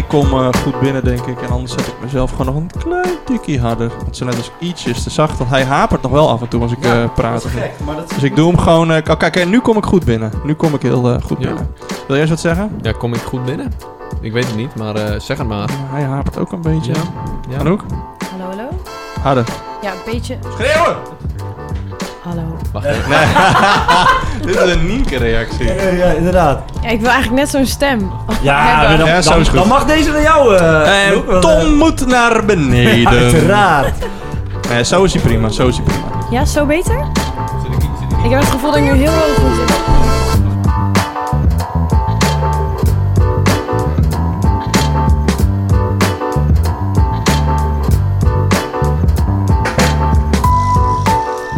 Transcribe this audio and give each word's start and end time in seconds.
ik 0.00 0.08
kom 0.08 0.26
eh, 0.32 0.48
goed 0.62 0.80
binnen, 0.80 1.04
denk 1.04 1.26
ik. 1.26 1.40
En 1.42 1.50
anders 1.50 1.72
zet 1.72 1.86
ik 1.86 1.94
mezelf 2.02 2.30
gewoon 2.30 2.46
nog 2.46 2.54
een 2.56 2.70
klein 2.78 3.14
tikje 3.24 3.60
harder. 3.60 3.90
Want 4.02 4.16
zo 4.16 4.24
net 4.24 4.36
als 4.36 4.50
ietsjes 4.58 5.02
te 5.02 5.10
zacht. 5.10 5.38
Want 5.38 5.50
hij 5.50 5.64
hapert 5.64 6.02
nog 6.02 6.10
wel 6.12 6.28
af 6.30 6.40
en 6.40 6.48
toe 6.48 6.62
als 6.62 6.72
ik 6.72 6.84
Ja, 6.84 7.02
eh, 7.02 7.08
praat. 7.14 7.42
Dat 7.42 7.52
is 7.52 7.60
gek, 7.60 7.72
maar 7.86 7.94
dat 7.96 8.04
is 8.04 8.14
Dus 8.14 8.22
ik 8.22 8.36
doe 8.36 8.48
hem 8.48 8.58
gewoon... 8.58 8.92
eh, 8.92 9.10
oh, 9.10 9.18
kijk, 9.18 9.36
en 9.36 9.48
nu 9.50 9.60
kom 9.60 9.76
ik 9.76 9.84
goed 9.84 10.04
binnen. 10.04 10.32
Nu 10.44 10.54
kom 10.54 10.74
ik 10.74 10.82
heel 10.82 11.12
eh, 11.14 11.22
goed 11.22 11.38
Ja. 11.40 11.46
binnen. 11.46 11.74
Wil 11.88 12.16
jij 12.16 12.20
eens 12.20 12.30
wat 12.30 12.40
zeggen? 12.40 12.78
Ja, 12.82 12.92
kom 12.92 13.14
ik 13.14 13.20
goed 13.20 13.44
binnen? 13.44 13.72
Ik 14.20 14.32
weet 14.32 14.46
het 14.46 14.56
niet, 14.56 14.74
maar 14.74 14.94
eh, 14.94 15.20
zeg 15.20 15.38
het 15.38 15.46
maar. 15.48 15.68
Hij 15.92 16.02
hapert 16.02 16.38
ook 16.38 16.52
een 16.52 16.60
beetje. 16.62 16.92
Ja. 16.92 17.00
Ja. 17.48 17.58
Anouk? 17.58 17.82
Hallo, 18.30 18.44
hallo? 18.44 18.68
Harder. 19.22 19.44
Ja, 19.82 19.90
een 19.92 20.12
beetje. 20.12 20.38
Schreeuwen! 20.54 20.96
Hallo. 22.22 22.42
Wacht 22.72 22.86
even. 22.86 23.10
Nee. 23.10 23.18
Dit 24.46 24.56
is 24.60 24.72
een 24.72 24.86
Nienke-reactie. 24.86 25.64
Ja, 25.66 25.88
ja, 25.88 26.04
inderdaad. 26.04 26.60
Ja, 26.82 26.88
ik 26.88 27.00
wil 27.00 27.10
eigenlijk 27.10 27.40
net 27.42 27.50
zo'n 27.50 27.66
stem. 27.66 28.10
Ja, 28.42 28.78
Hebben. 28.78 28.98
dan, 28.98 29.06
Ja, 29.08 29.22
zo 29.22 29.30
dan, 29.30 29.40
is 29.40 29.48
goed. 29.48 29.58
dan 29.58 29.68
mag 29.68 29.84
deze 29.84 30.10
naar 30.10 30.22
jou, 30.22 30.56
eh 30.56 31.06
En 31.08 31.24
want, 31.26 31.42
Tom 31.42 31.74
moet 31.74 32.06
naar 32.06 32.36
eh, 32.36 32.44
beneden. 32.44 33.06
Uiteraard. 33.08 33.94
Nee, 34.68 34.84
zo 34.84 35.04
is 35.04 35.12
hij 35.12 35.22
prima, 35.22 35.48
zo 35.48 35.66
is 35.68 35.76
hij 35.76 35.84
prima. 35.84 36.04
Ja, 36.30 36.44
zo 36.44 36.64
beter? 36.66 36.98
Ik 38.24 38.30
heb 38.30 38.40
het 38.40 38.48
gevoel 38.48 38.70
dat 38.70 38.78
ik 38.78 38.84
nu 38.92 38.92
heel 38.98 39.12
hoog 39.12 39.38
moet 39.42 39.56
zitten. 39.56 39.76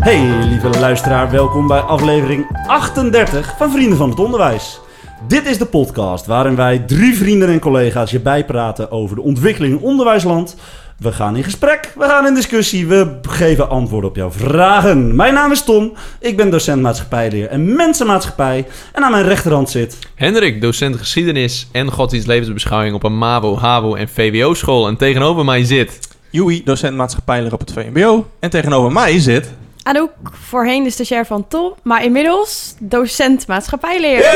Hey, 0.02 0.46
lieve 0.48 0.68
luisteraar, 0.68 1.30
welkom 1.30 1.66
bij 1.66 1.80
aflevering 1.80 2.46
38 2.66 3.54
van 3.56 3.70
Vrienden 3.70 3.98
van 3.98 4.10
het 4.10 4.18
Onderwijs. 4.18 4.80
Dit 5.28 5.46
is 5.46 5.58
de 5.58 5.66
podcast 5.66 6.26
waarin 6.26 6.56
wij 6.56 6.78
drie 6.78 7.16
vrienden 7.16 7.48
en 7.48 7.58
collega's 7.58 8.10
je 8.10 8.20
bijpraten 8.20 8.90
over 8.90 9.16
de 9.16 9.22
ontwikkeling 9.22 9.74
in 9.74 9.80
onderwijsland. 9.80 10.56
We 10.98 11.12
gaan 11.12 11.36
in 11.36 11.44
gesprek, 11.44 11.92
we 11.98 12.04
gaan 12.04 12.26
in 12.26 12.34
discussie, 12.34 12.86
we 12.86 13.18
geven 13.22 13.68
antwoorden 13.68 14.10
op 14.10 14.16
jouw 14.16 14.30
vragen. 14.30 15.16
Mijn 15.16 15.34
naam 15.34 15.52
is 15.52 15.64
Tom, 15.64 15.92
ik 16.20 16.36
ben 16.36 16.50
docent 16.50 16.82
maatschappijleer 16.82 17.48
en 17.48 17.76
mensenmaatschappij. 17.76 18.66
En 18.92 19.02
aan 19.02 19.10
mijn 19.10 19.24
rechterhand 19.24 19.70
zit... 19.70 19.98
Hendrik, 20.14 20.60
docent 20.60 20.96
geschiedenis 20.96 21.68
en 21.72 21.92
godsdienst 21.92 22.26
levensbeschouwing 22.26 22.94
op 22.94 23.02
een 23.02 23.18
MAVO, 23.18 23.56
HAVO 23.58 23.94
en 23.94 24.08
VWO 24.08 24.54
school. 24.54 24.88
En 24.88 24.96
tegenover 24.96 25.44
mij 25.44 25.64
zit... 25.64 25.98
Joey, 26.30 26.62
docent 26.64 26.96
maatschappijleer 26.96 27.52
op 27.52 27.60
het 27.60 27.72
VMBO. 27.72 28.26
En 28.40 28.50
tegenover 28.50 28.92
mij 28.92 29.18
zit... 29.18 29.52
Anouk, 29.82 30.10
voorheen 30.32 30.84
de 30.84 30.90
stagiair 30.90 31.26
van 31.26 31.48
Tom, 31.48 31.74
maar 31.82 32.04
inmiddels 32.04 32.74
docent 32.78 33.46
maatschappijleer. 33.46 34.18
Hey, 34.18 34.30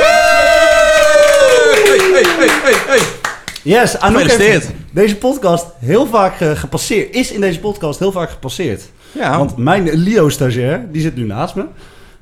hey, 1.85 2.23
hey, 2.23 2.49
hey, 2.63 2.75
hey. 2.87 3.01
Yes, 3.63 3.99
Anouk 3.99 4.31
heeft 4.31 4.71
deze 4.93 5.17
podcast 5.17 5.67
heel 5.79 6.07
vaak 6.07 6.41
eh, 6.41 6.51
gepasseerd, 6.51 7.15
is 7.15 7.33
in 7.33 7.41
deze 7.41 7.61
podcast 7.61 7.99
heel 7.99 8.13
vaak 8.13 8.31
gepasseerd. 8.31 8.83
Ja, 9.13 9.39
Want 9.39 9.57
mijn 9.57 9.91
Leo-stagiair, 9.93 10.87
die 10.93 11.03
zit 11.03 11.17
nu 11.17 11.25
naast 11.25 11.55
me. 11.55 11.65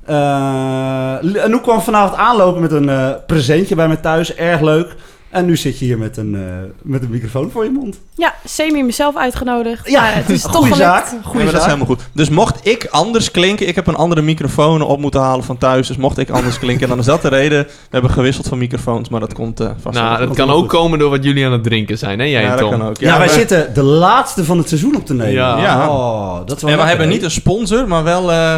Eh 0.06 1.44
Anouk 1.44 1.62
kwam 1.62 1.80
vanavond 1.80 2.18
aanlopen 2.18 2.60
met 2.60 2.72
een 2.72 2.88
eh, 2.88 3.10
presentje 3.26 3.74
bij 3.74 3.88
me 3.88 4.00
thuis. 4.00 4.34
Erg 4.34 4.60
leuk. 4.60 4.94
En 5.34 5.44
nu 5.46 5.56
zit 5.56 5.78
je 5.78 5.84
hier 5.84 5.98
met 5.98 6.16
een, 6.16 6.34
eh, 6.34 6.40
met 6.82 7.02
een 7.02 7.10
microfoon 7.10 7.50
voor 7.50 7.64
je 7.64 7.70
mond. 7.70 7.98
Ja, 8.14 8.34
semi 8.44 8.82
mezelf 8.82 9.16
uitgenodigd. 9.16 9.88
Ja, 9.90 10.00
maar 10.00 10.14
het 10.14 10.30
is 10.30 10.44
een 10.44 10.50
toch 10.50 10.60
goede 10.60 10.74
gelukt. 10.74 10.90
zaak. 10.92 11.04
Ja, 11.12 11.18
Goeie 11.22 11.34
maar 11.34 11.44
dat 11.44 11.54
is 11.54 11.58
zaak. 11.60 11.64
helemaal 11.74 11.86
goed. 11.86 12.00
Dus 12.12 12.28
mocht 12.28 12.66
ik 12.66 12.86
anders 12.90 13.30
klinken, 13.30 13.68
ik 13.68 13.74
heb 13.74 13.86
een 13.86 13.94
andere 13.94 14.22
microfoon 14.22 14.82
op 14.82 14.98
moeten 14.98 15.20
halen 15.20 15.44
van 15.44 15.58
thuis. 15.58 15.86
Dus 15.86 15.96
mocht 15.96 16.18
ik 16.18 16.30
anders 16.30 16.58
klinken, 16.58 16.88
dan 16.88 16.98
is 16.98 17.04
dat 17.04 17.22
de 17.22 17.28
reden. 17.28 17.62
We 17.64 17.70
hebben 17.90 18.10
gewisseld 18.10 18.48
van 18.48 18.58
microfoons, 18.58 19.08
maar 19.08 19.20
dat 19.20 19.32
komt 19.34 19.60
eh, 19.60 19.70
vast 19.80 19.98
Nou, 19.98 20.26
dat 20.26 20.36
kan 20.36 20.50
ook 20.50 20.58
goed. 20.58 20.68
komen 20.68 20.98
door 20.98 21.10
wat 21.10 21.24
jullie 21.24 21.46
aan 21.46 21.52
het 21.52 21.62
drinken 21.64 21.98
zijn, 21.98 22.18
hè? 22.18 22.24
Jij 22.24 22.40
ja, 22.42 22.50
en 22.50 22.56
dat 22.56 22.68
Tom. 22.70 22.78
kan 22.78 22.88
ook. 22.88 22.98
Ja, 22.98 23.18
wij 23.18 23.26
we- 23.26 23.32
zitten 23.32 23.74
de 23.74 23.82
laatste 23.82 24.44
van 24.44 24.58
het 24.58 24.68
seizoen 24.68 24.96
op 24.96 25.06
te 25.06 25.14
nemen. 25.14 25.32
Ja. 25.32 25.58
Ja. 25.58 25.88
Oh, 25.88 26.36
dat 26.46 26.56
is 26.56 26.62
wel 26.62 26.72
En 26.72 26.78
we 26.78 26.84
hebben 26.84 27.08
niet 27.08 27.22
een 27.22 27.30
sponsor, 27.30 27.88
maar 27.88 28.04
wel 28.04 28.32
eh, 28.32 28.54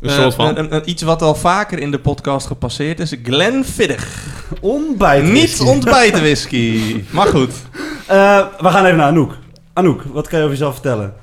Een 0.00 0.08
eh, 0.08 0.14
soort 0.14 0.34
van. 0.34 0.56
een- 0.58 0.74
een- 0.74 0.88
iets 0.90 1.02
wat 1.02 1.22
al 1.22 1.34
vaker 1.34 1.78
in 1.78 1.90
de 1.90 1.98
podcast 1.98 2.46
gepasseerd 2.46 3.00
is. 3.00 3.14
Glenfiddich. 3.22 4.26
Ontbijt. 4.60 5.24
Niet 5.24 5.60
ontbijten 5.60 6.20
whisky. 6.20 7.02
Maar 7.10 7.26
goed. 7.26 7.52
Eh, 8.06 8.46
we 8.58 8.68
gaan 8.68 8.84
even 8.84 8.96
naar 8.96 9.06
Anouk. 9.08 9.38
Anouk, 9.72 10.02
wat 10.02 10.28
kan 10.28 10.38
je 10.38 10.44
over 10.44 10.56
jezelf 10.56 10.72
vertellen? 10.74 11.14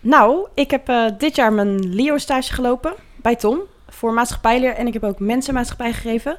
Nou, 0.00 0.46
ik 0.54 0.70
heb 0.70 0.88
eh, 0.88 1.04
dit 1.18 1.36
jaar 1.36 1.52
mijn 1.52 1.94
Leo-stage 1.94 2.52
gelopen 2.52 2.92
bij 3.16 3.36
Tom 3.36 3.60
voor 3.88 4.12
maatschappijleer. 4.12 4.74
En 4.74 4.86
ik 4.86 4.92
heb 4.92 5.04
ook 5.04 5.18
mensenmaatschappij 5.18 5.92
gegeven. 5.92 6.38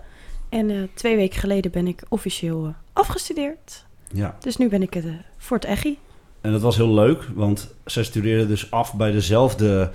En 0.50 0.70
eh, 0.70 0.78
twee 0.94 1.16
weken 1.16 1.40
geleden 1.40 1.72
ben 1.72 1.88
ik 1.88 2.02
officieel 2.10 2.66
eh, 2.66 2.72
afgestudeerd. 2.94 3.86
Ja. 4.12 4.36
Dus 4.40 4.58
nu 4.58 4.70
ben 4.70 4.82
ik 4.82 4.94
het 4.94 5.06
eh, 5.06 5.12
voor 5.38 5.58
het 5.58 5.66
EGI. 5.66 5.98
En 6.42 6.52
dat 6.52 6.62
was 6.62 6.76
heel 6.76 6.94
leuk, 6.94 7.24
want 7.34 7.74
zij 7.86 8.04
studeerde 8.04 8.48
dus 8.48 8.72
af 8.72 8.94
bij 8.94 9.12
dezelfde 9.12 9.80
eh, 9.82 9.88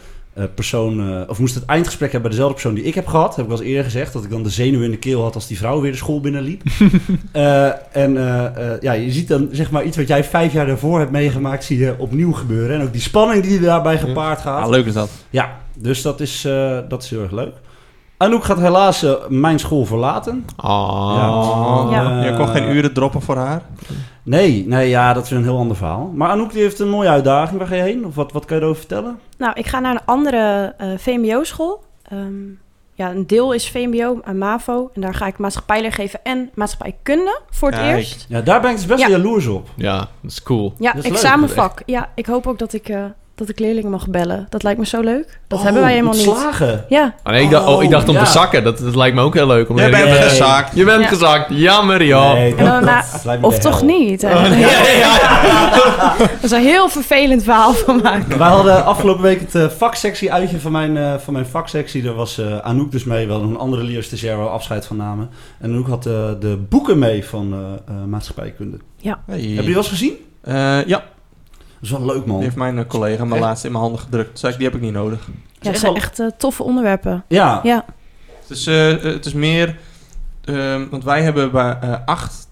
persoon, 0.55 1.01
eh, 1.01 1.29
of 1.29 1.39
moest 1.39 1.55
het 1.55 1.65
eindgesprek 1.65 2.13
hebben 2.13 2.31
bij 2.31 2.39
dezelfde 2.39 2.55
persoon 2.55 2.75
die 2.75 2.85
ik 2.85 2.95
heb 2.95 3.07
gehad. 3.07 3.37
Heb 3.37 3.45
ik 3.45 3.51
al 3.51 3.59
eens 3.59 3.67
eerder 3.67 3.85
gezegd, 3.85 4.13
dat 4.13 4.25
ik 4.25 4.31
dan 4.31 4.43
de 4.43 4.51
zenuw 4.51 4.83
in 4.83 4.91
de 4.91 4.99
keel 4.99 5.23
had 5.23 5.35
als 5.35 5.47
die 5.47 5.59
vrouw 5.59 5.81
weer 5.81 5.91
de 5.91 5.97
school 5.97 6.21
binnenliep. 6.21 6.63
Eh, 7.33 7.67
en 7.97 8.17
eh, 8.17 8.73
eh, 8.73 8.81
ja, 8.81 8.93
je 8.93 9.11
ziet 9.11 9.29
dan 9.29 9.49
zeg 9.53 9.71
maar 9.71 9.85
iets 9.85 9.97
wat 9.97 10.09
jij 10.09 10.25
vijf 10.25 10.53
jaar 10.53 10.67
daarvoor 10.67 10.99
hebt 10.99 11.11
meegemaakt, 11.11 11.65
zie 11.65 11.79
je 11.79 11.95
opnieuw 11.99 12.33
gebeuren. 12.33 12.77
En 12.77 12.87
ook 12.87 12.93
die 12.93 13.01
spanning 13.01 13.43
die 13.43 13.61
daarbij 13.61 13.99
gepaard 13.99 14.41
gaat. 14.41 14.63
Ah, 14.63 14.69
leuk 14.69 14.87
is 14.87 14.93
dat. 14.93 15.11
Ja, 15.31 15.61
dus 15.75 16.03
dat 16.03 16.21
is, 16.21 16.45
eh, 16.45 16.79
dat 16.89 17.03
is 17.03 17.11
heel 17.11 17.23
erg 17.23 17.31
leuk. 17.31 17.55
Anouk 18.21 18.45
gaat 18.45 18.59
helaas 18.59 19.03
eh, 19.03 19.13
mijn 19.29 19.59
school 19.59 19.85
verlaten. 19.85 20.45
Ah. 20.57 21.89
Ja. 21.91 22.21
Eh, 22.21 22.25
Je 22.31 22.37
kon 22.37 22.49
geen 22.49 22.71
uren 22.77 22.93
droppen 22.93 23.23
voor 23.23 23.37
haar. 23.37 23.63
Nee, 24.23 24.65
nee, 24.67 24.89
ja, 24.89 25.13
dat 25.13 25.25
is 25.25 25.31
een 25.31 25.43
heel 25.43 25.59
ander 25.59 25.77
verhaal. 25.77 26.11
Maar 26.15 26.29
Anouk 26.31 26.53
die 26.53 26.63
heeft 26.63 26.79
een 26.79 26.89
mooie 26.89 27.09
uitdaging. 27.09 27.59
Waar 27.59 27.69
ga 27.69 27.75
je 27.75 27.83
heen? 27.83 28.07
Of 28.07 28.15
wat, 28.15 28.33
wat 28.33 28.45
kan 28.45 28.57
je 28.57 28.63
erover 28.63 28.81
vertellen? 28.81 29.19
Nou, 29.39 29.53
ik 29.55 29.67
ga 29.67 29.79
naar 29.81 29.95
een 29.95 30.05
andere 30.05 30.75
eh, 30.79 30.89
VMBO-school. 30.97 31.83
Ehm, 32.03 32.33
ja, 32.95 33.11
een 33.11 33.27
deel 33.27 33.53
is 33.53 33.71
VMBO 33.71 34.21
en 34.25 34.39
MAVO. 34.39 34.91
En 34.95 35.01
daar 35.01 35.15
ga 35.15 35.27
ik 35.27 35.39
maatschappijleer 35.39 35.93
geven 35.93 36.21
en 36.23 36.51
maatschappijkunde 36.55 37.41
voor 37.51 37.71
het 37.71 37.81
eerst. 37.81 38.27
Ja, 38.29 38.41
daar 38.41 38.61
ben 38.61 38.71
ik 38.71 38.77
dus 38.77 38.87
best 38.87 39.01
Ja. 39.01 39.09
wel 39.09 39.17
jaloers 39.17 39.47
op. 39.47 39.69
Ja, 39.77 39.97
dat 39.99 40.31
is 40.31 40.43
cool. 40.43 40.73
Ja, 40.79 40.93
Dat 40.93 41.05
is 41.05 41.11
leuk, 41.11 41.19
examenvak. 41.19 41.83
Ja, 41.87 42.09
ik 42.15 42.27
hoop 42.27 42.47
ook 42.47 42.59
dat 42.59 42.73
ik, 42.73 42.89
eh, 42.89 43.05
dat 43.47 43.49
ik 43.49 43.59
leerlingen 43.59 43.91
mag 43.91 44.09
bellen. 44.09 44.47
Dat 44.49 44.62
lijkt 44.62 44.78
me 44.78 44.87
zo 44.87 45.01
leuk. 45.01 45.41
Dat 45.49 45.59
Oh, 45.59 45.65
hebben 45.65 45.83
wij 45.83 45.91
helemaal 45.93 46.15
niet. 46.15 46.28
ontslagen. 46.28 46.84
Ja, 46.89 47.15
Ah, 47.23 47.33
nee, 47.33 47.43
ik, 47.45 47.51
dacht, 47.51 47.67
oh, 47.67 47.83
ik 47.83 47.91
dacht 47.91 48.09
om 48.09 48.15
Oh, 48.15 48.21
te 48.21 48.27
ja. 48.27 48.33
zakken. 48.33 48.65
Dat, 48.65 48.78
dat 48.78 48.95
lijkt 48.97 49.17
me 49.17 49.23
ook 49.23 49.34
heel 49.34 49.47
leuk. 49.47 49.69
Om 49.69 49.77
Jij 49.77 49.84
te- 49.91 49.97
bent 49.97 50.09
Nee. 50.11 50.19
gezaakt. 50.19 50.77
Je 50.77 50.84
bent 50.84 51.03
Ja. 51.03 51.09
gezakt. 51.09 51.47
Jammer, 51.51 52.05
joh. 52.05 52.33
Nee, 52.33 52.55
En 52.55 52.65
dan, 52.65 52.84
nou, 52.84 53.03
of 53.41 53.59
toch 53.59 53.78
hel. 53.81 53.87
niet. 53.89 54.23
hè? 54.23 54.33
Oh, 54.41 56.19
Dat 56.19 56.28
is 56.43 56.51
een 56.51 56.62
heel 56.62 56.89
vervelend 56.89 57.43
verhaal 57.43 57.73
van 57.73 58.01
maken. 58.03 58.39
Wij 58.39 58.49
hadden 58.49 58.84
afgelopen 58.84 59.23
week 59.23 59.41
het 59.41 59.55
eh, 59.55 59.69
vaksectie 59.69 60.33
uitje 60.33 60.61
van 60.61 60.72
mijn, 60.72 60.97
eh, 60.97 61.15
van 61.19 61.33
mijn 61.33 61.47
vaksectie. 61.47 62.03
Daar 62.03 62.15
was 62.15 62.39
eh, 62.39 62.59
Anouk 62.59 62.93
dus 62.93 63.05
mee. 63.05 63.27
We 63.27 63.33
hadden 63.33 63.51
een 63.51 63.59
andere 63.59 63.83
Leo 63.84 64.01
stagiair 64.01 64.37
waar 64.37 64.49
afscheid 64.49 64.87
van 64.87 64.97
namen. 64.97 65.31
En 65.61 65.71
Anouk 65.71 65.87
had 65.89 66.03
de 66.03 66.59
boeken 66.69 66.99
mee 66.99 67.25
van 67.25 67.53
eh, 67.53 67.59
eh, 67.95 68.05
maatschappijkunde. 68.05 68.77
Hey. 69.03 69.12
Heb 69.27 69.39
je 69.39 69.55
die 69.55 69.65
wel 69.69 69.77
eens 69.77 69.89
gezien? 69.89 70.12
Eh, 70.43 70.87
ja, 70.87 71.03
is 71.83 71.91
wel 71.91 72.05
leuk, 72.05 72.27
man. 72.27 72.35
die 72.37 72.45
heeft 72.45 72.57
mijn 72.57 72.79
eh, 72.79 72.85
collega 72.87 73.25
me 73.25 73.33
Echt? 73.35 73.43
laatst 73.43 73.65
in 73.65 73.71
mijn 73.73 73.83
handen 73.83 74.01
gedrukt. 74.01 74.43
Ik, 74.45 74.57
die 74.57 74.65
heb 74.67 74.75
ik 74.75 74.81
niet 74.81 74.93
nodig. 74.93 75.21
Ja, 75.27 75.33
echt 75.61 75.67
het 75.71 75.79
zijn 75.79 75.93
wel- 75.93 76.03
echt 76.03 76.19
eh, 76.19 76.27
toffe 76.39 76.63
onderwerpen. 76.63 77.25
Ja, 77.29 77.61
Ja, 77.63 77.85
Het 78.41 78.51
is, 78.59 78.67
eh, 78.67 79.03
het 79.03 79.27
is 79.27 79.33
meer... 79.33 79.77
ehm, 80.45 80.89
want 80.91 81.05
wij 81.05 81.23
hebben 81.23 81.51
bij 81.51 81.79
eh, 81.81 81.95
acht 82.05 82.49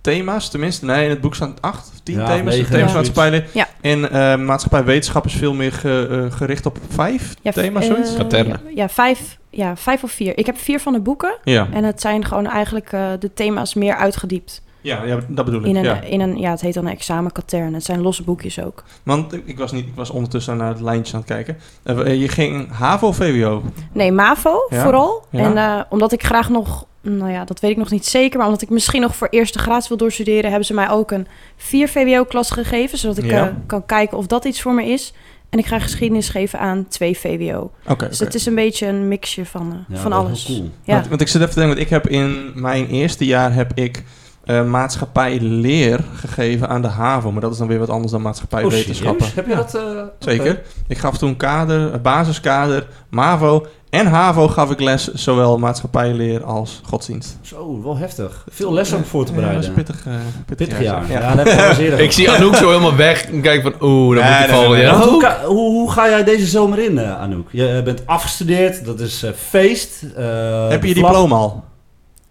thema's, 0.00 0.48
tenminste. 0.50 0.84
Nee, 0.84 1.04
in 1.04 1.10
het 1.10 1.20
boek 1.20 1.34
staan 1.34 1.54
acht 1.60 1.90
of 1.94 2.00
tien 2.02 2.18
Ja, 2.18 2.26
thema's. 2.26 2.54
negen, 2.54 2.70
thema's 2.72 2.90
ja. 2.90 2.96
maatschappij. 2.96 3.46
Ja. 3.52 3.68
En 3.80 4.10
eh 4.10 4.36
maatschappij 4.36 4.84
wetenschap 4.84 5.24
is 5.26 5.32
veel 5.34 5.54
meer 5.54 5.72
ge- 5.72 6.28
gericht 6.30 6.66
op 6.66 6.78
vijf 6.88 7.34
ja 7.42 7.50
thema's, 7.52 7.86
zoiets. 7.86 8.16
Katerne. 8.16 8.48
Ja, 8.48 8.60
ja, 8.74 8.88
vijf, 8.88 9.38
ja, 9.50 9.76
vijf 9.76 10.02
of 10.02 10.10
vier. 10.10 10.38
Ik 10.38 10.46
heb 10.46 10.58
vier 10.58 10.80
van 10.80 10.92
de 10.92 11.00
boeken. 11.00 11.36
Ja. 11.44 11.68
En 11.72 11.84
het 11.84 12.00
zijn 12.00 12.24
gewoon 12.24 12.46
eigenlijk 12.46 12.92
eh, 12.92 13.06
de 13.18 13.32
thema's 13.32 13.74
meer 13.74 13.94
uitgediept. 13.96 14.62
Ja, 14.84 15.04
ja, 15.04 15.18
dat 15.28 15.44
bedoel 15.44 15.60
ik. 15.60 15.66
In 15.66 15.76
een, 15.76 15.82
ja. 15.84 16.00
in 16.00 16.20
een, 16.20 16.36
ja, 16.38 16.50
het 16.50 16.60
heet 16.60 16.74
dan 16.74 16.86
een 16.86 16.92
examenkatern. 16.92 17.74
Het 17.74 17.84
zijn 17.84 18.00
losse 18.02 18.22
boekjes 18.22 18.60
ook. 18.62 18.84
Want 19.02 19.32
ik- 19.44 19.58
was, 19.58 19.72
niet, 19.72 19.86
ik 19.86 19.92
was 19.94 20.10
ondertussen 20.10 20.56
naar 20.56 20.68
het 20.68 20.80
lijntje 20.80 21.14
aan 21.14 21.18
het 21.20 21.28
kijken. 21.28 21.56
Eh, 21.82 22.20
je 22.20 22.28
ging 22.28 22.72
HAVO 22.72 23.06
of 23.06 23.16
VWO? 23.16 23.62
Nee, 23.92 24.12
MAVO 24.12 24.66
Ja, 24.70 24.82
vooral. 24.82 25.24
ja. 25.30 25.40
En 25.40 25.56
eh, 25.56 25.80
omdat 25.88 26.12
ik 26.12 26.24
graag 26.24 26.48
nog, 26.48 26.86
nou 27.00 27.30
ja, 27.30 27.44
dat 27.44 27.60
weet 27.60 27.70
ik 27.70 27.76
nog 27.76 27.90
niet 27.90 28.06
zeker, 28.06 28.36
maar 28.38 28.46
omdat 28.46 28.62
ik 28.62 28.70
misschien 28.70 29.00
nog 29.00 29.16
voor 29.16 29.28
eerste 29.30 29.58
graad 29.58 29.88
wil 29.88 29.96
doorstuderen, 29.96 30.48
hebben 30.48 30.66
ze 30.66 30.74
mij 30.74 30.90
ook 30.90 31.10
een 31.10 31.26
4 31.56 31.88
VWO-klas 31.88 32.50
gegeven, 32.50 32.98
zodat 32.98 33.18
ik 33.18 33.24
Ja. 33.30 33.48
eh, 33.48 33.54
kan 33.66 33.86
kijken 33.86 34.18
of 34.18 34.26
dat 34.26 34.44
iets 34.44 34.62
voor 34.62 34.74
me 34.74 34.84
is. 34.84 35.12
En 35.50 35.58
ik 35.60 35.66
ga 35.66 35.78
geschiedenis 35.78 36.28
geven 36.28 36.58
aan 36.58 36.86
2 36.88 37.18
VWO. 37.18 37.70
Oké. 37.88 38.08
Dus 38.08 38.18
het 38.18 38.34
is 38.34 38.46
een 38.46 38.54
beetje 38.54 38.86
een 38.86 39.08
mixje 39.08 39.46
van, 39.46 39.72
eh, 39.72 39.94
Ja, 39.96 40.02
van 40.02 40.12
alles. 40.12 40.44
cool. 40.44 40.70
Ja. 40.82 40.94
Want, 40.94 41.08
want 41.08 41.20
ik 41.20 41.28
zit 41.28 41.40
even 41.40 41.52
te 41.54 41.58
denken, 41.58 41.76
want 41.76 41.86
ik 41.86 41.92
heb 41.92 42.08
in 42.08 42.52
mijn 42.54 42.86
eerste 42.86 43.24
jaar 43.24 43.54
heb 43.54 43.70
ik 43.74 44.02
eh 44.44 44.64
maatschappij 44.64 45.38
leer 45.40 46.00
gegeven 46.14 46.68
aan 46.68 46.82
de 46.82 46.88
HAVO. 46.88 47.32
Maar 47.32 47.40
dat 47.40 47.52
is 47.52 47.58
dan 47.58 47.66
weer 47.68 47.78
wat 47.78 47.90
anders 47.90 48.12
dan 48.12 48.22
maatschappij 48.22 48.64
Oh? 48.64 48.70
Heb 48.72 49.46
je 49.46 49.50
Ja, 49.50 49.56
dat... 49.56 49.74
eh, 49.74 49.82
Zeker. 50.18 50.62
Ik 50.88 50.98
gaf 50.98 51.18
toen 51.18 51.36
kader, 51.36 51.92
eh, 51.92 52.00
basiskader, 52.00 52.86
MAVO 53.10 53.66
en 53.90 54.06
HAVO 54.06 54.48
gaf 54.48 54.70
ik 54.70 54.80
les, 54.80 55.12
zowel 55.12 55.58
maatschappijleer 55.58 56.44
als 56.44 56.80
godsdienst. 56.84 57.36
Zo, 57.42 57.82
wel 57.82 57.96
heftig. 57.96 58.44
Veel 58.50 58.72
lessen 58.72 58.96
om 58.96 59.04
voor 59.04 59.24
te 59.24 59.32
Ja, 59.32 59.36
dat 59.40 59.46
bereiden. 59.48 59.70
is 59.70 59.76
pittig, 59.84 60.06
eh, 60.06 60.12
pittig, 60.46 60.66
Pittig 60.68 60.82
jaar. 60.84 61.10
Ja. 61.10 61.34
Dat 61.34 61.46
ik 61.78 61.98
Ik 62.06 62.12
zie 62.12 62.30
Anouk 62.30 62.54
zo 62.54 62.68
helemaal 62.68 62.96
weg 62.96 63.24
en 63.24 63.40
kijk 63.40 63.62
van, 63.62 63.74
oeh, 63.80 64.16
dan 64.16 64.24
Nee, 64.24 64.38
moet 64.40 64.48
nee, 64.50 64.86
vallen. 64.88 65.08
hoe, 65.08 65.32
hoe, 65.46 65.70
hoe 65.70 65.90
ga 65.92 66.08
jij 66.08 66.24
deze 66.24 66.46
zomer 66.46 66.78
in, 66.78 66.98
eh, 66.98 67.20
Anouk? 67.20 67.48
Je 67.50 67.80
bent 67.84 68.06
afgestudeerd, 68.06 68.84
dat 68.84 69.00
is 69.00 69.22
eh, 69.22 69.30
feest. 69.36 70.02
eh, 70.16 70.68
Heb 70.68 70.82
je 70.82 70.88
je 70.88 70.94
diploma 70.94 71.36
al? 71.36 71.64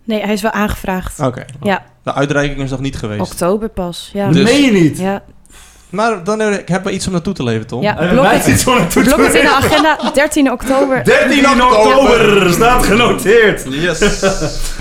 Nee, 0.04 0.22
hij 0.22 0.34
is 0.34 0.42
wel 0.42 0.52
aangevraagd. 0.52 1.20
Oké. 1.20 1.46
Ja, 1.62 1.84
De 2.04 2.14
uitreiking 2.14 2.62
is 2.62 2.70
nog 2.70 2.80
niet 2.80 2.96
geweest. 2.98 3.22
oktober 3.22 3.70
pas. 3.70 4.10
Ja, 4.14 4.30
Dus- 4.30 4.44
Meen 4.52 4.62
je 4.62 4.72
niet? 4.72 4.98
ja, 5.00 5.24
Maar 5.90 6.24
dan 6.24 6.40
heb 6.40 6.60
ik 6.60 6.68
heb 6.68 6.84
wel 6.84 6.94
iets 6.94 7.06
om 7.08 7.12
naartoe 7.14 7.34
te 7.34 7.44
leven, 7.44 7.68
Tom. 7.68 7.82
ja. 7.82 7.98
En 7.98 8.10
Blok 8.10 8.26
het, 8.26 8.44
zitten 8.44 8.64
zo 8.64 8.78
naartoe 8.78 9.04
blok 9.04 9.16
te 9.18 9.24
het 9.24 9.34
in 9.34 9.42
de 9.42 9.50
agenda, 9.54 9.98
13 10.14 10.52
oktober. 10.52 11.04
13 11.30 11.46
oktober 11.64 12.52
staat 12.54 12.84
genoteerd. 12.86 13.64
Yes. 13.70 14.00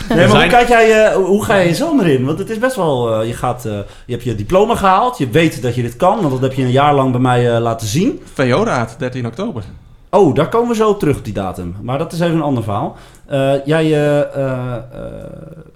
Nee, 0.09 0.27
maar 0.29 0.41
hoe, 0.41 0.47
kijk 0.51 0.69
jij, 0.69 1.05
eh, 1.05 1.15
hoe 1.15 1.45
ga 1.45 1.57
je 1.57 1.69
je 1.69 1.75
zomer 1.75 2.07
in? 2.07 2.25
Want 2.25 2.39
het 2.39 2.51
is 2.51 2.59
best 2.59 2.77
wel... 2.77 3.15
eh, 3.21 3.27
je, 3.29 3.35
gaat, 3.35 3.65
eh, 3.65 3.73
je 4.07 4.13
hebt 4.13 4.23
je 4.25 4.35
diploma 4.35 4.75
gehaald. 4.75 5.19
Je 5.19 5.29
weet 5.29 5.63
dat 5.63 5.75
je 5.75 5.83
dit 5.83 5.97
kan. 5.97 6.21
Want 6.21 6.31
dat 6.31 6.41
heb 6.41 6.53
je 6.53 6.63
een 6.63 6.71
jaar 6.71 6.95
lang 6.95 7.11
bij 7.11 7.21
mij 7.21 7.55
eh, 7.55 7.61
laten 7.61 7.87
zien. 7.87 8.21
VO-raad, 8.35 8.95
13 8.99 9.27
oktober. 9.27 9.63
Oh, 10.11 10.35
daar 10.35 10.49
komen 10.49 10.69
we 10.69 10.75
zo 10.75 10.89
op 10.89 10.99
terug 10.99 11.17
op 11.17 11.25
die 11.25 11.33
datum. 11.33 11.77
Maar 11.83 11.99
dat 11.99 12.13
is 12.13 12.21
even 12.21 12.35
een 12.37 12.43
ander 12.43 12.63
verhaal. 12.63 12.97
Eh, 13.33 13.55
jij 13.65 13.85
eh, 13.85 14.21
eh, 14.21 14.83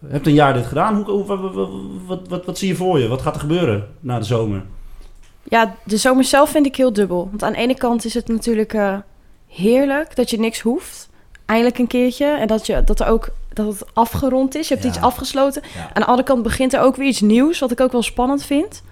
hebt 0.07 0.27
een 0.27 0.33
jaar 0.35 0.55
dit 0.55 0.67
gedaan. 0.67 0.95
Hoe, 0.95 1.05
hoe- 1.05 1.25
wat, 2.07 2.29
wat, 2.29 2.45
wat, 2.45 2.59
zie 2.59 2.69
je 2.69 2.75
voor 2.77 2.99
je? 2.99 3.09
Wat 3.09 3.23
gaat 3.23 3.35
er 3.35 3.41
gebeuren 3.41 3.87
na 4.01 4.19
de 4.19 4.25
zomer? 4.25 4.63
Ja, 5.43 5.75
de 5.85 5.97
zomer 5.97 6.25
zelf 6.25 6.51
vind 6.51 6.67
ik 6.67 6.77
heel 6.77 6.93
dubbel. 6.93 7.29
Want 7.31 7.43
aan 7.43 7.53
de 7.53 7.59
ene 7.59 7.75
kant 7.75 8.05
is 8.05 8.15
het 8.15 8.29
natuurlijk 8.29 8.77
heerlijk 9.49 10.17
dat 10.17 10.31
je 10.31 10.39
niks 10.39 10.61
hoeft. 10.61 11.09
Eindelijk 11.47 11.79
een 11.79 11.87
keertje. 11.87 12.27
En 12.27 12.47
dat, 12.47 12.67
je, 12.67 12.85
dat, 12.85 13.01
er 13.01 13.07
ook, 13.07 13.29
dat 13.53 13.67
het 13.67 13.85
afgerond 13.95 14.55
is. 14.55 14.69
Je 14.69 14.75
hebt 14.75 14.87
Ja. 14.87 14.93
iets 14.93 15.01
afgesloten. 15.03 15.63
Ja. 15.75 15.81
Aan 15.81 16.03
de 16.03 16.07
andere 16.07 16.29
kant 16.29 16.43
begint 16.43 16.73
er 16.73 16.81
ook 16.81 16.97
weer 16.97 17.09
iets 17.09 17.21
nieuws. 17.21 17.59
Wat 17.59 17.71
ik 17.71 17.81
ook 17.81 17.93
wel 17.93 18.03
spannend 18.03 18.43
vind. 18.45 18.83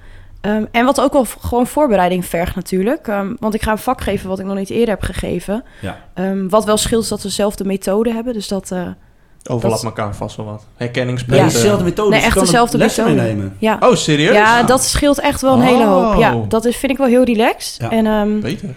Ehm, 0.44 0.64
en 0.73 0.85
wat 0.85 1.00
ook 1.00 1.12
wel 1.12 1.26
gewoon 1.41 1.67
voorbereiding 1.67 2.25
vergt 2.25 2.55
natuurlijk. 2.55 3.08
Ehm, 3.08 3.35
want 3.38 3.55
ik 3.55 3.62
ga 3.62 3.70
een 3.70 3.79
vak 3.79 4.00
geven 4.00 4.29
wat 4.29 4.38
ik 4.38 4.44
nog 4.46 4.56
niet 4.56 4.70
eerder 4.70 4.88
heb 4.88 5.02
gegeven. 5.02 5.64
Ja. 5.81 5.99
Ehm, 6.14 6.49
wat 6.49 6.64
wel 6.64 6.76
scheelt 6.76 7.02
is 7.02 7.08
dat 7.08 7.23
we 7.23 7.29
dezelfde 7.29 7.64
methode 7.64 8.12
hebben. 8.12 8.32
Dus 8.32 8.49
dat... 8.49 8.70
eh, 8.70 8.87
Overlap 9.50 9.75
Dat- 9.76 9.85
elkaar 9.85 10.14
vast 10.14 10.37
wel 10.37 10.46
wat. 10.46 10.67
Herkenningspunten. 10.76 11.44
dezelfde 11.49 11.85
methode. 11.85 12.11
Nee, 12.11 12.20
echt 12.20 12.41
dezelfde 12.41 12.79
lessen 12.79 13.05
methode. 13.05 13.23
meenemen. 13.23 13.56
ja. 13.58 13.76
Oh, 13.81 13.94
serieus? 13.94 14.35
ja, 14.35 14.62
dat 14.62 14.82
scheelt 14.85 15.20
echt 15.20 15.41
wel 15.41 15.52
een 15.55 15.61
hele 15.61 15.85
hoop. 15.85 16.19
Ja, 16.19 16.35
Oh. 16.35 16.49
dat 16.49 16.64
is, 16.64 16.76
vind 16.76 16.93
ik 16.93 16.99
wel 16.99 17.06
heel 17.06 17.25
relaxed. 17.25 17.76
Ja. 17.81 17.91
En, 17.91 18.06
ehm, 18.06 18.41
Beter. 18.41 18.69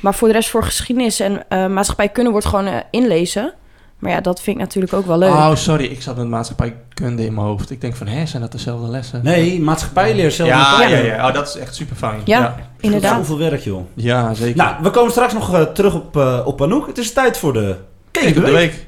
Maar 0.00 0.14
voor 0.14 0.28
de 0.28 0.34
rest 0.34 0.50
voor 0.50 0.62
geschiedenis 0.64 1.20
en 1.20 1.48
eh 1.48 1.66
maatschappijkunde 1.66 2.30
wordt 2.30 2.46
gewoon 2.46 2.66
eh, 2.66 2.74
inlezen. 2.90 3.52
Maar 3.98 4.10
ja, 4.10 4.20
dat 4.20 4.40
vind 4.40 4.56
ik 4.56 4.62
natuurlijk 4.62 4.92
ook 4.92 5.06
wel 5.06 5.18
leuk. 5.18 5.30
Oh, 5.30 5.54
sorry. 5.54 5.84
Ik 5.84 6.02
zat 6.02 6.16
met 6.16 6.28
maatschappijkunde 6.28 7.24
in 7.24 7.34
mijn 7.34 7.46
hoofd. 7.46 7.70
Ik 7.70 7.80
denk 7.80 7.96
van, 7.96 8.06
hè, 8.06 8.26
zijn 8.26 8.42
dat 8.42 8.52
dezelfde 8.52 8.88
lessen? 8.88 9.20
Nee, 9.24 9.60
maatschappijleer 9.60 10.30
zelf. 10.30 10.48
Ja, 10.48 10.82
ja, 10.82 10.96
ja. 10.96 11.28
Oh, 11.28 11.34
dat 11.34 11.48
is 11.48 11.56
echt 11.56 11.74
super 11.74 11.96
fijn. 11.96 12.20
Ja. 12.24 12.38
ja. 12.38 12.56
Inderdaad. 12.80 13.16
Zoveel 13.16 13.38
werk, 13.38 13.60
joh. 13.60 13.86
Ja, 13.94 14.34
zeker. 14.34 14.56
Nou, 14.56 14.76
we 14.82 14.90
komen 14.90 15.10
straks 15.10 15.32
nog 15.32 15.54
eh, 15.54 15.62
terug 15.62 15.94
op, 15.94 16.16
eh, 16.16 16.40
op 16.44 16.62
Anouk. 16.62 16.86
Het 16.86 16.98
is 16.98 17.12
tijd 17.12 17.38
voor 17.38 17.52
de 17.52 17.76
Kijk 18.10 18.36
op 18.36 18.44
de 18.44 18.50
week. 18.50 18.86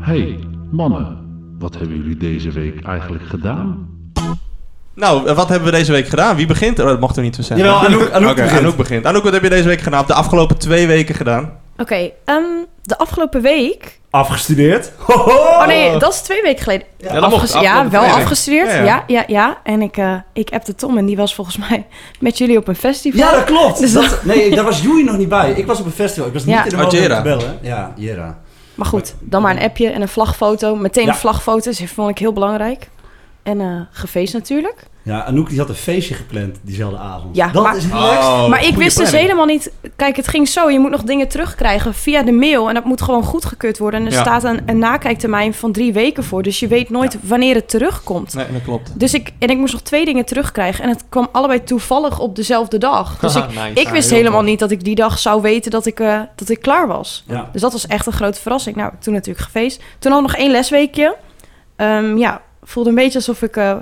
Hey, 0.00 0.38
mannen, 0.70 1.18
wat 1.58 1.74
hebben 1.78 1.96
jullie 1.96 2.16
deze 2.16 2.50
week 2.50 2.84
eigenlijk 2.84 3.24
gedaan? 3.26 3.88
Nou, 4.94 5.26
eh, 5.26 5.36
wat 5.36 5.48
hebben 5.48 5.70
we 5.70 5.76
deze 5.76 5.92
week 5.92 6.08
gedaan? 6.08 6.36
Wie 6.36 6.46
begint? 6.46 6.78
Oh, 6.78 6.86
dat 6.86 7.00
mocht 7.00 7.16
er 7.16 7.22
niet 7.22 7.34
zo 7.34 7.42
zijn. 7.42 7.58
Jawel, 7.58 7.84
Anouk, 7.84 8.10
Anouk 8.10 8.36
begint. 8.36 8.58
Anouk 8.58 8.76
begint. 8.76 9.06
Anouk, 9.06 9.22
wat 9.22 9.32
heb 9.32 9.42
je 9.42 9.48
deze 9.48 9.68
week 9.68 9.80
gedaan? 9.80 10.04
De 10.06 10.14
afgelopen 10.14 10.58
twee 10.58 10.86
weken 10.86 11.14
gedaan? 11.14 11.52
Oké, 11.80 12.10
ehm, 12.24 12.42
de 12.82 12.98
afgelopen 12.98 13.42
week... 13.42 13.98
Afgestudeerd. 14.10 14.92
Oh 15.08 15.66
nee, 15.66 15.96
dat 15.98 16.12
is 16.12 16.20
twee 16.20 16.42
weken 16.42 16.62
geleden. 16.62 16.86
Ja. 16.96 17.18
Afges- 17.18 17.52
ja, 17.52 17.88
wel 17.88 18.02
afgestudeerd. 18.02 18.68
Ja, 18.72 18.82
Ja, 18.82 18.84
ja. 18.84 19.04
ja, 19.06 19.24
ja. 19.26 19.58
En 19.64 19.82
ik, 19.82 19.96
eh 19.96 20.14
ik 20.32 20.50
appte 20.50 20.74
Tom 20.74 20.98
en 20.98 21.06
die 21.06 21.16
was 21.16 21.34
volgens 21.34 21.56
mij 21.56 21.86
met 22.20 22.38
jullie 22.38 22.56
op 22.56 22.68
een 22.68 22.76
festival. 22.76 23.20
Ja, 23.20 23.30
dat 23.32 23.44
klopt. 23.44 23.78
Dus 23.80 23.92
dat, 23.92 24.24
nee, 24.24 24.54
daar 24.54 24.64
was 24.64 24.82
Joey 24.82 25.02
nog 25.02 25.16
niet 25.16 25.28
bij. 25.28 25.50
Ik 25.52 25.66
was 25.66 25.80
op 25.80 25.86
een 25.86 25.92
festival. 25.92 26.26
Ik 26.28 26.32
was 26.32 26.44
niet 26.44 26.56
in 26.64 26.76
de 26.78 26.84
Oh, 26.84 26.90
Jera. 26.90 27.16
te 27.16 27.22
bellen. 27.22 27.58
Ja, 27.62 27.92
Jera. 27.96 28.38
Maar 28.74 28.86
goed, 28.86 29.14
dan 29.20 29.42
maar 29.42 29.56
een 29.56 29.62
appje 29.62 29.88
en 29.90 30.02
een 30.02 30.08
vlagfoto. 30.08 30.74
Meteen 30.76 31.04
Ja. 31.04 31.10
een 31.10 31.16
vlagfoto, 31.16 31.70
dus 31.70 31.78
dat 31.78 31.88
vond 31.88 32.10
ik 32.10 32.18
heel 32.18 32.32
belangrijk. 32.32 32.88
En 33.50 33.60
eh 33.60 33.80
gefeest 33.90 34.32
natuurlijk. 34.32 34.88
Ja, 35.02 35.24
Anouk 35.24 35.48
die 35.48 35.58
had 35.58 35.68
een 35.68 35.74
feestje 35.74 36.14
gepland 36.14 36.58
diezelfde 36.62 36.98
avond. 36.98 37.36
Ja, 37.36 37.48
dat 37.48 37.62
maar- 37.62 37.76
is 37.76 37.86
relaxed. 37.86 38.18
Oh, 38.24 38.48
maar 38.48 38.64
ik 38.64 38.74
wist 38.76 38.96
dus 38.96 39.10
helemaal 39.12 39.44
niet... 39.44 39.72
Kijk, 39.96 40.16
het 40.16 40.28
ging 40.28 40.48
zo. 40.48 40.70
Je 40.70 40.78
moet 40.78 40.90
nog 40.90 41.02
dingen 41.02 41.28
terugkrijgen 41.28 41.94
via 41.94 42.22
de 42.22 42.32
mail. 42.32 42.68
En 42.68 42.74
dat 42.74 42.84
moet 42.84 43.02
gewoon 43.02 43.22
goedgekeurd 43.22 43.78
worden. 43.78 44.00
En 44.00 44.06
er 44.06 44.12
Ja. 44.12 44.20
staat 44.20 44.44
een, 44.44 44.60
een 44.66 44.78
nakijktermijn 44.78 45.54
van 45.54 45.72
drie 45.72 45.92
weken 45.92 46.24
voor. 46.24 46.42
Dus 46.42 46.60
je 46.60 46.66
weet 46.68 46.90
nooit 46.90 47.16
wanneer 47.22 47.54
het 47.54 47.68
terugkomt. 47.68 48.34
Nee, 48.34 48.46
dat 48.52 48.62
klopt. 48.62 48.98
Dus 49.00 49.14
ik, 49.14 49.32
en 49.38 49.48
ik 49.48 49.56
moest 49.58 49.72
nog 49.72 49.82
twee 49.82 50.04
dingen 50.04 50.24
terugkrijgen. 50.24 50.84
En 50.84 50.90
het 50.90 51.04
kwam 51.08 51.28
allebei 51.32 51.64
toevallig 51.64 52.18
op 52.18 52.36
dezelfde 52.36 52.78
dag. 52.78 53.16
Dus 53.20 53.34
ik, 53.36 53.46
Nice. 53.48 53.80
ik 53.80 53.88
wist 53.88 54.10
helemaal 54.10 54.42
niet 54.42 54.58
dat 54.58 54.70
ik 54.70 54.84
die 54.84 54.94
dag 54.94 55.18
zou 55.18 55.42
weten 55.42 55.70
dat 55.70 55.86
ik, 55.86 56.00
eh, 56.00 56.20
dat 56.34 56.48
ik 56.48 56.60
klaar 56.60 56.86
was. 56.86 57.24
Ja. 57.26 57.48
Dus 57.52 57.60
dat 57.60 57.72
was 57.72 57.86
echt 57.86 58.06
een 58.06 58.12
grote 58.12 58.40
verrassing. 58.40 58.76
Nou, 58.76 58.92
toen 59.00 59.12
natuurlijk 59.14 59.44
gefeest. 59.44 59.82
Toen 59.98 60.12
had 60.12 60.20
ik 60.20 60.26
nog 60.26 60.36
één 60.36 60.50
lesweekje. 60.50 61.16
Ehm, 61.76 62.16
ja, 62.16 62.40
voelde 62.62 62.88
een 62.88 62.94
beetje 62.94 63.18
alsof 63.18 63.42
ik 63.42 63.56
eh, 63.56 63.72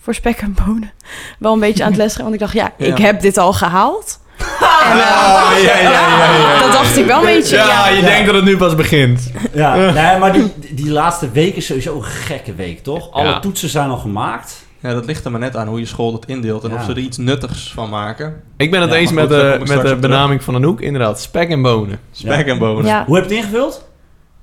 voor 0.00 0.14
spek 0.14 0.36
en 0.40 0.56
bonen 0.66 0.92
wel 1.38 1.52
een 1.52 1.60
beetje 1.60 1.82
aan 1.84 1.88
het 1.90 1.98
les 1.98 2.10
ging. 2.12 2.22
Want 2.22 2.34
ik 2.34 2.40
dacht, 2.40 2.52
ja, 2.52 2.72
ik 2.76 2.98
Ja. 2.98 3.04
heb 3.04 3.20
dit 3.20 3.38
al 3.38 3.52
gehaald. 3.52 4.18
En, 4.38 4.46
eh, 4.46 5.24
Ah, 5.24 5.50
ja, 5.62 5.76
ja, 5.76 5.80
ja, 5.80 5.90
ja, 6.18 6.38
ja. 6.38 6.58
dat 6.60 6.72
dacht 6.72 6.96
ik 6.96 7.06
wel 7.06 7.18
een 7.18 7.24
beetje. 7.24 7.56
Ja, 7.56 7.66
Ja, 7.66 7.88
je 7.88 8.02
denkt 8.02 8.26
dat 8.26 8.34
het 8.34 8.44
nu 8.44 8.56
pas 8.56 8.74
begint. 8.74 9.30
Ja, 9.52 9.74
nee, 9.76 10.18
maar 10.18 10.32
die, 10.32 10.52
die 10.70 10.90
laatste 10.90 11.30
week 11.30 11.56
is 11.56 11.66
sowieso 11.66 11.96
een 11.96 12.02
gekke 12.04 12.54
week, 12.54 12.82
toch? 12.82 13.12
Alle 13.12 13.28
Ja. 13.28 13.40
toetsen 13.40 13.68
zijn 13.68 13.90
al 13.90 13.96
gemaakt. 13.96 14.68
Ja, 14.82 14.92
dat 14.94 15.04
ligt 15.06 15.24
er 15.24 15.30
maar 15.30 15.40
net 15.40 15.56
aan 15.56 15.66
hoe 15.68 15.78
je 15.78 15.86
school 15.86 16.12
dat 16.12 16.24
indeelt 16.26 16.64
en 16.64 16.70
Ja. 16.70 16.76
of 16.76 16.84
ze 16.84 16.90
er 16.90 16.98
iets 16.98 17.16
nuttigs 17.16 17.72
van 17.74 17.88
maken. 17.90 18.42
Ik 18.56 18.70
ben 18.70 18.80
het 18.80 18.90
Ja, 18.90 18.96
eens 18.96 19.12
met, 19.12 19.24
goed, 19.26 19.34
de, 19.40 19.56
met 19.58 19.66
de 19.68 19.74
terug. 19.78 19.98
benaming 19.98 20.42
van 20.42 20.54
Anouk. 20.54 20.80
Inderdaad, 20.80 21.20
spek 21.20 21.48
en 21.50 21.62
bonen. 21.62 21.98
Spek 22.12 22.46
Ja. 22.46 22.52
en 22.52 22.58
bonen. 22.58 22.84
Ja. 22.86 23.04
Hoe 23.06 23.16
heb 23.16 23.28
je 23.28 23.34
het 23.34 23.44
ingevuld? 23.44 23.88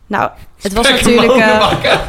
Nou, 0.08 0.30
het 0.62 0.74
was 0.74 0.90
natuurlijk... 0.90 1.32
eh, 1.32 1.60
bakken. 1.60 2.00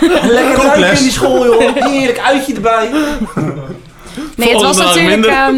Lekker 0.10 0.32
ruiken 0.32 0.54
Kookles. 0.54 0.98
in 0.98 1.02
die 1.04 1.12
school, 1.12 1.44
joh. 1.44 1.74
Heerlijk 1.74 2.18
uitje 2.18 2.54
erbij. 2.54 2.90
Nee, 4.36 4.52
het 4.52 4.62
was 4.62 4.76
natuurlijk, 4.76 5.26
ehm, 5.26 5.54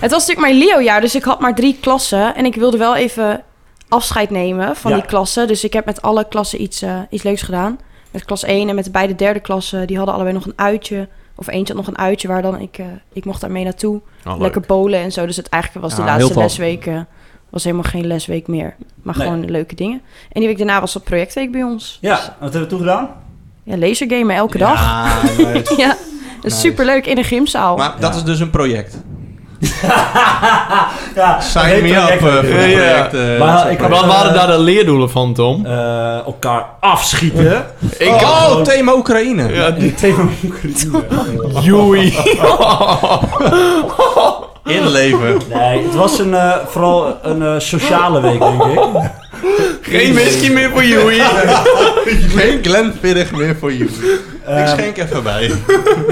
het 0.00 0.10
was 0.10 0.26
natuurlijk 0.26 0.40
mijn 0.40 0.58
Leo-jaar, 0.58 1.00
dus 1.00 1.14
ik 1.14 1.22
had 1.24 1.40
maar 1.40 1.54
drie 1.54 1.76
klassen. 1.80 2.34
En 2.34 2.44
ik 2.44 2.54
wilde 2.54 2.76
wel 2.78 2.96
even 2.96 3.42
afscheid 3.88 4.30
nemen 4.30 4.76
van 4.76 4.90
Ja. 4.90 4.96
die 4.96 5.06
klassen. 5.06 5.46
Dus 5.46 5.64
ik 5.64 5.72
heb 5.72 5.84
met 5.84 6.02
alle 6.02 6.28
klassen 6.28 6.62
iets, 6.62 6.82
eh, 6.82 6.98
iets 7.10 7.22
leuks 7.22 7.42
gedaan. 7.42 7.78
Met 8.10 8.24
klas 8.24 8.44
1 8.44 8.68
en 8.68 8.74
met 8.74 8.84
de 8.84 8.90
beide 8.90 9.14
derde 9.14 9.40
klassen, 9.40 9.86
die 9.86 9.96
hadden 9.96 10.14
allebei 10.14 10.34
nog 10.36 10.46
een 10.46 10.52
uitje. 10.56 11.08
Of 11.36 11.46
eentje 11.48 11.74
had 11.74 11.86
nog 11.86 11.94
een 11.94 12.02
uitje 12.02 12.28
waar 12.28 12.42
dan 12.42 12.60
ik, 12.60 12.78
eh, 12.78 12.86
ik 13.12 13.24
mocht 13.24 13.40
daarmee 13.40 13.64
naartoe. 13.64 14.00
Oh, 14.26 14.32
leuk. 14.32 14.40
Lekker 14.42 14.60
polen 14.60 15.00
en 15.00 15.12
zo. 15.12 15.26
Dus 15.26 15.36
het 15.36 15.48
eigenlijk 15.48 15.84
was 15.84 15.94
de 15.94 16.02
Ja, 16.02 16.06
laatste 16.18 16.62
eh, 16.84 17.00
was 17.50 17.64
helemaal 17.64 17.90
geen 17.90 18.06
lesweek 18.06 18.46
meer. 18.46 18.74
Maar 19.02 19.16
Nee. 19.18 19.26
gewoon 19.26 19.50
leuke 19.50 19.74
dingen. 19.74 20.00
En 20.32 20.40
die 20.40 20.48
week 20.48 20.58
daarna 20.58 20.80
was 20.80 20.92
dat 20.92 21.04
projectweek 21.04 21.52
bij 21.52 21.62
ons. 21.62 21.98
Ja, 22.00 22.16
wat 22.16 22.26
hebben 22.40 22.60
we 22.60 22.66
toen 22.66 22.78
gedaan? 22.78 23.08
Ja, 23.62 23.76
lasergamen 23.76 24.36
elke 24.36 24.58
dag. 24.58 24.80
Ja, 25.38 25.46
nice. 25.52 25.74
Ja, 25.76 25.88
dat 25.88 25.96
is 26.42 26.52
Nice. 26.52 26.56
superleuk 26.56 27.06
in 27.06 27.14
de 27.14 27.24
gymzaal. 27.24 27.76
Maar 27.76 27.94
dat 28.00 28.14
is 28.14 28.22
dus 28.24 28.40
een 28.40 28.50
project. 28.50 28.96
Ja, 31.14 31.40
Sign 31.40 31.82
me 31.82 31.88
project 31.92 32.22
up 32.22 32.42
eh, 32.42 32.70
Ja, 32.72 33.08
project. 33.08 33.14
eh, 33.14 33.38
Maar 33.38 33.58
zo'n 33.58 33.70
ik 33.70 33.76
project. 33.78 34.00
Wat 34.00 34.06
waren 34.14 34.34
daar 34.34 34.46
de 34.46 34.58
leerdoelen 34.58 35.10
van, 35.10 35.34
Tom? 35.34 35.66
Eh, 35.66 36.14
elkaar 36.26 36.66
afschieten. 36.80 37.66
Ik 37.98 38.08
Oh, 38.10 38.60
thema 38.62 38.94
Oekraïne. 38.94 39.52
Ja, 39.52 39.70
Die 39.70 39.94
thema 39.94 40.22
Oekraïne. 40.44 41.60
Joey. 41.62 42.12
Inleven. 44.68 45.40
Nee, 45.54 45.82
het 45.84 45.94
was 45.94 46.18
een, 46.18 46.34
eh, 46.34 46.56
vooral 46.66 47.18
een 47.22 47.42
eh, 47.42 47.58
sociale 47.58 48.20
week, 48.20 48.38
denk 48.40 48.62
ik. 48.62 49.10
Geen 49.82 50.14
whisky 50.14 50.50
meer 50.50 50.70
voor 50.70 50.84
Joey. 50.84 51.18
Geen 52.36 52.64
Glenfiddich 52.64 53.32
meer 53.32 53.56
voor 53.56 53.72
you. 53.72 53.90
Ik 53.90 54.20
Eh, 54.44 54.68
schenk 54.68 54.96
even 54.96 55.22
bij. 55.22 55.50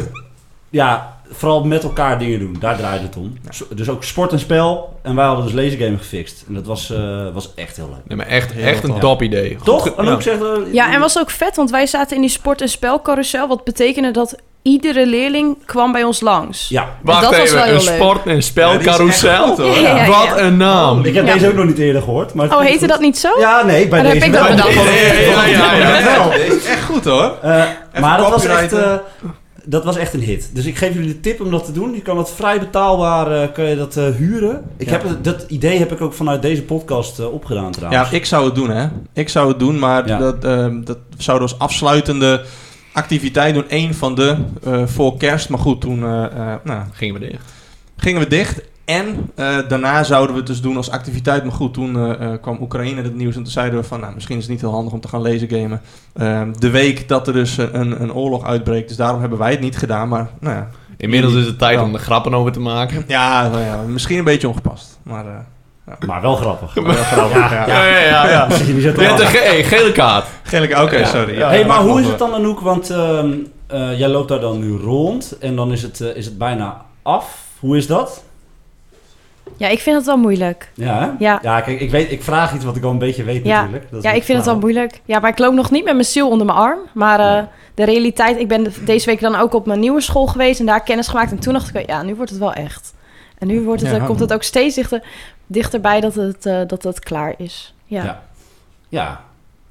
ja, 0.71 1.15
vooral 1.31 1.65
met 1.65 1.83
elkaar 1.83 2.19
dingen 2.19 2.39
doen. 2.39 2.57
Daar 2.61 2.77
draaide 2.77 3.05
het 3.05 3.17
om. 3.17 3.39
Dus 3.75 3.89
ook 3.89 4.05
sport 4.05 4.33
en 4.33 4.39
spel. 4.39 4.99
En 5.03 5.15
wij 5.15 5.25
hadden 5.27 5.45
dus 5.45 5.55
lasergame 5.55 5.99
gefixt. 5.99 6.45
En 6.49 6.55
dat 6.55 6.67
was, 6.67 6.91
eh, 6.91 7.27
was 7.33 7.51
echt 7.55 7.77
heel 7.77 7.89
leuk. 7.89 8.03
Nee, 8.09 8.17
maar 8.17 8.27
echt, 8.27 8.53
Heel 8.53 8.65
echt 8.67 8.85
een 8.85 8.99
top 8.99 9.23
idee. 9.23 9.57
Toch? 9.65 9.89
En 9.89 10.09
ook 10.09 10.23
eh, 10.23 10.39
Ja, 10.73 10.93
en 10.93 11.01
was 11.01 11.19
ook 11.19 11.31
vet, 11.31 11.57
want 11.57 11.71
wij 11.71 11.87
zaten 11.87 12.15
in 12.17 12.23
die 12.23 12.31
sport- 12.31 12.61
en 12.61 12.69
spelcarousel. 12.69 13.49
Wat 13.49 13.65
betekende 13.65 14.11
dat 14.11 14.37
iedere 14.67 15.07
leerling 15.07 15.57
kwam 15.65 15.93
bij 15.93 16.03
ons 16.05 16.21
langs. 16.21 16.69
Ja. 16.69 16.89
Wacht 17.03 17.21
dat 17.23 17.31
was 17.31 17.41
even, 17.41 17.55
wel 17.55 17.65
heel 17.65 17.75
een 17.79 17.85
leuk. 17.85 17.95
sport- 17.95 18.27
en 18.27 18.43
spelcarousel. 18.43 19.65
Ja, 19.65 19.81
ja, 19.81 19.97
ja. 19.97 20.07
Wat 20.07 20.39
een 20.39 20.57
naam. 20.57 21.05
Ik 21.05 21.15
heb 21.15 21.27
Ja. 21.27 21.33
deze 21.33 21.49
ook 21.49 21.55
nog 21.55 21.65
niet 21.67 21.79
eerder 21.79 22.03
gehoord. 22.03 22.35
Maar 22.35 22.47
Oh, 22.55 22.61
heette 22.61 22.79
goed. 22.79 22.89
dat 22.89 23.01
niet 23.01 23.19
zo? 23.19 23.29
Ja, 23.39 23.65
nee, 23.65 23.89
bij 23.89 23.99
Oh, 23.99 24.05
dan 24.05 24.13
deze 24.15 24.25
heb 24.25 24.35
ik 24.35 24.41
dat 24.41 24.49
wel. 24.49 24.57
bedacht. 24.57 24.75
Ja, 24.75 25.45
ja, 25.47 25.77
ja, 25.77 26.31
echt 26.31 26.83
goed 26.85 27.05
hoor. 27.05 27.33
Eh, 27.43 27.63
maar 28.01 28.19
dat 28.19 28.31
was 28.31 28.45
echt... 28.45 28.73
eh, 28.73 28.93
dat 29.69 29.85
was 29.85 29.97
echt 29.97 30.15
een 30.15 30.21
hit. 30.21 30.51
Dus 30.53 30.65
ik 30.65 30.77
geef 30.77 30.95
jullie 30.95 31.09
de 31.09 31.21
tip 31.21 31.41
om 31.41 31.51
dat 31.51 31.65
te 31.65 31.73
doen. 31.73 31.95
Je 31.95 32.01
kan 32.03 32.19
het 32.19 32.31
vrij 32.31 32.59
betaalbaar 32.59 33.43
eh, 33.43 33.49
kan 33.53 33.65
je 33.65 33.77
dat, 33.77 33.97
eh, 33.97 34.05
huren. 34.17 34.63
Ik 34.77 34.87
Ja. 34.87 34.93
heb 34.93 35.03
het, 35.03 35.25
dat 35.25 35.45
idee 35.49 35.79
heb 35.79 35.93
ik 35.93 36.01
ook 36.01 36.13
vanuit 36.13 36.43
deze 36.43 36.63
podcast 36.63 37.27
opgedaan 37.27 37.71
trouwens. 37.71 38.11
Ja, 38.11 38.17
ik 38.17 38.25
zou 38.27 38.45
het 38.45 38.55
doen, 38.55 38.71
hè. 38.71 38.87
Ik 39.15 39.29
zou 39.29 39.49
het 39.49 39.59
doen, 39.59 39.79
maar 39.79 40.09
Ja. 40.09 40.19
dat, 40.19 40.45
ehm, 40.45 40.85
dat 40.85 40.99
zouden 41.19 41.49
we 41.49 41.55
als 41.55 41.63
afsluitende 41.71 42.43
activiteit 42.97 43.55
doen. 43.55 43.65
Eén 43.69 43.95
van 43.95 44.15
de 44.15 44.37
eh, 44.65 44.87
voor 44.87 45.17
kerst. 45.17 45.49
Maar 45.49 45.59
goed, 45.59 45.81
toen 45.81 46.03
eh, 46.05 46.25
eh, 46.25 46.55
nou, 46.65 46.83
Gingen 46.93 47.21
we 47.21 47.27
dicht. 47.29 47.53
gingen 47.97 48.21
we 48.21 48.27
dicht. 48.29 48.61
En 48.85 49.31
daarna 49.69 50.05
zouden 50.05 50.33
we 50.33 50.39
het 50.39 50.47
dus 50.47 50.61
doen 50.61 50.77
als 50.77 50.91
activiteit. 50.91 51.43
Maar 51.45 51.53
goed, 51.53 51.75
toen 51.75 52.17
kwam 52.41 52.59
Oekraïne 52.61 53.03
het 53.03 53.15
nieuws. 53.15 53.37
En 53.37 53.43
toen 53.43 53.53
zeiden 53.53 53.79
we 53.81 53.85
van, 53.87 54.01
nou, 54.01 54.15
misschien 54.15 54.37
is 54.37 54.43
het 54.43 54.53
niet 54.53 54.61
heel 54.61 54.71
handig 54.73 54.93
om 54.93 55.01
te 55.01 55.09
gaan 55.09 55.23
lezen 55.23 55.49
gamen. 55.49 55.81
Ehm, 56.15 56.53
de 56.59 56.71
week 56.71 57.09
dat 57.09 57.27
er 57.27 57.33
dus 57.33 57.57
een, 57.57 58.03
een 58.03 58.13
oorlog 58.13 58.45
uitbreekt. 58.45 58.89
Dus 58.89 58.97
daarom 58.97 59.21
hebben 59.21 59.39
wij 59.39 59.51
het 59.51 59.61
niet 59.61 59.77
gedaan. 59.79 60.09
Maar 60.09 60.31
nou 60.41 60.57
ja, 60.57 60.69
Inmiddels 60.97 61.35
is 61.35 61.47
het 61.47 61.59
tijd 61.59 61.79
Ja. 61.79 61.85
om 61.85 61.95
er 61.95 62.01
grappen 62.01 62.35
over 62.35 62.53
te 62.53 62.61
maken. 62.61 63.05
ja, 63.07 63.49
nou 63.49 63.63
ja 63.63 63.83
misschien 63.87 64.19
een 64.19 64.25
beetje 64.25 64.49
ongepast. 64.49 64.99
Maar 65.03 65.25
Maar 66.07 66.21
wel 66.23 66.37
grappig. 66.37 66.75
wel 66.85 66.85
grappig. 66.95 67.51
Ja, 67.51 67.67
Ja, 67.67 67.85
ja, 67.87 67.99
ja. 67.99 68.29
ja. 68.31 68.47
Misschien 68.47 68.75
niet 68.75 68.85
zo 68.85 68.93
te 68.93 69.01
Je 69.01 69.07
hebt 69.07 69.19
een 69.19 69.25
lachen. 69.25 69.41
ge- 69.41 69.47
hey, 69.47 69.65
gele 69.65 69.93
kaart. 69.93 70.27
Oké, 70.83 71.05
sorry. 71.05 71.39
Ja, 71.39 71.49
hey, 71.49 71.65
maar 71.65 71.81
hoe 71.81 72.01
is 72.01 72.07
het 72.07 72.19
dan 72.19 72.35
Anouk? 72.35 72.61
Want 72.61 72.91
ehm, 72.91 73.33
eh, 73.67 73.99
jij 73.99 74.09
loopt 74.09 74.29
daar 74.29 74.41
dan 74.41 74.59
nu 74.59 74.77
rond 74.77 75.37
en 75.41 75.57
dan 75.57 75.73
is 75.73 75.83
het, 75.83 76.01
eh, 76.01 76.17
is 76.17 76.25
het 76.25 76.39
bijna 76.39 76.85
af. 77.03 77.39
Hoe 77.61 77.77
is 77.77 77.87
dat? 77.87 78.25
Ja, 79.57 79.69
ik 79.69 79.79
vind 79.81 79.97
het 79.97 80.07
wel 80.07 80.17
moeilijk. 80.17 80.71
Ja, 80.75 80.99
hè? 81.01 81.25
Ja. 81.25 81.39
ja 81.43 81.61
kijk, 81.61 81.81
ik, 81.81 81.91
weet, 81.91 82.11
ik 82.13 82.23
vraag 82.23 82.55
iets 82.55 82.65
wat 82.65 82.77
ik 82.77 82.85
al 82.85 82.91
een 82.91 82.99
beetje 82.99 83.23
weet 83.25 83.45
Ja. 83.45 83.57
natuurlijk. 83.61 83.91
Dat 83.91 83.99
is 84.05 84.11
Ja, 84.11 84.17
ik 84.17 84.23
vind 84.23 84.39
het 84.39 84.47
wel 84.47 84.59
moeilijk. 84.59 85.01
Ja, 85.05 85.19
maar 85.19 85.31
ik 85.31 85.39
loop 85.39 85.53
nog 85.55 85.71
niet 85.71 85.85
met 85.85 85.93
mijn 85.93 86.07
ziel 86.07 86.29
onder 86.31 86.47
mijn 86.47 86.59
arm. 86.59 86.79
Maar 86.95 87.21
eh, 87.21 87.33
Nee. 87.33 87.45
de 87.75 87.85
realiteit... 87.85 88.39
Ik 88.39 88.49
ben 88.49 88.63
de- 88.65 88.85
deze 88.85 89.07
week 89.07 89.21
dan 89.21 89.35
ook 89.37 89.55
op 89.55 89.67
mijn 89.67 89.81
nieuwe 89.81 90.01
school 90.01 90.27
geweest 90.27 90.61
en 90.61 90.67
daar 90.67 90.83
kennis 90.83 91.09
gemaakt. 91.09 91.31
En 91.31 91.39
toen 91.39 91.53
dacht 91.53 91.75
ik, 91.75 91.87
ja, 91.87 92.03
nu 92.03 92.15
wordt 92.15 92.31
het 92.31 92.41
wel 92.41 92.53
echt. 92.53 92.95
En 93.39 93.47
nu 93.47 93.61
wordt 93.61 93.83
het, 93.83 93.91
Ja. 93.97 94.05
komt 94.05 94.21
het 94.21 94.33
ook 94.33 94.43
steeds 94.43 94.75
dichter, 94.75 95.03
dichterbij 95.47 96.01
dat 96.01 96.15
het, 96.15 96.47
eh, 96.47 96.61
dat 96.67 96.83
het 96.83 96.99
klaar 97.01 97.35
is. 97.39 97.75
Ja. 97.85 98.05
Ja. 98.05 98.23
Ja, 98.89 99.21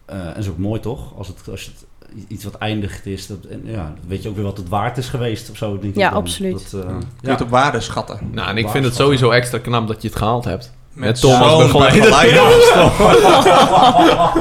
Eh, 0.06 0.16
en 0.28 0.36
is 0.38 0.48
ook 0.50 0.58
mooi 0.58 0.80
toch? 0.80 1.18
Als 1.18 1.28
het, 1.28 1.38
als 1.52 1.66
het 1.66 1.86
iets 2.28 2.44
wat 2.44 2.56
eindigt 2.56 3.06
is, 3.06 3.28
dat, 3.28 3.38
en, 3.50 3.62
ja, 3.66 3.94
weet 4.08 4.24
je 4.24 4.30
ook 4.30 4.36
weer 4.36 4.44
wat 4.44 4.58
het 4.58 4.70
waard 4.70 4.98
is 4.98 5.08
geweest 5.10 5.50
of 5.50 5.58
zo. 5.58 5.72
Denk 5.80 5.94
ik 5.94 6.00
Ja, 6.00 6.10
dan. 6.10 6.18
absoluut. 6.20 6.72
Dat, 6.72 6.82
eh, 6.84 6.88
Kun 6.90 7.00
je 7.22 7.28
ja. 7.28 7.32
het 7.32 7.42
op 7.42 7.50
waarde 7.50 7.80
schatten. 7.80 8.20
Nou, 8.32 8.50
en 8.50 8.58
ik 8.58 8.70
vind 8.70 8.86
het 8.86 8.96
sowieso 8.96 9.30
extra 9.30 9.58
knap 9.60 9.88
dat 9.88 10.02
je 10.02 10.08
het 10.08 10.18
gehaald 10.18 10.46
hebt. 10.46 10.72
Met 10.94 11.20
zo'n 11.20 11.32
Thomas 11.40 11.72
begeleider. 11.72 12.42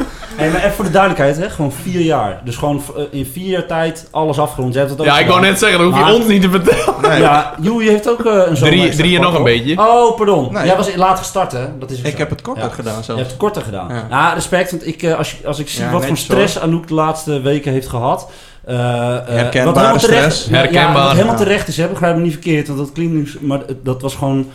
Hey, 0.37 0.51
maar 0.51 0.61
even 0.61 0.73
voor 0.73 0.85
de 0.85 0.91
duidelijkheid, 0.91 1.37
hè? 1.37 1.51
gewoon 1.51 1.73
vier 1.73 2.01
jaar. 2.01 2.41
Dus 2.45 2.57
gewoon 2.57 2.83
eh, 2.97 3.03
in 3.11 3.27
vier 3.27 3.49
jaar 3.51 3.67
tijd 3.67 4.09
alles 4.11 4.39
afgerond. 4.39 4.75
Hebt 4.75 4.91
het 4.91 5.01
ook 5.01 5.07
Ja, 5.07 5.19
ik 5.19 5.27
wou 5.27 5.41
net 5.41 5.59
zeggen, 5.59 5.79
dat 5.79 5.89
hoef 5.89 5.99
je 5.99 6.05
Maar- 6.05 6.15
ons 6.15 6.27
niet 6.27 6.43
te 6.43 6.51
vertellen. 6.51 6.95
Nee, 7.03 7.21
Ja, 7.21 7.55
Joey 7.61 7.87
heeft 7.87 8.09
ook 8.11 8.25
eh, 8.25 8.33
een 8.47 8.57
zo'n 8.57 8.69
Drie- 8.69 8.97
drie 8.97 9.17
en 9.17 9.23
nog 9.23 9.35
een 9.35 9.43
beetje. 9.45 9.79
Oh, 9.79 10.17
pardon. 10.17 10.53
Nee. 10.53 10.67
Jij 10.67 10.77
was 10.77 10.95
laat 10.95 11.19
gestart, 11.19 11.53
hè? 11.53 11.79
Dat 11.79 11.91
is 11.91 11.99
Ik 12.01 12.11
zo. 12.11 12.17
heb 12.17 12.31
het 12.31 12.43
korter 12.43 12.65
Ja. 12.65 12.71
gedaan 12.71 12.97
Je 12.99 13.03
zelfs. 13.03 13.21
hebt 13.21 13.31
het 13.33 13.41
korter 13.41 13.63
gedaan. 13.63 13.89
Ja, 13.89 14.07
Ja. 14.11 14.33
respect, 14.33 14.71
want 14.71 14.87
ik, 14.87 15.03
eh, 15.03 15.15
als, 15.19 15.31
je- 15.33 15.47
als 15.47 15.59
ik 15.59 15.69
zie 15.69 15.85
Ja, 15.85 15.91
wat 15.91 16.07
voor 16.07 16.17
stress 16.17 16.59
Anouk 16.61 16.89
de 16.89 16.95
laatste 16.95 17.41
weken 17.41 17.73
heeft 17.73 17.89
gehad. 17.89 18.31
eh, 18.65 18.75
eh, 19.17 19.27
Herkenbare 19.27 19.91
wat 19.93 20.01
terecht, 20.01 20.33
stress. 20.33 20.49
Ja, 20.49 20.57
Herkenbaar. 20.57 20.97
Ja, 20.97 21.03
wat 21.03 21.13
helemaal 21.13 21.33
Ja. 21.39 21.39
terecht 21.45 21.69
is, 21.69 21.77
hè, 21.77 21.87
begrijp 21.89 22.17
me 22.17 22.23
niet 22.23 22.33
verkeerd, 22.33 22.67
want 22.67 22.79
dat 22.79 22.93
klinkt 22.93 23.13
nu, 23.15 23.47
maar 23.47 23.61
dat 23.83 24.03
was 24.03 24.15
gewoon. 24.15 24.51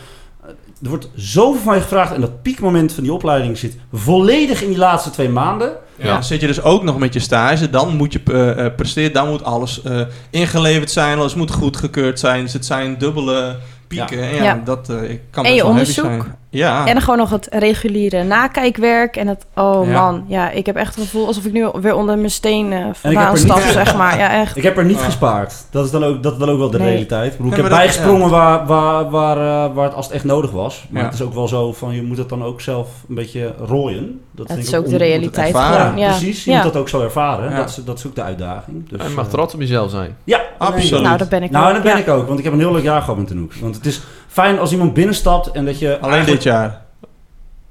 Er 0.82 0.88
wordt 0.88 1.08
zoveel 1.14 1.62
van 1.62 1.74
je 1.74 1.80
gevraagd 1.80 2.12
en 2.14 2.20
dat 2.20 2.42
piekmoment 2.42 2.92
van 2.92 3.02
die 3.02 3.12
opleiding 3.12 3.58
zit 3.58 3.76
volledig 3.92 4.62
in 4.62 4.68
die 4.68 4.78
laatste 4.78 5.10
twee 5.10 5.28
maanden. 5.28 5.68
Ja. 5.96 6.06
Ja. 6.06 6.12
Dan 6.12 6.24
zit 6.24 6.40
je 6.40 6.46
dus 6.46 6.62
ook 6.62 6.82
nog 6.82 6.98
met 6.98 7.12
je 7.14 7.20
stage. 7.20 7.70
Dan 7.70 7.96
moet 7.96 8.12
je 8.12 8.20
eh, 8.24 8.64
eh, 8.66 8.74
presteren. 8.74 9.12
Dan 9.12 9.28
moet 9.28 9.44
alles 9.44 9.82
eh, 9.82 10.00
ingeleverd 10.30 10.90
zijn. 10.90 11.18
Alles 11.18 11.34
moet 11.34 11.50
goedgekeurd 11.50 12.20
zijn. 12.20 12.42
Dus 12.44 12.52
het 12.52 12.66
zijn 12.66 12.98
dubbele 12.98 13.56
pieken. 13.88 14.22
En 14.22 14.34
ja, 14.34 14.42
Ja. 14.42 14.60
dat 14.64 14.88
eh, 14.90 14.96
kan 15.30 15.44
En 15.44 15.54
je 15.54 15.64
onderzoek. 15.64 16.04
zijn. 16.04 16.22
Ja. 16.52 16.86
En 16.86 16.92
dan 16.92 17.02
gewoon 17.02 17.18
nog 17.18 17.30
het 17.30 17.46
reguliere 17.50 18.22
nakijkwerk. 18.22 19.16
En 19.16 19.26
het, 19.28 19.46
oh 19.54 19.86
Ja. 19.86 19.92
man, 20.00 20.24
ja, 20.26 20.50
ik 20.50 20.66
heb 20.66 20.76
echt 20.76 20.94
het 20.94 21.04
gevoel 21.04 21.26
alsof 21.26 21.44
ik 21.44 21.52
nu 21.52 21.68
weer 21.80 21.94
onder 21.94 22.16
mijn 22.18 22.30
steen 22.30 22.72
eh 22.72 22.84
heb 22.84 22.96
vandaan 22.96 23.32
niet- 23.34 23.42
stap, 23.42 23.58
zeg 23.60 23.96
maar. 23.96 24.18
Ja, 24.18 24.30
echt. 24.40 24.56
Ik 24.56 24.62
heb 24.62 24.76
er 24.76 24.84
niet 24.84 24.98
gespaard. 24.98 25.54
Dat 25.70 25.84
is 25.84 25.90
dan 25.90 26.04
ook, 26.04 26.22
dat 26.22 26.32
is 26.32 26.38
dan 26.38 26.48
ook 26.48 26.58
wel 26.58 26.70
de 26.70 26.78
Nee. 26.78 26.88
realiteit. 26.88 27.30
Ik, 27.32 27.36
bedoel, 27.36 27.52
ik 27.52 27.56
Ja, 27.58 27.62
heb 27.64 27.72
bijgesprongen 27.72 28.30
waar, 28.30 28.66
waar, 28.66 29.10
waar, 29.10 29.36
eh, 29.36 29.74
waar 29.74 29.84
het 29.84 29.94
als 29.94 30.06
het 30.06 30.14
echt 30.14 30.24
nodig 30.24 30.50
was. 30.50 30.84
Maar 30.90 31.00
Ja. 31.02 31.08
het 31.08 31.18
is 31.18 31.22
ook 31.22 31.34
wel 31.34 31.48
zo 31.48 31.72
van 31.72 31.94
je 31.94 32.02
moet 32.02 32.18
het 32.18 32.28
dan 32.28 32.44
ook 32.44 32.60
zelf 32.60 32.88
een 33.08 33.14
beetje 33.14 33.54
rooien. 33.66 34.20
Dat 34.30 34.46
Dat 34.46 34.56
vind 34.56 34.68
is 34.68 34.72
ik 34.72 34.78
ook 34.78 34.88
de 34.88 34.96
realiteit 34.96 35.46
ervaren. 35.54 35.80
gewoon. 35.86 35.98
Ja. 35.98 36.08
Precies, 36.08 36.44
je 36.44 36.50
Ja. 36.50 36.56
moet 36.62 36.72
dat 36.72 36.82
ook 36.82 36.88
zo 36.88 37.02
ervaren. 37.02 37.50
Ja. 37.50 37.56
Dat, 37.56 37.68
is, 37.68 37.74
dat 37.84 37.98
is 37.98 38.06
ook 38.06 38.14
de 38.14 38.22
uitdaging. 38.22 38.88
Dus, 38.88 39.02
Je 39.06 39.14
mag 39.14 39.24
eh, 39.24 39.30
trots 39.30 39.54
op 39.54 39.60
jezelf 39.60 39.90
zijn. 39.90 40.16
Ja, 40.24 40.40
Absoluut. 40.58 41.02
Nou, 41.02 41.16
dat 41.18 41.28
ben 41.28 41.42
ik 41.42 41.50
Nou, 41.50 41.72
dat 41.74 41.82
ben 41.82 41.96
ik 41.98 42.08
ook, 42.08 42.26
want 42.26 42.38
ik 42.38 42.44
heb 42.44 42.52
een 42.52 42.58
heel 42.58 42.72
leuk 42.72 42.82
jaar 42.82 43.00
gehad 43.00 43.16
met 43.18 43.30
Anouk. 43.30 43.52
Want 43.60 43.74
het 43.74 43.86
is 43.86 44.00
fijn 44.30 44.58
als 44.58 44.72
iemand 44.72 44.94
binnenstapt 44.94 45.50
en 45.50 45.64
dat 45.64 45.78
je... 45.78 45.86
Alleen 45.98 46.12
eigenlijk- 46.14 46.42
dit 46.42 46.52
jaar. 46.52 46.80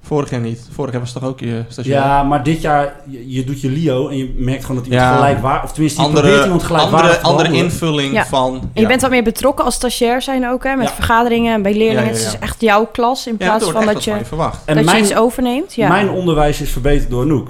Vorig 0.01 0.29
jaar 0.29 0.39
niet. 0.39 0.67
Vorig 0.71 0.91
jaar 0.91 1.01
was 1.01 1.11
toch 1.13 1.23
ook 1.23 1.39
je 1.39 1.63
stagiair? 1.67 1.97
Ja, 1.99 2.23
maar 2.23 2.43
dit 2.43 2.61
jaar, 2.61 2.95
je, 3.09 3.31
je 3.33 3.43
doet 3.43 3.61
je 3.61 3.69
Lio 3.69 4.07
en 4.07 4.17
je 4.17 4.33
merkt 4.37 4.61
gewoon 4.65 4.77
dat 4.81 4.85
iemand 4.91 5.03
Ja. 5.09 5.15
gelijkwaardig... 5.15 5.63
Of 5.63 5.71
tenminste, 5.71 6.01
je 6.01 6.07
probeert 6.07 6.25
Andere, 6.27 6.43
iemand 6.45 6.63
gelijkwaardig 6.63 7.21
andere, 7.21 7.43
te 7.43 7.43
andere 7.49 7.63
invulling 7.63 8.13
Ja. 8.13 8.25
van... 8.25 8.53
En 8.53 8.69
je 8.73 8.81
ja. 8.81 8.87
bent 8.87 9.01
wat 9.01 9.09
meer 9.09 9.23
betrokken 9.23 9.65
als 9.65 9.75
stagiair 9.75 10.21
zijn 10.21 10.47
ook, 10.49 10.63
hè? 10.63 10.75
Met 10.75 10.87
Ja. 10.87 10.93
vergaderingen 10.93 11.53
en 11.53 11.61
bij 11.61 11.73
leerlingen. 11.73 12.03
Ja, 12.03 12.09
ja, 12.11 12.17
Het 12.17 12.27
is 12.33 12.39
echt 12.39 12.61
jouw 12.61 12.85
klas 12.85 13.27
in 13.27 13.35
Ja, 13.39 13.45
plaats 13.45 13.71
van 13.71 13.85
dat 13.85 14.03
je, 14.03 14.15
verwacht. 14.23 14.61
En 14.65 14.75
dat 14.75 14.91
je 14.91 14.97
iets 14.99 15.15
overneemt. 15.15 15.73
Ja. 15.73 15.87
mijn 15.87 16.09
onderwijs 16.09 16.61
is 16.61 16.71
verbeterd 16.71 17.09
door 17.09 17.21
Anouk. 17.23 17.47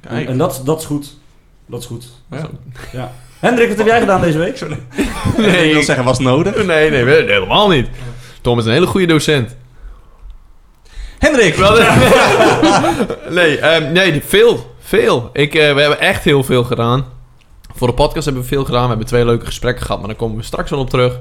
En, 0.00 0.08
Kijk. 0.08 0.28
en 0.28 0.38
dat, 0.38 0.60
dat 0.64 0.80
is 0.80 0.86
goed. 0.86 1.16
Dat 1.66 1.80
is 1.80 1.86
goed. 1.86 2.06
Ja. 2.30 2.46
Ja. 2.92 3.12
Hendrik, 3.40 3.68
wat 3.68 3.76
heb 3.76 3.86
jij 3.86 4.00
gedaan 4.00 4.20
deze 4.20 4.38
week? 4.38 4.60
Ik 5.66 5.72
wil 5.72 5.82
zeggen, 5.82 6.04
was 6.04 6.18
nodig. 6.18 6.56
Nee, 6.66 6.90
nee, 6.90 7.04
nee, 7.04 7.22
helemaal 7.26 7.68
niet. 7.68 7.88
Tom 8.46 8.58
is 8.58 8.64
een 8.64 8.72
hele 8.72 8.86
goede 8.86 9.06
docent. 9.06 9.56
Hendrik! 11.18 11.54
Wel, 11.54 11.72
nee, 13.38 13.58
ehm, 13.58 13.92
nee, 13.92 14.22
veel. 14.22 14.74
Veel. 14.78 15.30
Ik, 15.32 15.54
eh, 15.54 15.74
we 15.74 15.80
hebben 15.80 16.00
echt 16.00 16.24
heel 16.24 16.44
veel 16.44 16.64
gedaan. 16.64 17.04
Voor 17.74 17.88
de 17.88 17.94
podcast 17.94 18.24
hebben 18.24 18.42
we 18.42 18.48
veel 18.48 18.64
gedaan. 18.64 18.82
We 18.82 18.88
hebben 18.88 19.06
twee 19.06 19.24
leuke 19.24 19.46
gesprekken 19.46 19.84
gehad, 19.84 19.98
maar 19.98 20.08
daar 20.08 20.18
komen 20.18 20.36
we 20.36 20.42
straks 20.42 20.70
wel 20.70 20.78
op 20.78 20.90
terug. 20.90 21.20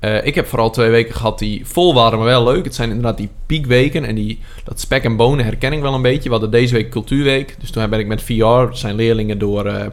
Eh, 0.00 0.26
ik 0.26 0.34
heb 0.34 0.46
vooral 0.46 0.70
twee 0.70 0.90
weken 0.90 1.14
gehad 1.14 1.38
die 1.38 1.66
vol 1.66 1.94
waren, 1.94 2.18
maar 2.18 2.26
wel 2.26 2.44
leuk. 2.44 2.64
Het 2.64 2.74
zijn 2.74 2.88
inderdaad 2.88 3.16
die 3.16 3.30
piekweken 3.46 4.04
en 4.04 4.14
die, 4.14 4.40
dat 4.64 4.80
spek 4.80 5.04
en 5.04 5.16
bonen 5.16 5.44
herken 5.44 5.72
ik 5.72 5.80
wel 5.80 5.94
een 5.94 6.02
beetje. 6.02 6.24
We 6.24 6.30
hadden 6.30 6.50
deze 6.50 6.74
week 6.74 6.90
cultuurweek, 6.90 7.56
dus 7.60 7.70
toen 7.70 7.90
ben 7.90 7.98
ik 7.98 8.06
met 8.06 8.22
VR, 8.22 8.76
zijn 8.76 8.94
leerlingen 8.94 9.38
door, 9.38 9.66
eh, 9.66 9.86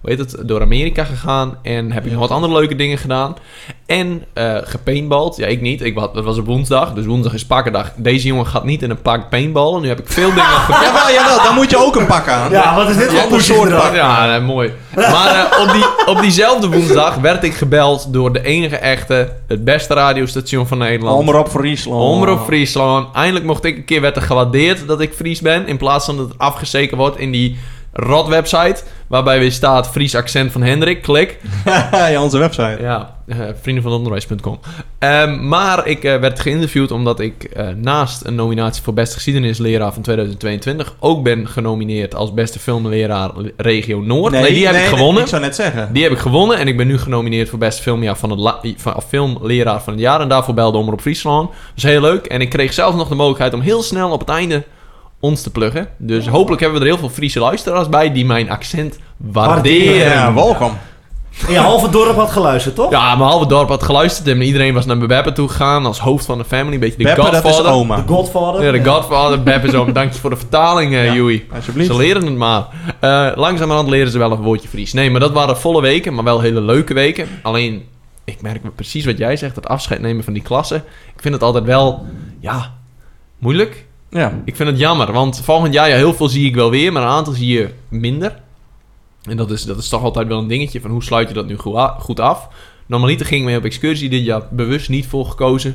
hoe 0.00 0.10
heet 0.10 0.18
het, 0.18 0.36
door 0.48 0.60
Amerika 0.60 1.04
gegaan. 1.04 1.58
En 1.62 1.92
heb 1.92 2.02
ik 2.04 2.10
Ja. 2.10 2.16
nog 2.18 2.28
wat 2.28 2.36
andere 2.36 2.52
leuke 2.52 2.76
dingen 2.76 2.98
gedaan. 2.98 3.36
En 3.86 4.24
eh 4.32 4.56
gepaintballed. 4.62 5.36
Ja, 5.36 5.46
ik 5.46 5.60
niet. 5.60 5.82
Ik, 5.82 5.98
had- 5.98 6.14
het 6.14 6.24
was 6.24 6.38
op 6.38 6.46
woensdag, 6.46 6.92
dus 6.92 7.04
woensdag 7.06 7.32
is 7.32 7.46
pakkendag. 7.46 7.90
Deze 7.96 8.26
jongen 8.26 8.46
gaat 8.46 8.64
niet 8.64 8.82
in 8.82 8.90
een 8.90 9.02
pak 9.02 9.28
paintballen. 9.28 9.82
Nu 9.82 9.88
heb 9.88 10.00
ik 10.00 10.08
veel 10.08 10.28
dingen 10.28 10.44
gedaan. 10.66 10.82
Jawel, 10.82 11.10
jawel, 11.12 11.42
dan 11.44 11.54
moet 11.54 11.70
je 11.70 11.84
ook 11.84 11.96
een 11.96 12.06
pak 12.06 12.28
aan. 12.28 12.50
Ja, 12.50 12.74
wat 12.74 12.88
is 12.88 12.96
dit 12.96 13.08
Een 13.12 13.16
voor 13.18 13.28
poesje 13.28 13.52
soort 13.54 13.70
pak. 13.76 13.94
Ja, 13.94 14.26
nee, 14.26 14.40
mooi. 14.40 14.72
Maar 14.94 15.34
eh, 15.50 15.60
op, 15.66 15.72
die, 15.72 16.06
op 16.14 16.20
diezelfde 16.20 16.68
woensdag 16.68 17.14
werd 17.14 17.44
ik 17.44 17.54
gebeld 17.54 18.12
door 18.12 18.32
de 18.32 18.42
enige 18.42 18.76
echte, 18.76 19.32
het 19.48 19.64
beste 19.64 19.94
radiostation 19.94 20.66
van 20.66 20.78
Nederland. 20.78 21.18
Omroep 21.18 21.48
Friesland. 21.48 22.02
Omroep 22.02 22.44
Friesland. 22.44 23.14
Eindelijk 23.14 23.44
mocht 23.44 23.64
ik 23.64 23.76
een 23.76 23.84
keer 23.84 24.00
werd 24.00 24.16
er 24.16 24.22
gewaardeerd 24.22 24.86
dat 24.86 25.00
ik 25.00 25.12
Fries 25.14 25.40
ben. 25.40 25.66
In 25.66 25.76
plaats 25.76 26.04
van 26.04 26.16
dat 26.16 26.28
het 26.28 26.38
afgezeken 26.38 26.96
wordt 26.96 27.18
in 27.18 27.30
die 27.32 27.58
rot 27.92 28.28
website. 28.28 28.82
Waarbij 29.06 29.38
weer 29.38 29.52
staat 29.52 29.88
Fries 29.88 30.14
accent 30.14 30.52
van 30.52 30.62
Hendrik. 30.62 31.02
Klik. 31.02 31.38
ja, 32.10 32.22
onze 32.22 32.38
website. 32.38 32.78
Ja, 32.80 33.16
eh 33.26 33.38
vriendenvanonderwijs.com. 33.60 34.60
Ehm, 34.98 35.48
maar 35.48 35.86
ik 35.86 36.04
eh, 36.04 36.16
werd 36.16 36.40
geïnterviewd 36.40 36.90
omdat 36.90 37.20
ik 37.20 37.44
eh, 37.44 37.68
naast 37.76 38.24
een 38.24 38.34
nominatie 38.34 38.82
voor 38.82 38.94
beste 38.94 39.14
geschiedenisleraar 39.14 39.92
van 39.92 40.02
2022 40.02 40.94
ook 40.98 41.22
ben 41.22 41.48
genomineerd 41.48 42.14
als 42.14 42.34
beste 42.34 42.58
filmleraar 42.58 43.30
regio 43.56 44.00
Noord. 44.00 44.32
Nee, 44.32 44.52
die 44.52 44.66
heb 44.66 44.76
ik 44.76 44.82
gewonnen. 44.82 45.22
ik 45.22 45.28
zou 45.28 45.42
net 45.42 45.54
zeggen. 45.54 45.92
Die 45.92 46.02
heb 46.02 46.12
ik 46.12 46.18
gewonnen 46.18 46.58
en 46.58 46.68
ik 46.68 46.76
ben 46.76 46.86
nu 46.86 46.98
genomineerd 46.98 47.48
voor 47.48 47.58
beste 47.58 47.82
filmjaar 47.82 48.16
van 48.16 48.30
het 48.30 48.74
van, 48.76 49.02
filmleraar 49.08 49.82
van 49.82 49.92
het 49.92 50.02
jaar. 50.02 50.20
En 50.20 50.28
daarvoor 50.28 50.54
belde 50.54 50.78
Omroep 50.78 51.00
Friesland. 51.00 51.48
Dat 51.48 51.56
is 51.76 51.82
heel 51.82 52.00
leuk. 52.00 52.26
En 52.26 52.40
ik 52.40 52.50
kreeg 52.50 52.72
zelf 52.72 52.94
nog 52.94 53.08
de 53.08 53.14
mogelijkheid 53.14 53.54
om 53.54 53.60
heel 53.60 53.82
snel 53.82 54.10
op 54.10 54.20
het 54.20 54.28
einde 54.28 54.64
ons 55.20 55.42
te 55.42 55.50
pluggen. 55.50 55.88
Dus 55.96 56.26
hopelijk 56.28 56.60
hebben 56.62 56.80
we 56.80 56.84
er 56.86 56.90
heel 56.92 57.00
veel 57.00 57.10
Friese 57.14 57.40
luisteraars 57.40 57.88
bij 57.88 58.12
die 58.12 58.24
mijn 58.24 58.50
accent 58.50 58.98
waarderen. 59.16 59.94
Ja, 59.94 60.34
welkom. 60.34 60.78
En 61.46 61.52
je 61.52 61.58
halve 61.58 61.90
dorp 61.90 62.16
had 62.16 62.30
geluisterd, 62.30 62.74
toch? 62.74 62.90
Ja, 62.90 63.16
mijn 63.16 63.28
halve 63.30 63.46
dorp 63.46 63.68
had 63.68 63.82
geluisterd 63.82 64.28
en 64.28 64.42
iedereen 64.42 64.74
was 64.74 64.86
naar 64.86 64.98
Beppe 64.98 65.32
toe 65.32 65.48
gegaan 65.48 65.86
als 65.86 66.00
hoofd 66.00 66.24
van 66.24 66.38
de 66.38 66.44
family. 66.44 66.74
Een 66.74 66.80
beetje 66.80 66.96
de 66.96 67.02
Beppe, 67.04 67.20
dat 67.22 67.32
is 67.32 67.40
godfather. 67.40 67.72
oma. 67.72 67.96
De 67.96 68.02
Godfather. 68.12 68.64
Ja, 68.64 68.72
de 68.72 68.90
godfather. 68.90 69.42
Beppe 69.42 69.66
is. 69.66 69.72
Dank 69.92 70.12
je 70.12 70.20
voor 70.20 70.30
de 70.30 70.36
vertaling, 70.36 70.94
eh 70.94 71.04
Ja, 71.06 71.14
Joey. 71.14 71.46
Alsjeblieft. 71.54 71.90
Ze 71.90 71.96
leren 71.96 72.26
het 72.26 72.36
maar. 72.36 72.66
Eh 73.00 73.30
langzamerhand 73.34 73.88
leren 73.88 74.10
ze 74.12 74.18
wel 74.18 74.32
een 74.32 74.42
woordje 74.42 74.68
Fries. 74.68 74.92
Nee, 74.92 75.10
maar 75.10 75.20
dat 75.20 75.32
waren 75.32 75.56
volle 75.58 75.80
weken, 75.80 76.14
maar 76.14 76.24
wel 76.24 76.40
hele 76.40 76.60
leuke 76.60 76.94
weken. 76.94 77.28
Alleen, 77.42 77.84
ik 78.24 78.42
merk 78.42 78.74
precies 78.74 79.04
wat 79.04 79.18
jij 79.18 79.36
zegt, 79.36 79.56
het 79.56 79.68
afscheid 79.68 80.00
nemen 80.00 80.24
van 80.24 80.32
die 80.32 80.42
klassen. 80.42 80.76
Ik 81.14 81.20
vind 81.22 81.34
het 81.34 81.42
altijd 81.42 81.64
wel, 81.64 82.06
ja, 82.40 82.74
moeilijk. 83.38 83.86
Ja. 84.10 84.42
Ik 84.44 84.56
vind 84.56 84.68
het 84.68 84.78
jammer, 84.78 85.12
want 85.12 85.40
volgend 85.40 85.72
jaar, 85.72 85.88
ja, 85.88 85.96
heel 85.96 86.14
veel 86.14 86.28
zie 86.28 86.46
ik 86.46 86.54
wel 86.54 86.70
weer, 86.70 86.92
maar 86.92 87.02
een 87.02 87.08
aantal 87.08 87.32
zie 87.32 87.58
je 87.58 87.70
minder. 87.88 88.40
En 89.22 89.36
dat 89.36 89.50
is, 89.50 89.64
dat 89.64 89.78
is 89.78 89.88
toch 89.88 90.02
altijd 90.02 90.28
wel 90.28 90.38
een 90.38 90.48
dingetje 90.48 90.80
van 90.80 90.90
hoe 90.90 91.02
sluit 91.02 91.28
je 91.28 91.34
dat 91.34 91.46
nu 91.46 91.56
goed 91.98 92.20
af. 92.20 92.48
Normaliter 92.86 93.26
gingen 93.26 93.52
we 93.52 93.58
op 93.58 93.64
excursie 93.64 94.08
dit 94.08 94.24
jaar 94.24 94.42
bewust 94.50 94.88
niet 94.88 95.06
voor 95.06 95.26
gekozen. 95.26 95.70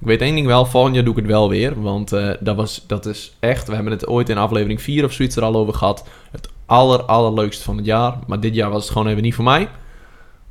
Ik 0.00 0.06
weet 0.06 0.20
één 0.20 0.34
ding 0.34 0.46
wel, 0.46 0.66
volgend 0.66 0.94
jaar 0.94 1.04
doe 1.04 1.12
ik 1.12 1.18
het 1.18 1.28
wel 1.28 1.48
weer. 1.48 1.82
Want 1.82 2.12
eh, 2.12 2.30
dat, 2.40 2.56
was, 2.56 2.84
dat 2.86 3.06
is 3.06 3.36
echt, 3.40 3.68
we 3.68 3.74
hebben 3.74 3.92
het 3.92 4.06
ooit 4.06 4.28
in 4.28 4.38
aflevering 4.38 4.82
4 4.82 5.04
of 5.04 5.12
zoiets 5.12 5.36
er 5.36 5.42
al 5.42 5.56
over 5.56 5.74
gehad. 5.74 6.08
Het 6.30 6.48
aller, 6.66 7.02
allerleukste 7.02 7.64
van 7.64 7.76
het 7.76 7.86
jaar. 7.86 8.18
Maar 8.26 8.40
dit 8.40 8.54
jaar 8.54 8.70
was 8.70 8.82
het 8.82 8.92
gewoon 8.92 9.08
even 9.08 9.22
niet 9.22 9.34
voor 9.34 9.44
mij. 9.44 9.68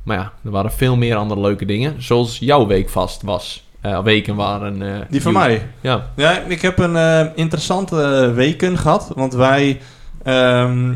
Maar 0.02 0.16
ja, 0.16 0.32
er 0.44 0.50
waren 0.50 0.72
veel 0.72 0.96
meer 0.96 1.16
andere 1.16 1.40
leuke 1.40 1.64
dingen. 1.64 2.02
Zoals 2.02 2.38
jouw 2.38 2.66
week 2.66 2.88
vast 2.88 3.22
was. 3.22 3.65
Eh, 3.92 4.02
weken 4.02 4.36
waren... 4.36 4.82
eh, 4.82 5.00
Die 5.10 5.22
van 5.22 5.32
mij. 5.32 5.62
Ja. 5.80 6.06
Ja, 6.16 6.38
ik 6.48 6.62
heb 6.62 6.78
een 6.78 6.96
eh, 6.96 7.26
interessante 7.34 8.32
weken 8.34 8.78
gehad. 8.78 9.12
Want 9.14 9.34
wij 9.34 9.80
ehm, 10.22 10.94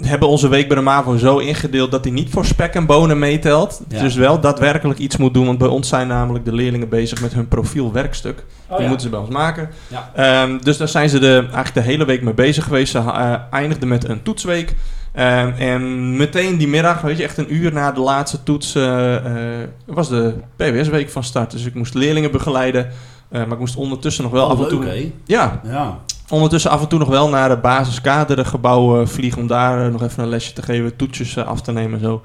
hebben 0.00 0.28
onze 0.28 0.48
week 0.48 0.68
bij 0.68 0.76
de 0.76 0.82
MAVO 0.82 1.16
zo 1.16 1.38
ingedeeld 1.38 1.90
dat 1.90 2.04
hij 2.04 2.12
niet 2.12 2.30
voor 2.30 2.44
spek 2.44 2.74
en 2.74 2.86
bonen 2.86 3.18
meetelt. 3.18 3.80
Ja. 3.88 4.02
Dus 4.02 4.14
wel 4.14 4.40
daadwerkelijk 4.40 4.98
iets 4.98 5.16
moet 5.16 5.34
doen. 5.34 5.46
Want 5.46 5.58
bij 5.58 5.68
ons 5.68 5.88
zijn 5.88 6.08
namelijk 6.08 6.44
de 6.44 6.52
leerlingen 6.52 6.88
bezig 6.88 7.20
met 7.20 7.32
hun 7.34 7.48
profielwerkstuk. 7.48 8.44
Oh, 8.66 8.72
Die 8.74 8.82
ja. 8.82 8.88
moeten 8.88 9.00
ze 9.06 9.08
bij 9.12 9.20
ons 9.20 9.30
maken. 9.30 9.68
Ja. 9.88 10.10
Ehm, 10.14 10.58
dus 10.62 10.76
daar 10.76 10.88
zijn 10.88 11.08
ze 11.08 11.18
de, 11.18 11.34
eigenlijk 11.34 11.74
de 11.74 11.80
hele 11.80 12.04
week 12.04 12.22
mee 12.22 12.34
bezig 12.34 12.64
geweest. 12.64 12.90
Ze 12.92 13.38
eindigden 13.50 13.88
met 13.88 14.08
een 14.08 14.22
toetsweek. 14.22 14.74
Ehm, 15.12 15.48
en 15.58 16.16
meteen 16.16 16.56
die 16.58 16.68
middag, 16.68 17.00
weet 17.00 17.16
je, 17.16 17.22
echt 17.22 17.38
een 17.38 17.54
uur 17.54 17.72
na 17.72 17.92
de 17.92 18.00
laatste 18.00 18.42
toets, 18.42 18.74
eh, 18.74 19.16
eh, 19.62 19.68
was 19.86 20.08
de 20.08 20.34
PWS-week 20.56 21.10
van 21.10 21.24
start. 21.24 21.50
Dus 21.50 21.64
ik 21.64 21.74
moest 21.74 21.94
leerlingen 21.94 22.30
begeleiden. 22.30 22.88
eh, 23.28 23.40
maar 23.42 23.52
ik 23.52 23.58
moest 23.58 23.76
ondertussen 23.76 24.22
nog 24.22 24.32
wel 24.32 24.44
Oh, 24.44 24.50
af 24.50 24.60
en 24.60 24.68
toe... 24.68 25.10
Ja, 25.24 25.60
Ja. 25.64 25.98
ondertussen 26.28 26.70
af 26.70 26.80
en 26.80 26.88
toe 26.88 26.98
nog 26.98 27.08
wel 27.08 27.28
naar 27.28 27.48
de 27.48 27.56
basiskadergebouw 27.56 29.00
eh, 29.00 29.06
vliegen... 29.06 29.40
om 29.40 29.46
daar 29.46 29.84
eh, 29.86 29.92
nog 29.92 30.02
even 30.02 30.22
een 30.22 30.28
lesje 30.28 30.52
te 30.52 30.62
geven, 30.62 30.96
toetsjes 30.96 31.36
eh, 31.36 31.46
af 31.46 31.60
te 31.62 31.72
nemen 31.72 31.98
en 31.98 32.04
zo. 32.04 32.22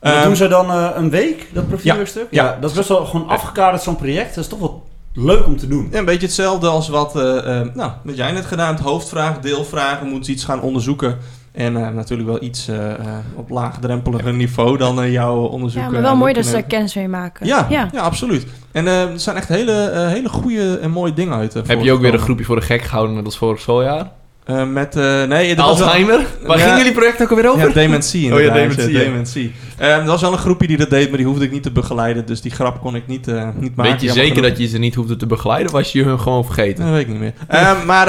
Ehm, 0.00 0.24
doen 0.24 0.36
ze 0.36 0.48
dan 0.48 0.70
eh, 0.70 0.88
een 0.94 1.10
week, 1.10 1.46
dat 1.52 1.68
profielwerkstuk? 1.68 2.26
Ja. 2.30 2.44
Ja, 2.44 2.58
dat 2.60 2.70
is 2.70 2.76
best 2.76 2.88
wel 2.88 3.04
gewoon 3.06 3.28
afgekaderd 3.28 3.82
zo'n 3.82 3.96
project. 3.96 4.34
Dat 4.34 4.44
is 4.44 4.50
toch 4.50 4.58
wel 4.58 4.86
leuk 5.14 5.46
om 5.46 5.56
te 5.56 5.68
doen. 5.68 5.88
Ja, 5.92 5.98
een 5.98 6.04
beetje 6.04 6.26
hetzelfde 6.26 6.68
als 6.68 6.88
wat, 6.88 7.16
eh, 7.16 7.60
eh, 7.60 7.66
nou, 7.74 7.90
wat 8.04 8.16
jij 8.16 8.32
net 8.32 8.44
gedaan 8.46 8.66
hebt. 8.74 8.80
Hoofdvragen, 8.80 9.42
deelvragen, 9.42 10.06
moeten 10.06 10.24
ze 10.24 10.30
iets 10.32 10.44
gaan 10.44 10.60
onderzoeken. 10.60 11.16
En 11.60 11.76
eh, 11.76 11.88
natuurlijk 11.94 12.28
wel 12.28 12.42
iets 12.42 12.68
eh, 12.68 12.90
eh, 12.90 12.96
op 13.34 13.50
laagdrempeliger 13.50 14.34
niveau 14.34 14.76
dan 14.78 15.10
jouw 15.10 15.36
onderzoek. 15.36 15.82
Ja, 15.82 15.90
maar 15.90 16.02
wel 16.02 16.16
mooi 16.16 16.32
dat 16.32 16.44
ze 16.46 16.52
daar 16.52 16.62
kennis 16.62 16.94
mee 16.94 17.08
maken. 17.08 17.46
Ja, 17.46 17.66
ja. 17.70 17.88
ja. 17.92 18.00
absoluut. 18.00 18.46
En 18.72 18.86
eh, 18.86 19.02
er 19.02 19.20
zijn 19.20 19.36
echt 19.36 19.48
hele, 19.48 19.90
hele 20.08 20.28
goede 20.28 20.78
en 20.78 20.90
mooie 20.90 21.12
dingen 21.12 21.34
uit. 21.34 21.56
eh, 21.56 21.62
Heb 21.66 21.80
je 21.82 21.92
ook 21.92 22.00
weer 22.00 22.12
een 22.14 22.18
groepje 22.18 22.44
voor 22.44 22.56
de 22.56 22.62
gek 22.62 22.82
gehouden 22.82 23.14
net 23.16 23.24
als 23.24 23.38
vorig 23.38 23.60
schooljaar? 23.60 24.10
Eh, 24.44 24.66
met, 24.66 24.96
eh, 24.96 25.22
nee, 25.24 25.56
wel- 25.56 25.64
Alzheimer? 25.64 26.26
Waar 26.46 26.56
Ja. 26.58 26.62
gingen 26.62 26.78
jullie 26.78 26.92
project 26.92 27.22
ook 27.22 27.30
alweer 27.30 27.48
over? 27.50 27.68
Ja, 27.68 27.74
dementie 27.74 28.34
Oh 28.34 28.40
ja, 28.40 28.52
dementie, 28.52 28.92
ja, 28.92 28.98
dementie. 28.98 29.52
Er 29.78 30.04
was 30.04 30.20
wel 30.20 30.32
een 30.32 30.38
groepje 30.38 30.66
die 30.66 30.76
dat 30.76 30.90
deed, 30.90 31.08
maar 31.08 31.16
die 31.16 31.26
hoefde 31.26 31.44
ik 31.44 31.50
niet 31.50 31.62
te 31.62 31.70
begeleiden. 31.70 32.26
Dus 32.26 32.40
die 32.40 32.50
grap 32.50 32.80
kon 32.80 32.94
ik 32.94 33.06
niet, 33.06 33.28
eh, 33.28 33.48
niet 33.54 33.76
maken. 33.76 33.92
Weet 33.92 34.00
je 34.00 34.08
zeker 34.12 34.34
genoeg. 34.34 34.48
dat 34.50 34.58
je 34.58 34.66
ze 34.66 34.78
niet 34.78 34.94
hoefde 34.94 35.16
te 35.16 35.26
begeleiden? 35.26 35.66
Of 35.66 35.72
was 35.72 35.92
je 35.92 36.02
hun 36.04 36.20
gewoon 36.20 36.44
vergeten? 36.44 36.84
Dat 36.84 36.92
weet 36.92 37.02
ik 37.02 37.08
niet 37.08 37.18
meer. 37.18 37.32
Eh, 37.48 37.84
maar 37.84 38.06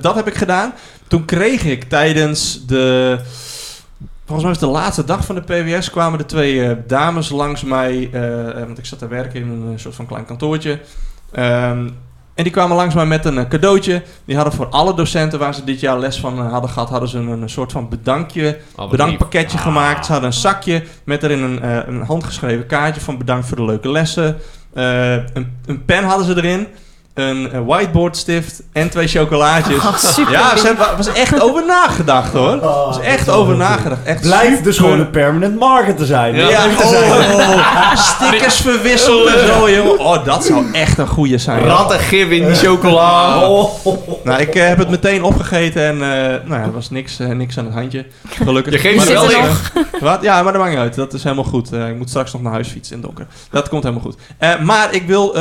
dat 0.00 0.14
heb 0.14 0.26
ik 0.26 0.34
gedaan. 0.34 0.72
Toen 1.08 1.24
kreeg 1.24 1.64
ik 1.64 1.84
tijdens 1.84 2.66
de... 2.66 3.18
Volgens 4.24 4.42
mij 4.50 4.58
was 4.60 4.72
de 4.72 4.78
laatste 4.80 5.04
dag 5.04 5.24
van 5.24 5.34
de 5.34 5.40
PWS... 5.40 5.90
kwamen 5.90 6.18
de 6.18 6.26
twee 6.26 6.76
dames 6.86 7.28
langs 7.28 7.62
mij... 7.62 8.08
want 8.66 8.78
ik 8.78 8.84
zat 8.86 8.98
te 8.98 9.08
werken 9.08 9.40
in 9.40 9.48
een 9.48 9.78
soort 9.78 9.94
van 9.94 10.06
klein 10.06 10.24
kantoortje. 10.24 10.78
Ehm, 11.32 11.88
en 12.34 12.42
die 12.42 12.52
kwamen 12.52 12.76
langs 12.76 12.94
mij 12.94 13.06
met 13.06 13.24
een 13.24 13.38
eh, 13.38 13.48
cadeautje. 13.48 14.02
Die 14.24 14.36
hadden 14.36 14.54
voor 14.54 14.68
alle 14.68 14.94
docenten 14.94 15.38
waar 15.38 15.54
ze 15.54 15.64
dit 15.64 15.80
jaar 15.80 15.98
les 15.98 16.20
van 16.20 16.38
eh, 16.38 16.52
hadden 16.52 16.70
gehad... 16.70 16.88
hadden 16.88 17.08
ze 17.08 17.18
een, 17.18 17.42
een 17.42 17.48
soort 17.48 17.72
van 17.72 17.88
bedankje 17.88 18.58
Oh, 18.76 18.90
bedankpakketje 18.90 19.58
gemaakt. 19.58 20.06
Ze 20.06 20.12
hadden 20.12 20.30
een 20.30 20.36
zakje 20.36 20.82
met 21.04 21.22
erin 21.22 21.42
een, 21.42 21.62
eh, 21.62 21.78
een 21.86 22.02
handgeschreven 22.02 22.66
kaartje 22.66 23.00
van 23.00 23.18
bedankt 23.18 23.46
voor 23.46 23.56
de 23.56 23.64
leuke 23.64 23.90
lessen. 23.90 24.36
Een, 24.72 25.58
een 25.66 25.84
pen 25.84 26.04
hadden 26.04 26.26
ze 26.26 26.36
erin. 26.36 26.66
Een, 27.14 27.64
whiteboardstift 27.64 28.62
en 28.72 28.90
twee 28.90 29.06
chocolaatjes. 29.08 29.76
Oh, 29.92 29.96
super. 29.96 30.32
ja, 30.32 30.56
ze 30.56 30.66
hebben 30.66 30.86
was 30.96 31.12
echt 31.12 31.40
over 31.42 31.66
nagedacht 31.66 32.32
hoor. 32.32 32.52
Er 32.52 32.60
was 32.60 33.00
echt 33.00 33.28
over 33.30 33.56
nagedacht. 33.56 34.00
Echt 34.04 34.20
Blijft 34.20 34.46
super- 34.46 34.62
dus 34.62 34.78
gewoon 34.78 35.00
een 35.00 35.10
permanent 35.10 35.58
market 35.58 35.96
te 35.96 36.06
zijn. 36.06 36.34
Ja. 36.34 36.48
Ja, 36.48 36.64
oh, 36.66 37.96
stickers 38.14 38.56
verwisseld 38.60 39.26
en 39.26 39.46
zo, 39.46 39.70
jongen. 39.70 39.98
Oh, 39.98 40.24
dat 40.24 40.44
zou 40.44 40.72
echt 40.72 40.98
een 40.98 41.06
goede 41.06 41.38
zijn. 41.38 41.64
Rattengif 41.64 42.28
in 42.30 42.46
die 42.46 42.54
chocola. 42.54 43.40
Oh. 43.48 43.86
Nou, 44.24 44.40
ik 44.40 44.54
eh, 44.54 44.66
heb 44.66 44.78
het 44.78 44.88
meteen 44.88 45.22
opgegeten 45.22 45.82
en 45.82 45.94
eh, 45.94 46.48
nou 46.48 46.60
ja, 46.60 46.62
er 46.62 46.72
was 46.72 46.90
niks, 46.90 47.18
eh, 47.18 47.28
niks 47.28 47.58
aan 47.58 47.64
het 47.64 47.74
handje. 47.74 48.06
Gelukkig. 48.28 48.72
Je 48.72 48.78
geeft 48.78 48.96
Maar 48.96 49.06
ze 49.06 49.12
wel 49.12 49.26
niks. 49.26 49.70
Wat? 50.00 50.22
Ja, 50.22 50.42
maar 50.42 50.52
dat 50.52 50.60
maakt 50.62 50.72
niet 50.74 50.82
uit. 50.82 50.94
Dat 50.94 51.12
is 51.12 51.22
helemaal 51.22 51.44
goed. 51.44 51.72
Eh, 51.72 51.88
ik 51.88 51.96
moet 51.96 52.08
straks 52.08 52.32
nog 52.32 52.42
naar 52.42 52.52
huis 52.52 52.68
fietsen 52.68 52.96
in 52.96 53.02
het 53.02 53.06
donker. 53.16 53.34
Dat 53.50 53.68
komt 53.68 53.82
helemaal 53.82 54.04
goed. 54.04 54.16
Eh, 54.38 54.58
maar 54.58 54.94
ik 54.94 55.06
wil... 55.06 55.34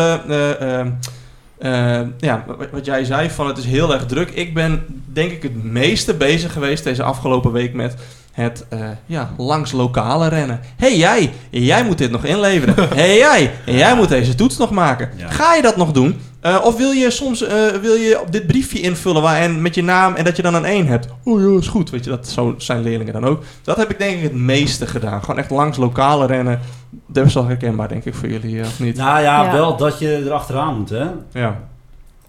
eh, 1.62 2.02
ja, 2.20 2.46
wat- 2.72 2.86
jij 2.86 3.04
zei, 3.04 3.30
van 3.30 3.48
het 3.48 3.58
is 3.58 3.66
heel 3.66 3.94
erg 3.94 4.06
druk. 4.06 4.30
Ik 4.30 4.54
ben 4.54 4.86
denk 5.06 5.32
ik 5.32 5.44
het 5.44 5.64
meeste 5.64 6.14
bezig 6.14 6.54
geweest 6.54 6.84
deze 6.84 7.04
afgelopen 7.04 7.52
week 7.52 7.74
met 7.74 7.96
het 8.32 8.66
eh, 8.70 8.80
ja, 9.06 9.30
langs 9.38 9.72
lokale 9.72 10.28
rennen. 10.28 10.60
hey, 10.76 10.98
jij, 10.98 11.32
jij 11.50 11.84
moet 11.84 11.98
dit 11.98 12.12
nog 12.12 12.26
inleveren. 12.26 12.76
hey, 12.96 13.18
jij, 13.18 13.52
jij 13.66 13.96
moet 13.96 14.10
deze 14.10 14.36
toets 14.36 14.58
nog 14.58 14.72
maken. 14.72 15.10
Ja. 15.16 15.30
Ga 15.30 15.56
je 15.56 15.62
dat 15.62 15.78
nog 15.78 15.92
doen? 15.92 16.20
Eh, 16.42 16.58
of 16.64 16.78
wil 16.78 16.92
je 16.92 17.12
soms 17.12 17.42
eh, 17.44 17.68
wil 17.68 17.94
je 17.96 18.22
op 18.22 18.32
dit 18.32 18.48
briefje 18.48 18.80
invullen 18.82 19.22
waar, 19.22 19.36
en 19.42 19.62
met 19.62 19.76
je 19.76 19.84
naam 19.84 20.16
en 20.16 20.24
dat 20.24 20.36
je 20.36 20.42
dan 20.42 20.54
een 20.54 20.66
1 20.66 20.88
hebt? 20.88 21.08
Oh 21.24 21.42
ja, 21.54 21.60
is 21.60 21.68
goed. 21.68 21.90
Weet 21.90 22.04
je, 22.04 22.10
dat 22.10 22.28
zo 22.28 22.54
zijn 22.58 22.82
leerlingen 22.82 23.14
dan 23.14 23.26
ook. 23.26 23.44
Dat 23.64 23.78
heb 23.78 23.90
ik 23.90 23.98
denk 24.00 24.18
ik 24.18 24.24
het 24.24 24.34
meeste 24.34 24.88
gedaan. 24.88 25.22
Gewoon 25.22 25.38
echt 25.38 25.50
langs 25.50 25.78
lokale 25.78 26.26
rennen. 26.26 26.60
Dat 27.08 27.26
is 27.26 27.34
wel 27.34 27.46
herkenbaar, 27.48 27.88
denk 27.88 28.06
ik, 28.06 28.14
voor 28.16 28.30
jullie, 28.30 28.60
eh, 28.62 28.66
of 28.68 28.80
niet? 28.80 28.96
Nou 28.98 29.22
ja, 29.22 29.44
Ja. 29.44 29.52
wel 29.52 29.78
dat 29.78 30.00
je 30.00 30.24
erachteraan 30.26 30.78
moet, 30.78 30.90
hè? 30.90 31.06
Ja. 31.32 31.60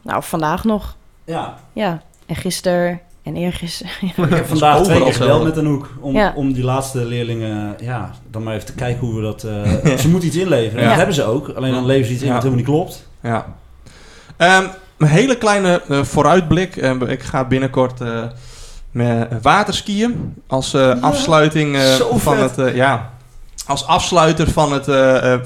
Nou, 0.03 0.22
vandaag 0.22 0.64
nog. 0.64 0.96
Ja. 1.25 1.55
Ja. 1.72 2.03
En 2.27 2.37
gisteren 2.37 3.01
en 3.22 3.37
eergisteren. 3.37 3.92
Ik 4.16 4.31
heb 4.35 4.46
vandaag 4.46 4.83
twee 4.83 5.03
keer 5.03 5.14
gebeld 5.14 5.44
met 5.44 5.59
Anouk. 5.59 5.90
Om, 6.01 6.14
Ja. 6.14 6.33
om 6.37 6.53
die 6.53 6.64
laatste 6.64 7.05
leerlingen, 7.05 7.77
ja, 7.81 8.11
dan 8.31 8.42
maar 8.42 8.55
even 8.55 8.66
te 8.66 8.75
kijken 8.75 9.07
hoe 9.07 9.14
we 9.16 9.22
dat... 9.22 9.44
eh, 9.44 9.96
ze 10.03 10.09
moeten 10.09 10.29
iets 10.29 10.38
inleveren. 10.38 10.85
Dat 10.88 10.96
hebben 10.96 11.14
ze 11.14 11.25
ook. 11.25 11.48
Alleen 11.48 11.72
dan 11.72 11.87
leveren 11.87 12.07
ze 12.07 12.12
iets 12.12 12.22
in 12.22 12.29
Ja. 12.29 12.35
wat 12.35 12.42
helemaal 12.42 12.64
niet 12.64 12.75
klopt. 12.75 13.09
Ja. 13.22 13.46
Ehm, 14.42 14.66
een 14.96 15.07
hele 15.07 15.38
kleine 15.38 15.83
eh, 15.88 16.02
vooruitblik. 16.02 16.76
Eh, 16.76 17.00
ik 17.07 17.22
ga 17.22 17.44
binnenkort 17.44 18.00
eh, 18.00 18.22
met 18.90 19.42
waterskiën 19.42 20.35
als 20.46 20.74
eh, 20.74 21.02
afsluiting 21.02 21.76
van 22.16 22.37
vet. 22.37 22.57
het... 22.57 22.74
ja, 22.74 23.11
als 23.66 23.87
afsluiter 23.87 24.50
van 24.50 24.72
het, 24.72 24.85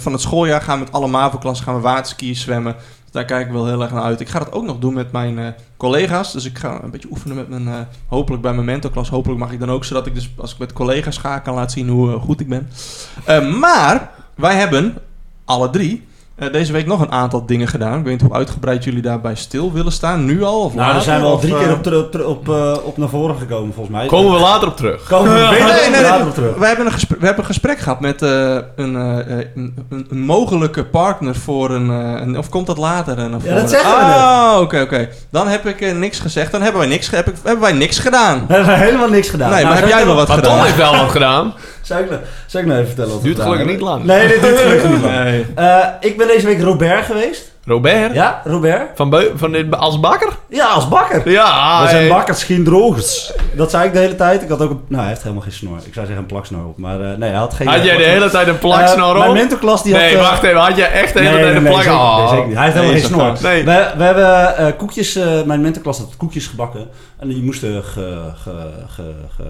van 0.03 0.13
het 0.13 0.21
schooljaar 0.21 0.63
gaan 0.63 0.79
we 0.79 0.85
met 0.85 0.93
alle 0.93 1.09
MAVO-klassen 1.09 1.67
gaan 1.67 1.75
we 1.75 1.81
waterskiën 1.81 2.37
zwemmen. 2.37 2.75
Dus 2.75 3.13
daar 3.13 3.25
kijk 3.25 3.47
ik 3.47 3.53
wel 3.53 3.67
heel 3.67 3.83
erg 3.83 3.93
naar 3.93 4.03
uit. 4.03 4.21
Ik 4.21 4.29
ga 4.29 4.39
dat 4.39 4.53
ook 4.53 4.65
nog 4.65 4.79
doen 4.79 4.95
met 4.95 5.13
mijn 5.13 5.55
collega's. 5.77 6.33
Dus 6.33 6.45
ik 6.45 6.59
ga 6.59 6.81
een 6.83 6.91
beetje 6.91 7.09
oefenen 7.11 7.37
met 7.37 7.49
mijn... 7.49 7.89
hopelijk 8.07 8.43
bij 8.43 8.53
mijn 8.53 8.67
mentorklas. 8.67 9.09
Hopelijk 9.09 9.41
mag 9.41 9.53
ik 9.53 9.61
dan 9.61 9.71
ook. 9.71 9.85
Zodat 9.85 10.07
ik 10.07 10.15
dus 10.15 10.31
als 10.37 10.53
ik 10.53 10.59
met 10.59 10.73
collega's 10.73 11.19
ga 11.19 11.39
kan 11.39 11.55
laten 11.55 11.71
zien 11.71 11.89
hoe 11.89 12.19
goed 12.19 12.41
ik 12.41 12.49
ben. 12.49 12.69
Eh, 13.25 13.59
maar 13.59 14.11
wij 14.35 14.55
hebben 14.55 14.99
alle 15.45 15.71
drie 15.71 16.07
eh, 16.37 16.53
deze 16.53 16.73
week 16.73 16.87
nog 16.87 17.01
een 17.01 17.13
aantal 17.13 17.47
dingen 17.47 17.69
gedaan. 17.69 17.99
Ik 17.99 18.05
weet 18.05 18.13
niet 18.13 18.23
hoe 18.23 18.33
uitgebreid 18.33 18.85
jullie 18.85 19.03
daarbij 19.03 19.35
stil 19.35 19.73
willen 19.73 19.93
staan. 19.93 20.25
Nu 20.25 20.43
al? 20.43 20.61
Of 20.61 20.75
Nou, 20.75 20.77
daar 20.77 20.87
later, 20.87 21.03
zijn 21.03 21.21
we 21.21 21.27
al 21.27 21.39
drie 21.39 21.55
eh, 21.55 21.61
keer 21.61 21.73
op, 21.73 21.83
ter- 21.83 22.09
ter- 22.11 22.27
op, 22.27 22.49
eh, 22.49 22.73
op 22.85 22.97
naar 22.97 23.09
voren 23.09 23.37
gekomen, 23.39 23.75
volgens 23.75 23.97
mij. 23.97 24.07
Komen 24.07 24.33
we 24.33 24.39
later 24.39 24.69
op 24.69 24.77
terug. 24.77 25.03
Komen 25.09 25.33
we 25.35 25.39
Nee, 25.41 25.49
beter 25.51 25.65
nee, 25.67 25.91
nee, 25.91 26.03
later 26.03 26.19
nee. 26.19 26.29
op 26.29 26.35
terug. 26.35 26.57
We 26.57 26.67
hebben 26.67 26.87
een 26.87 26.93
gesprek, 26.93 27.19
we 27.21 27.25
hebben 27.27 27.45
een 27.45 27.51
gesprek 27.51 27.79
gehad 27.79 28.01
met 28.01 28.23
eh, 28.23 28.55
een, 28.77 28.97
eh, 28.97 29.19
eh, 29.39 29.47
een, 29.55 29.75
een, 29.91 30.07
een 30.11 30.21
mogelijke 30.21 30.85
partner 30.85 31.35
voor 31.37 31.71
een, 31.71 31.91
eh, 31.91 32.21
een- 32.27 32.39
Of 32.39 32.49
komt 32.49 32.67
dat 32.67 32.79
later? 32.79 33.19
eh, 33.19 33.27
naar 33.27 33.41
Ja, 33.43 33.55
dat 33.55 33.71
zeggen 33.71 33.91
we 33.91 34.05
Oh, 34.05 34.59
oké, 34.61 34.81
oké. 34.81 35.09
Dan 35.31 35.49
heb 35.49 35.67
ik 35.67 35.81
eh, 35.81 35.95
niks 35.95 36.19
gezegd. 36.21 36.53
Dan 36.53 36.63
hebben 36.63 36.81
wij 36.81 36.91
niks, 36.91 37.11
heb 37.11 37.27
ik, 37.29 37.35
hebben 37.43 37.63
wij 37.63 37.73
niks 37.73 37.99
gedaan. 37.99 38.45
We 38.49 38.55
hebben 38.55 38.79
helemaal 38.79 39.09
niks 39.09 39.29
gedaan. 39.29 39.51
Nee, 39.51 39.65
maar 39.65 39.73
Nou, 39.73 39.85
heb 39.85 39.95
jij 39.97 40.07
wel 40.07 40.15
wat 40.15 40.29
Maar 40.29 40.37
Tom 40.41 40.51
gedaan? 40.51 40.65
heeft 40.67 40.77
wel 40.79 40.97
wat 40.97 41.11
gedaan. 41.11 41.55
Zal 41.87 41.99
ik, 41.99 42.11
nou- 42.11 42.23
zal 42.47 42.61
ik 42.61 42.67
nou 42.67 42.79
even 42.79 42.93
vertellen 42.95 43.13
wat 43.15 43.23
Duurt 43.23 43.41
gelukkig 43.41 43.67
niet 43.67 43.81
lang. 43.81 44.05
Nee, 44.05 44.29
dit 44.29 44.41
duurt 44.43 44.59
gelukkig 44.59 44.91
niet 44.91 45.03
lang. 45.11 45.45
Eh, 45.55 45.85
ik 46.01 46.17
ben 46.17 46.27
deze 46.27 46.47
week 46.47 46.61
Robert 46.61 47.05
geweest. 47.05 47.55
Robert? 47.65 48.15
Ja, 48.15 48.41
Robert? 48.45 48.83
Van, 48.95 49.11
Beu 49.11 49.31
van 49.37 49.53
dit, 49.53 49.77
als 49.77 50.01
bakker? 50.01 50.29
Ja, 50.49 50.67
als 50.67 50.89
bakker. 50.89 51.31
Ja, 51.31 51.83
We 51.83 51.89
zijn 51.89 52.09
bakkers, 52.09 52.43
geen 52.45 52.65
drogers. 52.65 53.33
Dat 53.57 53.71
zei 53.71 53.87
ik 53.87 53.93
de 53.93 53.99
hele 53.99 54.17
tijd. 54.17 54.43
Ik 54.43 54.49
had 54.49 54.61
ook 54.63 54.71
een... 54.71 54.81
Nou, 54.89 55.01
hij 55.01 55.09
heeft 55.11 55.23
helemaal 55.23 55.43
geen 55.43 55.53
snor. 55.53 55.77
Ik 55.77 55.95
zou 55.95 56.07
zeggen 56.07 56.17
een 56.17 56.27
plaksnor 56.27 56.67
op. 56.67 56.79
Maar 56.79 57.01
eh, 57.01 57.17
nee, 57.17 57.29
hij 57.31 57.39
had 57.39 57.55
geen... 57.55 57.67
Had 57.67 57.77
jij 57.77 57.85
de 57.85 57.91
plaksnor. 57.97 58.13
hele 58.19 58.31
tijd 58.31 58.47
een 58.47 58.55
Eh, 58.55 58.61
plaksnor 58.61 59.17
Mijn 59.19 59.29
op? 59.31 59.35
mentorklas 59.37 59.83
die 59.83 59.93
had... 59.93 60.03
Nee, 60.03 60.15
eh, 60.17 60.21
wacht 60.21 60.43
even. 60.43 60.57
Had 60.61 60.77
jij 60.77 60.91
echt 60.93 61.13
de 61.13 61.19
hele 61.21 61.31
nee, 61.33 61.41
tijd 61.43 61.55
nee, 61.55 61.57
een 61.57 61.63
nee, 61.63 61.73
plak? 61.73 61.83
zeker, 61.83 61.99
Oh. 61.99 62.19
nee, 62.19 62.29
zeker. 62.41 62.55
Hij 62.55 62.63
heeft 62.65 62.75
helemaal 62.77 62.97
geen 63.01 63.05
snor. 63.09 63.51
Nee. 63.51 63.65
We, 63.65 63.91
we 63.97 64.03
hebben 64.05 64.57
eh, 64.57 64.67
koekjes... 64.77 65.17
eh, 65.17 65.43
mijn 65.45 65.61
mentorklas 65.61 65.99
had 65.99 66.17
koekjes 66.17 66.47
gebakken. 66.47 66.89
En 67.19 67.29
die 67.29 67.43
moesten 67.43 67.85
ge, 67.85 68.19
ge, 68.43 68.53
ge 68.97 69.45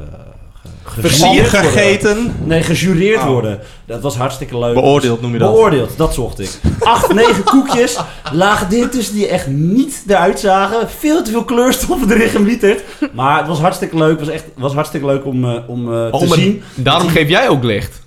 Versierd, 0.99 1.49
gegeten, 1.49 2.35
Nee, 2.45 2.63
gejureerd 2.63 3.21
Oh. 3.21 3.27
worden. 3.27 3.61
Dat 3.87 4.03
was 4.03 4.17
hartstikke 4.17 4.59
leuk. 4.59 4.75
beoordeeld 4.75 5.21
noem 5.21 5.33
je 5.33 5.39
dat. 5.39 5.53
Beoordeeld, 5.53 5.97
dat 5.97 6.15
zocht 6.15 6.39
ik. 6.41 6.51
Acht, 6.81 7.15
negen 7.15 7.45
koekjes 7.53 7.97
lagen 8.33 8.69
dit 8.69 8.93
tussen 8.93 9.15
die 9.15 9.27
echt 9.29 9.47
niet 9.47 10.03
eruit 10.07 10.41
zagen. 10.41 10.89
Veel 10.99 11.23
te 11.23 11.31
veel 11.31 11.45
kleurstoffen 11.45 12.11
erin 12.13 12.29
gemieterd. 12.29 12.83
Maar 13.13 13.39
het 13.39 13.47
was 13.47 13.59
hartstikke 13.59 13.97
leuk. 13.97 14.19
Het 14.19 14.27
was, 14.27 14.35
echt, 14.35 14.45
was 14.55 14.73
hartstikke 14.75 15.07
leuk 15.07 15.25
om, 15.25 15.45
eh, 15.45 15.59
om 15.67 15.93
eh, 15.95 16.09
Oh, 16.13 16.21
te 16.21 16.27
maar 16.27 16.39
zien. 16.39 16.63
Daarom 16.75 17.09
geef 17.09 17.29
jij 17.29 17.49
ook 17.49 17.65
licht. 17.65 18.03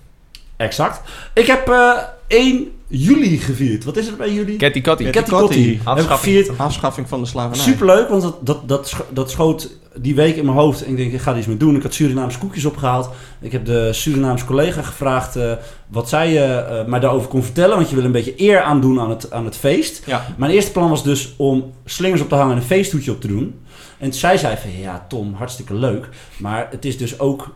Exact. 0.57 1.01
Ik 1.33 1.45
heb 1.47 1.67
eh, 1.69 1.91
1 2.27 2.71
juli 2.89 3.37
gevierd. 3.37 3.83
Wat 3.83 3.97
is 3.97 4.05
het 4.07 4.17
bij 4.17 4.33
jullie? 4.33 4.57
Catty 4.57 4.81
Kotti. 4.81 5.09
Kotti. 5.25 5.69
Heb 5.69 5.79
ik 5.81 5.87
Afschaffing. 5.87 6.57
Afschaffing 6.57 7.07
van 7.07 7.21
de 7.21 7.27
slavernij. 7.27 7.65
Superleuk, 7.65 8.09
want 8.09 8.21
dat, 8.21 8.45
dat, 8.45 8.67
dat, 8.67 8.87
scho- 8.87 9.05
dat 9.13 9.31
schoot 9.31 9.77
die 9.95 10.15
week 10.15 10.35
in 10.35 10.45
mijn 10.45 10.57
hoofd. 10.57 10.83
En 10.83 10.91
ik 10.91 10.97
denk, 10.97 11.13
ik 11.13 11.21
ga 11.21 11.31
er 11.31 11.37
iets 11.37 11.47
mee 11.47 11.57
doen. 11.57 11.75
Ik 11.75 11.83
had 11.83 11.93
Surinaamse 11.93 12.39
koekjes 12.39 12.65
opgehaald. 12.65 13.09
Ik 13.41 13.51
heb 13.51 13.65
de 13.65 13.93
Surinaamse 13.93 14.45
collega 14.45 14.81
gevraagd 14.81 15.35
eh, 15.35 15.51
wat 15.87 16.09
zij 16.09 16.27
eh, 16.27 16.79
eh, 16.79 16.87
mij 16.87 16.99
daarover 16.99 17.29
kon 17.29 17.43
vertellen. 17.43 17.75
Want 17.75 17.89
je 17.89 17.95
wil 17.95 18.05
een 18.05 18.11
beetje 18.11 18.33
eer 18.41 18.61
aandoen 18.61 18.99
aan 18.99 19.09
het, 19.09 19.31
aan 19.31 19.45
het 19.45 19.55
feest. 19.57 20.01
Ja. 20.05 20.25
Mijn 20.37 20.51
eerste 20.51 20.71
plan 20.71 20.89
was 20.89 21.03
dus 21.03 21.33
om 21.37 21.73
slingers 21.85 22.21
op 22.21 22.29
te 22.29 22.35
hangen 22.35 22.51
en 22.51 22.57
een 22.57 22.67
feesthoedje 22.67 23.11
op 23.11 23.21
te 23.21 23.27
doen. 23.27 23.59
En 23.97 24.13
zij 24.13 24.37
zei 24.37 24.57
van, 24.57 24.79
ja 24.79 25.05
Tom, 25.07 25.33
hartstikke 25.33 25.73
leuk. 25.73 26.09
Maar 26.37 26.67
het 26.71 26.85
is 26.85 26.97
dus 26.97 27.19
ook 27.19 27.55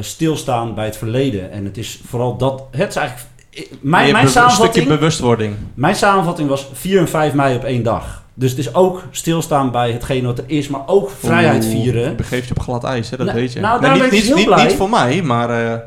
stilstaan 0.00 0.74
bij 0.74 0.84
het 0.84 0.96
verleden. 0.96 1.50
En 1.50 1.64
het 1.64 1.78
is 1.78 2.00
vooral 2.06 2.36
dat... 2.36 2.62
Het 2.70 2.88
is 2.88 2.96
eigenlijk... 2.96 3.28
Mijn, 3.50 3.64
Meer 3.80 4.12
mijn 4.12 4.12
be- 4.12 4.18
Een 4.20 4.28
stukje 4.28 4.40
samenvatting... 4.48 4.88
bewustwording. 4.88 5.54
Mijn 5.74 5.94
samenvatting 5.94 6.48
was 6.48 6.66
4 6.72 6.98
en 6.98 7.08
5 7.08 7.32
mei 7.34 7.56
op 7.56 7.64
één 7.64 7.82
dag. 7.82 8.22
Dus 8.34 8.50
het 8.50 8.58
is 8.58 8.74
ook 8.74 9.02
stilstaan 9.10 9.70
bij 9.70 9.92
hetgene 9.92 10.26
wat 10.26 10.38
er 10.38 10.44
is, 10.46 10.68
maar 10.68 10.80
ook 10.86 11.10
vrijheid 11.18 11.64
Oeh, 11.64 11.72
vieren. 11.72 12.02
Je 12.08 12.14
begeeft 12.14 12.48
je 12.48 12.54
op 12.56 12.62
glad 12.62 12.84
ijs, 12.84 13.10
hè? 13.10 13.16
dat 13.16 13.26
Nou, 13.26 13.38
weet 13.38 13.52
je. 13.52 13.60
nou, 13.60 13.72
Nee, 13.72 13.80
daarom 13.80 14.00
niet, 14.00 14.10
ben 14.10 14.18
ik 14.18 14.24
niet, 14.24 14.34
heel 14.34 14.44
niet, 14.46 14.54
blij. 14.54 14.66
niet 14.66 14.76
voor 14.76 14.90
mij, 14.90 15.22
maar 15.22 15.50
eh, 15.50 15.70
er 15.72 15.82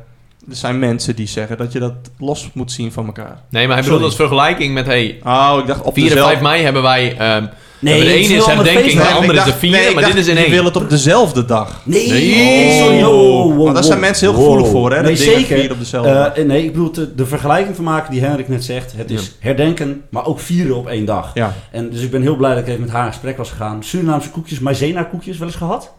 zijn 0.50 0.80
mensen 0.80 1.16
die 1.16 1.28
zeggen 1.28 1.58
dat 1.58 1.72
je 1.72 1.80
dat 1.80 1.94
los 2.18 2.50
moet 2.54 2.72
zien 2.72 2.92
van 2.92 3.06
elkaar. 3.06 3.38
Nee, 3.50 3.68
maar 3.68 3.76
hij 3.76 3.86
bedoelt 3.86 4.04
als 4.04 4.16
vergelijking 4.16 4.74
met... 4.74 4.86
Hey, 4.86 5.20
Oh, 5.24 5.56
ik 5.60 5.68
dacht 5.68 5.82
op 5.82 5.94
4 5.94 6.04
en 6.04 6.10
dezelfde- 6.10 6.32
5 6.38 6.42
mei 6.48 6.64
hebben 6.64 6.82
wij... 6.82 7.18
ehm 7.18 7.46
Nee, 7.84 8.00
de 8.00 8.06
het 8.06 8.16
ene 8.16 8.34
een 8.34 8.40
is 8.40 8.46
herdenking, 8.46 8.94
de 9.02 9.08
andere 9.08 9.34
is 9.34 9.44
de 9.44 9.50
dacht- 9.50 9.60
vierde, 9.60 9.78
nee, 9.78 9.88
ik 9.88 9.96
maar 9.96 10.06
dit 10.06 10.16
is 10.16 10.28
in 10.28 10.36
Je 10.36 10.42
één. 10.42 10.52
wil 10.52 10.64
het 10.66 10.76
op 10.76 10.90
dezelfde 10.90 11.46
dag. 11.46 11.82
Nee, 11.84 12.10
Nee. 12.10 12.78
sorry. 12.80 13.04
Wow, 13.04 13.54
wow, 13.54 13.64
Want 13.64 13.74
daar 13.76 13.84
zijn 13.84 14.00
mensen 14.00 14.28
heel 14.28 14.36
gevoelig 14.38 14.64
Wow. 14.64 14.72
voor, 14.72 14.92
hè? 14.94 15.02
Nee, 15.02 15.10
dat 15.16 15.20
dingen 15.20 15.40
zeker. 15.40 15.56
vieren 15.56 15.72
op 15.72 15.80
dezelfde 15.80 16.14
dag. 16.14 16.34
Eh, 16.34 16.46
nee, 16.46 16.64
ik 16.64 16.72
bedoel 16.72 16.92
de, 16.92 17.16
de 17.16 17.26
vergelijking 17.26 17.76
te 17.76 17.82
maken 17.82 18.12
die 18.12 18.22
Henrik 18.22 18.48
net 18.50 18.64
zegt. 18.64 18.94
Het 18.98 19.12
is 19.12 19.36
herdenken, 19.40 20.02
maar 20.10 20.26
ook 20.26 20.40
vieren 20.40 20.76
op 20.76 20.88
één 20.88 21.06
dag. 21.06 21.32
Ja. 21.34 21.54
En 21.72 21.90
dus 21.90 22.02
ik 22.02 22.12
ben 22.12 22.22
heel 22.22 22.36
blij 22.36 22.50
dat 22.54 22.60
ik 22.64 22.68
even 22.68 22.82
met 22.82 22.90
haar 22.90 23.06
in 23.06 23.12
gesprek 23.12 23.38
was 23.38 23.50
gegaan. 23.50 23.84
Surinaamse 23.84 24.30
koekjes, 24.30 24.60
maizena 24.60 25.04
koekjes 25.04 25.38
wel 25.38 25.48
eens 25.48 25.58
gehad? 25.58 25.92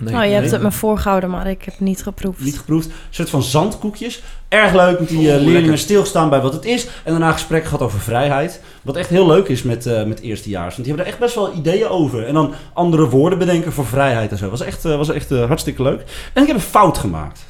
Nee. 0.00 0.14
oh, 0.14 0.24
je 0.24 0.30
hebt 0.30 0.50
het 0.50 0.62
me 0.62 0.72
voorgehouden, 0.72 1.30
maar 1.30 1.46
ik 1.46 1.62
heb 1.64 1.74
het 1.74 1.82
niet 1.82 2.02
geproefd. 2.02 2.40
Niet 2.44 2.58
geproefd. 2.58 2.86
Een 2.86 2.92
soort 3.10 3.30
van 3.30 3.42
zandkoekjes. 3.42 4.22
Erg 4.48 4.72
leuk 4.74 4.98
met 4.98 5.08
die 5.08 5.18
eh, 5.18 5.24
Oeh, 5.24 5.34
leerlingen 5.34 5.60
lekker. 5.60 5.78
stilgestaan 5.78 6.30
bij 6.30 6.40
wat 6.40 6.52
het 6.52 6.64
is. 6.64 6.86
En 7.04 7.10
daarna 7.10 7.32
gesprek 7.32 7.64
gehad 7.64 7.82
over 7.82 8.00
vrijheid. 8.00 8.60
Wat 8.82 8.96
echt 8.96 9.08
heel 9.08 9.26
leuk 9.26 9.48
is 9.48 9.62
met, 9.62 9.86
eh 9.86 10.04
met 10.04 10.20
eerstejaars. 10.20 10.74
Want 10.76 10.76
die 10.76 10.86
hebben 10.86 11.04
er 11.04 11.10
echt 11.10 11.20
best 11.20 11.34
wel 11.34 11.54
ideeën 11.56 11.88
over. 11.88 12.26
En 12.26 12.34
dan 12.34 12.54
andere 12.72 13.08
woorden 13.08 13.38
bedenken 13.38 13.72
voor 13.72 13.86
vrijheid 13.86 14.30
en 14.30 14.38
zo. 14.38 14.50
Was 14.50 14.60
echt, 14.60 14.84
eh, 14.84 14.96
was 14.96 15.08
echt 15.10 15.30
eh, 15.30 15.46
hartstikke 15.46 15.82
leuk. 15.82 16.02
En 16.34 16.40
ik 16.42 16.46
heb 16.48 16.56
een 16.56 16.62
fout 16.62 16.98
gemaakt. 16.98 17.40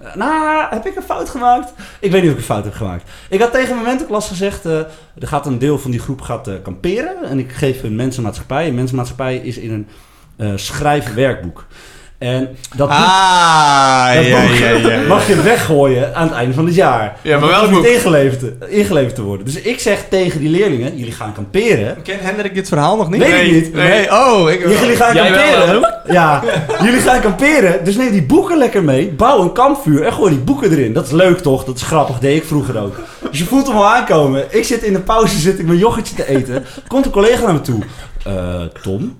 Eh, 0.00 0.14
Nou, 0.14 0.66
heb 0.70 0.86
ik 0.86 0.96
een 0.96 1.02
fout 1.02 1.28
gemaakt? 1.28 1.72
Ik 2.00 2.10
weet 2.10 2.20
niet 2.22 2.30
of 2.30 2.36
ik 2.36 2.40
een 2.40 2.46
fout 2.54 2.64
heb 2.64 2.74
gemaakt. 2.74 3.10
Ik 3.28 3.40
had 3.40 3.52
tegen 3.52 3.74
mijn 3.74 3.86
mentorklas 3.86 4.28
gezegd... 4.28 4.66
eh, 4.66 4.78
er 5.18 5.26
gaat 5.26 5.46
een 5.46 5.58
deel 5.58 5.78
van 5.78 5.90
die 5.90 6.00
groep 6.00 6.20
gaat, 6.20 6.48
eh, 6.48 6.54
kamperen. 6.62 7.22
En 7.24 7.38
ik 7.38 7.52
geef 7.52 7.82
een 7.82 7.96
mensenmaatschappij. 7.96 8.68
Een 8.68 8.74
mensenmaatschappij 8.74 9.36
is 9.36 9.58
in 9.58 9.72
een 9.72 9.86
eh 9.88 9.94
schrijfwerkboek. 10.54 11.66
En 12.18 12.48
dat 12.76 12.88
boek 12.88 12.96
Ah, 12.98 14.14
dat 14.14 14.24
ja, 14.26 14.40
boek 14.40 14.56
ja, 14.56 14.68
ja, 14.70 14.88
ja. 14.88 15.06
mag 15.06 15.26
je 15.26 15.42
weggooien 15.42 16.14
aan 16.14 16.26
het 16.26 16.36
einde 16.36 16.54
van 16.54 16.66
het 16.66 16.74
jaar. 16.74 17.16
Ja, 17.22 17.38
maar 17.38 17.60
boek? 17.60 17.70
niet 17.70 17.86
ingeleverd 17.92 18.38
te, 18.38 18.56
ingeleverd 18.68 19.14
te 19.14 19.22
worden. 19.22 19.44
Dus 19.46 19.54
ik 19.60 19.80
zeg 19.80 20.04
tegen 20.10 20.40
die 20.40 20.48
leerlingen, 20.48 20.96
jullie 20.96 21.12
gaan 21.12 21.32
kamperen. 21.34 22.02
Ken 22.02 22.18
Hendrik 22.20 22.54
dit 22.54 22.68
verhaal 22.68 22.96
nog 22.96 23.10
niet? 23.10 23.20
Weet 23.20 23.30
ik 23.30 23.36
Nee, 23.36 23.52
niet. 23.52 23.74
nee. 23.74 23.88
Nee, 23.88 24.10
oh. 24.12 24.50
Ik, 24.50 24.60
Jullie 24.60 24.96
gaan 24.96 25.14
wel, 25.14 25.24
kamperen. 25.24 25.94
ja, 26.06 26.42
jullie 26.82 27.00
gaan 27.00 27.20
kamperen. 27.20 27.84
Dus 27.84 27.96
neem 27.96 28.10
die 28.10 28.22
boeken 28.22 28.58
lekker 28.58 28.82
mee. 28.84 29.08
Bouw 29.12 29.42
een 29.42 29.52
kampvuur 29.52 30.02
en 30.04 30.12
gooi 30.12 30.30
die 30.30 30.40
boeken 30.44 30.70
erin. 30.70 30.92
Dat 30.92 31.06
is 31.06 31.12
leuk 31.12 31.38
toch? 31.38 31.64
Dat 31.64 31.76
is 31.76 31.82
grappig. 31.82 32.18
Deed 32.18 32.36
ik 32.36 32.44
vroeger 32.44 32.78
ook. 32.82 32.96
Dus 33.30 33.38
je 33.38 33.44
voelt 33.44 33.66
hem 33.66 33.76
al 33.76 33.86
aankomen. 33.94 34.44
Ik 34.48 34.64
zit 34.64 34.82
in 34.82 34.92
de 34.92 35.00
pauze 35.00 35.38
zit 35.38 35.58
ik 35.58 35.66
mijn 35.66 35.78
yoghurtje 35.78 36.14
te 36.14 36.28
eten. 36.28 36.64
Komt 36.88 37.04
een 37.04 37.10
collega 37.12 37.44
naar 37.44 37.52
me 37.52 37.60
toe. 37.60 37.78
Eh, 38.24 38.60
Tom, 38.82 39.18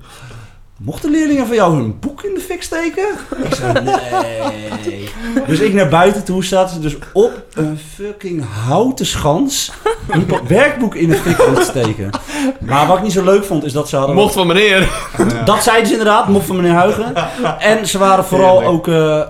mochten 0.77 1.11
leerlingen 1.11 1.47
van 1.47 1.57
jou 1.57 1.75
hun 1.77 1.99
boek 2.01 2.23
in 2.23 2.35
de 2.35 2.41
fik 2.41 2.63
steken? 2.63 3.05
Ik 3.45 3.55
zei, 3.55 3.73
nee. 3.85 5.09
Dus 5.47 5.61
ik 5.61 5.73
naar 5.75 5.89
buiten 5.89 6.25
toe 6.25 6.45
zat 6.45 6.71
ze 6.71 6.81
dus 6.81 6.97
op 7.13 7.43
een 7.55 7.79
fucking 7.95 8.45
houten 8.67 9.07
schans 9.07 9.73
een 10.09 10.27
werkboek 10.49 10.95
in 10.95 11.09
de 11.09 11.15
fik 11.17 11.41
aan 11.41 11.55
het 11.55 11.65
steken. 11.65 12.11
Maar 12.61 12.87
wat 12.87 12.97
ik 12.97 13.03
niet 13.03 13.13
zo 13.13 13.25
leuk 13.25 13.45
vond, 13.45 13.65
is 13.65 13.73
dat 13.73 13.89
ze 13.89 13.97
hadden... 13.97 14.15
Mocht 14.17 14.35
van 14.35 14.47
meneer. 14.47 14.89
Dat 15.45 15.63
zeiden 15.63 15.87
ze 15.87 15.93
inderdaad, 15.93 16.29
mocht 16.29 16.47
van 16.47 16.57
meneer 16.57 16.73
Huigen. 16.73 17.15
En 17.59 17.87
ze 17.87 17.99
waren 17.99 18.25
vooral 18.25 18.61
Heerlijk. 18.61 18.77
ook... 18.79 18.89
eh, 18.89 19.21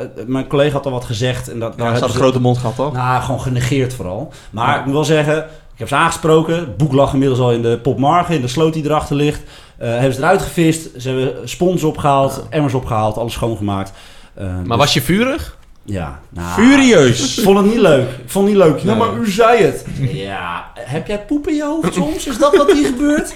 eh, 0.00 0.08
mijn 0.26 0.46
collega 0.46 0.72
had 0.72 0.86
al 0.86 0.92
wat 0.92 1.04
gezegd. 1.04 1.50
En 1.50 1.58
dat, 1.58 1.74
Ja, 1.76 1.94
ze 1.94 2.00
had 2.00 2.08
een 2.08 2.14
grote 2.20 2.40
mond 2.40 2.58
gehad, 2.58 2.76
toch? 2.76 2.92
nou, 2.92 3.22
gewoon 3.22 3.40
genegeerd 3.40 3.94
vooral. 3.94 4.32
Maar 4.50 4.78
ik 4.78 4.84
moet 4.84 4.94
wel 4.94 5.04
zeggen, 5.04 5.36
ik 5.72 5.78
heb 5.80 5.88
ze 5.88 5.94
aangesproken. 5.94 6.54
Het 6.54 6.76
boek 6.76 6.92
lag 6.92 7.12
inmiddels 7.12 7.40
al 7.40 7.52
in 7.52 7.62
de 7.62 7.78
popmarge, 7.82 8.34
in 8.34 8.40
de 8.40 8.48
sloot 8.48 8.72
die 8.72 8.84
erachter 8.84 9.16
ligt. 9.16 9.40
Eh, 9.78 9.88
hebben 9.88 10.12
ze 10.12 10.18
eruit 10.18 10.42
gevist. 10.42 10.88
Ze 10.98 11.08
hebben 11.08 11.48
spons 11.48 11.82
opgehaald, 11.82 12.46
emmers 12.50 12.74
opgehaald, 12.74 13.16
alles 13.16 13.32
schoongemaakt. 13.32 13.92
Eh, 14.34 14.46
Maar 14.46 14.64
dus- 14.64 14.76
was 14.76 14.94
je 14.94 15.02
vurig? 15.02 15.56
Ja, 15.86 16.20
nou... 16.30 16.48
Furieus. 16.62 17.36
Ik 17.38 17.44
vond 17.44 17.58
het 17.58 17.66
niet 17.66 17.78
leuk. 17.78 18.08
Ik 18.08 18.30
vond 18.30 18.48
het 18.48 18.56
niet 18.56 18.64
leuk. 18.64 18.78
Ja, 18.78 18.84
Nee. 18.86 18.96
maar 18.96 19.16
u 19.16 19.30
zei 19.30 19.62
het. 19.62 19.84
Ja, 20.12 20.70
heb 20.74 21.06
jij 21.06 21.20
poep 21.24 21.48
in 21.48 21.54
je 21.54 21.64
hoofd 21.64 21.94
soms? 21.94 22.26
Is 22.26 22.38
dat 22.38 22.56
wat 22.56 22.72
hier 22.72 22.86
gebeurt? 22.86 23.34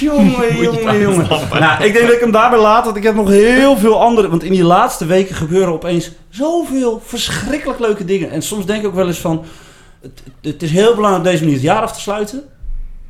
Jongen, 0.00 0.56
jongen, 0.62 1.00
jongen. 1.00 1.28
Nou, 1.60 1.84
ik 1.84 1.92
denk 1.92 2.06
dat 2.06 2.14
ik 2.14 2.20
hem 2.20 2.30
daarbij 2.30 2.58
laat, 2.60 2.84
want 2.84 2.96
ik 2.96 3.02
heb 3.02 3.14
nog 3.14 3.28
heel 3.28 3.76
veel 3.76 4.00
andere... 4.00 4.28
Want 4.28 4.42
in 4.42 4.52
die 4.52 4.64
laatste 4.64 5.04
weken 5.06 5.34
gebeuren 5.34 5.72
opeens 5.72 6.10
zoveel 6.30 7.02
verschrikkelijk 7.04 7.78
leuke 7.80 8.04
dingen. 8.04 8.30
En 8.30 8.42
soms 8.42 8.66
denk 8.66 8.80
ik 8.80 8.86
ook 8.86 8.94
wel 8.94 9.06
eens 9.06 9.18
van... 9.20 9.44
Het, 10.02 10.22
het 10.42 10.62
is 10.62 10.70
heel 10.70 10.94
belangrijk 10.94 11.24
op 11.24 11.30
deze 11.30 11.40
manier 11.42 11.54
het 11.58 11.64
jaar 11.66 11.82
af 11.82 11.92
te 11.92 12.00
sluiten. 12.00 12.42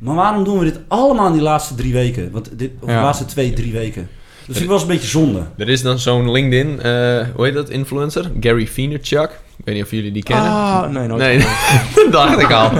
Maar 0.03 0.15
waarom 0.15 0.43
doen 0.43 0.59
we 0.59 0.65
dit 0.65 0.79
allemaal 0.87 1.27
in 1.27 1.33
die 1.33 1.41
laatste 1.41 1.75
drie 1.75 1.93
weken? 1.93 2.31
Want 2.31 2.49
dit, 2.59 2.71
of 2.79 2.87
de 2.87 2.93
laatste 2.93 3.25
twee, 3.25 3.53
drie 3.53 3.71
weken. 3.71 4.09
Vind 4.45 4.65
ik 4.65 4.71
eens 4.71 4.81
een 4.81 4.87
beetje 4.87 5.07
zonde. 5.07 5.41
Er 5.57 5.69
is 5.69 5.81
dan 5.81 5.99
zo'n 5.99 6.31
LinkedIn, 6.31 6.81
eh, 6.81 7.25
hoe 7.35 7.45
heet 7.45 7.53
dat, 7.53 7.69
influencer? 7.69 8.31
Gary 8.39 8.67
Vaynerchuk. 8.67 9.29
Ik 9.57 9.65
weet 9.65 9.75
niet 9.75 9.83
of 9.83 9.91
jullie 9.91 10.11
die 10.11 10.23
kennen. 10.23 10.51
Ah, 10.51 10.89
nee, 10.89 11.07
nooit. 11.07 11.21
Nee, 11.21 11.37
dat 11.95 12.11
dacht 12.11 12.39
ik 12.39 12.51
al. 12.51 12.71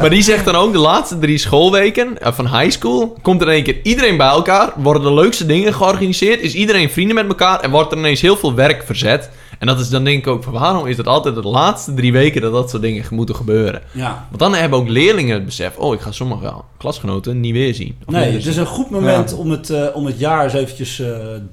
Maar 0.00 0.10
die 0.10 0.22
zegt 0.22 0.44
dan 0.44 0.54
ook 0.54 0.72
de 0.72 0.78
laatste 0.78 1.18
drie 1.18 1.38
schoolweken 1.38 2.18
eh, 2.18 2.32
van 2.32 2.58
high 2.58 2.70
school... 2.70 3.18
komt 3.22 3.40
er 3.40 3.46
in 3.46 3.52
één 3.52 3.62
keer 3.62 3.80
iedereen 3.82 4.16
bij 4.16 4.28
elkaar... 4.28 4.72
worden 4.76 5.02
de 5.02 5.14
leukste 5.14 5.46
dingen 5.46 5.74
georganiseerd... 5.74 6.40
is 6.40 6.54
iedereen 6.54 6.90
vrienden 6.90 7.14
met 7.14 7.28
elkaar... 7.28 7.60
en 7.60 7.70
wordt 7.70 7.92
er 7.92 7.98
ineens 7.98 8.20
heel 8.20 8.36
veel 8.36 8.54
werk 8.54 8.82
verzet. 8.84 9.30
En 9.60 9.66
dat 9.66 9.80
is 9.80 9.88
dan 9.88 10.04
denk 10.04 10.18
ik 10.18 10.26
ook 10.26 10.42
van... 10.42 10.52
waarom 10.52 10.86
is 10.86 10.96
het 10.96 11.06
altijd 11.06 11.34
de 11.34 11.42
laatste 11.42 11.94
drie 11.94 12.12
weken... 12.12 12.40
dat 12.40 12.52
dat 12.52 12.70
soort 12.70 12.82
dingen 12.82 13.04
moeten 13.10 13.34
gebeuren? 13.34 13.82
Ja. 13.92 14.26
Want 14.28 14.38
dan 14.40 14.54
hebben 14.54 14.78
ook 14.78 14.88
leerlingen 14.88 15.34
het 15.34 15.44
besef... 15.44 15.76
oh, 15.76 15.94
ik 15.94 16.00
ga 16.00 16.12
sommige 16.12 16.52
klasgenoten 16.78 17.40
niet 17.40 17.52
weer 17.52 17.74
zien. 17.74 17.96
Nee, 18.06 18.32
het 18.32 18.46
is 18.46 18.56
een 18.56 18.66
goed 18.66 18.90
moment 18.90 19.34
om, 19.34 19.50
het, 19.50 19.70
eh, 19.70 19.86
om 19.94 20.06
het 20.06 20.18
jaar 20.18 20.44
eens 20.44 20.52
eventjes 20.52 21.00
eh, 21.00 21.08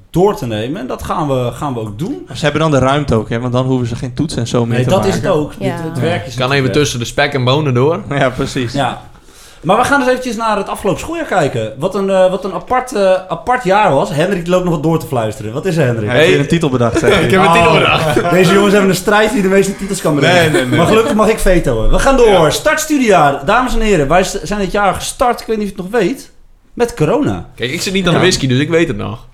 door 0.09 0.35
te 0.35 0.45
nemen. 0.45 0.81
En 0.81 0.87
dat 0.87 1.03
gaan 1.03 1.27
we, 1.27 1.51
gaan 1.53 1.73
we 1.73 1.79
ook 1.79 1.99
doen. 1.99 2.23
Maar 2.27 2.37
Ze 2.37 2.43
hebben 2.43 2.61
dan 2.61 2.71
de 2.71 2.79
ruimte 2.79 3.15
ook, 3.15 3.29
hè? 3.29 3.39
Want 3.39 3.53
dan 3.53 3.65
hoeven 3.65 3.87
ze 3.87 3.95
geen 3.95 4.13
toets 4.13 4.35
en 4.35 4.47
zo 4.47 4.65
meer 4.65 4.75
Nee, 4.75 4.83
te 4.83 4.89
dat 4.89 4.99
maken. 4.99 5.15
is 5.15 5.21
het 5.21 5.31
ook. 5.31 5.53
Ja. 5.59 5.75
Het, 5.75 5.83
het 5.83 5.99
werk 5.99 6.25
is. 6.25 6.35
Kan 6.35 6.51
even 6.51 6.71
tussen 6.71 6.99
de 6.99 7.05
spek 7.05 7.33
en 7.33 7.43
bonen 7.43 7.73
door. 7.73 8.03
Ja, 8.09 8.29
precies. 8.29 8.73
Ja. 8.73 9.01
Maar 9.61 9.77
we 9.77 9.83
gaan 9.83 9.99
eens 9.99 10.09
eventjes 10.09 10.35
naar 10.35 10.57
het 10.57 10.69
afgelopen 10.69 11.01
schooljaar 11.01 11.25
kijken. 11.25 11.73
Wat 11.77 11.95
een, 11.95 12.09
eh, 12.09 12.29
wat 12.29 12.43
een 12.43 12.53
apart, 12.53 12.93
eh, 12.93 13.11
apart 13.27 13.63
jaar 13.63 13.93
was. 13.93 14.09
Hendrik 14.09 14.47
loopt 14.47 14.63
nog 14.63 14.73
wat 14.73 14.83
door 14.83 14.99
te 14.99 15.05
fluisteren. 15.07 15.53
Wat 15.53 15.65
is 15.65 15.77
er, 15.77 15.85
Hendrik? 15.85 16.09
Hij 16.09 16.17
heeft 16.17 16.31
Hey. 16.31 16.39
een 16.39 16.47
titel 16.47 16.69
bedacht, 16.69 16.99
zeg 16.99 17.19
Ik 17.23 17.31
heb 17.31 17.41
een 17.41 17.51
titel 17.51 17.67
Oh, 17.71 17.73
bedacht. 17.73 18.29
Deze 18.37 18.53
jongens 18.53 18.71
hebben 18.71 18.89
een 18.89 18.95
strijd 18.95 19.31
die 19.31 19.41
de 19.41 19.47
meeste 19.47 19.75
titels 19.75 20.01
kan 20.01 20.15
bedenken. 20.15 20.41
Nee, 20.41 20.51
nee, 20.51 20.65
nee. 20.69 20.77
Maar 20.77 20.87
gelukkig 20.87 21.13
mag 21.13 21.29
ik 21.29 21.39
vetoen. 21.39 21.89
We 21.89 21.99
gaan 21.99 22.17
door. 22.17 22.51
Start 22.51 22.79
studiejaar. 22.79 23.45
Dames 23.45 23.73
en 23.73 23.79
heren, 23.81 24.07
wij 24.07 24.23
zijn 24.23 24.59
dit 24.59 24.71
jaar 24.71 24.93
gestart, 24.93 25.41
ik 25.41 25.47
weet 25.47 25.57
niet 25.57 25.69
of 25.71 25.75
je 25.75 25.81
het 25.81 25.91
nog 25.91 26.01
weet, 26.01 26.31
met 26.73 26.93
corona. 26.93 27.45
Kijk, 27.55 27.71
ik 27.71 27.81
zit 27.81 27.93
niet 27.93 28.05
aan 28.05 28.11
de 28.11 28.17
Ja. 28.17 28.23
whisky, 28.23 28.47
dus 28.47 28.59
ik 28.59 28.69
weet 28.69 28.87
het 28.87 28.97
nog. 28.97 29.25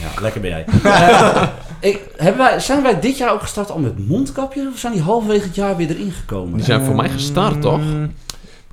Ja, 0.00 0.20
lekker 0.22 0.40
ben 0.40 0.50
jij. 0.50 0.64
Eh, 0.82 1.42
ik, 1.80 2.00
hebben 2.16 2.38
wij, 2.46 2.60
zijn 2.60 2.82
wij 2.82 3.00
dit 3.00 3.18
jaar 3.18 3.32
ook 3.32 3.40
gestart 3.40 3.70
al 3.70 3.78
met 3.78 4.08
mondkapjes? 4.08 4.64
Of 4.72 4.78
zijn 4.78 4.92
die 4.92 5.02
halverwege 5.02 5.44
het 5.44 5.54
jaar 5.54 5.76
weer 5.76 5.90
erin 5.90 6.12
gekomen? 6.12 6.54
Die 6.56 6.64
zijn 6.64 6.84
voor 6.84 6.94
mij 6.94 7.08
gestart, 7.08 7.62
toch? 7.62 7.80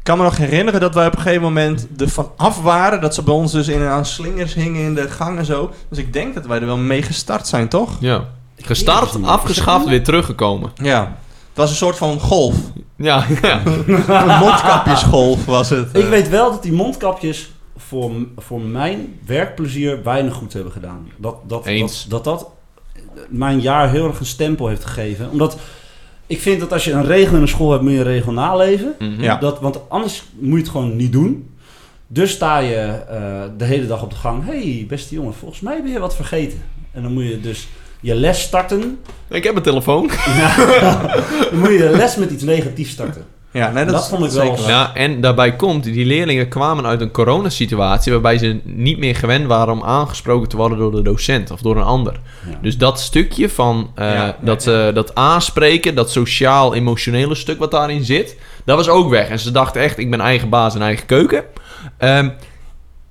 Ik 0.08 0.14
kan 0.14 0.22
me 0.22 0.30
nog 0.30 0.38
herinneren 0.38 0.80
dat 0.80 0.94
wij 0.94 1.08
op 1.08 1.16
een 1.16 1.22
gegeven 1.22 1.42
moment 1.42 1.88
er 1.98 2.10
van 2.10 2.32
af 2.36 2.62
waren. 2.62 3.02
Dat 3.02 3.16
ze 3.16 3.24
bij 3.24 3.34
ons 3.34 3.52
dus 3.52 3.68
in, 3.68 3.82
aan 3.82 4.06
slingers 4.06 4.54
hingen 4.54 4.82
in 4.82 4.96
de 4.96 5.10
gang 5.10 5.38
en 5.38 5.46
zo. 5.46 5.72
Dus 5.90 5.98
ik 5.98 6.14
denk 6.14 6.34
dat 6.34 6.46
wij 6.46 6.60
er 6.60 6.66
wel 6.66 6.78
mee 6.78 7.02
gestart 7.02 7.48
zijn, 7.48 7.68
toch? 7.68 7.98
Ja. 8.00 8.26
Gestart, 8.58 9.24
afgeschaft, 9.24 9.86
weer 9.86 10.04
teruggekomen. 10.04 10.72
Ja. 10.76 11.02
Het 11.48 11.58
was 11.58 11.70
een 11.70 11.76
soort 11.76 11.98
van 11.98 12.20
golf. 12.20 12.56
Ja, 12.96 13.26
ja. 13.42 13.62
Een 13.66 14.40
mondkapjesgolf 14.46 15.46
was 15.46 15.70
het. 15.70 15.98
Ik 15.98 16.08
weet 16.08 16.30
wel 16.30 16.52
dat 16.52 16.64
die 16.64 16.74
mondkapjes 16.74 17.52
voor, 17.78 18.12
voor 18.38 18.62
mijn 18.62 19.20
werkplezier 19.26 20.04
weinig 20.04 20.34
goed 20.34 20.54
hebben 20.54 20.72
gedaan. 20.72 21.08
Dat 21.18 21.36
dat, 21.48 21.66
Eens. 21.66 22.06
dat, 22.06 22.24
dat 22.24 22.40
dat 22.40 22.50
mijn 23.30 23.60
jaar 23.60 23.90
heel 23.90 24.08
erg 24.08 24.20
een 24.20 24.26
stempel 24.26 24.68
heeft 24.68 24.86
gegeven. 24.86 25.30
Omdat 25.30 25.58
ik 26.28 26.42
vind 26.42 26.60
dat 26.60 26.74
als 26.74 26.84
je 26.84 26.92
een 26.92 27.06
regel 27.06 27.36
in 27.36 27.42
een 27.42 27.48
school 27.48 27.72
hebt, 27.72 27.84
moet 27.84 27.92
je 27.92 27.98
een 27.98 28.04
regel 28.04 28.32
naleven. 28.32 28.96
Mhm. 29.00 29.24
Ja. 29.24 29.38
Dat, 29.38 29.60
want 29.60 29.90
anders 29.90 30.24
moet 30.40 30.58
je 30.58 30.64
het 30.64 30.72
gewoon 30.72 30.96
niet 30.96 31.12
doen. 31.12 31.50
Dus 32.08 32.32
sta 32.32 32.58
je 32.58 32.76
eh, 32.76 33.44
de 33.58 33.66
hele 33.66 33.88
dag 33.88 34.04
op 34.04 34.10
de 34.10 34.16
gang. 34.16 34.46
hey, 34.46 34.86
beste 34.88 35.16
jongen, 35.16 35.34
volgens 35.34 35.62
mij 35.62 35.82
ben 35.84 35.92
je 35.92 36.00
wat 36.00 36.16
vergeten. 36.16 36.64
En 36.92 37.02
dan 37.02 37.14
moet 37.14 37.24
je 37.24 37.42
dus 37.42 37.68
je 38.02 38.16
les 38.16 38.42
starten. 38.42 39.00
Ik 39.30 39.44
heb 39.44 39.56
een 39.56 39.62
telefoon. 39.62 40.08
dan 41.52 41.60
moet 41.60 41.68
je 41.68 41.78
je 41.78 41.90
les 41.96 42.16
met 42.16 42.32
iets 42.32 42.44
negatiefs 42.44 42.92
starten. 42.92 43.26
Ja, 43.58 43.72
nee, 43.72 43.86
dat, 43.86 44.10
vond 44.10 44.26
ik 44.26 44.32
zeker 44.32 44.56
wel-. 44.56 44.68
Ja, 44.68 44.96
en 44.96 45.22
daarbij 45.22 45.56
komt, 45.56 45.84
die 45.84 46.06
leerlingen 46.06 46.48
kwamen 46.48 46.86
uit 46.86 47.02
een 47.02 47.12
coronasituatie 47.12 48.12
waarbij 48.12 48.38
ze 48.38 48.60
niet 48.64 48.98
meer 48.98 49.16
gewend 49.16 49.48
waren 49.48 49.74
om 49.74 49.84
aangesproken 49.84 50.50
te 50.50 50.58
worden 50.58 50.78
door 50.78 50.92
de 50.92 51.02
docent 51.02 51.52
of 51.52 51.62
door 51.62 51.78
een 51.78 51.84
ander. 51.84 52.20
Ja. 52.50 52.58
Dus 52.62 52.78
dat 52.78 53.00
stukje 53.00 53.50
van 53.50 53.92
eh, 53.96 54.14
Ja, 54.14 54.38
dat, 54.42 54.64
ja, 54.64 54.88
eh, 54.88 54.96
dat 54.96 55.16
aanspreken, 55.16 55.96
dat 55.96 56.12
sociaal-emotionele 56.12 57.36
stuk 57.36 57.60
wat 57.60 57.72
daarin 57.72 58.04
zit, 58.04 58.38
dat 58.66 58.78
was 58.78 58.90
ook 58.90 59.10
weg. 59.10 59.30
En 59.30 59.40
ze 59.40 59.52
dachten 59.52 59.82
echt, 59.82 59.98
ik 59.98 60.10
ben 60.10 60.22
eigen 60.22 60.50
baas 60.50 60.76
en 60.76 60.82
eigen 60.82 61.06
keuken. 61.06 61.44
Ehm, 61.98 62.30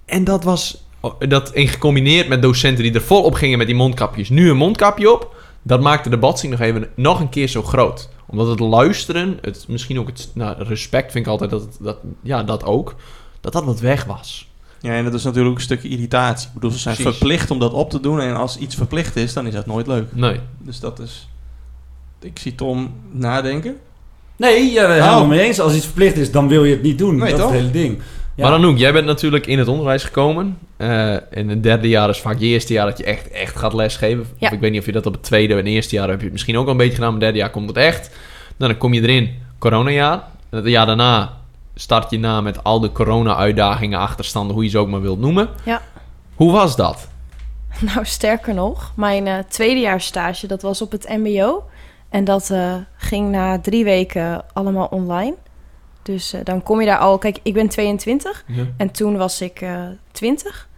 en 0.04 0.24
dat 0.24 0.44
was 0.44 0.84
dat 1.18 1.52
in 1.52 1.68
gecombineerd 1.68 2.28
met 2.28 2.42
docenten 2.42 2.84
die 2.84 2.94
er 2.94 3.02
volop 3.02 3.34
gingen 3.34 3.58
met 3.58 3.66
die 3.66 3.76
mondkapjes, 3.76 4.28
nu 4.28 4.50
een 4.50 4.56
mondkapje 4.56 5.12
op, 5.12 5.34
dat 5.62 5.80
maakte 5.80 6.08
de 6.08 6.18
batsing 6.18 6.52
nog 6.52 6.60
even 6.60 6.88
nog 6.94 7.20
een 7.20 7.28
keer 7.28 7.48
zo 7.48 7.62
groot. 7.62 8.08
Omdat 8.28 8.46
het 8.46 8.60
luisteren, 8.60 9.38
het, 9.40 9.64
misschien 9.68 9.98
ook 9.98 10.06
het 10.06 10.28
nou, 10.34 10.62
respect 10.62 11.12
vind 11.12 11.24
ik 11.26 11.30
altijd 11.30 11.50
dat, 11.50 11.60
het- 11.62 11.76
dat, 11.80 11.96
ja, 12.22 12.42
dat 12.42 12.64
ook, 12.64 12.94
dat 13.40 13.52
dat 13.52 13.64
wat 13.64 13.80
weg 13.80 14.04
was. 14.04 14.48
Ja, 14.80 14.92
en 14.92 15.04
dat 15.04 15.14
is 15.14 15.22
natuurlijk 15.22 15.50
ook 15.50 15.56
een 15.58 15.64
stukje 15.64 15.88
irritatie. 15.88 16.48
Ik 16.48 16.54
bedoel, 16.54 16.70
ze 16.70 16.78
zijn 16.78 16.94
Precies. 16.96 17.16
verplicht 17.16 17.50
om 17.50 17.58
dat 17.58 17.72
op 17.72 17.90
te 17.90 18.00
doen. 18.00 18.20
En 18.20 18.36
als 18.36 18.56
iets 18.58 18.74
verplicht 18.74 19.16
is, 19.16 19.32
dan 19.32 19.46
is 19.46 19.52
dat 19.54 19.66
nooit 19.66 19.86
leuk. 19.86 20.04
Nee. 20.12 20.40
Dus 20.58 20.80
dat 20.80 20.98
is... 20.98 21.28
Ik 22.20 22.38
zie 22.38 22.54
Tom 22.54 22.92
nadenken. 23.10 23.76
Nee, 24.36 24.72
ja, 24.72 24.88
helemaal 24.90 25.22
Oh. 25.22 25.28
mee 25.28 25.40
eens. 25.40 25.60
Als 25.60 25.74
iets 25.74 25.84
verplicht 25.84 26.16
is, 26.16 26.30
dan 26.32 26.48
wil 26.48 26.64
je 26.64 26.72
het 26.74 26.82
niet 26.82 26.98
doen. 26.98 27.16
Nee, 27.16 27.30
dat 27.30 27.40
toch? 27.40 27.52
is 27.52 27.60
het 27.62 27.72
hele 27.72 27.86
ding. 27.86 27.98
Maar 28.36 28.52
Anouk, 28.52 28.78
jij 28.78 28.92
bent 28.92 29.06
natuurlijk 29.06 29.46
in 29.46 29.58
het 29.58 29.68
onderwijs 29.68 30.04
gekomen. 30.04 30.58
Eh 30.76 31.16
in 31.30 31.48
het 31.48 31.62
derde 31.62 31.88
jaar 31.88 32.08
is 32.08 32.20
vaak 32.20 32.38
je 32.38 32.46
eerste 32.46 32.72
jaar 32.72 32.86
dat 32.86 32.98
je 32.98 33.04
echt, 33.04 33.30
echt 33.30 33.56
gaat 33.56 33.72
lesgeven. 33.72 34.26
Of 34.40 34.50
ik 34.50 34.60
weet 34.60 34.70
niet 34.70 34.80
of 34.80 34.86
je 34.86 34.92
dat 34.92 35.06
op 35.06 35.12
het 35.12 35.22
tweede 35.22 35.54
en 35.54 35.66
eerste 35.66 35.94
jaar 35.94 36.08
heb 36.08 36.18
je 36.18 36.24
het 36.24 36.32
misschien 36.32 36.56
ook 36.56 36.64
al 36.64 36.70
een 36.70 36.76
beetje 36.76 36.94
gedaan. 36.94 37.12
Maar 37.12 37.20
het 37.20 37.24
derde 37.24 37.38
jaar 37.38 37.50
komt 37.50 37.68
het 37.68 37.76
echt. 37.76 38.10
Nou, 38.56 38.70
dan 38.70 38.80
kom 38.80 38.92
je 38.92 39.02
erin, 39.02 39.30
coronajaar. 39.58 40.22
En 40.50 40.58
het 40.58 40.66
jaar 40.66 40.86
daarna 40.86 41.32
start 41.74 42.10
je 42.10 42.18
na 42.18 42.40
met 42.40 42.64
al 42.64 42.80
de 42.80 42.92
corona-uitdagingen, 42.92 43.98
achterstanden, 43.98 44.54
hoe 44.54 44.64
je 44.64 44.70
ze 44.70 44.78
ook 44.78 44.88
maar 44.88 45.00
wilt 45.00 45.20
noemen. 45.20 45.48
Ja. 45.64 45.82
Hoe 46.34 46.52
was 46.52 46.76
dat? 46.76 47.08
Nou, 47.94 48.04
sterker 48.04 48.54
nog, 48.54 48.92
mijn 48.94 49.26
eh 49.26 49.38
tweedejaarsstage, 49.48 50.46
dat 50.46 50.62
was 50.62 50.82
op 50.82 50.92
het 50.92 51.08
mbo. 51.08 51.64
En 52.08 52.24
dat 52.24 52.50
eh, 52.50 52.74
ging 52.96 53.30
na 53.30 53.60
drie 53.60 53.84
weken 53.84 54.44
allemaal 54.52 54.86
online. 54.86 55.34
Dus 56.06 56.32
eh, 56.32 56.40
dan 56.44 56.62
kom 56.62 56.80
je 56.80 56.86
daar 56.86 56.98
al... 56.98 57.18
Kijk, 57.18 57.38
ik 57.42 57.54
ben 57.54 57.68
22 57.68 58.44
en 58.76 58.90
toen 58.90 59.16
was 59.16 59.40
ik 59.40 59.60
eh 59.60 59.82
20. 60.12 60.68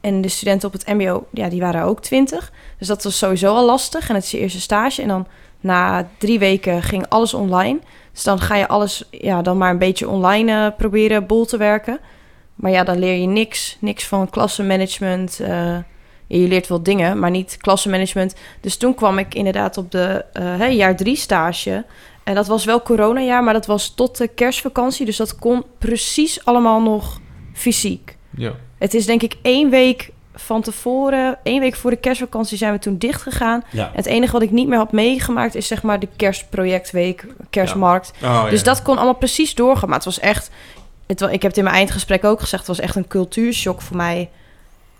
En 0.00 0.20
de 0.20 0.28
studenten 0.28 0.68
op 0.68 0.74
het 0.74 0.86
mbo, 0.86 1.26
ja, 1.32 1.48
die 1.48 1.60
waren 1.60 1.82
ook 1.82 2.00
20. 2.00 2.52
Dus 2.78 2.88
dat 2.88 3.02
was 3.02 3.18
sowieso 3.18 3.54
al 3.54 3.64
lastig. 3.64 4.08
En 4.08 4.14
het 4.14 4.24
is 4.24 4.30
je 4.30 4.38
eerste 4.38 4.60
stage. 4.60 5.02
En 5.02 5.08
dan 5.08 5.26
na 5.60 6.08
drie 6.18 6.38
weken 6.38 6.82
ging 6.82 7.06
alles 7.08 7.34
online. 7.34 7.78
Dus 8.12 8.22
dan 8.22 8.40
ga 8.40 8.56
je 8.56 8.68
alles 8.68 9.04
ja, 9.10 9.42
dan 9.42 9.58
maar 9.58 9.70
een 9.70 9.78
beetje 9.78 10.08
online 10.08 10.52
eh, 10.66 10.76
proberen 10.76 11.26
bol 11.26 11.44
te 11.44 11.56
werken. 11.56 11.98
Maar 12.54 12.70
ja, 12.70 12.84
dan 12.84 12.98
leer 12.98 13.14
je 13.20 13.26
niks. 13.26 13.76
Niks 13.80 14.06
van 14.06 14.30
klassenmanagement. 14.30 15.40
eh, 15.40 15.76
je 16.26 16.48
leert 16.48 16.68
wel 16.68 16.82
dingen, 16.82 17.18
maar 17.18 17.30
niet 17.30 17.56
klassenmanagement. 17.60 18.34
Dus 18.60 18.76
toen 18.76 18.94
kwam 18.94 19.18
ik 19.18 19.34
inderdaad 19.34 19.76
op 19.76 19.90
de 19.90 20.24
eh, 20.32 20.58
hè, 20.58 20.66
jaar 20.66 20.96
drie 20.96 21.16
stage. 21.16 21.84
En 22.24 22.34
dat 22.34 22.46
was 22.46 22.64
wel 22.64 22.82
coronajaar, 22.82 23.44
maar 23.44 23.52
dat 23.52 23.66
was 23.66 23.94
tot 23.94 24.16
de 24.16 24.28
kerstvakantie. 24.28 25.06
Dus 25.06 25.16
dat 25.16 25.38
kon 25.38 25.64
precies 25.78 26.44
allemaal 26.44 26.82
nog 26.82 27.20
fysiek. 27.52 28.16
Ja. 28.36 28.52
Het 28.78 28.94
is 28.94 29.06
denk 29.06 29.22
ik 29.22 29.36
één 29.42 29.70
week 29.70 30.12
van 30.34 30.62
tevoren, 30.62 31.38
één 31.42 31.60
week 31.60 31.74
voor 31.74 31.90
de 31.90 31.96
kerstvakantie 31.96 32.58
zijn 32.58 32.72
we 32.72 32.78
toen 32.78 32.98
dicht 32.98 33.22
gegaan. 33.22 33.64
Ja. 33.70 33.90
Het 33.94 34.06
enige 34.06 34.32
wat 34.32 34.42
ik 34.42 34.50
niet 34.50 34.68
meer 34.68 34.78
had 34.78 34.92
meegemaakt 34.92 35.54
is 35.54 35.66
zeg 35.66 35.82
maar 35.82 36.00
de 36.00 36.08
kerstprojectweek, 36.16 37.26
kerstmarkt. 37.50 38.12
Oh, 38.22 38.48
Dus 38.48 38.62
dat 38.62 38.82
kon 38.82 38.96
allemaal 38.96 39.14
precies 39.14 39.54
doorgaan. 39.54 39.88
Maar 39.88 39.96
het 39.96 40.06
was 40.06 40.20
echt... 40.20 40.50
Het, 41.06 41.20
ik 41.20 41.30
heb 41.30 41.42
het 41.42 41.56
in 41.56 41.64
mijn 41.64 41.76
eindgesprek 41.76 42.24
ook 42.24 42.40
gezegd... 42.40 42.66
het 42.66 42.76
was 42.76 42.86
echt 42.86 42.96
een 42.96 43.08
cultuurshock 43.08 43.80
voor 43.80 43.96
mij. 43.96 44.30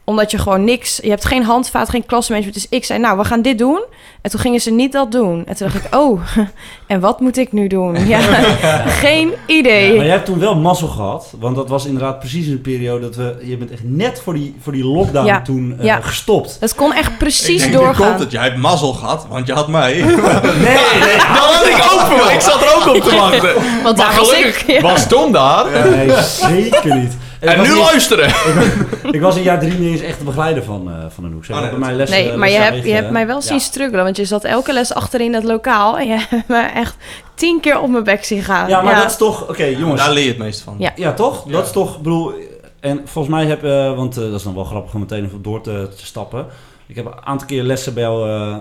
Omdat 0.06 0.30
je 0.30 0.38
gewoon 0.38 0.64
niks... 0.64 0.98
Je 1.02 1.08
hebt 1.08 1.24
geen 1.24 1.42
handvaat, 1.42 1.88
geen 1.88 2.06
klassenmanagement. 2.06 2.62
Dus 2.68 2.78
ik 2.78 2.84
zei, 2.84 2.98
nou, 2.98 3.18
we 3.18 3.24
gaan 3.24 3.42
dit 3.42 3.58
doen. 3.58 3.84
En 4.22 4.30
toen 4.30 4.40
gingen 4.40 4.60
ze 4.60 4.70
niet 4.70 4.92
dat 4.92 5.12
doen. 5.12 5.42
En 5.46 5.56
toen 5.56 5.68
dacht 5.72 5.84
ik, 5.84 5.94
oh, 5.94 6.20
en 6.86 7.00
wat 7.00 7.20
moet 7.20 7.36
ik 7.36 7.52
nu 7.52 7.66
doen? 7.66 8.06
Ja, 8.06 8.18
geen 9.04 9.32
idee. 9.46 9.94
Maar 9.96 10.04
jij 10.04 10.14
hebt 10.14 10.24
toen 10.26 10.38
wel 10.38 10.56
mazzel 10.56 10.88
gehad. 10.88 11.32
Want 11.40 11.56
dat 11.56 11.68
was 11.68 11.84
inderdaad 11.86 12.18
precies 12.18 12.46
een 12.46 12.60
periode 12.60 13.00
dat 13.00 13.16
we... 13.16 13.36
Je 13.42 13.56
bent 13.56 13.70
echt 13.70 13.82
net 13.84 14.20
voor 14.24 14.34
die, 14.34 14.54
voor 14.62 14.72
die 14.72 14.84
lockdown 14.84 15.26
Ja. 15.26 15.42
toen 15.42 15.76
eh, 15.78 15.84
Ja. 15.84 16.00
gestopt. 16.00 16.56
Het 16.60 16.74
kon 16.74 16.92
echt 16.92 17.10
ik 17.10 17.18
precies 17.18 17.60
denk, 17.60 17.72
nu 17.72 17.78
doorgaan. 17.78 18.06
komt 18.08 18.18
het. 18.20 18.30
Jij 18.30 18.42
hebt 18.42 18.56
mazzel 18.56 18.92
gehad, 18.92 19.26
want 19.28 19.46
je 19.46 19.52
had 19.52 19.68
mij. 19.68 19.92
Nee, 20.02 20.04
nee. 20.04 21.16
Dat 21.16 21.26
had 21.26 21.66
ik 21.66 21.88
ook 21.92 22.00
voor. 22.00 22.30
Ik 22.32 22.40
zat 22.40 22.62
er 22.62 22.74
ook 22.76 22.94
op 22.96 23.02
te 23.02 23.16
wachten. 23.16 23.54
Want 23.82 23.82
Maar 23.82 23.94
daar 24.06 24.18
was 24.18 24.28
gelukkig 24.32 24.62
ik. 24.66 24.70
Ja. 24.70 24.80
was 24.80 25.06
Tom 25.08 25.32
daar. 25.32 25.90
Nee, 25.90 26.10
zeker 26.22 26.96
niet. 26.96 27.12
En 27.44 27.62
nu 27.62 27.76
luisteren. 27.76 28.28
Ik 29.12 29.20
was 29.20 29.36
in 29.36 29.42
jaar 29.42 29.58
drie 29.58 29.72
niet 29.78 29.90
eens 29.92 30.00
echt 30.00 30.18
de 30.18 30.24
begeleider 30.24 30.62
van, 30.64 30.88
eh 30.90 31.04
van 31.08 31.24
Anouk. 31.24 31.44
Zij 31.44 31.54
Oh, 31.54 31.60
nee, 31.60 31.70
bij 31.70 31.78
mij 31.78 31.94
lessen, 31.94 32.24
Nee, 32.24 32.36
maar 32.36 32.50
je 32.50 32.56
hebt, 32.58 32.84
je 32.84 32.92
hebt 32.92 33.10
mij 33.10 33.26
wel 33.26 33.36
Ja. 33.36 33.42
zien 33.42 33.60
struggelen. 33.60 34.04
Want 34.04 34.16
je 34.16 34.24
zat 34.24 34.44
elke 34.44 34.72
les 34.72 34.94
achterin 34.94 35.34
het 35.34 35.44
lokaal. 35.44 35.98
En 35.98 36.06
je 36.06 36.16
hebt 36.28 36.48
me 36.48 36.58
echt 36.58 36.96
tien 37.34 37.60
keer 37.60 37.80
op 37.80 37.88
mijn 37.90 38.04
bek 38.04 38.24
zien 38.24 38.42
gaan. 38.42 38.68
Ja, 38.68 38.82
maar 38.82 38.94
dat 38.94 39.10
is 39.10 39.16
toch... 39.16 39.48
Oké, 39.48 39.64
jongens. 39.64 40.00
Daar 40.00 40.12
leer 40.12 40.22
je 40.22 40.28
het 40.28 40.38
meest 40.38 40.60
van. 40.60 40.74
Ja. 40.78 40.92
Ja, 40.96 41.12
toch? 41.12 41.44
Ja. 41.46 41.52
Dat 41.52 41.64
is 41.66 41.72
toch, 41.72 41.96
ik 41.96 42.02
bedoel, 42.02 42.32
en 42.80 43.00
volgens 43.04 43.34
mij 43.34 43.44
heb, 43.46 43.64
eh, 43.64 43.96
want 43.96 44.16
eh, 44.16 44.22
dat 44.24 44.34
is 44.34 44.42
dan 44.42 44.54
wel 44.54 44.64
grappig 44.64 44.94
om 44.94 45.00
meteen 45.00 45.30
door 45.42 45.60
te, 45.60 45.88
te 45.96 46.06
stappen. 46.06 46.46
Ik 46.86 46.96
heb 46.96 47.04
een 47.06 47.24
aantal 47.26 47.46
keer 47.46 47.62
lessen 47.62 47.94
bij 47.94 48.02
jou, 48.02 48.30
eh, 48.30 48.56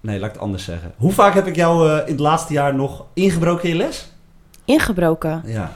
nee, 0.00 0.18
laat 0.18 0.28
ik 0.28 0.32
het 0.34 0.42
anders 0.42 0.64
zeggen. 0.64 0.92
Hoe 0.96 1.12
vaak 1.12 1.34
heb 1.34 1.46
ik 1.46 1.56
jou 1.56 1.90
eh, 1.90 1.96
in 2.06 2.12
het 2.12 2.20
laatste 2.20 2.52
jaar 2.52 2.74
nog 2.74 3.04
ingebroken 3.14 3.62
in 3.68 3.70
je 3.70 3.76
les? 3.76 4.08
Ingebroken. 4.64 5.42
Ja. 5.46 5.72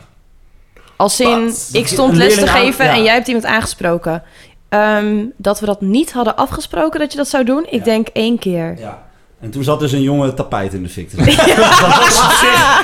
Als 1.03 1.21
in, 1.21 1.45
Wat? 1.47 1.69
ik 1.73 1.87
stond 1.87 2.17
les 2.17 2.35
te 2.35 2.47
geven 2.47 2.85
ja. 2.85 2.93
en 2.93 3.03
jij 3.03 3.15
hebt 3.15 3.27
iemand 3.27 3.47
aangesproken. 3.47 4.23
Ehm, 4.69 5.17
dat 5.37 5.61
we 5.61 5.67
dat 5.67 5.81
niet 5.81 6.12
hadden 6.12 6.37
afgesproken 6.37 7.01
dat 7.01 7.12
je 7.12 7.19
dat 7.19 7.29
zou 7.29 7.45
doen. 7.45 7.62
Ik 7.67 7.79
Ja. 7.79 7.85
denk 7.85 8.09
één 8.12 8.38
keer. 8.38 8.75
ja. 8.79 9.03
En 9.41 9.51
toen 9.51 9.62
zat 9.65 9.81
dus 9.81 9.93
een 9.93 10.03
jonge 10.03 10.35
tapijt 10.35 10.73
in 10.73 10.83
de 10.83 10.88
fik 10.88 11.11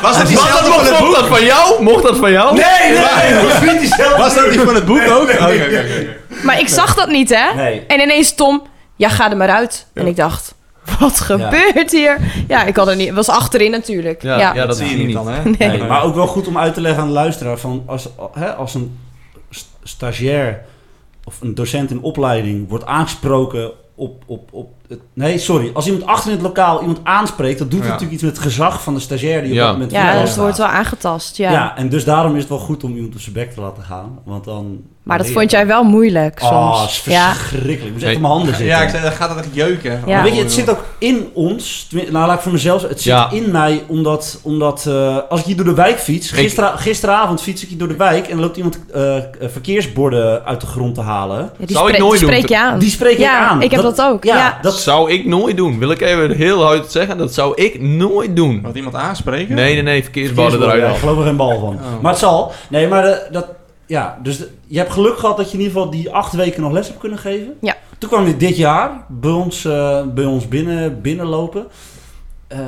was 0.02 0.18
dat 0.18 0.28
dat, 0.28 0.40
van 0.40 0.82
dat 0.82 0.98
boek? 1.00 1.16
van 1.28 1.44
jou? 1.44 1.82
Mocht 1.82 2.02
dat 2.02 2.16
van 2.16 2.32
jou? 2.32 2.54
Nee, 2.54 2.62
nee, 2.92 3.80
dat 3.98 4.16
was 4.16 4.34
dat 4.34 4.50
die 4.50 4.60
van 4.60 4.74
het 4.74 4.86
boek 4.86 5.08
ook? 5.10 5.38
Nee, 5.40 5.58
nee. 5.68 6.08
Maar 6.42 6.60
ik 6.60 6.68
zag 6.68 6.94
dat 6.94 7.08
niet, 7.08 7.28
hè? 7.34 7.54
Nee. 7.54 7.84
En 7.86 8.00
ineens 8.00 8.34
Tom, 8.34 8.62
ja, 8.96 9.08
ga 9.08 9.30
er 9.30 9.36
maar 9.36 9.50
uit. 9.50 9.86
En 9.94 10.06
ik 10.06 10.16
dacht, 10.16 10.54
wat 11.00 11.20
gebeurt 11.20 11.90
hier? 11.90 12.18
Ja, 12.48 12.64
ik 12.64 12.76
had 12.76 12.88
er 12.88 12.96
niet. 12.96 13.06
Het 13.06 13.16
was 13.16 13.28
achterin 13.28 13.70
natuurlijk. 13.70 14.22
Ja, 14.22 14.38
Ja, 14.38 14.54
ja, 14.54 14.66
dat 14.66 14.76
zie 14.76 14.84
je 14.84 14.90
zie 14.90 15.00
je 15.00 15.06
niet 15.06 15.14
dan, 15.16 15.28
hè? 15.28 15.42
Nee. 15.44 15.68
Nee, 15.68 15.84
maar 15.84 16.02
ook 16.02 16.14
wel 16.14 16.26
goed 16.26 16.46
om 16.46 16.58
uit 16.58 16.74
te 16.74 16.80
leggen 16.80 17.00
aan 17.02 17.08
de 17.08 17.14
luisteraar 17.14 17.58
van 17.58 17.82
als, 17.86 18.08
hè, 18.32 18.54
als 18.54 18.74
een 18.74 18.98
st- 19.50 19.68
stagiair 19.82 20.64
of 21.24 21.40
een 21.40 21.54
docent 21.54 21.90
in 21.90 22.00
opleiding 22.02 22.68
wordt 22.68 22.86
aangesproken 22.86 23.70
op, 23.94 24.22
op, 24.26 24.48
op 24.52 24.70
het, 24.88 24.98
nee, 25.12 25.38
sorry, 25.38 25.70
als 25.74 25.86
iemand 25.86 26.06
achter 26.06 26.30
in 26.30 26.36
het 26.36 26.46
lokaal 26.46 26.80
iemand 26.80 27.00
aanspreekt, 27.02 27.58
dat 27.58 27.70
doet 27.70 27.80
Ja. 27.82 27.86
natuurlijk 27.86 28.12
iets 28.12 28.22
met 28.22 28.36
het 28.36 28.42
gezag 28.44 28.82
van 28.82 28.94
de 28.94 29.00
stagiair 29.00 29.40
die 29.42 29.50
op 29.50 29.56
Ja. 29.56 29.64
dat 29.64 29.72
moment 29.72 29.90
Ja, 29.92 30.20
dus 30.20 30.28
het 30.30 30.38
wordt 30.38 30.58
wel 30.58 30.66
aangetast. 30.66 31.36
Ja. 31.36 31.50
Ja. 31.50 31.76
en 31.76 31.88
dus 31.88 32.04
daarom 32.04 32.32
is 32.34 32.40
het 32.40 32.48
wel 32.48 32.58
goed 32.58 32.84
om 32.84 32.94
iemand 32.94 33.14
op 33.14 33.20
zijn 33.20 33.34
bek 33.34 33.52
te 33.52 33.60
laten 33.60 33.82
gaan, 33.82 34.18
want 34.24 34.44
dan. 34.44 34.82
Maar 35.08 35.18
dat 35.18 35.30
vond 35.30 35.50
jij 35.50 35.66
wel 35.66 35.82
moeilijk 35.82 36.38
soms. 36.38 36.52
Oh, 36.78 36.84
is 36.88 37.02
ja. 37.04 37.34
verschrikkelijk. 37.34 37.82
Ik 37.84 37.92
moest 37.92 38.04
echt 38.04 38.14
op 38.14 38.20
mijn 38.20 38.32
handen 38.32 38.48
zitten. 38.54 38.66
Ja, 38.66 38.82
ik 38.82 38.88
zei, 38.88 39.02
dan 39.02 39.12
gaat 39.12 39.28
het 39.28 39.38
echt 39.38 39.48
jeuken. 39.52 40.02
Ja. 40.06 40.14
Maar 40.14 40.22
weet 40.22 40.34
je, 40.34 40.42
het 40.42 40.52
zit 40.52 40.70
ook 40.70 40.84
in 40.98 41.28
ons. 41.34 41.86
Nou, 41.90 42.26
laat 42.26 42.34
ik 42.36 42.40
voor 42.42 42.52
mezelf 42.52 42.80
zeggen. 42.80 42.96
Het 42.96 43.06
zit 43.06 43.12
Ja. 43.12 43.30
in 43.30 43.50
mij 43.50 43.82
omdat, 43.86 44.40
omdat 44.42 44.84
eh, 44.88 45.16
als 45.28 45.40
ik 45.40 45.46
hier 45.46 45.56
door 45.56 45.64
de 45.64 45.74
wijk 45.74 45.98
fiets. 45.98 46.30
Gistera 46.30 46.76
gisteravond 46.76 47.42
fiets 47.42 47.62
ik 47.62 47.68
hier 47.68 47.78
door 47.78 47.88
de 47.88 47.96
wijk 47.96 48.26
en 48.26 48.32
er 48.36 48.40
loopt 48.40 48.56
iemand 48.56 48.78
eh, 48.94 49.16
eh, 49.16 49.22
verkeersborden 49.46 50.44
uit 50.44 50.60
de 50.60 50.66
grond 50.66 50.94
te 50.94 51.00
halen. 51.00 51.38
Ja, 51.58 51.66
die 51.66 51.76
Zou 51.76 51.88
ik 51.88 51.94
spreek- 51.94 52.06
nooit 52.08 52.20
die 52.20 52.28
doen. 52.28 52.36
spreek 52.38 52.48
je 52.58 52.58
aan. 52.64 52.78
Die 52.78 52.90
spreek 52.90 53.12
ik 53.12 53.18
ja, 53.18 53.46
aan. 53.48 53.62
ik 53.62 53.70
heb 53.70 53.82
dat, 53.82 54.02
ook. 54.02 54.24
Ja, 54.24 54.36
Ja. 54.36 54.58
dat 54.62 54.72
Dat 54.72 54.80
zou 54.80 55.10
ik 55.10 55.26
nooit 55.26 55.56
doen. 55.56 55.78
Wil 55.78 55.90
ik 55.90 56.00
even 56.00 56.30
heel 56.36 56.62
hard 56.64 56.90
zeggen. 56.92 57.18
Dat 57.18 57.34
zou 57.34 57.52
ik 57.62 57.80
nooit 57.80 58.36
doen. 58.36 58.60
Wat 58.62 58.74
iemand 58.74 58.94
aanspreken? 58.94 59.54
Nee, 59.54 59.74
nee, 59.74 59.82
nee. 59.82 60.02
Verkeersborden 60.02 60.50
verkeersborden, 60.52 60.68
eruit. 60.78 60.90
ja, 60.90 60.94
ik 60.94 61.00
geloof 61.08 61.18
er 61.18 61.24
geen 61.28 61.36
bal 61.36 61.60
van. 61.60 61.74
Oh. 61.74 62.00
Maar 62.02 62.10
het 62.10 62.20
zal. 62.20 62.52
Nee, 62.68 62.88
maar 62.88 63.02
de- 63.02 63.26
dat. 63.30 63.46
Ja, 63.88 64.18
dus 64.22 64.42
je 64.66 64.78
hebt 64.78 64.92
geluk 64.92 65.18
gehad 65.18 65.36
dat 65.36 65.46
je 65.50 65.58
in 65.58 65.62
ieder 65.64 65.76
geval 65.76 65.90
die 65.90 66.10
acht 66.10 66.32
weken 66.32 66.62
nog 66.62 66.72
les 66.72 66.86
hebt 66.86 66.98
kunnen 66.98 67.18
geven. 67.18 67.54
Ja. 67.60 67.76
Toen 67.98 68.08
kwam 68.08 68.26
je 68.26 68.36
dit 68.36 68.56
jaar 68.56 69.04
bij 69.08 69.30
ons, 69.30 69.64
eh, 69.64 70.02
bij 70.06 70.24
ons 70.24 70.48
binnen, 70.48 71.00
binnenlopen. 71.00 71.66
Eh, 72.46 72.58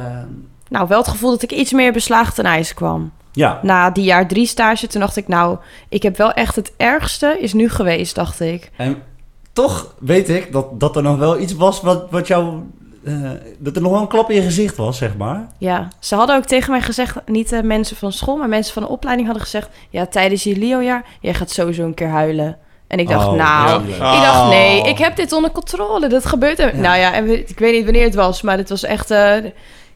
Nou, 0.68 0.88
wel 0.88 0.98
het 0.98 1.09
gevoel 1.09 1.30
dat 1.30 1.42
ik 1.42 1.52
iets 1.52 1.72
meer 1.72 1.92
beslagen 1.92 2.35
ten 2.35 2.44
ijs 2.44 2.74
kwam. 2.74 3.12
ja, 3.33 3.61
Na 3.62 3.90
die 3.90 4.04
jaar 4.04 4.28
drie 4.28 4.46
stage, 4.46 4.87
toen 4.87 5.00
dacht 5.00 5.16
ik, 5.16 5.28
nou, 5.28 5.59
ik 5.88 6.02
heb 6.02 6.16
wel 6.16 6.33
echt 6.33 6.56
het 6.56 6.72
ergste 6.76 7.37
is 7.40 7.52
nu 7.52 7.68
geweest, 7.68 8.14
dacht 8.14 8.40
ik. 8.40 8.70
En 8.76 9.02
toch 9.52 9.94
weet 9.98 10.28
ik 10.28 10.52
dat, 10.52 10.80
dat 10.80 10.96
er 10.96 11.02
nog 11.02 11.18
wel 11.18 11.38
iets 11.40 11.54
was 11.54 11.80
wat, 11.80 12.06
wat 12.11 12.26
jou... 12.26 12.62
eh, 13.04 13.30
dat 13.58 13.76
er 13.76 13.82
nog 13.82 13.92
wel 13.92 14.00
een 14.00 14.06
klap 14.08 14.30
in 14.30 14.36
je 14.36 14.42
gezicht 14.42 14.76
was, 14.76 14.98
zeg 14.98 15.16
maar. 15.16 15.46
Ja, 15.58 15.88
ze 15.98 16.14
hadden 16.14 16.36
ook 16.36 16.44
tegen 16.44 16.70
mij 16.70 16.80
gezegd, 16.80 17.16
niet 17.26 17.48
de 17.48 17.62
mensen 17.62 17.96
van 17.96 18.12
school, 18.12 18.36
maar 18.36 18.48
mensen 18.48 18.72
van 18.72 18.82
de 18.82 18.88
opleiding 18.88 19.26
hadden 19.28 19.46
gezegd, 19.46 19.68
ja, 19.90 20.06
tijdens 20.06 20.42
je 20.42 20.56
Leo-jaar, 20.56 21.04
jij 21.20 21.34
gaat 21.34 21.50
sowieso 21.50 21.84
een 21.84 21.94
keer 21.94 22.08
huilen. 22.08 22.58
En 22.86 22.98
ik 22.98 23.08
dacht, 23.08 23.26
Oh, 23.26 23.32
nou, 23.32 23.88
ja. 23.88 24.14
Ik 24.16 24.22
dacht, 24.22 24.48
nee, 24.48 24.82
ik 24.82 24.98
heb 24.98 25.16
dit 25.16 25.32
onder 25.32 25.50
controle, 25.50 26.08
dat 26.08 26.26
gebeurt 26.26 26.58
er. 26.58 26.74
Ja. 26.76 26.80
Nou 26.80 26.98
ja, 26.98 27.12
en 27.12 27.24
we- 27.24 27.44
ik 27.44 27.58
weet 27.58 27.72
niet 27.74 27.84
wanneer 27.84 28.04
het 28.04 28.14
was, 28.14 28.42
maar 28.42 28.56
het 28.56 28.68
was 28.68 28.84
echt, 28.84 29.10
eh, 29.10 29.34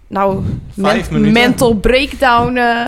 nou, 0.07 0.43
Vijf 0.81 1.11
men- 1.11 1.21
minuten. 1.21 1.43
mental 1.43 1.75
breakdown. 1.75 2.57
eh, 2.57 2.87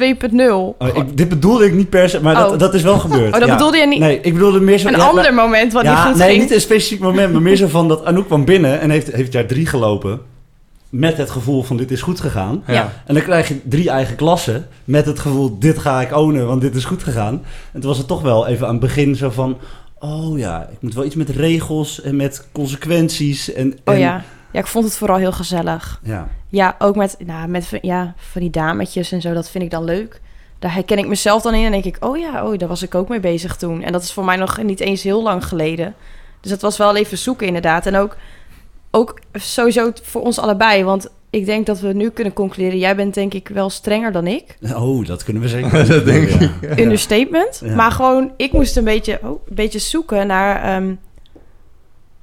2.0. 0.00 0.76
Oh, 0.78 0.88
ik, 0.94 1.16
dit 1.16 1.28
bedoelde 1.28 1.64
ik 1.64 1.72
niet 1.72 1.90
per 1.90 2.08
se, 2.08 2.20
maar 2.22 2.34
dat, 2.34 2.52
Oh. 2.52 2.58
dat 2.58 2.74
is 2.74 2.82
wel 2.82 2.98
gebeurd. 2.98 3.34
Oh, 3.34 3.40
dat 3.40 3.48
ja. 3.48 3.54
bedoelde 3.54 3.76
je 3.76 3.86
niet? 3.86 3.98
Nee, 3.98 4.20
ik 4.20 4.32
bedoelde 4.32 4.60
meer 4.60 4.78
zo... 4.78 4.88
Een 4.88 4.96
ja, 4.96 5.08
ander 5.08 5.34
moment 5.34 5.72
wat 5.72 5.82
ja, 5.82 5.90
niet 5.90 6.12
goed 6.12 6.16
nee, 6.18 6.28
ging. 6.28 6.42
niet 6.42 6.54
een 6.54 6.60
specifiek 6.60 7.00
moment, 7.00 7.32
maar 7.32 7.42
meer 7.42 7.56
zo 7.56 7.66
van 7.66 7.88
dat 7.88 8.04
Anouk 8.04 8.26
kwam 8.26 8.44
binnen 8.44 8.80
en 8.80 8.90
heeft, 8.90 9.12
heeft 9.12 9.32
jaar 9.32 9.46
drie 9.46 9.66
gelopen. 9.66 10.20
Met 10.88 11.16
het 11.16 11.30
gevoel 11.30 11.62
van 11.62 11.76
dit 11.76 11.90
is 11.90 12.02
goed 12.02 12.20
gegaan. 12.20 12.62
Ja. 12.66 12.92
En 13.06 13.14
dan 13.14 13.22
krijg 13.22 13.48
je 13.48 13.60
drie 13.68 13.90
eigen 13.90 14.16
klassen 14.16 14.68
met 14.84 15.06
het 15.06 15.18
gevoel 15.18 15.58
dit 15.58 15.78
ga 15.78 16.00
ik 16.00 16.16
ownen, 16.16 16.46
want 16.46 16.60
dit 16.60 16.74
is 16.74 16.84
goed 16.84 17.02
gegaan. 17.02 17.42
En 17.72 17.80
toen 17.80 17.88
was 17.88 17.98
het 17.98 18.06
toch 18.06 18.22
wel 18.22 18.46
even 18.46 18.66
aan 18.66 18.72
het 18.72 18.82
begin 18.82 19.16
zo 19.16 19.30
van... 19.30 19.56
Oh 19.98 20.38
ja, 20.38 20.68
ik 20.72 20.76
moet 20.80 20.94
wel 20.94 21.04
iets 21.04 21.14
met 21.14 21.28
regels 21.28 22.00
en 22.02 22.16
met 22.16 22.46
consequenties. 22.52 23.52
En, 23.52 23.72
en 23.84 23.94
Oh 23.94 23.98
ja. 23.98 24.24
Ja, 24.52 24.60
ik 24.60 24.66
vond 24.66 24.84
het 24.84 24.96
vooral 24.96 25.16
heel 25.16 25.32
gezellig. 25.32 26.00
Ja, 26.02 26.28
Ja, 26.54 26.74
ook 26.78 26.96
met, 26.96 27.16
nou, 27.26 27.48
met 27.48 27.68
ja, 27.82 28.14
van 28.16 28.40
die 28.40 28.50
dametjes 28.50 29.12
en 29.12 29.20
zo, 29.20 29.32
dat 29.32 29.50
vind 29.50 29.64
ik 29.64 29.70
dan 29.70 29.84
leuk. 29.84 30.20
Daar 30.58 30.74
herken 30.74 30.98
ik 30.98 31.06
mezelf 31.06 31.42
dan 31.42 31.54
in 31.54 31.64
en 31.64 31.70
denk 31.72 31.84
ik, 31.84 31.96
oh 32.04 32.18
ja, 32.18 32.46
oh, 32.46 32.58
daar 32.58 32.68
was 32.68 32.82
ik 32.82 32.94
ook 32.94 33.08
mee 33.08 33.20
bezig 33.20 33.56
toen. 33.56 33.82
En 33.82 33.92
dat 33.92 34.02
is 34.02 34.12
voor 34.12 34.24
mij 34.24 34.36
nog 34.36 34.62
niet 34.62 34.80
eens 34.80 35.02
heel 35.02 35.22
lang 35.22 35.46
geleden. 35.46 35.94
Dus 36.40 36.50
dat 36.50 36.60
was 36.60 36.76
wel 36.76 36.96
even 36.96 37.18
zoeken 37.18 37.46
inderdaad. 37.46 37.86
En 37.86 37.96
ook, 37.96 38.16
ook 38.90 39.18
sowieso 39.32 39.90
voor 40.02 40.22
ons 40.22 40.38
allebei, 40.38 40.84
want 40.84 41.08
ik 41.30 41.46
denk 41.46 41.66
dat 41.66 41.80
we 41.80 41.92
nu 41.92 42.10
kunnen 42.10 42.32
concluderen, 42.32 42.78
jij 42.78 42.96
bent 42.96 43.14
denk 43.14 43.34
ik 43.34 43.48
wel 43.48 43.70
strenger 43.70 44.12
dan 44.12 44.26
ik. 44.26 44.56
oh, 44.74 45.06
dat 45.06 45.24
kunnen 45.24 45.42
we 45.42 45.48
zeker. 45.48 45.86
Dat 45.88 46.04
denk 46.04 46.28
Ja. 46.28 46.50
ik. 46.60 46.78
Understatement. 46.80 47.60
Ja. 47.64 47.74
Maar 47.74 47.90
gewoon, 47.92 48.32
ik 48.36 48.52
moest 48.52 48.76
een 48.76 48.84
beetje, 48.84 49.18
oh, 49.22 49.30
een 49.48 49.54
beetje 49.54 49.78
zoeken 49.78 50.26
naar, 50.26 50.62
ehm, 50.76 50.94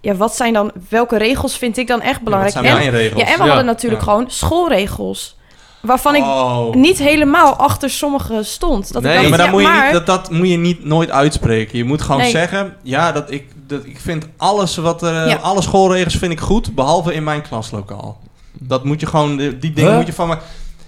ja, 0.02 0.16
wat 0.16 0.36
zijn 0.36 0.54
dan, 0.54 0.72
welke 0.90 1.18
regels 1.18 1.58
vind 1.58 1.78
ik 1.78 1.88
dan 1.88 2.02
echt 2.02 2.22
belangrijk? 2.22 2.54
Dat 2.54 2.64
zijn 2.64 2.76
en, 2.78 2.82
mijn 2.82 2.96
regels. 3.02 3.22
ja, 3.22 3.28
en 3.28 3.34
we 3.38 3.42
Ja. 3.42 3.48
hadden 3.48 3.66
natuurlijk 3.66 4.02
Ja. 4.06 4.12
gewoon 4.12 4.26
schoolregels. 4.30 5.36
Waarvan 5.82 6.16
ik 6.16 6.22
Oh. 6.24 6.74
niet 6.76 6.98
helemaal 6.98 7.56
achter 7.56 7.90
sommige 7.90 8.44
stond. 8.44 8.94
Dat 8.94 9.02
Nee, 9.02 9.12
ik 9.12 9.18
dacht, 9.18 9.24
Ja, 9.24 9.30
maar 9.30 9.38
dan 9.52 9.62
ja, 9.62 9.70
moet 9.72 9.78
je 9.80 9.84
niet, 9.84 9.94
dat, 9.94 10.06
dat 10.06 10.32
moet 10.32 10.50
je 10.50 10.58
niet 10.58 10.86
nooit 10.86 11.12
uitspreken. 11.12 11.78
Je 11.78 11.84
moet 11.84 12.02
gewoon 12.02 12.22
Nee. 12.22 12.32
zeggen, 12.32 12.76
ja, 12.84 13.12
dat 13.12 13.32
ik, 13.32 13.46
dat 13.68 13.86
ik 13.86 14.00
vind 14.00 14.28
alles 14.38 14.76
wat 14.78 15.02
er, 15.02 15.28
Ja. 15.28 15.36
alle 15.36 15.62
schoolregels 15.62 16.16
vind 16.16 16.32
ik 16.32 16.40
goed, 16.40 16.76
behalve 16.76 17.14
in 17.14 17.24
mijn 17.24 17.42
klaslokaal. 17.42 18.20
Dat 18.52 18.84
moet 18.84 19.00
je 19.00 19.06
gewoon, 19.06 19.38
die 19.38 19.58
die 19.58 19.74
dingen 19.74 19.90
Huh? 19.90 19.98
moet 20.00 20.08
je 20.08 20.14
van 20.14 20.28
me. 20.28 20.38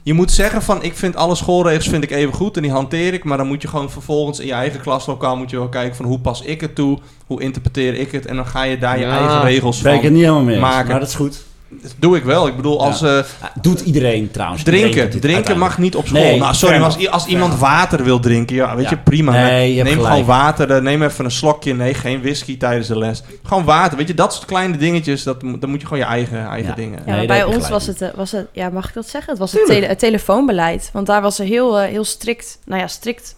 Je 0.03 0.13
moet 0.13 0.31
zeggen 0.31 0.61
van, 0.61 0.83
ik 0.83 0.93
vind 0.97 1.15
alle 1.15 1.35
schoolregels 1.35 1.87
vind 1.89 2.03
ik 2.03 2.11
even 2.11 2.33
goed 2.33 2.55
en 2.55 2.61
die 2.61 2.71
hanteer 2.71 3.13
ik, 3.13 3.23
maar 3.23 3.37
dan 3.37 3.47
moet 3.47 3.61
je 3.61 3.67
gewoon 3.67 3.89
vervolgens 3.91 4.39
in 4.39 4.45
je 4.45 4.53
eigen 4.53 4.81
klaslokaal 4.81 5.37
moet 5.37 5.49
je 5.49 5.57
wel 5.57 5.69
kijken 5.69 5.95
van 5.95 6.05
hoe 6.05 6.19
pas 6.19 6.41
ik 6.41 6.61
het 6.61 6.75
toe, 6.75 6.99
hoe 7.27 7.41
interpreteer 7.41 7.93
ik 7.93 8.11
het 8.11 8.25
en 8.25 8.35
dan 8.35 8.45
ga 8.45 8.63
je 8.63 8.77
daar 8.77 8.99
je 8.99 9.05
Ja. 9.05 9.17
eigen 9.17 9.41
regels 9.41 9.81
Ben 9.81 9.91
ik 9.93 9.97
van. 9.97 10.05
het 10.05 10.13
niet 10.13 10.23
helemaal 10.23 10.43
mee 10.45 10.55
eens, 10.55 10.63
maken. 10.63 10.89
maar 10.91 10.99
dat 10.99 11.09
is 11.09 11.15
goed. 11.15 11.43
Dat 11.81 11.93
doe 11.97 12.17
ik 12.17 12.23
wel. 12.23 12.47
Ik 12.47 12.55
bedoel, 12.55 12.83
als 12.85 13.01
eh, 13.01 13.19
Doet 13.61 13.79
iedereen 13.81 14.31
trouwens. 14.31 14.63
Iedereen 14.63 14.91
drinken, 14.91 15.19
drinken 15.19 15.57
mag 15.57 15.77
niet 15.77 15.95
op 15.95 16.07
school. 16.07 16.21
Nee, 16.21 16.39
nou, 16.39 16.53
sorry, 16.53 16.81
als, 16.81 17.09
als 17.09 17.25
iemand 17.25 17.59
water 17.59 18.03
wil 18.03 18.19
drinken, 18.19 18.55
ja, 18.55 18.75
weet 18.75 18.83
Ja. 18.83 18.89
je, 18.89 18.97
prima. 18.97 19.31
Nee, 19.31 19.75
je 19.75 19.83
neem 19.83 19.93
gelijk. 19.93 20.09
gewoon 20.11 20.25
water, 20.25 20.71
eh, 20.71 20.81
neem 20.81 21.03
even 21.03 21.25
een 21.25 21.31
slokje. 21.31 21.73
Nee, 21.73 21.93
geen 21.93 22.21
whisky 22.21 22.57
tijdens 22.57 22.87
de 22.87 22.97
les. 22.97 23.23
Gewoon 23.43 23.63
water, 23.63 23.97
weet 23.97 24.07
je, 24.07 24.13
dat 24.13 24.33
soort 24.33 24.45
kleine 24.45 24.77
dingetjes, 24.77 25.23
dat, 25.23 25.39
dan 25.41 25.69
moet 25.69 25.79
je 25.81 25.87
gewoon 25.87 26.03
je 26.03 26.09
eigen, 26.09 26.47
eigen 26.47 26.69
Ja. 26.69 26.75
dingen. 26.75 26.99
Ja, 27.05 27.15
Nee, 27.15 27.27
bij 27.27 27.43
ons 27.43 27.69
was 27.69 27.87
het, 27.87 28.01
eh, 28.01 28.09
was 28.15 28.31
het, 28.31 28.47
ja, 28.51 28.69
mag 28.69 28.87
ik 28.87 28.93
dat 28.93 29.09
zeggen? 29.09 29.29
Het 29.29 29.39
was 29.39 29.51
het, 29.51 29.59
Tuurlijk. 29.59 29.79
tele- 29.79 29.91
het 29.91 29.99
telefoonbeleid. 29.99 30.89
Want 30.93 31.07
daar 31.07 31.21
was 31.21 31.39
er 31.39 31.45
heel, 31.45 31.79
heel 31.79 32.03
strikt, 32.03 32.59
nou 32.65 32.81
ja, 32.81 32.87
strikt. 32.87 33.35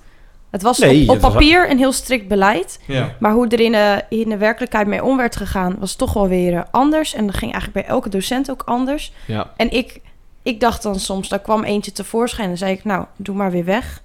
Het 0.55 0.63
was 0.63 0.77
Nee, 0.77 1.01
op, 1.03 1.07
op 1.07 1.13
het 1.13 1.21
was- 1.23 1.33
papier 1.33 1.69
een 1.69 1.77
heel 1.77 1.91
strikt 1.91 2.27
beleid. 2.27 2.79
Ja. 2.87 3.15
Maar 3.19 3.31
hoe 3.33 3.47
er 3.47 3.59
in 3.59 3.71
de, 3.71 4.03
in 4.09 4.29
de 4.29 4.37
werkelijkheid 4.37 4.87
mee 4.87 5.03
om 5.03 5.17
werd 5.17 5.35
gegaan, 5.35 5.75
was 5.79 5.95
toch 5.95 6.13
wel 6.13 6.27
weer 6.27 6.53
eh, 6.53 6.61
anders. 6.71 7.13
En 7.13 7.25
dat 7.25 7.35
ging 7.35 7.51
eigenlijk 7.53 7.85
bij 7.85 7.95
elke 7.95 8.09
docent 8.09 8.51
ook 8.51 8.61
anders. 8.65 9.13
Ja. 9.27 9.51
En 9.57 9.71
ik, 9.71 10.01
ik 10.43 10.59
dacht 10.59 10.83
dan 10.83 10.99
soms, 10.99 11.29
daar 11.29 11.39
kwam 11.39 11.63
eentje 11.63 11.91
tevoorschijn. 11.91 12.43
En 12.43 12.49
dan 12.49 12.57
zei 12.57 12.71
ik, 12.71 12.83
nou, 12.83 13.05
doe 13.15 13.35
maar 13.35 13.51
weer 13.51 13.65
weg. 13.65 14.01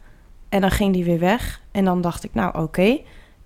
En 0.49 0.61
dan 0.61 0.71
ging 0.71 0.93
die 0.93 1.05
weer 1.05 1.19
weg. 1.19 1.61
En 1.73 1.85
dan 1.85 2.01
dacht 2.01 2.25
ik, 2.25 2.31
nou, 2.35 2.59
oké. 2.63 2.99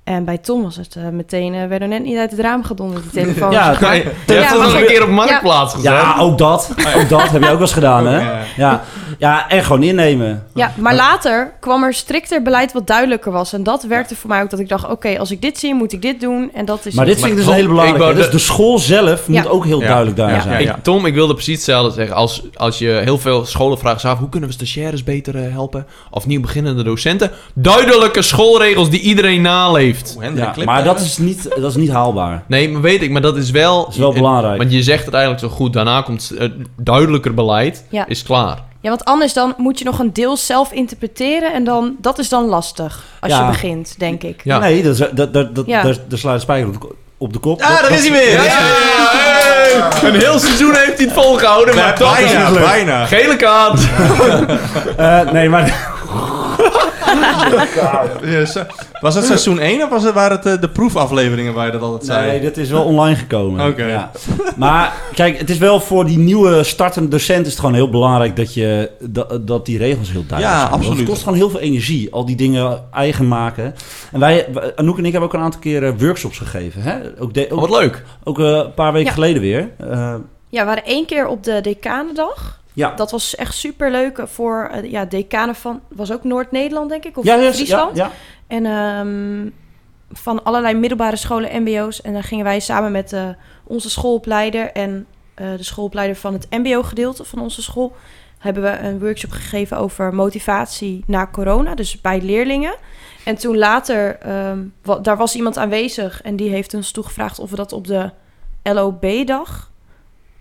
En 0.04 0.24
bij 0.24 0.38
Tom 0.38 0.62
was 0.62 0.76
het 0.76 0.96
eh, 0.96 1.08
meteen, 1.08 1.54
eh, 1.54 1.66
werd 1.66 1.82
er 1.82 1.88
net 1.88 2.02
niet 2.02 2.16
uit 2.18 2.30
het 2.30 2.40
raam 2.40 2.64
gedonderd, 2.64 3.02
die 3.02 3.22
telefoon. 3.22 3.50
Ja. 3.50 3.76
Nee, 3.80 4.02
je 4.26 4.32
hebt 4.32 4.62
het 4.62 4.80
een 4.80 4.86
keer 4.86 5.02
op 5.02 5.08
Marktplaats 5.08 5.74
gezet. 5.74 5.92
Ja, 5.92 6.16
ook 6.18 6.38
dat. 6.38 6.70
Ook 6.96 7.08
dat 7.08 7.22
heb 7.30 7.42
je 7.42 7.46
ook 7.48 7.52
wel 7.52 7.60
eens 7.60 7.72
gedaan, 7.72 8.06
hè? 8.06 8.20
Ja. 8.20 8.38
Ja, 8.56 8.82
ja 9.18 9.48
en 9.48 9.64
gewoon 9.64 9.82
innemen. 9.82 10.46
Ja, 10.54 10.72
maar 10.76 10.94
later 10.94 11.52
kwam 11.60 11.82
er 11.82 11.94
strikter 11.94 12.42
beleid 12.42 12.72
wat 12.72 12.86
duidelijker 12.86 13.32
was. 13.32 13.52
En 13.52 13.62
dat 13.62 13.82
werkte 13.82 14.16
voor 14.16 14.30
mij 14.30 14.42
ook 14.42 14.50
dat 14.50 14.58
ik 14.60 14.68
dacht, 14.68 14.88
oké, 14.90 15.18
als 15.18 15.30
ik 15.30 15.42
dit 15.42 15.58
zie, 15.58 15.74
moet 15.74 15.92
ik 15.92 16.02
dit 16.02 16.20
doen. 16.20 16.50
En 16.54 16.64
dat 16.64 16.86
is 16.86 16.94
Maar 16.94 17.06
dit 17.06 17.18
vind 17.18 17.30
ik 17.30 17.36
dus 17.36 17.46
een 17.46 17.52
hele 17.52 17.68
belangrijke. 17.68 18.14
Dus 18.14 18.24
de- 18.24 18.30
de 18.30 18.38
school 18.38 18.78
zelf 18.78 19.28
moet 19.28 19.48
ook 19.48 19.64
heel 19.64 19.80
Ja. 19.80 19.86
duidelijk 19.86 20.16
daar 20.16 20.30
Ja. 20.30 20.40
zijn. 20.40 20.60
Ik, 20.60 20.72
Tom, 20.82 21.06
ik 21.06 21.14
wilde 21.14 21.32
precies 21.34 21.54
hetzelfde 21.56 21.92
zeggen. 21.94 22.16
Als, 22.16 22.42
als 22.54 22.78
je 22.78 23.00
heel 23.04 23.18
veel 23.18 23.44
scholen 23.44 23.78
vraagt 23.78 24.04
af... 24.04 24.18
hoe 24.18 24.28
kunnen 24.28 24.48
we 24.48 24.54
stagiaires 24.54 25.04
beter 25.04 25.36
eh, 25.36 25.52
helpen? 25.52 25.86
Of 26.10 26.26
nieuw 26.26 26.40
beginnende 26.40 26.82
docenten. 26.82 27.30
Duidelijke 27.54 28.22
schoolregels 28.22 28.90
die 28.90 29.00
iedereen 29.00 29.42
naleeft. 29.42 29.93
Ja, 30.34 30.54
maar 30.64 30.84
dat 30.84 31.00
is, 31.00 31.18
niet, 31.18 31.42
dat 31.60 31.70
is 31.70 31.76
niet 31.76 31.90
haalbaar. 31.90 32.42
Nee, 32.46 32.68
maar 32.70 32.80
weet 32.82 33.02
ik. 33.02 33.10
Maar 33.10 33.22
dat 33.22 33.36
is 33.36 33.50
wel... 33.50 33.84
Dat 33.84 33.92
is 33.92 33.98
wel 33.98 34.12
belangrijk. 34.12 34.58
Want 34.58 34.72
je 34.72 34.82
zegt 34.82 35.04
het 35.04 35.14
eigenlijk 35.14 35.44
zo 35.44 35.50
goed. 35.50 35.72
Daarna 35.72 36.02
komt 36.02 36.32
eh, 36.38 36.48
duidelijker 36.76 37.34
beleid. 37.34 37.84
Ja. 37.88 38.06
Is 38.06 38.22
klaar. 38.22 38.58
Ja, 38.80 38.88
want 38.88 39.04
anders 39.04 39.32
dan 39.32 39.54
moet 39.56 39.78
je 39.78 39.84
nog 39.84 39.98
een 39.98 40.12
deel 40.12 40.36
zelf 40.36 40.72
interpreteren. 40.72 41.52
En 41.52 41.64
dan, 41.64 41.96
dat 42.00 42.18
is 42.18 42.28
dan 42.28 42.44
lastig 42.44 43.04
als 43.20 43.32
Ja. 43.32 43.40
je 43.40 43.46
begint, 43.50 43.94
denk 43.98 44.22
ik. 44.22 44.40
Ja. 44.44 44.58
Nee, 44.58 44.82
dat, 44.82 44.98
dat, 44.98 45.32
dat, 45.32 45.54
dat, 45.54 45.66
daar, 45.66 45.96
slaat 46.08 46.34
de 46.34 46.40
spijker 46.40 46.66
op 46.68 46.80
de, 46.80 46.88
op 47.18 47.32
de 47.32 47.38
kop. 47.38 47.60
Ah, 47.62 47.68
Dat- 47.68 47.80
daar 47.80 47.90
is 47.98 48.08
hij 48.08 48.12
weer! 48.12 48.38
Hey! 48.40 50.08
Een 50.10 50.14
heel 50.20 50.38
seizoen 50.38 50.74
heeft 50.74 50.96
hij 50.98 51.06
het 51.06 51.12
volgehouden. 51.14 51.74
Maar 51.74 51.94
toch 51.94 52.16
het 52.18 52.58
bijna. 52.58 53.06
Gele 53.06 53.36
kaart. 53.36 53.80
Eh, 54.96 55.30
nee, 55.30 55.48
maar 55.48 55.92
Ja, 58.22 58.44
zo- 58.44 58.62
Was 59.00 59.14
het 59.14 59.24
seizoen 59.24 59.58
1 59.60 59.82
of 59.82 59.88
was 59.88 60.02
het, 60.04 60.14
waren 60.14 60.36
het 60.36 60.46
eh, 60.46 60.60
de 60.60 60.68
proefafleveringen 60.68 61.54
waar 61.54 61.66
je 61.66 61.72
dat 61.72 61.80
altijd 61.82 62.04
zei? 62.04 62.26
Nee, 62.30 62.40
dat 62.40 62.56
is 62.56 62.70
wel 62.70 62.84
online 62.84 63.16
gekomen. 63.16 63.66
Oké. 63.68 63.84
Ja. 63.86 64.10
Maar 64.56 64.92
kijk, 65.14 65.38
het 65.38 65.50
is 65.50 65.58
wel 65.58 65.80
voor 65.80 66.04
die 66.04 66.18
nieuwe 66.18 66.62
startende 66.62 67.08
docent 67.08 67.44
is 67.46 67.50
het 67.52 67.60
gewoon 67.60 67.74
heel 67.74 67.90
belangrijk 67.90 68.36
dat, 68.36 68.54
je, 68.54 68.90
dat, 69.00 69.46
dat 69.46 69.66
die 69.66 69.78
regels 69.78 70.10
heel 70.12 70.24
duidelijk 70.26 70.48
Ja, 70.50 70.58
zijn. 70.58 70.70
Want 70.70 70.74
absoluut. 70.82 70.98
Het 70.98 71.08
kost 71.08 71.22
gewoon 71.22 71.38
heel 71.38 71.50
veel 71.50 71.60
energie, 71.60 72.12
al 72.12 72.24
die 72.24 72.36
dingen 72.36 72.84
eigen 72.92 73.28
maken. 73.28 73.74
En 74.12 74.20
wij, 74.20 74.46
Anouk 74.76 74.98
en 74.98 75.04
ik 75.04 75.12
hebben 75.12 75.28
ook 75.30 75.34
een 75.36 75.44
aantal 75.44 75.60
keren 75.60 75.98
workshops 75.98 76.38
gegeven. 76.38 76.82
Hè? 76.82 76.96
Ook, 77.18 77.34
de, 77.34 77.48
Oh, 77.50 77.60
wat 77.60 77.70
leuk. 77.80 78.02
ook 78.24 78.38
eh, 78.38 78.44
een 78.46 78.74
paar 78.74 78.92
weken 78.92 79.08
Ja. 79.08 79.14
geleden 79.14 79.42
weer. 79.42 79.68
Eh, 79.90 80.14
Ja, 80.48 80.60
we 80.60 80.66
waren 80.66 80.84
één 80.84 81.06
keer 81.06 81.26
op 81.26 81.44
de 81.44 81.60
decanendag. 81.60 82.60
Ja. 82.74 82.94
Dat 82.94 83.10
was 83.10 83.34
echt 83.34 83.54
super 83.54 83.90
leuk 83.90 84.22
voor 84.24 84.68
eh, 84.72 84.90
ja, 84.90 85.04
decanen 85.04 85.54
van... 85.54 85.80
was 85.88 86.12
ook 86.12 86.24
Noord-Nederland, 86.24 86.88
denk 86.88 87.04
ik? 87.04 87.16
Of 87.16 87.24
ja, 87.24 87.52
Friesland? 87.52 87.96
Ja, 87.96 88.04
ja. 88.04 88.12
En 88.46 88.66
ehm, 88.66 89.50
van 90.12 90.44
allerlei 90.44 90.74
middelbare 90.74 91.16
scholen, 91.16 91.62
mbo's. 91.62 92.02
En 92.02 92.12
dan 92.12 92.22
gingen 92.22 92.44
wij 92.44 92.60
samen 92.60 92.92
met 92.92 93.12
eh, 93.12 93.28
onze 93.64 93.90
schoolopleider... 93.90 94.72
en 94.72 95.06
eh, 95.34 95.46
de 95.56 95.62
schoolopleider 95.62 96.16
van 96.16 96.32
het 96.32 96.46
mbo-gedeelte 96.50 97.24
van 97.24 97.38
onze 97.38 97.62
school... 97.62 97.96
hebben 98.38 98.62
we 98.62 98.78
een 98.78 98.98
workshop 98.98 99.30
gegeven 99.30 99.76
over 99.76 100.14
motivatie 100.14 101.04
na 101.06 101.28
corona. 101.32 101.74
Dus 101.74 102.00
bij 102.00 102.20
leerlingen. 102.20 102.74
En 103.24 103.36
toen 103.36 103.58
later, 103.58 104.18
ehm, 104.18 104.58
daar 105.02 105.16
was 105.16 105.34
iemand 105.34 105.56
aanwezig... 105.56 106.22
en 106.22 106.36
die 106.36 106.50
heeft 106.50 106.74
ons 106.74 106.90
toegevraagd 106.90 107.38
of 107.38 107.50
we 107.50 107.56
dat 107.56 107.72
op 107.72 107.86
de 107.86 108.10
LOB-dag... 108.62 109.72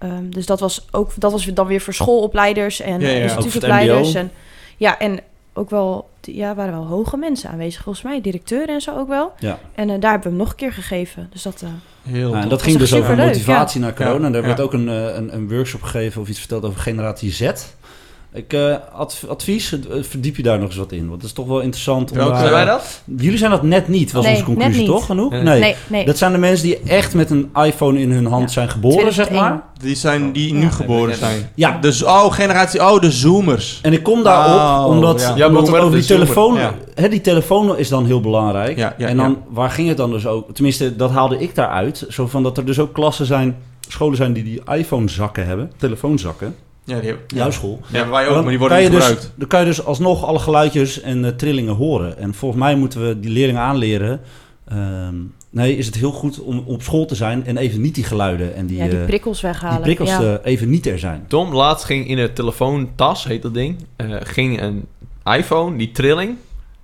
ehm, 0.04 0.30
dus 0.30 0.46
dat 0.46 0.60
was, 0.60 0.86
ook, 0.92 1.12
dat 1.16 1.32
was 1.32 1.46
dan 1.46 1.68
weer 1.68 1.82
voor 1.82 1.94
schoolopleiders 1.94 2.80
en 2.80 3.00
Ja, 3.00 3.10
ja, 3.10 3.22
instituutopleiders. 3.22 4.14
En, 4.14 4.32
ja, 4.78 5.00
en 5.00 5.20
ook 5.54 5.70
wel, 5.70 6.10
ja, 6.22 6.56
waren 6.56 6.74
wel 6.74 6.86
hoge 6.86 7.18
mensen 7.18 7.50
aanwezig, 7.50 7.84
volgens 7.84 8.04
mij. 8.06 8.22
Directeuren 8.22 8.76
en 8.76 8.82
zo 8.82 8.98
ook 8.98 9.08
wel. 9.08 9.34
Ja. 9.40 9.60
En 9.76 9.90
eh, 9.90 10.00
daar 10.00 10.12
hebben 10.12 10.32
we 10.32 10.36
hem 10.36 10.38
nog 10.38 10.50
een 10.50 10.56
keer 10.56 10.74
gegeven. 10.74 11.28
Dus 11.32 11.42
dat, 11.42 11.62
eh, 11.62 11.70
Heel 12.12 12.34
Ja, 12.34 12.42
en 12.42 12.50
dat 12.50 12.62
ging 12.62 12.78
dus 12.78 12.94
over 12.94 13.18
motivatie 13.18 13.82
naar 13.82 13.94
corona. 13.94 14.20
Ja, 14.20 14.26
En 14.26 14.32
daar 14.32 14.42
ja. 14.42 14.48
werd 14.48 14.62
ook 14.62 14.74
een, 14.74 14.90
eh, 14.90 15.16
een, 15.16 15.34
een 15.34 15.50
workshop 15.50 15.82
gegeven 15.82 16.22
of 16.22 16.28
iets 16.28 16.40
verteld 16.40 16.66
over 16.66 16.80
generatie 16.80 17.32
Z. 17.32 17.52
Ik, 18.36 18.54
eh, 18.54 18.76
adv- 18.96 19.24
advies, 19.24 19.72
eh, 19.74 19.80
verdiep 20.02 20.36
je 20.36 20.44
daar 20.44 20.58
nog 20.60 20.68
eens 20.68 20.78
wat 20.78 20.92
in. 20.92 21.00
Want 21.08 21.14
het 21.22 21.24
is 21.24 21.32
toch 21.34 21.48
wel 21.48 21.60
interessant. 21.60 22.12
Om 22.12 22.18
Welke 22.18 22.38
Zijn 22.38 22.52
wij 22.52 22.66
dat? 22.66 23.02
Jullie 23.18 23.38
zijn 23.38 23.52
dat 23.52 23.64
net 23.64 23.88
niet, 23.88 24.12
was 24.12 24.24
Nee, 24.24 24.34
onze 24.34 24.46
conclusie, 24.46 24.86
toch? 24.86 25.06
Genoeg? 25.06 25.32
Nee. 25.32 25.42
Nee. 25.44 25.60
nee, 25.60 25.76
nee. 25.88 26.06
Dat 26.06 26.18
zijn 26.18 26.32
de 26.32 26.38
mensen 26.38 26.66
die 26.66 26.80
echt 26.80 27.14
met 27.14 27.30
een 27.30 27.50
iPhone 27.64 28.00
in 28.00 28.12
hun 28.12 28.26
hand 28.26 28.44
Ja. 28.44 28.48
zijn 28.50 28.70
geboren, 28.70 29.14
zeg 29.14 29.26
2001. 29.26 29.44
maar. 29.50 29.64
Die 29.82 29.96
zijn 29.96 30.32
die 30.32 30.54
nu 30.54 30.62
Ja. 30.62 30.70
geboren 30.70 31.16
zijn. 31.16 31.50
Ja. 31.56 31.78
Dus, 31.82 32.04
oh, 32.04 32.32
generatie, 32.34 32.80
oh, 32.82 33.00
de 33.02 33.12
zoomers. 33.12 33.80
En 33.82 33.94
ik 33.94 34.04
kom 34.04 34.24
daarop 34.24 34.86
Oh, 34.86 34.96
omdat, 34.96 35.22
ja. 35.22 35.36
Ja, 35.36 35.48
omdat 35.48 35.68
over 35.70 35.92
die 35.92 36.02
zoomer, 36.02 36.26
telefoon... 36.26 36.54
ja. 36.56 36.74
Hè, 36.96 37.10
die 37.10 37.22
telefoon 37.22 37.78
is 37.78 37.90
dan 37.90 38.06
heel 38.06 38.22
belangrijk. 38.22 38.78
Ja, 38.78 38.94
ja, 38.98 39.08
en 39.08 39.18
dan, 39.18 39.30
ja. 39.30 39.38
waar 39.50 39.70
ging 39.70 39.88
het 39.88 39.98
dan 39.98 40.12
dus 40.12 40.28
ook? 40.28 40.54
Tenminste, 40.54 40.96
dat 40.96 41.12
haalde 41.12 41.40
ik 41.40 41.56
daaruit. 41.56 42.06
Zo 42.10 42.28
van 42.28 42.44
dat 42.44 42.58
er 42.58 42.66
dus 42.66 42.80
ook 42.80 42.94
klassen 42.94 43.26
zijn, 43.26 43.56
scholen 43.88 44.18
zijn 44.18 44.34
die 44.34 44.44
die 44.44 44.62
iPhone-zakken 44.72 45.46
hebben. 45.48 45.72
Telefoonzakken. 45.78 46.56
Ja, 46.86 47.00
die 47.00 47.10
hebben, 47.10 47.26
Jouw 47.28 47.52
school. 47.52 47.80
Ja, 47.92 48.10
wij 48.10 48.28
ook, 48.28 48.42
maar 48.42 48.50
die 48.50 48.60
worden 48.60 48.82
niet 48.82 48.92
dus, 48.92 49.06
gebruikt. 49.06 49.32
Dan 49.36 49.48
kan 49.48 49.60
je 49.60 49.66
dus 49.66 49.86
alsnog 49.86 50.26
alle 50.26 50.40
geluidjes 50.40 51.02
en 51.02 51.26
eh, 51.26 51.32
trillingen 51.32 51.74
horen. 51.74 52.18
En 52.18 52.34
volgens 52.34 52.62
mij 52.62 52.76
moeten 52.76 53.08
we 53.08 53.20
die 53.20 53.32
leerlingen 53.32 53.62
aanleren. 53.62 54.22
ehm, 54.68 55.16
nee, 55.54 55.78
is 55.78 55.86
het 55.86 55.96
heel 55.96 56.12
goed 56.12 56.40
om 56.40 56.64
op 56.66 56.82
school 56.82 57.06
te 57.06 57.16
zijn 57.16 57.46
en 57.46 57.58
even 57.58 57.82
niet 57.82 57.96
die 57.96 58.04
geluiden 58.04 58.56
en 58.56 58.66
die, 58.66 58.78
ja, 58.78 58.88
die 58.88 59.00
eh, 59.00 59.06
prikkels 59.06 59.42
die 59.42 59.50
weghalen. 59.50 59.82
prikkels 59.82 60.10
ja. 60.10 60.22
eh, 60.22 60.52
even 60.52 60.70
niet 60.70 60.88
er 60.88 61.00
zijn. 61.00 61.26
Tom, 61.28 61.54
laatst 61.54 61.86
ging 61.86 62.08
in 62.08 62.16
de 62.16 62.34
telefoontas, 62.34 63.24
heet 63.24 63.42
dat 63.42 63.54
ding, 63.54 63.86
eh, 63.96 64.16
ging 64.24 64.62
een 64.62 64.86
iPhone, 65.26 65.78
die 65.78 65.92
trilling. 65.92 66.36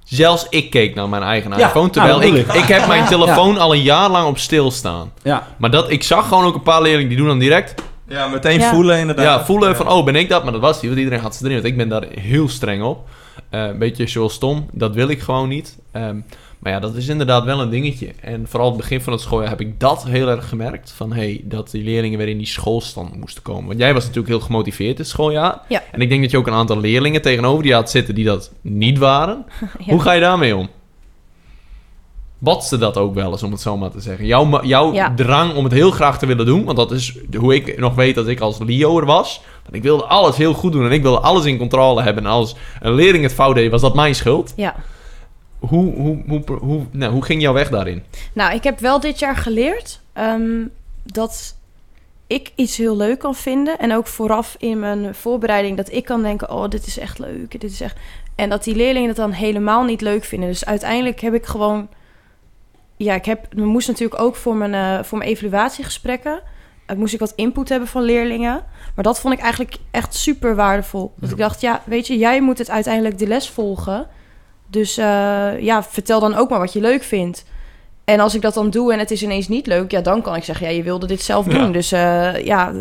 Zelfs 0.03 0.47
ik 0.49 0.69
keek 0.69 0.95
naar 0.95 1.09
mijn 1.09 1.23
eigen 1.23 1.57
Ja, 1.57 1.67
iPhone. 1.67 1.89
Terwijl 1.89 2.19
nou, 2.19 2.31
dat 2.31 2.39
ik, 2.39 2.61
ik 2.61 2.67
heb 2.67 2.87
mijn 2.87 3.05
telefoon 3.05 3.57
al 3.57 3.73
een 3.73 3.81
jaar 3.81 4.09
lang 4.09 4.27
op 4.27 4.37
stilstaan. 4.37 5.11
Ja, 5.23 5.47
Maar 5.57 5.71
dat, 5.71 5.91
ik 5.91 6.03
zag 6.03 6.27
gewoon 6.27 6.45
ook 6.45 6.55
een 6.55 6.61
paar 6.61 6.81
leerlingen 6.81 7.09
die 7.09 7.17
doen 7.17 7.27
dan 7.27 7.39
direct. 7.39 7.81
Ja, 8.09 8.27
meteen 8.27 8.59
Ja. 8.59 8.73
voelen 8.73 8.99
inderdaad. 8.99 9.25
Ja, 9.25 9.45
voelen 9.45 9.69
Ja. 9.69 9.75
van, 9.75 9.87
oh, 9.89 10.05
ben 10.05 10.15
ik 10.15 10.29
dat? 10.29 10.43
Maar 10.43 10.51
dat 10.51 10.61
was 10.61 10.79
die, 10.79 10.89
want 10.89 11.01
iedereen 11.01 11.23
had 11.23 11.35
ze 11.35 11.43
erin. 11.43 11.55
Want 11.55 11.67
ik 11.67 11.77
ben 11.77 11.89
daar 11.89 12.05
heel 12.19 12.49
streng 12.49 12.83
op. 12.83 13.07
Eh, 13.49 13.63
een 13.65 13.77
beetje 13.79 14.07
zoals 14.07 14.37
Tom, 14.37 14.69
dat 14.71 14.95
wil 14.95 15.07
ik 15.09 15.19
gewoon 15.19 15.49
niet. 15.49 15.77
Ehm, 15.91 16.19
maar 16.59 16.71
ja, 16.71 16.79
dat 16.79 16.95
is 16.95 17.07
inderdaad 17.07 17.43
wel 17.43 17.61
een 17.61 17.69
dingetje. 17.69 18.11
En 18.21 18.45
vooral 18.47 18.67
het 18.67 18.77
begin 18.77 19.01
van 19.01 19.13
het 19.13 19.21
schooljaar 19.21 19.49
heb 19.49 19.61
ik 19.61 19.79
dat 19.79 20.03
heel 20.07 20.27
erg 20.29 20.49
gemerkt. 20.49 20.91
Van, 20.95 21.13
hey, 21.13 21.41
dat 21.43 21.71
die 21.71 21.83
leerlingen 21.83 22.17
weer 22.17 22.27
in 22.27 22.37
die 22.37 22.47
schoolstand 22.47 23.15
moesten 23.15 23.43
komen. 23.43 23.67
Want 23.67 23.79
jij 23.79 23.93
was 23.93 24.01
natuurlijk 24.03 24.27
heel 24.29 24.39
gemotiveerd 24.39 24.97
dit 24.97 25.07
schooljaar. 25.07 25.59
Ja. 25.69 25.83
En 25.91 26.01
ik 26.01 26.09
denk 26.09 26.21
dat 26.21 26.31
je 26.31 26.37
ook 26.37 26.47
een 26.47 26.53
aantal 26.53 26.79
leerlingen 26.79 27.21
tegenover 27.21 27.63
die 27.63 27.73
had 27.73 27.89
zitten 27.89 28.15
die 28.15 28.25
dat 28.25 28.51
niet 28.61 28.97
waren. 28.97 29.45
Ja. 29.85 29.91
Hoe 29.93 30.01
ga 30.01 30.11
je 30.11 30.21
daarmee 30.21 30.55
om? 30.55 30.69
Watste 32.39 32.77
dat 32.77 32.97
ook 32.97 33.13
wel 33.13 33.31
eens, 33.31 33.43
om 33.43 33.51
het 33.51 33.61
zo 33.61 33.77
maar 33.77 33.91
te 33.91 33.99
zeggen? 33.99 34.25
Jouw, 34.25 34.63
jouw 34.65 34.93
Ja. 34.93 35.13
drang 35.15 35.55
om 35.55 35.63
het 35.63 35.73
heel 35.73 35.91
graag 35.91 36.19
te 36.19 36.25
willen 36.25 36.45
doen, 36.45 36.63
want 36.63 36.77
dat 36.77 36.91
is 36.91 37.17
hoe 37.37 37.55
ik 37.55 37.79
nog 37.79 37.95
weet 37.95 38.15
dat 38.15 38.27
ik 38.27 38.39
als 38.39 38.57
Leo 38.59 38.99
er 38.99 39.05
was. 39.05 39.41
Want 39.63 39.75
ik 39.75 39.81
wilde 39.83 40.03
alles 40.03 40.37
heel 40.37 40.53
goed 40.53 40.71
doen 40.71 40.85
en 40.85 40.91
ik 40.91 41.01
wilde 41.01 41.19
alles 41.19 41.45
in 41.45 41.57
controle 41.57 42.01
hebben. 42.01 42.23
En 42.23 42.29
als 42.29 42.55
een 42.81 42.93
leerling 42.93 43.23
het 43.23 43.33
fout 43.33 43.55
deed, 43.55 43.71
was 43.71 43.81
dat 43.81 43.95
mijn 43.95 44.15
schuld. 44.15 44.53
Ja. 44.55 44.75
Hoe, 45.59 45.93
hoe, 45.95 46.23
hoe, 46.27 46.43
hoe, 46.59 46.81
nou, 46.91 47.13
hoe 47.13 47.23
ging 47.25 47.41
jouw 47.41 47.53
weg 47.53 47.69
daarin? 47.69 48.03
Nou, 48.33 48.53
ik 48.53 48.63
heb 48.63 48.79
wel 48.79 48.99
dit 48.99 49.19
jaar 49.19 49.35
geleerd 49.35 49.99
ehm, 50.13 50.65
dat 51.03 51.55
ik 52.27 52.51
iets 52.55 52.77
heel 52.77 52.97
leuk 52.97 53.19
kan 53.19 53.35
vinden. 53.35 53.79
En 53.79 53.93
ook 53.95 54.07
vooraf 54.07 54.55
in 54.59 54.79
mijn 54.79 55.15
voorbereiding 55.15 55.77
dat 55.77 55.91
ik 55.91 56.05
kan 56.05 56.21
denken: 56.21 56.51
oh, 56.51 56.67
dit 56.69 56.87
is 56.87 56.99
echt 56.99 57.19
leuk. 57.19 57.61
Dit 57.61 57.71
is 57.71 57.81
echt. 57.81 57.95
En 58.35 58.49
dat 58.49 58.63
die 58.63 58.75
leerlingen 58.75 59.07
het 59.07 59.17
dan 59.17 59.31
helemaal 59.31 59.83
niet 59.83 60.01
leuk 60.01 60.23
vinden. 60.23 60.49
Dus 60.49 60.65
uiteindelijk 60.65 61.19
heb 61.21 61.33
ik 61.33 61.45
gewoon. 61.45 61.87
Ja, 63.01 63.13
ik 63.13 63.25
heb. 63.25 63.45
Ik 63.49 63.57
moest 63.57 63.87
natuurlijk 63.87 64.21
ook 64.21 64.35
voor 64.35 64.55
mijn, 64.55 64.73
eh, 64.73 65.03
voor 65.03 65.17
mijn 65.17 65.29
evaluatiegesprekken. 65.29 66.41
eh, 66.85 66.95
moest 66.95 67.13
ik 67.13 67.19
wat 67.19 67.33
input 67.35 67.69
hebben 67.69 67.87
van 67.87 68.01
leerlingen. 68.03 68.63
Maar 68.95 69.03
dat 69.03 69.19
vond 69.19 69.33
ik 69.33 69.39
eigenlijk 69.39 69.75
echt 69.91 70.15
super 70.15 70.55
waardevol. 70.55 71.13
Dat 71.15 71.29
ik 71.31 71.37
dacht, 71.37 71.61
ja, 71.61 71.81
weet 71.85 72.07
je, 72.07 72.17
jij 72.17 72.41
moet 72.41 72.57
het 72.57 72.69
uiteindelijk 72.69 73.17
de 73.17 73.27
les 73.27 73.49
volgen. 73.49 74.07
Dus 74.67 74.97
eh, 74.97 75.59
ja, 75.59 75.83
vertel 75.83 76.19
dan 76.19 76.35
ook 76.35 76.49
maar 76.49 76.59
wat 76.59 76.73
je 76.73 76.81
leuk 76.81 77.03
vindt. 77.03 77.45
En 78.03 78.19
als 78.19 78.35
ik 78.35 78.41
dat 78.41 78.53
dan 78.53 78.69
doe 78.69 78.93
en 78.93 78.99
het 78.99 79.11
is 79.11 79.23
ineens 79.23 79.47
niet 79.47 79.67
leuk, 79.67 79.91
ja, 79.91 80.01
dan 80.01 80.21
kan 80.21 80.35
ik 80.35 80.43
zeggen, 80.43 80.67
ja, 80.67 80.73
je 80.73 80.83
wilde 80.83 81.07
dit 81.07 81.21
zelf 81.21 81.45
doen. 81.45 81.65
Ja. 81.65 81.71
Dus 81.71 81.89
ja, 82.45 82.73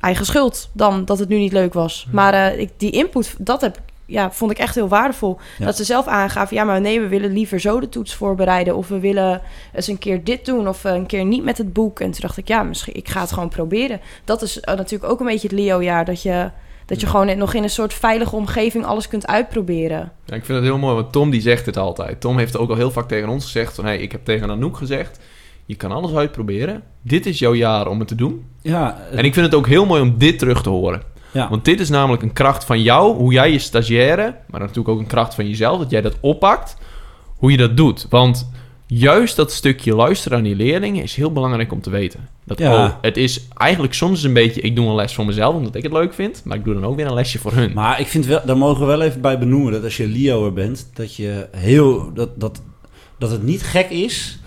eigen 0.00 0.26
schuld 0.26 0.70
dan 0.72 1.04
dat 1.04 1.18
het 1.18 1.28
nu 1.28 1.36
niet 1.36 1.52
leuk 1.52 1.72
was. 1.74 2.06
Maar 2.12 2.54
ik, 2.54 2.70
die 2.76 2.90
input, 2.90 3.34
dat 3.38 3.60
heb, 3.60 3.80
ja, 4.08 4.30
vond 4.30 4.50
ik 4.50 4.58
echt 4.58 4.74
heel 4.74 4.88
waardevol. 4.88 5.38
Ja. 5.58 5.64
Dat 5.64 5.76
ze 5.76 5.84
zelf 5.84 6.06
aangaven, 6.06 6.56
ja, 6.56 6.64
maar 6.64 6.80
nee, 6.80 7.00
we 7.00 7.08
willen 7.08 7.32
liever 7.32 7.60
zo 7.60 7.80
de 7.80 7.88
toets 7.88 8.14
voorbereiden. 8.14 8.76
Of 8.76 8.88
we 8.88 9.00
willen 9.00 9.40
eens 9.74 9.86
een 9.86 9.98
keer 9.98 10.24
dit 10.24 10.44
doen 10.44 10.68
of 10.68 10.84
eh, 10.84 10.94
een 10.94 11.06
keer 11.06 11.24
niet 11.24 11.44
met 11.44 11.58
het 11.58 11.72
boek. 11.72 12.00
En 12.00 12.10
toen 12.10 12.20
dacht 12.20 12.36
ik, 12.36 12.48
ja, 12.48 12.62
misschien, 12.62 12.94
ik 12.94 13.08
ga 13.08 13.20
het 13.20 13.32
gewoon 13.32 13.48
proberen. 13.48 14.00
Dat 14.24 14.42
is 14.42 14.60
eh, 14.60 14.76
natuurlijk 14.76 15.12
ook 15.12 15.20
een 15.20 15.26
beetje 15.26 15.48
het 15.48 15.56
Leo-jaar, 15.58 16.04
dat 16.04 16.22
je... 16.22 16.50
Dat 16.86 17.00
je 17.00 17.06
gewoon 17.06 17.38
nog 17.38 17.54
in 17.54 17.62
een 17.62 17.70
soort 17.70 17.94
veilige 17.94 18.36
omgeving 18.36 18.84
alles 18.84 19.08
kunt 19.08 19.26
uitproberen. 19.26 20.12
Ja, 20.24 20.34
ik 20.34 20.44
vind 20.44 20.58
het 20.58 20.66
heel 20.66 20.78
mooi, 20.78 20.94
want 20.94 21.12
Tom 21.12 21.30
die 21.30 21.40
zegt 21.40 21.66
het 21.66 21.76
altijd. 21.76 22.20
Tom 22.20 22.38
heeft 22.38 22.56
ook 22.56 22.70
al 22.70 22.76
heel 22.76 22.90
vaak 22.90 23.08
tegen 23.08 23.28
ons 23.28 23.44
gezegd 23.44 23.74
van... 23.74 23.84
Hey, 23.84 23.98
ik 23.98 24.12
heb 24.12 24.24
tegen 24.24 24.50
Anouk 24.50 24.76
gezegd, 24.76 25.18
je 25.64 25.74
kan 25.74 25.92
alles 25.92 26.14
uitproberen. 26.14 26.82
Dit 27.02 27.26
is 27.26 27.38
jouw 27.38 27.54
jaar 27.54 27.86
om 27.86 27.98
het 27.98 28.08
te 28.08 28.14
doen. 28.14 28.46
ja, 28.62 28.98
En 29.10 29.24
ik 29.24 29.34
vind 29.34 29.46
het 29.46 29.54
ook 29.54 29.66
heel 29.66 29.86
mooi 29.86 30.02
om 30.02 30.18
dit 30.18 30.38
terug 30.38 30.62
te 30.62 30.68
horen. 30.68 31.02
Ja. 31.38 31.48
Want 31.48 31.64
dit 31.64 31.80
is 31.80 31.88
namelijk 31.88 32.22
een 32.22 32.32
kracht 32.32 32.64
van 32.64 32.82
jou, 32.82 33.16
hoe 33.16 33.32
jij 33.32 33.52
je 33.52 33.58
stagiaire, 33.58 34.34
maar 34.50 34.60
natuurlijk 34.60 34.88
ook 34.88 34.98
een 34.98 35.06
kracht 35.06 35.34
van 35.34 35.48
jezelf, 35.48 35.78
dat 35.78 35.90
jij 35.90 36.00
dat 36.00 36.16
oppakt, 36.20 36.76
hoe 37.36 37.50
je 37.50 37.56
dat 37.56 37.76
doet. 37.76 38.06
Want 38.10 38.50
juist 38.86 39.36
dat 39.36 39.52
stukje 39.52 39.94
luisteren 39.94 40.38
aan 40.38 40.44
die 40.44 40.56
leerlingen 40.56 41.02
is 41.02 41.14
heel 41.14 41.32
belangrijk 41.32 41.72
om 41.72 41.80
te 41.80 41.90
weten. 41.90 42.28
Dat, 42.44 42.58
Ja. 42.58 42.84
oh, 42.84 42.92
het 43.00 43.16
is 43.16 43.48
eigenlijk 43.54 43.94
soms 43.94 44.22
een 44.22 44.32
beetje, 44.32 44.60
ik 44.60 44.76
doe 44.76 44.86
een 44.86 44.94
les 44.94 45.14
voor 45.14 45.26
mezelf 45.26 45.54
omdat 45.54 45.74
ik 45.74 45.82
het 45.82 45.92
leuk 45.92 46.14
vind, 46.14 46.42
maar 46.44 46.56
ik 46.56 46.64
doe 46.64 46.74
dan 46.74 46.84
ook 46.84 46.96
weer 46.96 47.06
een 47.06 47.14
lesje 47.14 47.38
voor 47.38 47.52
hun. 47.52 47.72
Maar 47.72 48.00
ik 48.00 48.06
vind 48.06 48.26
wel, 48.26 48.40
daar 48.44 48.56
mogen 48.56 48.80
we 48.80 48.86
wel 48.86 49.02
even 49.02 49.20
bij 49.20 49.38
benoemen 49.38 49.72
dat 49.72 49.84
als 49.84 49.96
je 49.96 50.06
Lio'er 50.06 50.52
bent, 50.52 50.90
dat 50.94 51.14
je 51.14 51.48
heel 51.56 52.12
dat, 52.14 52.40
dat, 52.40 52.62
dat 53.18 53.30
het 53.30 53.42
niet 53.42 53.62
gek 53.62 53.90
is 53.90 54.38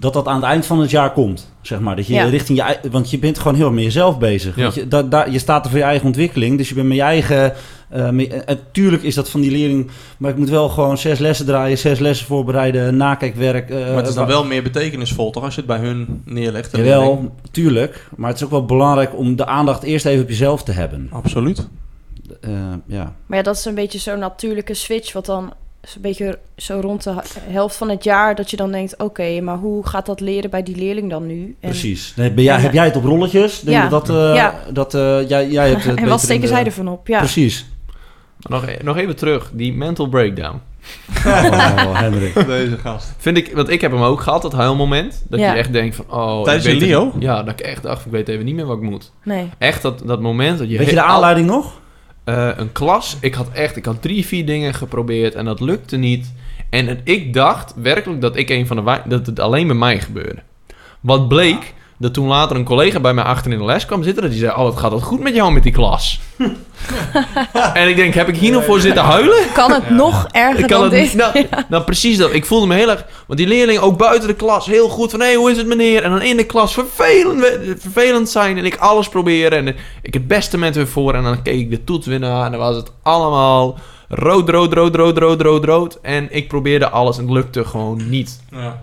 dat 0.00 0.12
dat 0.12 0.26
aan 0.26 0.36
het 0.36 0.44
eind 0.44 0.66
van 0.66 0.80
het 0.80 0.90
jaar 0.90 1.12
komt. 1.12 1.52
Zeg 1.60 1.80
maar. 1.80 1.96
Dat 1.96 2.06
je 2.06 2.14
Ja. 2.14 2.24
richting 2.24 2.58
je 2.58 2.90
want 2.90 3.10
je 3.10 3.18
bent 3.18 3.38
gewoon 3.38 3.54
heel 3.54 3.64
erg 3.66 3.74
met 3.74 3.84
jezelf 3.84 4.18
bezig. 4.18 4.56
Ja. 4.56 4.62
Want 4.62 4.74
je, 4.74 4.88
da, 4.88 5.02
daar- 5.02 5.30
je 5.30 5.38
staat 5.38 5.64
er 5.64 5.70
voor 5.70 5.78
je 5.78 5.84
eigen 5.84 6.06
ontwikkeling, 6.06 6.58
dus 6.58 6.68
je 6.68 6.74
bent 6.74 6.86
met 6.86 6.96
je 6.96 7.02
eigen. 7.02 7.52
eh, 7.90 8.10
met- 8.10 8.44
en 8.44 8.58
tuurlijk 8.72 9.02
is 9.02 9.14
dat 9.14 9.30
van 9.30 9.40
die 9.40 9.50
leerling, 9.50 9.90
maar 10.18 10.30
ik 10.30 10.36
moet 10.36 10.48
wel 10.48 10.68
gewoon 10.68 10.98
zes 10.98 11.18
lessen 11.18 11.46
draaien, 11.46 11.78
zes 11.78 11.98
lessen 11.98 12.26
voorbereiden, 12.26 12.96
nakijkwerk. 12.96 13.70
eh, 13.70 13.76
Maar 13.78 13.96
het 13.96 14.08
is 14.08 14.14
dan 14.14 14.26
wel 14.26 14.44
meer 14.44 14.62
betekenisvol, 14.62 15.30
toch? 15.30 15.44
Als 15.44 15.54
je 15.54 15.60
het 15.60 15.68
bij 15.70 15.78
hun 15.78 16.22
neerlegt. 16.24 16.76
Jawel, 16.76 17.00
leerling. 17.00 17.30
tuurlijk. 17.50 18.08
Maar 18.16 18.28
het 18.28 18.38
is 18.38 18.44
ook 18.44 18.50
wel 18.50 18.64
belangrijk 18.64 19.16
om 19.16 19.36
de 19.36 19.46
aandacht 19.46 19.82
eerst 19.82 20.04
even 20.06 20.22
op 20.22 20.28
jezelf 20.28 20.62
te 20.62 20.72
hebben. 20.72 21.08
Absoluut. 21.12 21.68
Eh, 22.40 22.50
ja. 22.86 23.14
Maar 23.26 23.38
ja, 23.38 23.44
dat 23.44 23.56
is 23.56 23.64
een 23.64 23.74
beetje 23.74 23.98
zo'n 23.98 24.18
natuurlijke 24.18 24.74
switch. 24.74 25.12
Wat 25.12 25.26
dan 25.26 25.52
is 25.82 25.94
een 25.94 26.00
beetje 26.02 26.38
zo 26.56 26.78
rond 26.80 27.02
de 27.02 27.14
helft 27.40 27.76
van 27.76 27.88
het 27.90 28.04
jaar... 28.04 28.34
dat 28.34 28.50
je 28.50 28.56
dan 28.56 28.72
denkt, 28.72 28.96
oké, 28.98 29.40
maar 29.40 29.56
hoe 29.56 29.86
gaat 29.86 30.06
dat 30.06 30.20
leren 30.20 30.50
bij 30.50 30.62
die 30.62 30.76
leerling 30.76 31.10
dan 31.10 31.26
nu? 31.26 31.56
En, 31.60 31.68
Precies. 31.70 32.12
Nee, 32.16 32.30
ben 32.32 32.44
jij, 32.44 32.54
en, 32.56 32.60
heb 32.62 32.72
jij 32.72 32.84
het 32.84 32.96
op 32.96 33.04
rolletjes? 33.04 33.60
Denk 33.60 33.82
Ja. 33.82 33.88
dat, 33.88 34.08
eh, 34.08 34.34
Ja. 34.34 34.54
dat 34.72 34.94
eh, 34.94 35.28
jij, 35.28 35.48
jij 35.48 35.68
hebt 35.70 35.84
het 35.90 35.98
en 35.98 36.08
wat 36.08 36.20
steken 36.20 36.40
de- 36.42 36.46
zij 36.48 36.64
ervan 36.64 36.88
op? 36.88 37.06
Ja. 37.08 37.18
Precies. 37.18 37.66
Nog, 38.40 38.64
nog 38.82 38.96
even 38.96 39.16
terug, 39.16 39.50
die 39.54 39.72
mental 39.72 40.08
breakdown. 40.08 40.60
Oh, 41.26 41.98
Hendrik. 42.00 42.34
Deze 42.46 42.76
gast. 42.78 43.12
Vind 43.18 43.36
ik, 43.36 43.50
want 43.54 43.68
ik 43.68 43.80
heb 43.80 43.90
hem 43.92 44.02
ook 44.02 44.20
gehad, 44.20 44.42
dat 44.42 44.52
huilmoment. 44.52 45.22
Dat 45.28 45.40
Ja. 45.40 45.52
je 45.52 45.58
echt 45.58 45.72
denkt 45.72 45.96
van, 45.96 46.04
oh... 46.10 46.42
Tijdens 46.44 46.66
ik 46.66 46.72
weet 46.80 46.88
je 46.88 46.94
het- 46.96 47.04
Leo? 47.04 47.12
Ja, 47.18 47.42
dat 47.42 47.60
ik 47.60 47.66
echt 47.66 47.82
dacht, 47.82 48.06
ik 48.06 48.12
weet 48.12 48.28
even 48.28 48.44
niet 48.44 48.54
meer 48.54 48.66
wat 48.66 48.76
ik 48.76 48.82
moet. 48.82 49.12
Nee. 49.24 49.48
Echt 49.58 49.82
dat, 49.82 50.02
dat 50.06 50.20
moment 50.20 50.58
dat 50.58 50.70
je... 50.70 50.78
Weet 50.78 50.88
je 50.88 50.94
de 50.94 51.02
al- 51.02 51.08
aanleiding 51.14 51.46
nog? 51.46 51.79
Eh, 52.30 52.48
een 52.56 52.72
klas. 52.72 53.16
Ik 53.20 53.34
had 53.34 53.50
echt, 53.52 53.76
ik 53.76 53.84
had 53.84 54.02
drie, 54.02 54.26
vier 54.26 54.46
dingen 54.46 54.74
geprobeerd 54.74 55.34
en 55.34 55.44
dat 55.44 55.60
lukte 55.60 55.96
niet. 55.96 56.32
En 56.68 57.00
ik 57.04 57.34
dacht 57.34 57.74
werkelijk 57.76 58.20
dat 58.20 58.36
ik 58.36 58.48
een 58.48 58.66
van 58.66 58.76
de 58.76 59.00
dat 59.04 59.26
het 59.26 59.40
alleen 59.40 59.66
bij 59.66 59.76
mij 59.76 60.00
gebeurde. 60.00 60.42
Wat 61.00 61.28
bleek, 61.28 61.74
dat 62.00 62.14
toen 62.14 62.26
later 62.26 62.56
een 62.56 62.64
collega 62.64 63.00
bij 63.00 63.14
mij 63.14 63.24
achter 63.24 63.52
in 63.52 63.58
de 63.58 63.64
les 63.64 63.86
kwam 63.86 64.02
zitten, 64.02 64.22
dat 64.22 64.30
die 64.30 64.40
zei: 64.40 64.52
Oh, 64.56 64.66
het 64.66 64.78
gaat 64.78 64.90
wat 64.90 65.02
goed 65.02 65.20
met 65.20 65.34
jou 65.34 65.52
met 65.52 65.62
die 65.62 65.72
klas. 65.72 66.20
en 67.74 67.88
ik 67.88 67.96
denk: 67.96 68.14
Heb 68.14 68.28
ik 68.28 68.36
hier 68.36 68.52
nog 68.52 68.64
voor 68.64 68.80
zitten 68.80 69.02
huilen? 69.02 69.52
Kan 69.52 69.72
het 69.72 69.90
nog 69.90 70.26
erger 70.30 70.58
Ik 70.58 70.66
kan 70.66 70.80
dan 70.80 70.92
het 70.92 71.02
dit? 71.02 71.14
Nou, 71.14 71.46
nou, 71.68 71.84
precies 71.84 72.16
dat. 72.16 72.32
Ik 72.32 72.46
voelde 72.46 72.66
me 72.66 72.74
heel 72.74 72.90
erg. 72.90 73.04
Want 73.26 73.38
die 73.38 73.48
leerlingen 73.48 73.82
ook 73.82 73.98
buiten 73.98 74.28
de 74.28 74.34
klas 74.34 74.66
heel 74.66 74.88
goed 74.88 75.10
van: 75.10 75.20
hé, 75.20 75.26
hey, 75.26 75.34
hoe 75.34 75.50
is 75.50 75.56
het 75.56 75.66
meneer? 75.66 76.02
En 76.02 76.10
dan 76.10 76.22
in 76.22 76.36
de 76.36 76.44
klas 76.44 76.72
vervelend, 76.72 77.46
vervelend 77.78 78.28
zijn 78.28 78.58
en 78.58 78.64
ik 78.64 78.76
alles 78.76 79.08
proberen. 79.08 79.66
En 79.66 79.76
ik 80.02 80.14
het 80.14 80.26
beste 80.26 80.58
met 80.58 80.74
hun 80.74 80.86
voor. 80.86 81.14
En 81.14 81.22
dan 81.22 81.42
keek 81.42 81.60
ik 81.60 81.70
de 81.70 81.84
toets 81.84 82.06
weer 82.06 82.18
na. 82.18 82.44
En 82.44 82.50
dan 82.50 82.60
was 82.60 82.76
het 82.76 82.92
allemaal 83.02 83.78
rood, 84.08 84.48
rood, 84.48 84.72
rood, 84.72 84.94
rood, 84.94 85.18
rood, 85.18 85.40
rood, 85.40 85.64
rood. 85.64 85.98
En 86.02 86.28
ik 86.30 86.48
probeerde 86.48 86.88
alles 86.88 87.18
en 87.18 87.24
het 87.24 87.32
lukte 87.32 87.64
gewoon 87.64 88.08
niet. 88.08 88.40
Ja. 88.50 88.80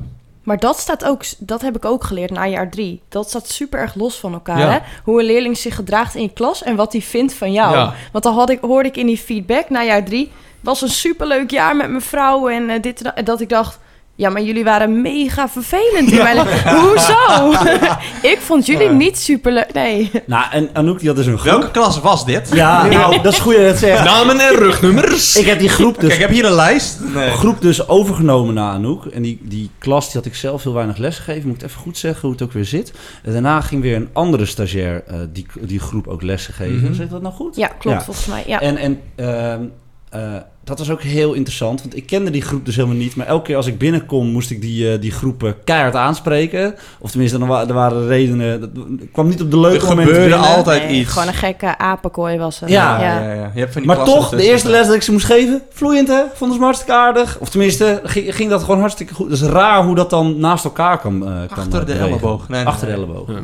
Maar 0.48 0.60
dat 0.60 0.80
staat 0.80 1.06
ook, 1.06 1.24
dat 1.38 1.62
heb 1.62 1.76
ik 1.76 1.86
ook 1.86 2.04
geleerd 2.04 2.32
na 2.32 2.48
jaar 2.48 2.70
drie. 2.70 3.02
Dat 3.10 3.30
staat 3.30 3.50
super 3.50 3.80
erg 3.80 3.96
los 3.96 4.20
van 4.20 4.34
elkaar. 4.34 4.60
Ja. 4.60 4.72
Hè? 4.72 4.80
Hoe 5.04 5.20
een 5.20 5.26
leerling 5.26 5.58
zich 5.58 5.76
gedraagt 5.76 6.16
in 6.16 6.22
je 6.22 6.34
klas 6.34 6.64
en 6.64 6.76
wat 6.76 6.92
hij 6.92 7.02
vindt 7.02 7.34
van 7.34 7.52
jou. 7.52 7.76
Ja. 7.76 7.94
Want 8.12 8.24
dan 8.24 8.34
had 8.34 8.50
ik, 8.50 8.60
hoorde 8.62 8.90
ik 8.90 8.98
in 8.98 9.06
die 9.06 9.18
feedback 9.18 9.70
na 9.70 9.84
jaar 9.84 10.04
drie. 10.04 10.32
was 10.60 10.82
een 10.82 10.90
superleuk 10.90 11.52
jaar 11.52 11.76
met 11.76 11.90
mijn 11.90 12.02
vrouw 12.02 12.50
en 12.50 12.70
eh, 12.70 12.82
dit. 12.82 13.02
En 13.02 13.26
dat 13.26 13.42
ik 13.42 13.50
dacht, 13.50 13.80
ja, 14.18 14.30
maar 14.30 14.42
jullie 14.42 14.64
waren 14.64 15.02
mega 15.02 15.50
vervelend 15.50 16.12
in 16.12 16.18
mijn 16.18 16.36
leven. 16.36 16.76
Hoezo? 16.80 17.52
ik 18.34 18.38
vond 18.42 18.66
jullie 18.66 18.90
niet 18.90 19.18
superleuk. 19.18 19.74
Nee. 19.74 20.12
Nou, 20.26 20.46
en 20.52 20.70
Anouk 20.74 21.00
die 21.00 21.08
had 21.08 21.18
dus 21.18 21.26
een 21.26 21.38
groep. 21.38 21.52
Welke 21.52 21.72
klas 21.72 22.00
was 22.00 22.26
dit? 22.26 22.50
Ja, 22.54 22.86
nou, 22.86 23.22
dat 23.22 23.34
is 23.34 23.40
goed 23.40 23.54
dat 23.54 23.62
je 23.62 23.68
dat 23.68 23.78
zegt. 23.78 24.04
Namen 24.04 24.40
en 24.40 24.56
rugnummers. 24.56 25.38
Ik 25.38 25.46
heb 25.46 25.60
die 25.60 25.70
groep 25.70 25.98
Kijk, 25.98 26.06
dus, 26.06 26.14
ik 26.14 26.20
heb 26.20 26.30
hier 26.30 26.46
een 26.46 26.52
lijst. 26.52 27.00
Nee. 27.14 27.30
groep 27.30 27.62
dus 27.62 27.88
overgenomen 27.88 28.54
na 28.54 28.72
Anouk. 28.72 29.06
En 29.06 29.22
die, 29.22 29.40
die 29.44 29.70
klas 29.78 30.06
die 30.06 30.14
had 30.16 30.26
ik 30.26 30.36
zelf 30.36 30.64
heel 30.64 30.74
weinig 30.74 30.98
les 30.98 31.18
gegeven. 31.18 31.48
Moet 31.48 31.62
ik 31.62 31.68
even 31.68 31.82
goed 31.82 31.98
zeggen 31.98 32.22
hoe 32.22 32.32
het 32.32 32.42
ook 32.42 32.52
weer 32.52 32.66
zit. 32.66 32.94
En 33.24 33.32
daarna 33.32 33.62
ging 33.62 33.82
weer 33.82 33.96
een 33.96 34.10
andere 34.14 34.46
stagiair 34.46 35.04
eh, 35.08 35.16
die, 35.34 35.46
die 35.60 35.80
groep 35.80 36.08
ook 36.08 36.22
lessen 36.22 36.54
geven. 36.54 36.84
Mhm. 36.84 36.94
Zeg 36.94 37.08
dat 37.08 37.22
nou 37.22 37.34
goed? 37.34 37.56
Ja, 37.56 37.68
klopt 37.68 37.98
Ja. 37.98 38.04
volgens 38.04 38.26
mij. 38.26 38.44
Ja. 38.48 38.62
En, 38.62 38.78
en 38.78 39.02
ehm, 39.16 39.62
eh, 40.10 40.34
dat 40.64 40.80
was 40.80 40.90
ook 40.90 41.02
heel 41.02 41.34
interessant, 41.34 41.82
want 41.82 41.96
ik 41.96 42.06
kende 42.06 42.32
die 42.32 42.42
groep 42.42 42.66
dus 42.66 42.76
helemaal 42.76 42.98
niet. 42.98 43.16
Maar 43.16 43.26
elke 43.28 43.44
keer 43.44 43.56
als 43.56 43.68
ik 43.68 43.78
binnenkom, 43.78 44.28
moest 44.28 44.52
ik 44.52 44.62
die, 44.62 44.92
eh, 44.94 45.02
die 45.02 45.12
groepen 45.12 45.56
keihard 45.64 45.96
aanspreken. 45.96 46.76
Of 47.00 47.10
tenminste, 47.12 47.40
er, 47.40 47.48
wa- 47.48 47.68
er 47.68 47.74
waren 47.74 48.08
redenen. 48.08 48.60
Dat 48.60 48.70
ik 49.00 49.12
kwam 49.14 49.28
niet 49.28 49.42
op 49.42 49.52
de 49.52 49.60
leuke 49.60 49.78
Er 49.78 49.88
momenten 49.88 50.14
gebeurde 50.16 50.36
binnen. 50.36 50.56
altijd 50.56 50.88
Nee, 50.88 51.00
iets. 51.00 51.12
Gewoon 51.12 51.28
een 51.28 51.34
gekke 51.34 51.78
apenkooi 51.78 52.38
was 52.38 52.60
het. 52.60 52.70
Ja. 52.70 53.02
Ja, 53.02 53.22
ja, 53.24 53.34
ja. 53.34 53.52
Je 53.54 53.60
hebt 53.60 53.74
van 53.74 53.82
die 53.82 53.92
Maar 53.96 54.06
toch, 54.06 54.30
de 54.30 54.44
eerste 54.44 54.70
les 54.70 54.86
dat 54.86 54.96
ik 54.96 55.02
ze 55.02 55.12
moest 55.12 55.26
geven, 55.26 55.62
vloeiend 55.70 56.08
hè? 56.08 56.22
Vonden 56.34 56.52
ze 56.56 56.60
me 56.60 56.66
hartstikke 56.66 57.00
aardig. 57.00 57.38
Of 57.40 57.50
tenminste, 57.50 58.00
ging, 58.04 58.36
ging 58.36 58.50
dat 58.50 58.64
gewoon 58.64 58.80
hartstikke 58.80 59.14
goed. 59.14 59.32
Het 59.32 59.42
is 59.42 59.48
raar 59.48 59.84
hoe 59.84 59.96
dat 59.96 60.10
dan 60.10 60.40
naast 60.40 60.64
elkaar 60.66 61.00
kan, 61.00 61.28
eh 61.28 61.48
kan 61.48 61.58
Achter 61.58 61.80
eh, 61.80 61.86
de 61.86 61.94
elleboog. 61.94 62.50
Nee, 62.50 62.58
nee, 62.60 62.68
Achter 62.68 62.88
de 62.88 62.94
elleboog. 62.94 63.28
Ja. 63.30 63.40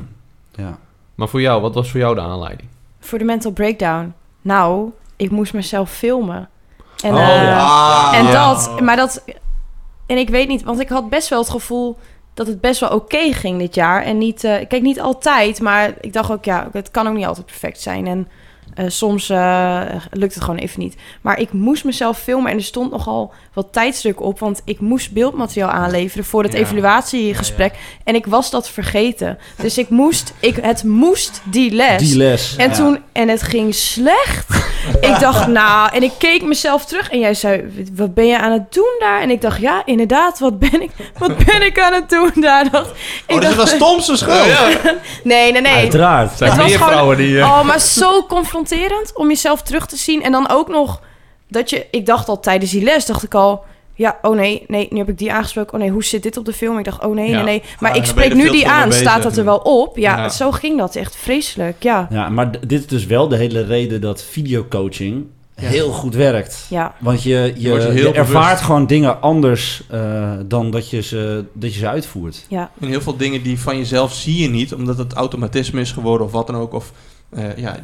Ja. 0.55 0.78
Maar 1.16 1.28
voor 1.28 1.41
jou, 1.41 1.61
wat 1.61 1.74
was 1.74 1.91
voor 1.91 1.99
jou 1.99 2.16
de 2.16 2.22
aanleiding? 2.22 2.70
Voor 2.99 3.18
de 3.18 3.26
mental 3.26 3.51
breakdown. 3.51 4.14
Nou, 4.41 4.89
ik 5.16 5.32
moest 5.32 5.53
mezelf 5.53 5.91
filmen. 5.91 6.49
En, 7.04 7.14
Oh, 7.14 7.20
eh, 7.20 7.43
ja. 7.43 7.60
Ah, 7.60 8.18
en 8.18 8.26
ja. 8.26 8.32
dat, 8.32 8.80
maar 8.82 8.95
dat... 8.95 9.24
En 10.06 10.18
ik 10.18 10.30
weet 10.30 10.47
niet, 10.47 10.64
want 10.64 10.80
ik 10.80 10.89
had 10.89 11.10
best 11.10 11.30
wel 11.30 11.39
het 11.39 11.49
gevoel 11.49 11.97
dat 12.34 12.47
het 12.47 12.62
best 12.62 12.80
wel 12.80 12.89
oké 12.89 13.34
ging 13.34 13.60
dit 13.60 13.76
jaar. 13.76 14.04
En 14.04 14.18
niet, 14.18 14.43
eh, 14.43 14.68
kijk, 14.68 14.82
niet 14.82 14.99
altijd, 14.99 15.62
maar 15.62 15.93
ik 16.01 16.14
dacht 16.14 16.32
ook, 16.32 16.45
ja, 16.45 16.70
het 16.72 16.91
kan 16.91 17.08
ook 17.08 17.16
niet 17.16 17.26
altijd 17.26 17.45
perfect 17.45 17.82
zijn. 17.82 18.08
En 18.08 18.28
eh, 18.76 18.86
soms 18.88 19.30
eh, 19.30 19.82
lukt 20.11 20.34
het 20.34 20.43
gewoon 20.43 20.59
even 20.59 20.80
niet. 20.80 20.95
Maar 21.21 21.39
ik 21.39 21.51
moest 21.53 21.84
mezelf 21.84 22.17
filmen 22.19 22.51
en 22.51 22.57
er 22.57 22.63
stond 22.63 22.91
nogal 22.91 23.34
wat 23.53 23.67
tijdstuk 23.71 24.21
op, 24.21 24.39
want 24.39 24.61
ik 24.65 24.80
moest 24.80 25.11
beeldmateriaal 25.11 25.69
aanleveren 25.69 26.26
voor 26.26 26.43
het 26.43 26.53
Ja. 26.53 26.59
evaluatiegesprek. 26.59 27.74
En 28.03 28.15
ik 28.15 28.26
was 28.26 28.49
dat 28.49 28.69
vergeten. 28.69 29.38
Dus 29.61 29.78
ik 29.78 29.89
moest, 29.89 30.34
ik, 30.39 30.55
het 30.61 30.84
moest 30.84 31.41
die 31.43 31.71
les. 31.71 32.01
Die 32.09 32.17
les. 32.17 32.55
En 32.55 32.69
Ja. 32.69 32.76
toen, 32.76 32.99
en 33.11 33.28
het 33.30 33.41
ging 33.41 33.76
slecht. 33.76 34.65
ik 35.01 35.19
dacht, 35.19 35.47
nou, 35.61 35.89
en 35.93 36.03
ik 36.03 36.11
keek 36.17 36.43
mezelf 36.43 36.86
terug 36.86 37.09
en 37.09 37.19
jij 37.19 37.34
zei, 37.34 37.63
wat 37.93 38.13
ben 38.13 38.26
je 38.28 38.39
aan 38.39 38.51
het 38.51 38.74
doen 38.74 38.95
daar? 38.99 39.21
En 39.21 39.30
ik 39.30 39.41
dacht, 39.41 39.59
ja, 39.61 39.82
inderdaad, 39.86 40.39
wat 40.39 40.59
ben 40.59 40.82
ik, 40.82 40.91
wat 41.17 41.38
ben 41.45 41.61
ik 41.65 41.80
aan 41.80 41.93
het 41.93 42.09
doen 42.09 42.32
daar? 42.36 42.69
Dacht, 42.71 42.89
Oh, 42.89 42.95
dus 43.28 43.36
het 43.36 43.41
dacht, 43.57 43.78
was 43.78 43.78
Tom's 44.05 44.17
schuld. 44.19 44.47
nee, 45.24 45.51
nee, 45.51 45.61
nee. 45.61 45.74
Uiteraard. 45.74 46.32
Er 46.32 46.38
zijn 46.38 46.49
Het 46.49 46.59
was 46.59 46.67
meer 46.69 46.78
gewoon- 46.78 46.91
vrouwen 46.93 47.17
die... 47.17 47.39
eh, 47.39 47.45
Oh, 47.45 47.63
maar 47.63 47.80
zo 47.80 48.24
confronterend 48.24 48.61
om 49.14 49.28
jezelf 49.28 49.61
terug 49.61 49.86
te 49.86 49.95
zien. 49.97 50.24
En 50.24 50.32
dan 50.32 50.49
ook 50.49 50.68
nog 50.68 51.01
dat 51.47 51.70
je, 51.70 51.86
ik 51.91 52.05
dacht 52.05 52.28
al 52.30 52.39
tijdens 52.39 52.72
die 52.72 52.84
les, 52.84 53.05
dacht 53.05 53.24
ik 53.24 53.34
al, 53.34 53.64
ja, 53.95 54.18
oh 54.22 54.36
nee, 54.36 54.64
nee, 54.68 54.88
nu 54.89 54.97
heb 54.97 55.09
ik 55.09 55.18
die 55.18 55.32
aangesproken. 55.34 55.74
Oh 55.74 55.80
nee, 55.80 55.89
hoe 55.89 56.03
zit 56.03 56.24
dit 56.24 56.38
op 56.38 56.45
de 56.45 56.53
film? 56.53 56.78
Ik 56.78 56.86
dacht, 56.86 57.05
oh 57.05 57.16
nee, 57.16 57.30
Ja. 57.30 57.36
nee, 57.36 57.43
nee. 57.43 57.64
Maar 57.80 57.91
Ah, 57.91 57.97
ik 57.97 58.05
spreek 58.05 58.34
nu 58.34 58.49
die 58.49 58.68
aan, 58.68 58.91
staat 58.91 59.24
dat 59.24 59.38
er 59.38 59.45
wel 59.45 59.57
op? 59.57 59.97
Ja, 59.97 60.18
Ja. 60.18 60.30
zo 60.30 60.51
ging 60.51 60.78
dat 60.78 60.95
echt 60.95 61.16
vreselijk, 61.16 61.84
ja. 61.84 62.07
Ja, 62.11 62.30
maar 62.30 62.51
dit 62.68 62.80
is 62.82 62.88
dus 62.88 63.05
wel 63.05 63.28
de 63.28 63.36
hele 63.38 63.64
reden 63.64 64.01
dat 64.01 64.24
videocoaching 64.24 65.26
Ja. 65.55 65.68
heel 65.68 65.91
goed 65.91 66.16
werkt. 66.16 66.66
Ja, 66.70 66.95
Want 66.99 67.24
je, 67.24 67.53
je, 67.57 68.11
ervaart 68.14 68.45
bewust. 68.45 68.61
gewoon 68.64 68.88
dingen 68.88 69.22
anders 69.22 69.84
eh, 69.89 70.32
dan 70.45 70.72
dat 70.72 70.89
je, 70.89 71.01
ze, 71.01 71.45
dat 71.53 71.74
je 71.74 71.80
ze 71.80 71.88
uitvoert. 71.88 72.45
ja. 72.49 72.72
En 72.80 72.88
heel 72.88 73.01
veel 73.01 73.18
dingen 73.18 73.43
die 73.43 73.59
van 73.59 73.78
jezelf 73.78 74.14
zie 74.14 74.41
je 74.41 74.49
niet, 74.49 74.74
omdat 74.74 74.97
het 74.97 75.14
automatisme 75.14 75.82
is 75.82 75.91
geworden 75.91 76.26
of 76.28 76.32
wat 76.34 76.47
dan 76.47 76.55
ook. 76.55 76.74
Of, 76.74 76.91
eh, 77.36 77.58
ja, 77.58 77.76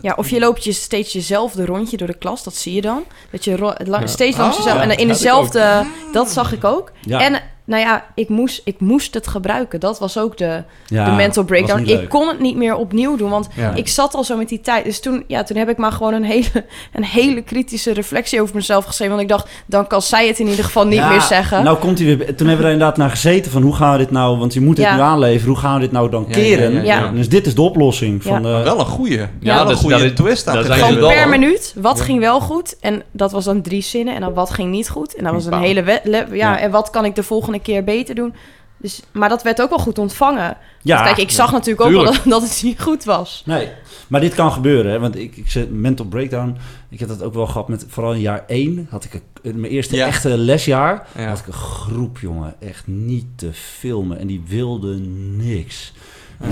Ja, 0.00 0.14
of 0.16 0.28
je 0.30 0.38
loopt 0.38 0.64
je 0.64 0.72
steeds 0.72 1.12
jezelfde 1.12 1.64
rondje 1.66 1.96
door 1.96 2.06
de 2.06 2.14
klas, 2.18 2.44
dat 2.44 2.54
zie 2.56 2.74
je 2.74 2.80
dan. 2.80 3.02
Dat 3.30 3.44
je 3.44 3.56
Ja. 4.00 4.06
steeds 4.06 4.36
langs 4.36 4.58
Oh, 4.58 4.64
jezelf. 4.64 4.82
en 4.82 4.96
in 4.96 5.08
dezelfde, 5.08 5.86
dat 6.12 6.30
zag 6.30 6.52
ik 6.52 6.64
ook. 6.64 6.92
Ja, 7.00 7.20
En 7.20 7.42
nou 7.64 7.82
ja, 7.82 8.04
ik 8.14 8.28
moest, 8.28 8.60
ik 8.64 8.80
moest 8.80 9.14
het 9.14 9.26
gebruiken. 9.26 9.80
Dat 9.80 9.98
was 9.98 10.18
ook 10.18 10.36
de, 10.38 10.62
ja, 10.86 11.04
de 11.04 11.10
mental 11.10 11.44
breakdown. 11.44 11.82
Ik 11.88 12.08
kon 12.08 12.28
het 12.28 12.40
niet 12.40 12.56
meer 12.56 12.74
opnieuw 12.76 13.16
doen, 13.16 13.30
want 13.30 13.48
ja. 13.56 13.74
ik 13.74 13.88
zat 13.88 14.14
al 14.14 14.24
zo 14.24 14.36
met 14.36 14.48
die 14.48 14.60
tijd. 14.60 14.84
Dus 14.84 15.00
toen, 15.00 15.24
ja, 15.26 15.42
toen 15.42 15.56
heb 15.56 15.68
ik 15.68 15.76
maar 15.76 15.92
gewoon 15.92 16.12
een 16.14 16.24
hele, 16.24 16.64
een 16.92 17.04
hele 17.04 17.42
kritische 17.42 17.92
reflectie 17.92 18.40
over 18.42 18.54
mezelf 18.54 18.84
geschreven. 18.84 19.14
Want 19.16 19.30
ik 19.30 19.36
dacht, 19.36 19.48
dan 19.66 19.86
kan 19.86 20.02
zij 20.02 20.26
het 20.26 20.38
in 20.38 20.48
ieder 20.48 20.64
geval 20.64 20.86
niet 20.86 20.98
Ja, 20.98 21.08
meer 21.08 21.20
zeggen. 21.20 21.64
Nou 21.64 21.78
komt 21.78 21.98
hij 21.98 22.06
weer. 22.06 22.18
Toen 22.36 22.46
hebben 22.46 22.56
we 22.56 22.64
er 22.64 22.72
inderdaad 22.72 22.96
naar 22.96 23.10
gezeten 23.10 23.52
van 23.52 23.62
hoe 23.62 23.74
gaan 23.74 23.92
we 23.92 23.98
dit 23.98 24.10
nou, 24.10 24.38
want 24.38 24.54
je 24.54 24.60
moet 24.60 24.76
dit 24.76 24.84
Ja. 24.84 24.94
nu 24.94 25.00
aanleveren. 25.00 25.48
Hoe 25.48 25.58
gaan 25.58 25.74
we 25.74 25.80
dit 25.80 25.92
nou 25.92 26.10
dan 26.10 26.24
Ja, 26.28 26.34
keren? 26.34 26.72
ja, 26.72 26.82
ja, 26.82 26.98
ja. 27.00 27.08
Dus 27.10 27.28
dit 27.28 27.46
is 27.46 27.54
de 27.54 27.62
oplossing 27.62 28.22
van. 28.22 28.46
Eh, 28.46 28.62
wel 28.62 28.78
een 28.78 28.86
goeie. 28.86 29.20
Ja, 29.40 29.66
een 29.68 29.76
goede 29.76 30.12
twist. 30.12 30.44
dat 30.44 30.54
het 30.54 30.66
Gewoon 30.72 30.94
wel, 31.00 31.08
per 31.08 31.28
minuut. 31.28 31.74
Wat 31.76 31.98
Ja. 31.98 32.04
ging 32.04 32.18
wel 32.20 32.40
goed? 32.40 32.76
En 32.80 33.02
dat 33.10 33.32
was 33.32 33.44
dan 33.44 33.62
drie 33.62 33.82
zinnen. 33.82 34.14
En 34.14 34.20
dan 34.20 34.34
wat 34.34 34.50
ging 34.50 34.70
niet 34.70 34.88
goed? 34.88 35.14
En 35.14 35.24
dat 35.24 35.32
was 35.32 35.46
een 35.46 35.58
hele... 35.60 36.00
Ja. 36.32 36.58
en 36.58 36.70
wat 36.70 36.90
kan 36.90 37.04
ik 37.04 37.14
de 37.14 37.22
volgende 37.22 37.51
keer 37.60 37.84
beter 37.84 38.14
doen? 38.14 38.34
Dus, 38.76 39.02
maar 39.12 39.28
dat 39.28 39.42
werd 39.42 39.62
ook 39.62 39.68
wel 39.68 39.78
goed 39.78 39.98
ontvangen. 39.98 40.56
ja, 40.82 41.02
kijk, 41.02 41.16
ik 41.18 41.30
zag 41.30 41.52
natuurlijk 41.52 41.80
ook 41.86 41.92
wel 41.92 42.04
dat, 42.04 42.20
dat 42.34 42.42
het 42.42 42.60
niet 42.64 42.80
goed 42.80 43.04
was. 43.04 43.42
Nee, 43.46 43.68
maar 44.08 44.20
dit 44.20 44.34
kan 44.34 44.52
gebeuren. 44.52 44.92
Hè? 44.92 44.98
Want 45.00 45.16
ik, 45.16 45.36
ik 45.36 45.50
zit 45.50 45.70
mental 45.72 46.06
breakdown. 46.06 46.56
Ik 46.88 47.00
heb 47.00 47.08
dat 47.08 47.22
ook 47.22 47.34
wel 47.34 47.46
gehad 47.46 47.68
met 47.68 47.84
vooral 47.88 48.12
in 48.14 48.20
jaar 48.20 48.44
1. 48.46 48.86
Had 48.90 49.04
ik 49.04 49.20
een, 49.42 49.60
mijn 49.60 49.72
eerste 49.72 49.96
Ja. 49.96 50.06
echte 50.06 50.38
lesjaar. 50.38 51.06
Ja. 51.16 51.26
Had 51.28 51.38
ik 51.38 51.46
een 51.46 51.52
groep, 51.52 52.18
jongen, 52.18 52.54
echt 52.60 52.86
niet 52.86 53.26
te 53.36 53.52
filmen. 53.52 54.18
En 54.18 54.26
die 54.26 54.42
wilde 54.46 54.94
niks. 55.36 55.92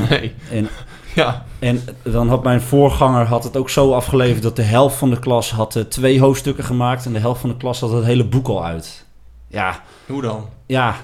Nee. 0.09 0.33
En, 0.51 0.69
Ja. 1.15 1.45
en 1.59 1.81
dan 2.03 2.29
had 2.29 2.43
mijn 2.43 2.61
voorganger 2.61 3.27
had 3.27 3.45
het 3.45 3.57
ook 3.57 3.71
zo 3.71 3.93
afgeleverd 3.93 4.43
dat 4.43 4.57
de 4.57 4.63
helft 4.63 4.97
van 4.97 5.11
de 5.11 5.19
klas 5.19 5.51
had 5.51 5.77
eh, 5.77 5.83
twee 5.83 6.21
hoofdstukken 6.21 6.65
gemaakt. 6.65 7.07
En 7.07 7.13
de 7.13 7.19
helft 7.19 7.41
van 7.41 7.51
de 7.51 7.57
klas 7.57 7.81
had 7.81 7.91
het 7.93 8.05
hele 8.05 8.25
boek 8.25 8.49
al 8.49 8.65
uit. 8.65 9.05
Ja, 9.49 9.83
Hoe 10.11 10.23
dan? 10.23 10.47
ja, 10.67 10.95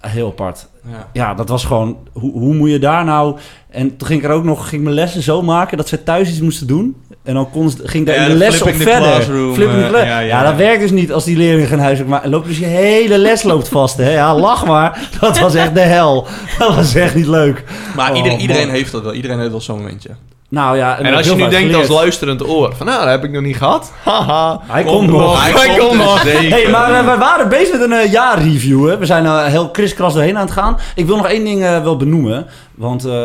heel 0.00 0.26
apart. 0.28 0.66
Ja. 0.90 1.08
Ja, 1.12 1.34
dat 1.34 1.48
was 1.48 1.64
gewoon, 1.64 1.96
hoe, 2.12 2.32
hoe 2.32 2.54
moet 2.54 2.70
je 2.70 2.78
daar 2.78 3.04
nou... 3.04 3.36
En 3.70 3.96
toen 3.96 4.06
ging 4.08 4.22
ik 4.22 4.28
er 4.28 4.34
ook 4.34 4.44
nog, 4.44 4.68
ging 4.68 4.82
mijn 4.82 4.94
lessen 4.94 5.22
zo 5.22 5.42
maken 5.42 5.76
dat 5.76 5.88
ze 5.88 6.02
thuis 6.02 6.28
iets 6.28 6.40
moesten 6.40 6.66
doen. 6.66 6.96
En 7.22 7.34
dan 7.34 7.50
kon, 7.50 7.70
ging 7.84 8.06
daar 8.06 8.14
Ja, 8.14 8.20
in 8.22 8.26
de 8.28 8.32
de 8.32 8.38
les 8.38 8.62
op 8.62 8.68
verder. 8.74 9.22
Flipping 9.54 9.82
eh, 9.82 9.90
ja, 9.90 10.02
ja, 10.04 10.18
ja, 10.18 10.42
dat 10.42 10.54
werkt 10.56 10.80
dus 10.80 10.90
niet 10.90 11.12
als 11.12 11.24
die 11.24 11.36
leerling 11.36 11.68
geen 11.68 11.78
huiswerk 11.78 12.10
maakt. 12.10 12.24
En 12.24 12.30
loopt 12.30 12.46
dus 12.46 12.58
je 12.58 12.64
hele 12.64 13.18
les 13.18 13.42
loopt 13.42 13.68
vast, 13.68 13.96
hè. 13.96 14.10
Ja, 14.12 14.34
lach 14.38 14.66
maar. 14.66 15.08
Dat 15.20 15.38
was 15.38 15.54
echt 15.54 15.74
de 15.74 15.80
hel. 15.80 16.26
Dat 16.58 16.74
was 16.74 16.94
echt 16.94 17.14
niet 17.14 17.26
leuk. 17.26 17.64
Maar 17.96 18.10
Oh, 18.10 18.16
ieder- 18.16 18.36
iedereen 18.38 18.66
man. 18.66 18.74
heeft 18.74 18.92
dat 18.92 19.02
wel. 19.02 19.12
Iedereen 19.14 19.38
heeft 19.38 19.50
wel 19.50 19.60
zo'n 19.60 19.76
momentje. 19.78 20.10
Nou 20.50 20.76
ja, 20.76 20.98
En 20.98 21.14
als 21.14 21.26
je 21.26 21.34
nu 21.34 21.48
denkt 21.48 21.74
als 21.74 21.88
luisterend 21.88 22.48
oor, 22.48 22.74
van 22.76 22.86
nou, 22.86 22.98
dat 23.00 23.08
heb 23.08 23.24
ik 23.24 23.30
nog 23.30 23.42
niet 23.42 23.56
gehad. 23.56 23.92
Haha. 24.04 24.60
Hij 24.66 24.84
komt 24.84 25.10
nog. 25.10 25.42
Hij, 25.42 25.52
Hij 25.68 25.78
komt 25.78 25.94
nog. 25.98 26.22
dus. 26.22 26.48
Hey, 26.48 26.70
maar 26.70 26.92
eh, 26.92 27.12
we 27.12 27.18
waren 27.18 27.48
bezig 27.48 27.72
met 27.72 27.80
een 27.82 27.92
eh, 27.92 28.12
jaarreview. 28.12 28.88
Hè. 28.88 28.98
We 28.98 29.06
zijn 29.06 29.24
eh, 29.24 29.44
heel 29.44 29.70
kriskras 29.70 30.14
doorheen 30.14 30.36
aan 30.36 30.44
het 30.44 30.52
gaan. 30.54 30.78
Ik 30.94 31.06
wil 31.06 31.16
nog 31.16 31.26
één 31.28 31.44
ding 31.44 31.62
eh, 31.64 31.82
wel 31.82 31.96
benoemen. 31.96 32.46
Want 32.74 33.04
eh, 33.04 33.24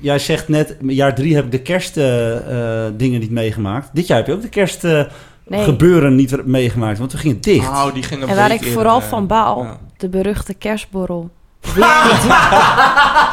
jij 0.00 0.18
zegt 0.18 0.48
net, 0.48 0.76
jaar 0.86 1.14
drie 1.14 1.34
heb 1.34 1.44
ik 1.44 1.50
de 1.50 1.62
kerstdingen 1.62 3.20
niet 3.20 3.30
meegemaakt. 3.30 3.88
Dit 3.92 4.06
jaar 4.06 4.16
heb 4.18 4.26
je 4.26 4.32
ook 4.32 4.42
de 4.42 4.48
kerstgebeuren 4.48 5.12
Nee. 5.46 5.64
gebeuren 5.64 6.14
niet 6.14 6.46
meegemaakt. 6.46 6.98
Want 6.98 7.12
we 7.12 7.18
gingen 7.18 7.40
dicht. 7.40 7.68
Oh, 7.68 7.94
die 7.94 8.02
ging 8.02 8.22
een 8.22 8.28
En 8.28 8.36
waar 8.36 8.52
ik 8.52 8.64
vooral 8.64 9.00
van 9.00 9.26
baal, 9.26 9.62
ja. 9.62 9.76
de 9.96 10.08
beruchte 10.08 10.54
kerstborrel. 10.54 11.30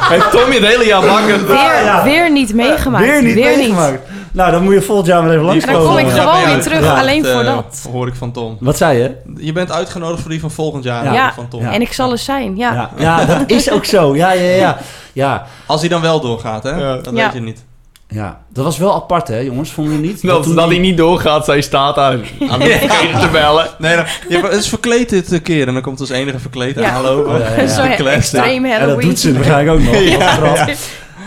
Heeft 0.08 0.30
Tommy 0.30 0.54
het 0.54 0.66
hele 0.66 0.84
jaar 0.86 1.00
bakken? 1.00 1.46
Weer, 1.46 1.84
ja. 1.84 2.04
weer 2.04 2.30
niet 2.30 2.54
meegemaakt. 2.54 3.04
Weer 3.04 3.22
niet 3.22 3.34
meegemaakt. 3.34 4.00
Nou, 4.32 4.50
dan 4.50 4.62
moet 4.62 4.72
je 4.74 4.82
volgend 4.82 5.06
jaar 5.06 5.22
maar 5.22 5.32
even 5.32 5.46
Die 5.46 5.56
is 5.56 5.64
En 5.64 5.72
dan 5.72 5.84
kom 5.86 5.98
ik 5.98 6.06
Ja, 6.06 6.12
gewoon 6.22 6.44
weer 6.44 6.62
terug, 6.62 6.86
alleen 6.86 7.24
voor 7.24 7.40
eh, 7.40 7.54
dat. 7.54 7.88
Hoor 7.92 8.06
ik 8.06 8.14
van 8.14 8.32
Tom. 8.32 8.56
Wat 8.60 8.76
zei 8.76 8.98
je? 8.98 9.16
Je 9.36 9.52
bent 9.52 9.72
uitgenodigd 9.72 10.20
voor 10.20 10.30
die 10.30 10.40
van 10.40 10.50
volgend 10.50 10.84
jaar. 10.84 11.12
Ja. 11.12 11.32
Van 11.34 11.48
Tom. 11.48 11.60
Ja. 11.62 11.72
En 11.72 11.80
ik 11.80 11.92
zal 11.92 12.12
er 12.12 12.18
zijn, 12.18 12.56
ja. 12.56 12.72
Ja. 12.72 12.90
ja, 12.96 13.24
dat 13.24 13.50
is 13.50 13.70
ook 13.70 13.84
zo. 13.84 14.16
Ja, 14.16 14.32
ja, 14.32 14.50
ja. 14.56 14.78
Ja, 15.12 15.46
Als 15.66 15.80
hij 15.80 15.88
dan 15.88 16.00
wel 16.00 16.20
doorgaat, 16.20 16.62
hè? 16.62 16.70
Ja. 16.70 16.96
Dat 16.96 17.16
Ja. 17.16 17.24
weet 17.24 17.32
je 17.32 17.40
niet. 17.40 17.64
Ja. 18.08 18.40
dat 18.52 18.64
was 18.64 18.78
wel 18.78 18.94
apart, 18.94 19.28
hè, 19.28 19.38
jongens? 19.38 19.70
Vonden 19.72 19.94
jullie 19.94 20.08
niet? 20.10 20.22
Dat, 20.26 20.42
toen 20.42 20.54
dat 20.54 20.68
die- 20.68 20.78
hij 20.78 20.88
niet 20.88 20.96
doorgaat, 20.96 21.44
zij 21.44 21.60
staat 21.60 21.94
daar 21.94 22.12
aan 22.48 22.60
de 22.60 22.66
verkeerde 22.78 23.18
te 23.18 23.28
bellen. 23.32 23.66
Nee, 23.78 23.96
dan, 23.96 24.04
je, 24.28 24.38
het 24.38 24.52
is 24.52 24.68
verkleed 24.68 25.08
dit 25.08 25.42
keer. 25.42 25.66
En 25.68 25.72
dan 25.72 25.82
komt 25.82 26.00
als 26.00 26.10
enige 26.10 26.38
verkleed 26.38 26.74
Ja. 26.78 26.90
aanlopen. 26.90 27.38
Ja, 27.38 27.48
ja, 27.54 27.60
ja. 27.60 27.68
Zo 27.68 27.82
extreem 27.82 28.64
En 28.64 28.70
Halloween. 28.70 28.94
dat 28.94 29.04
doet 29.04 29.18
ze 29.18 29.32
waarschijnlijk 29.32 29.78
ook 29.78 29.84
nog. 29.84 30.02
Ja. 30.18 30.68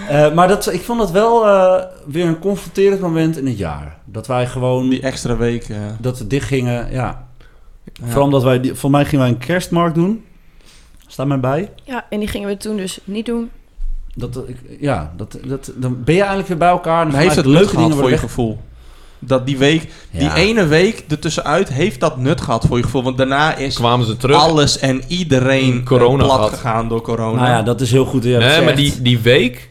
Eh, 0.10 0.34
maar 0.34 0.48
dat, 0.48 0.74
ik 0.74 0.82
vond 0.82 1.00
dat 1.00 1.12
wel 1.12 1.48
eh, 1.48 1.84
weer 2.08 2.26
een 2.26 2.40
confronterend 2.40 3.02
moment 3.02 3.38
in 3.38 3.46
het 3.48 3.58
jaar. 3.58 3.98
Dat 4.06 4.28
wij 4.28 4.48
gewoon, 4.48 4.90
Die 4.90 5.02
extra 5.02 5.38
week. 5.38 5.70
eh, 5.70 5.78
dat 6.00 6.18
we 6.20 6.28
dicht 6.28 6.48
gingen, 6.48 6.74
ja. 6.74 6.88
ja. 6.92 7.28
Vooral 8.06 8.24
omdat 8.24 8.44
wij, 8.44 8.72
voor 8.74 8.90
mij 8.90 9.06
gingen 9.06 9.26
wij 9.26 9.34
een 9.34 9.40
kerstmarkt 9.46 9.96
doen. 9.96 10.26
Staat 11.08 11.28
mij 11.28 11.40
bij. 11.40 11.70
Ja, 11.84 12.06
en 12.10 12.20
die 12.20 12.28
gingen 12.28 12.48
we 12.48 12.58
toen 12.58 12.78
dus 12.78 13.00
niet 13.04 13.26
doen. 13.26 13.50
Dat, 14.16 14.40
ja, 14.80 15.14
dat, 15.18 15.38
dat, 15.46 15.72
dan 15.76 16.04
ben 16.04 16.14
je 16.14 16.20
eigenlijk 16.20 16.50
weer 16.50 16.58
bij 16.58 16.70
elkaar. 16.70 17.04
Dan 17.04 17.12
Maar 17.14 17.22
heeft 17.22 17.36
het 17.36 17.46
leuke 17.46 17.68
gehad 17.70 17.84
dingen 17.84 17.98
voor 17.98 18.10
je 18.10 18.18
gevoel? 18.18 18.60
Dat 19.20 19.46
die 19.46 19.58
week, 19.58 19.92
die 20.12 20.22
Ja. 20.22 20.36
ene 20.36 20.66
week 20.66 21.06
ertussenuit, 21.08 21.70
heeft 21.70 22.00
dat 22.00 22.18
nut 22.18 22.42
gehad 22.42 22.66
voor 22.68 22.78
je 22.78 22.84
gevoel? 22.84 23.04
Want 23.04 23.18
daarna 23.18 23.56
is 23.56 23.76
Kwamen 23.76 24.06
ze 24.06 24.18
terug. 24.18 24.38
alles 24.38 24.80
en 24.80 25.02
iedereen 25.08 25.84
Corona 25.84 26.06
corona 26.06 26.24
plat 26.24 26.36
gehad. 26.38 26.54
gegaan 26.54 26.88
door 26.88 27.02
corona. 27.02 27.42
Nou 27.42 27.50
ja, 27.50 27.62
dat 27.64 27.82
is 27.82 27.92
heel 27.92 28.06
goed. 28.06 28.24
dat 28.24 28.32
nee, 28.32 28.40
maar 28.42 28.64
zegt. 28.64 28.78
die, 28.78 29.02
die 29.02 29.20
week, 29.20 29.70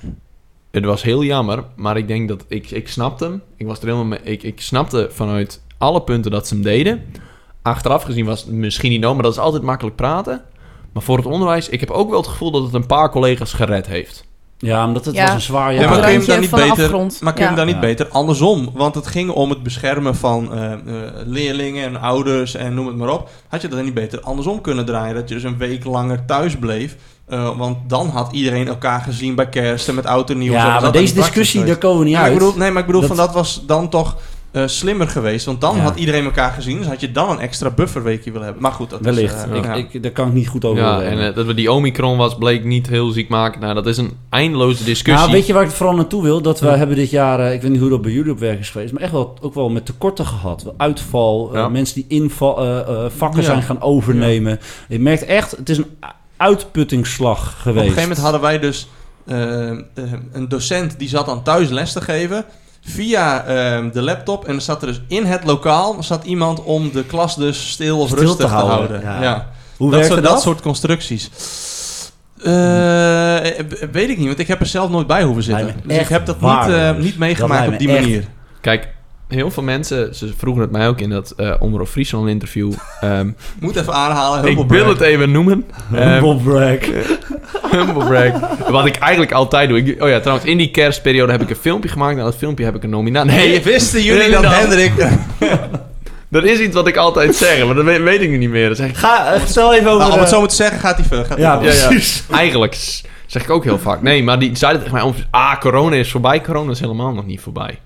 het 0.71 0.85
was 0.85 1.03
heel 1.03 1.25
jammer, 1.25 1.65
maar 1.77 1.97
ik 1.97 2.09
denk 2.09 2.29
dat 2.29 2.45
ik, 2.49 2.71
ik 2.71 2.89
snapte 2.89 3.25
hem. 3.25 3.43
Ik 3.57 3.67
was 3.67 3.79
er 3.79 3.85
helemaal 3.85 4.05
mee. 4.05 4.21
Ik, 4.23 4.43
ik 4.43 4.61
snapte 4.61 5.09
vanuit 5.13 5.63
alle 5.79 6.03
punten 6.03 6.31
dat 6.31 6.47
ze 6.49 6.55
hem 6.55 6.63
deden. 6.63 7.03
Achteraf 7.63 8.03
gezien 8.03 8.25
was 8.25 8.41
het 8.41 8.51
misschien 8.51 8.91
niet 8.91 9.01
nodig, 9.01 9.15
maar 9.17 9.25
dat 9.25 9.35
is 9.35 9.39
altijd 9.41 9.63
makkelijk 9.63 9.97
praten. 9.97 10.43
Maar 10.93 11.03
voor 11.03 11.17
het 11.17 11.27
onderwijs, 11.27 11.69
ik 11.69 11.81
heb 11.81 11.91
ook 11.91 12.09
wel 12.11 12.19
het 12.21 12.29
gevoel 12.29 12.51
dat 12.51 12.63
het 12.63 12.75
een 12.75 12.87
paar 12.87 13.11
collega's 13.11 13.53
gered 13.53 13.87
heeft. 13.87 14.29
Ja, 14.63 14.87
omdat 14.87 15.05
het 15.05 15.15
Ja. 15.15 15.25
was 15.25 15.35
een 15.35 15.41
zwaar 15.41 15.73
Ja, 15.73 15.81
jaar. 15.81 15.89
maar 15.89 15.97
het 15.99 16.05
kun 16.05 16.13
je 16.13 16.19
hem 16.19 16.27
dan 16.29 16.41
niet 16.41 16.51
beter, 16.77 16.91
maar 17.21 17.33
kun 17.33 17.43
je 17.43 17.49
hem 17.49 17.51
Ja. 17.51 17.55
dan 17.57 17.67
niet 17.67 17.75
Ja. 17.75 17.81
beter 17.81 18.09
andersom? 18.09 18.71
Want 18.75 18.95
het 18.95 19.07
ging 19.07 19.31
om 19.31 19.51
het 19.51 19.63
beschermen 19.63 20.17
van 20.17 20.55
eh, 20.55 20.73
eh, 20.73 20.79
leerlingen 21.27 21.85
en 21.85 22.01
ouders 22.01 22.55
en 22.55 22.75
noem 22.75 22.87
het 22.87 22.97
maar 22.97 23.09
op. 23.09 23.29
Had 23.49 23.61
je 23.63 23.67
dat 23.69 23.77
dan 23.77 23.85
niet 23.87 23.95
beter 23.95 24.21
andersom 24.21 24.61
kunnen 24.61 24.85
draaien? 24.85 25.15
Dat 25.15 25.29
je 25.29 25.35
dus 25.35 25.45
een 25.45 25.59
week 25.59 25.85
langer 25.85 26.25
thuis 26.25 26.57
bleef. 26.57 26.97
Eh, 27.27 27.57
want 27.59 27.77
dan 27.87 28.09
had 28.09 28.33
iedereen 28.33 28.69
elkaar 28.69 29.01
gezien 29.01 29.35
bij 29.35 29.49
kerst 29.49 29.89
en 29.89 29.95
met 29.95 30.07
oud 30.07 30.31
en 30.31 30.39
nieuw. 30.39 30.53
Ja, 30.53 30.81
maar 30.81 30.93
deze 30.93 31.15
discussie, 31.15 31.65
daar 31.65 31.77
komen 31.79 31.99
we 31.99 32.05
niet 32.05 32.13
Ja, 32.13 32.21
maar 32.21 32.29
uit. 32.31 32.39
ik 32.41 32.45
bedoel, 32.47 32.59
nee, 32.61 32.71
maar 32.71 32.81
ik 32.81 32.87
bedoel, 32.87 33.01
Dat- 33.01 33.11
van 33.17 33.19
dat 33.27 33.35
was 33.35 33.63
dan 33.67 33.89
toch 33.89 34.17
eh, 34.51 34.63
slimmer 34.67 35.09
geweest. 35.09 35.47
Want 35.47 35.61
dan 35.61 35.77
Ja. 35.77 35.83
had 35.83 35.97
iedereen 35.99 36.25
elkaar 36.25 36.53
gezien. 36.53 36.79
Dus 36.79 36.87
had 36.87 37.01
je 37.01 37.13
dan 37.13 37.31
een 37.31 37.39
extra 37.39 37.71
bufferweekje 37.71 38.31
willen 38.31 38.45
hebben. 38.45 38.63
Maar 38.63 38.73
goed, 38.73 38.91
dat 38.91 39.01
Wellicht. 39.01 39.35
is... 39.35 39.43
eh, 39.51 39.57
ik, 39.57 39.65
ja. 39.65 39.75
ik, 39.75 40.03
daar 40.03 40.11
kan 40.13 40.27
ik 40.29 40.33
niet 40.33 40.49
goed 40.49 40.65
over 40.65 40.83
Ja, 40.83 41.03
en 41.03 41.27
eh, 41.29 41.35
dat 41.35 41.47
we 41.47 41.55
die 41.55 41.73
Omicron 41.73 42.17
was, 42.17 42.37
bleek 42.39 42.65
niet 42.65 42.87
heel 42.89 43.11
ziek 43.11 43.29
maken. 43.29 43.61
Nou, 43.61 43.75
dat 43.75 43.87
is 43.87 43.97
een 43.97 44.11
eindeloze 44.31 44.85
discussie. 44.85 45.13
Nou, 45.27 45.33
weet 45.33 45.47
je 45.47 45.53
waar 45.53 45.63
ik 45.65 45.71
vooral 45.71 45.95
naartoe 45.97 46.23
wil? 46.23 46.41
Dat 46.43 46.61
we 46.61 46.67
Ja. 46.67 46.77
hebben 46.77 46.97
dit 46.97 47.11
jaar, 47.11 47.41
eh, 47.41 47.53
ik 47.53 47.63
weet 47.63 47.71
niet 47.71 47.81
hoe 47.81 47.91
dat 47.91 48.03
bij 48.03 48.13
jullie 48.13 48.33
op 48.33 48.39
werk 48.39 48.59
is 48.59 48.71
geweest, 48.71 48.93
maar 48.93 49.03
echt 49.03 49.13
wel, 49.13 49.37
ook 49.41 49.55
wel 49.55 49.69
met 49.69 49.87
tekorten 49.87 50.27
gehad. 50.27 50.73
Uitval, 50.77 51.49
eh, 51.53 51.61
Ja. 51.61 51.69
mensen 51.69 51.95
die 51.95 52.05
inval, 52.09 52.59
eh, 52.61 52.79
eh, 52.81 53.11
vakken 53.17 53.41
Ja. 53.41 53.47
zijn 53.47 53.63
gaan 53.63 53.83
overnemen. 53.83 54.61
Je 54.89 54.99
merkt 54.99 55.25
echt, 55.25 55.51
het 55.51 55.69
is 55.69 55.79
een 55.79 55.97
uitputtingsslag 56.37 57.39
Op 57.41 57.47
een 57.55 57.61
geweest. 57.61 57.81
gegeven 57.81 58.03
moment 58.03 58.21
hadden 58.21 58.41
wij 58.41 58.59
dus 58.59 58.89
eh, 59.27 59.71
eh, 59.71 59.77
een 60.33 60.49
docent 60.49 60.99
die 60.99 61.09
zat 61.09 61.27
dan 61.27 61.43
thuis 61.43 61.69
les 61.69 61.93
te 61.93 62.01
geven 62.01 62.45
via 62.81 63.45
eh, 63.45 63.85
de 63.93 64.03
laptop. 64.03 64.45
En 64.45 64.55
er 64.55 64.61
zat 64.61 64.83
er 64.83 64.89
dus 64.89 65.01
in 65.09 65.25
het 65.25 65.45
lokaal 65.45 66.03
zat 66.03 66.25
iemand 66.25 66.63
om 66.63 66.93
de 66.93 67.05
klas 67.05 67.37
dus 67.37 67.71
stil 67.71 68.01
of 68.01 68.09
Stil 68.09 68.21
rustig 68.21 68.37
te 68.37 68.43
te 68.43 68.59
houden, 68.59 69.01
ja. 69.01 69.23
Ja. 69.23 69.49
Hoe 69.77 69.91
dat, 69.91 70.05
soort, 70.05 70.23
dat? 70.23 70.33
dat 70.33 70.43
soort 70.43 70.61
constructies. 70.61 71.31
Eh, 72.43 73.59
eh, 73.59 73.67
weet 73.93 74.09
ik 74.09 74.19
niet, 74.19 74.27
want 74.27 74.39
ik 74.39 74.47
heb 74.47 74.61
er 74.61 74.67
zelf 74.67 74.91
nooit 74.91 75.07
bij 75.07 75.23
hoeven 75.23 75.43
zitten. 75.43 75.75
Dus 75.85 75.99
ik 75.99 76.09
heb 76.09 76.27
dat 76.27 76.41
niet, 76.41 76.75
eh, 76.75 76.95
niet 76.97 77.19
meegemaakt 77.19 77.69
op 77.73 77.79
die 77.79 77.89
echt. 77.89 78.01
manier. 78.01 78.25
Kijk, 78.61 78.89
heel 79.29 79.51
veel 79.51 79.63
mensen, 79.63 80.15
ze 80.15 80.33
vroegen 80.37 80.63
het 80.63 80.71
mij 80.71 80.89
ook 80.89 81.01
in 81.01 81.11
dat 81.11 81.31
eh 81.31 81.55
Omroep 81.59 81.89
Friesland 81.89 82.29
interview. 82.29 82.73
Ehm, 83.01 83.31
Moet 83.61 83.77
even 83.77 83.95
aanhalen. 83.95 84.47
ik 84.47 84.69
wil 84.69 84.89
het 84.89 85.01
even 85.01 85.31
noemen. 85.31 85.65
Ehm, 85.95 86.21
Bob 86.21 86.43
Bragg. 86.43 86.89
Humble 87.71 88.05
brag. 88.05 88.59
Wat 88.69 88.87
ik 88.87 88.97
eigenlijk 88.97 89.33
altijd 89.33 89.69
doe. 89.69 89.79
Ik, 89.85 90.03
oh 90.03 90.09
ja, 90.09 90.21
trouwens, 90.21 90.49
in 90.49 90.57
die 90.59 90.71
kerstperiode 90.71 91.33
heb 91.33 91.43
ik 91.43 91.51
een 91.51 91.57
filmpje 91.57 91.89
gemaakt. 91.89 92.17
Nou, 92.17 92.31
dat 92.31 92.39
filmpje 92.39 92.65
heb 92.65 92.75
ik 92.75 92.83
een 92.83 92.91
nominatie. 92.91 93.31
Nee, 93.31 93.49
Nee, 93.49 93.63
wisten 93.63 94.03
jullie 94.03 94.31
dat 94.31 94.43
dan. 94.43 94.53
Hendrik... 94.53 94.93
dat 96.29 96.45
is 96.53 96.59
iets 96.59 96.75
wat 96.75 96.87
ik 96.87 96.97
altijd 96.97 97.37
zeg, 97.37 97.67
maar 97.67 97.75
dat 97.75 97.85
weet, 97.85 98.03
weet 98.03 98.21
ik 98.21 98.31
niet 98.31 98.51
meer. 98.51 98.69
Dat 98.69 98.77
zeg 98.77 98.89
ik, 98.89 98.97
Ga, 98.97 99.33
eh, 99.33 99.41
vertel 99.41 99.75
even 99.75 99.87
over... 99.91 100.01
Nou, 100.01 100.13
om 100.13 100.19
het 100.21 100.29
zo 100.29 100.39
maar 100.39 100.49
te 100.49 100.55
zeggen, 100.55 100.79
gaat 100.79 100.97
hij 100.97 101.05
ver. 101.05 101.25
Gaat 101.25 101.39
Ja. 101.39 101.61
Ja, 101.63 101.91
eigenlijk 102.37 102.77
zeg 103.27 103.43
ik 103.43 103.51
ook 103.51 103.65
heel 103.65 103.79
vaak. 103.79 104.03
Nee, 104.03 104.23
maar 104.23 104.39
die 104.39 104.57
zeiden 104.57 104.81
tegen 104.83 104.97
mij, 104.97 105.05
om- 105.07 105.15
ah, 105.31 105.59
corona 105.61 105.97
is 105.97 106.11
voorbij. 106.11 106.41
Corona 106.41 106.71
is 106.71 106.81
helemaal 106.81 107.13
nog 107.13 107.27
niet 107.27 107.41
voorbij. 107.41 107.79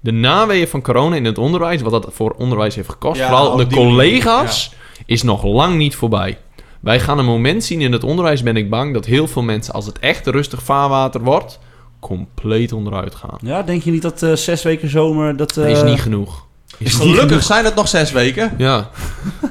De 0.00 0.12
naweeën 0.12 0.68
van 0.68 0.82
corona 0.82 1.16
in 1.16 1.24
het 1.24 1.38
onderwijs, 1.38 1.82
wat 1.82 1.92
dat 1.92 2.08
voor 2.14 2.34
onderwijs 2.38 2.74
heeft 2.74 2.88
gekost, 2.88 3.20
Ja, 3.20 3.26
vooral 3.26 3.56
de 3.56 3.66
die 3.66 3.76
manier, 3.78 3.90
collega's, 3.92 4.72
is 5.06 5.22
nog 5.22 5.44
lang 5.44 5.76
niet 5.76 5.94
voorbij. 5.96 6.38
Wij 6.82 7.00
gaan 7.00 7.18
een 7.18 7.24
moment 7.24 7.64
zien 7.64 7.80
in 7.80 7.92
het 7.92 8.04
onderwijs, 8.04 8.42
ben 8.42 8.56
ik 8.56 8.70
bang, 8.70 8.94
dat 8.94 9.04
heel 9.06 9.28
veel 9.28 9.42
mensen, 9.42 9.74
als 9.74 9.86
het 9.86 9.98
echt 9.98 10.26
rustig 10.26 10.62
vaarwater 10.62 11.20
wordt, 11.22 11.58
compleet 12.00 12.72
onderuit 12.72 13.14
gaan. 13.14 13.38
Ja, 13.42 13.62
denk 13.62 13.82
je 13.82 13.90
niet 13.90 14.02
dat 14.02 14.22
eh, 14.22 14.32
zes 14.32 14.62
weken 14.62 14.88
zomer... 14.90 15.36
Dat, 15.36 15.50
eh, 15.56 15.64
Dat 15.64 15.76
is 15.76 15.82
niet 15.82 16.00
genoeg. 16.00 16.46
is 16.78 16.94
Gelukkig 16.94 17.26
genoeg? 17.28 17.42
zijn 17.42 17.64
het 17.64 17.74
nog 17.74 17.88
zes 17.88 18.12
weken. 18.12 18.52
Ja, 18.58 18.90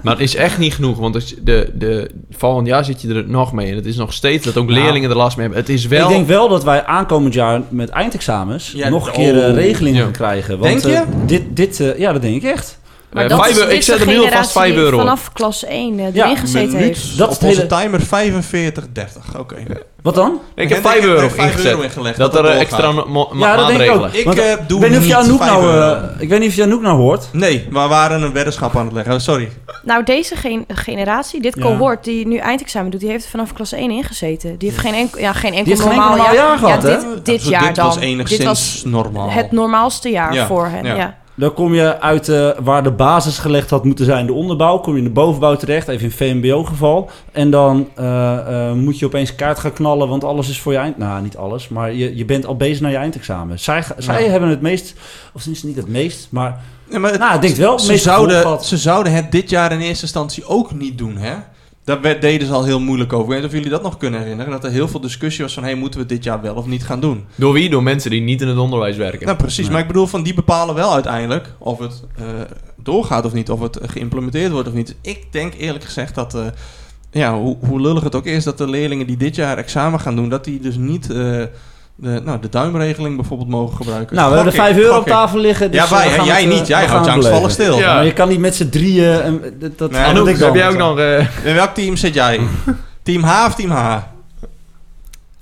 maar 0.04 0.14
het 0.14 0.24
is 0.24 0.36
echt 0.36 0.58
niet 0.58 0.74
genoeg. 0.74 0.98
Want 0.98 1.16
als 1.16 1.36
de, 1.42 1.72
de, 1.74 2.12
volgend 2.32 2.68
jaar 2.68 2.86
zit 2.86 3.02
je 3.02 3.14
er 3.14 3.28
nog 3.28 3.54
mee. 3.54 3.70
En 3.70 3.76
het 3.76 3.86
is 3.86 3.96
nog 3.96 4.14
steeds 4.14 4.46
dat 4.46 4.58
ook 4.58 4.68
Nou, 4.70 4.80
leerlingen 4.80 5.10
er 5.10 5.16
last 5.16 5.38
mee 5.38 5.46
hebben. 5.46 5.64
Het 5.66 5.74
is 5.74 5.86
wel... 5.88 6.10
Ik 6.10 6.16
denk 6.16 6.28
wel 6.28 6.48
dat 6.50 6.64
wij 6.64 6.86
aankomend 6.86 7.34
jaar 7.34 7.62
met 7.70 7.90
eindexamens 7.90 8.72
Ja, 8.76 8.90
nog 8.90 9.08
een 9.08 9.14
keer 9.14 9.44
eh, 9.44 9.50
oh. 9.50 9.56
regelingen 9.56 10.06
Ja. 10.06 10.12
krijgen. 10.12 10.60
Want, 10.60 10.82
Denk 10.84 10.96
je? 10.96 11.02
eh, 11.02 11.08
dit, 11.26 11.44
dit, 11.56 11.80
eh, 11.80 11.98
ja, 11.98 12.12
dat 12.14 12.22
denk 12.22 12.36
ik 12.36 12.44
echt. 12.52 12.80
Maar 13.14 13.24
Eh, 13.24 13.30
dat 13.30 13.48
is, 13.48 13.58
ik 13.58 13.84
zet 13.84 14.00
alvast 14.00 14.18
generatie 14.20 14.52
5 14.52 14.74
die 14.74 14.84
euro 14.84 14.98
vanaf 14.98 15.32
klas 15.34 15.66
1 15.66 16.00
uh, 16.00 16.14
Ja, 16.14 16.24
erin 16.26 16.38
gezeten 16.38 16.68
Minuut 16.78 16.86
heeft. 16.88 17.18
Dat 17.18 17.30
op 17.30 17.40
hele- 17.40 17.66
timer 17.68 18.02
45, 18.02 18.86
30. 18.94 19.38
Oké. 19.40 19.56
Wat 20.02 20.16
dan? 20.16 20.40
Ik 20.56 20.70
heb 20.70 20.84
Hendrik 20.84 21.04
5 21.04 21.06
euro 21.06 21.26
ingezet. 21.46 21.66
euro 21.66 21.82
ingelegd. 21.82 22.18
dat 22.18 22.36
er 22.36 22.46
eh, 22.46 22.60
extra 22.60 22.92
Ja, 23.34 23.56
dat 23.56 23.68
denk 23.68 23.82
ik 23.82 23.90
ook. 23.92 24.08
Ik 24.08 24.26
eh, 24.34 24.54
doe 24.68 24.76
ik 24.78 24.82
weet 24.82 24.90
niet 24.92 25.00
of 25.00 25.06
je 25.06 25.16
Anouk 25.16 25.38
vijf 25.44 25.52
nou, 25.52 25.78
eh, 25.82 26.22
ik 26.22 26.30
weet 26.30 26.40
niet 26.40 26.50
of 26.50 26.56
je 26.56 26.64
Anouk 26.64 26.82
nou 26.82 26.98
hoort. 26.98 27.28
Nee, 27.32 27.68
we 27.70 27.80
waren 27.80 28.22
een 28.22 28.34
weddenschap 28.34 28.76
aan 28.78 28.86
het 28.86 28.94
leggen. 28.94 29.14
Oh, 29.14 29.20
Sorry. 29.20 29.50
Nou, 29.84 30.04
deze 30.04 30.36
gen- 30.36 30.66
generatie, 30.68 31.42
dit 31.42 31.56
Ja. 31.56 31.62
cohort 31.62 32.04
die 32.04 32.28
nu 32.28 32.38
eindexamen 32.38 32.92
doet, 32.92 33.00
die 33.00 33.10
heeft 33.10 33.28
vanaf 33.30 33.54
klas 33.54 33.72
1 33.72 33.92
ingezeten. 33.92 34.58
Die 34.58 34.70
heeft 34.70 34.82
geen 34.82 34.94
enkel, 34.94 35.20
ja, 35.20 35.34
geen 35.34 35.54
enkel 35.54 35.76
normaal, 35.86 36.18
jaar 36.34 36.58
gehad, 36.58 36.82
ja, 36.84 36.90
dit, 36.90 37.26
dit 37.26 37.48
jaar 37.48 37.66
dit 37.66 37.76
dan. 37.76 37.86
was 37.86 37.98
enigszins 38.00 38.40
dit 38.40 38.48
was 38.48 38.82
normaal. 38.86 39.30
het 39.32 39.52
normaalste 39.52 40.10
jaar 40.10 40.34
Ja, 40.34 40.46
voor 40.48 40.68
hen. 40.68 40.86
ja. 40.96 41.20
Dan 41.42 41.54
kom 41.54 41.74
je 41.74 42.00
uit 42.00 42.30
eh, 42.30 42.50
waar 42.64 42.84
de 42.84 42.92
basis 42.92 43.38
gelegd 43.38 43.70
had 43.70 43.84
moeten 43.84 44.06
zijn, 44.06 44.26
de 44.26 44.34
onderbouw. 44.34 44.78
Kom 44.80 44.92
je 44.94 44.98
in 44.98 45.04
de 45.04 45.10
bovenbouw 45.10 45.56
terecht, 45.56 45.88
even 45.88 46.06
in 46.06 46.12
VMBO-geval. 46.12 47.10
En 47.32 47.52
dan 47.52 47.88
eh, 47.96 48.68
eh, 48.70 48.74
moet 48.76 49.00
je 49.00 49.06
opeens 49.06 49.36
kaart 49.36 49.60
gaan 49.60 49.74
knallen, 49.74 50.08
want 50.08 50.24
alles 50.24 50.50
is 50.50 50.60
voor 50.60 50.72
je 50.72 50.78
eind... 50.78 50.98
Nou, 50.98 51.22
niet 51.22 51.38
alles, 51.38 51.68
maar 51.68 51.94
je, 51.94 52.16
je 52.16 52.26
bent 52.26 52.46
al 52.46 52.56
bezig 52.56 52.82
naar 52.82 52.92
je 52.92 52.98
eindexamen. 52.98 53.60
Zij, 53.60 53.84
zij 53.98 54.28
hebben 54.28 54.50
het 54.50 54.62
meest... 54.62 54.94
Of 55.34 55.44
het 55.46 55.64
niet 55.64 55.76
het 55.76 55.88
meest, 55.88 56.28
maar... 56.32 56.62
Ja, 56.90 57.00
maar 57.00 57.12
het- 57.12 57.20
Nou, 57.20 57.36
ik 57.36 57.42
denk 57.42 57.56
wel, 57.56 57.80
ze, 57.80 57.98
zouden, 57.98 58.64
ze 58.64 58.78
zouden 58.78 59.14
het 59.14 59.32
dit 59.32 59.50
jaar 59.50 59.72
in 59.72 59.80
eerste 59.80 60.04
instantie 60.04 60.46
ook 60.46 60.74
niet 60.74 60.98
doen, 60.98 61.18
hè? 61.18 61.34
Daar 61.84 62.02
werd, 62.02 62.22
deden 62.22 62.48
ze 62.48 62.54
al 62.54 62.64
heel 62.66 62.80
moeilijk 62.80 63.14
over. 63.14 63.24
Ik 63.26 63.30
weet 63.30 63.38
niet 63.38 63.48
of 63.48 63.56
jullie 63.56 63.70
dat 63.70 63.82
nog 63.84 63.98
kunnen 63.98 64.20
herinneren. 64.20 64.52
Dat 64.52 64.64
er 64.64 64.72
heel 64.72 64.88
veel 64.88 65.00
discussie 65.00 65.44
was 65.44 65.54
van... 65.54 65.64
Hey, 65.64 65.76
moeten 65.76 66.00
we 66.00 66.06
dit 66.06 66.24
jaar 66.24 66.42
wel 66.42 66.56
of 66.56 66.66
niet 66.66 66.84
gaan 66.84 67.00
doen? 67.00 67.26
Door 67.36 67.54
wie? 67.54 67.70
Door 67.70 67.84
mensen 67.84 68.10
die 68.12 68.22
niet 68.22 68.42
in 68.42 68.48
het 68.48 68.58
onderwijs 68.58 68.98
werken. 68.98 69.26
Nou, 69.26 69.38
precies. 69.38 69.64
Nee. 69.64 69.72
Maar 69.72 69.82
ik 69.82 69.88
bedoel, 69.88 70.08
van 70.08 70.24
die 70.24 70.34
bepalen 70.34 70.76
wel 70.76 70.94
uiteindelijk... 70.94 71.54
of 71.58 71.80
het 71.80 72.04
eh, 72.18 72.26
doorgaat 72.76 73.26
of 73.26 73.34
niet. 73.34 73.50
Of 73.50 73.60
het 73.60 73.80
geïmplementeerd 73.82 74.52
wordt 74.52 74.68
of 74.68 74.74
niet. 74.74 74.96
Ik 75.02 75.26
denk 75.32 75.54
eerlijk 75.54 75.84
gezegd 75.84 76.16
dat... 76.16 76.36
eh, 76.36 76.46
ja, 77.12 77.38
hoe, 77.38 77.58
hoe 77.68 77.82
lullig 77.82 78.04
het 78.04 78.16
ook 78.16 78.26
is... 78.26 78.44
dat 78.44 78.58
de 78.58 78.70
leerlingen 78.70 79.08
die 79.08 79.18
dit 79.18 79.36
jaar 79.36 79.58
examen 79.58 80.00
gaan 80.00 80.16
doen... 80.16 80.30
dat 80.30 80.44
die 80.44 80.60
dus 80.60 80.76
niet... 80.76 81.10
eh, 81.10 81.44
de, 82.02 82.22
nou, 82.24 82.40
de 82.40 82.50
duimregeling 82.50 83.16
bijvoorbeeld 83.16 83.50
mogen 83.50 83.76
gebruiken. 83.76 84.16
Nou, 84.16 84.30
we 84.30 84.36
hebben 84.36 84.54
Gok 84.54 84.62
er 84.64 84.68
ik, 84.70 84.76
5 84.76 84.86
euro 84.86 85.00
op 85.00 85.06
tafel 85.06 85.40
liggen. 85.40 85.72
Dus 85.72 85.82
ja, 85.90 85.96
wij, 85.96 86.10
gaan 86.10 86.26
jij 86.26 86.42
het, 86.42 86.52
eh, 86.52 86.58
niet. 86.58 86.68
Jij 86.68 86.86
houdt 86.86 87.06
je 87.06 87.12
angstvallig 87.12 87.42
beleven. 87.56 87.64
stil. 87.66 87.78
Ja. 87.80 87.94
Maar 87.96 88.06
je 88.06 88.14
kan 88.14 88.30
niet 88.30 88.40
met 88.40 88.56
z'n 88.56 88.70
drieën... 88.70 89.22
en 89.22 89.42
dat, 89.60 89.78
dat, 89.78 89.92
Nee, 89.92 90.00
dat 90.02 90.10
Anouk, 90.10 90.38
heb 90.38 90.56
jij 90.56 90.70
ook 90.70 90.78
nog... 90.78 91.00
eh, 91.00 91.46
In 91.46 91.54
welk 91.54 91.74
team 91.74 91.96
zit 91.96 92.14
jij? 92.14 92.40
team 93.04 93.24
H 93.24 93.46
of 93.48 93.56
team 93.56 93.70
H? 93.72 93.98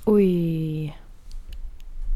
Oei. 0.08 0.92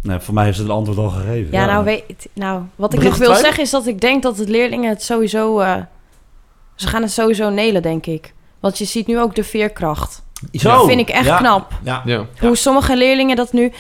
Nee, 0.03 0.19
voor 0.21 0.35
mij 0.35 0.49
is 0.49 0.57
het 0.59 0.67
een 0.67 0.73
antwoord 0.73 0.99
al 0.99 1.09
gegeven. 1.09 1.53
Ja, 1.53 1.67
nou, 1.67 1.85
weet, 1.85 2.29
nou, 2.33 2.63
wat 2.77 2.93
ik 2.95 3.03
nog 3.03 3.17
wil 3.17 3.35
zeggen 3.35 3.63
is 3.63 3.71
dat 3.71 3.87
ik 3.87 4.01
denk 4.01 4.23
dat 4.23 4.37
het 4.39 4.49
leerlingen 4.49 4.89
het 4.91 5.03
sowieso... 5.03 5.59
eh, 5.61 5.75
ze 6.75 6.87
gaan 6.89 7.03
het 7.03 7.13
sowieso 7.13 7.51
nelen, 7.51 7.83
denk 7.83 8.07
ik. 8.07 8.33
Want 8.61 8.79
je 8.79 8.85
ziet 8.85 9.07
nu 9.07 9.21
ook 9.21 9.35
de 9.35 9.45
veerkracht. 9.45 10.23
Zo. 10.53 10.69
Dat 10.71 10.87
vind 10.87 11.01
ik 11.01 11.09
echt 11.09 11.25
Ja. 11.27 11.37
knap. 11.37 11.73
Ja. 11.83 12.03
ja. 12.05 12.27
Hoe 12.41 12.57
sommige 12.57 12.97
leerlingen 12.97 13.37
dat 13.37 13.53
nu... 13.53 13.73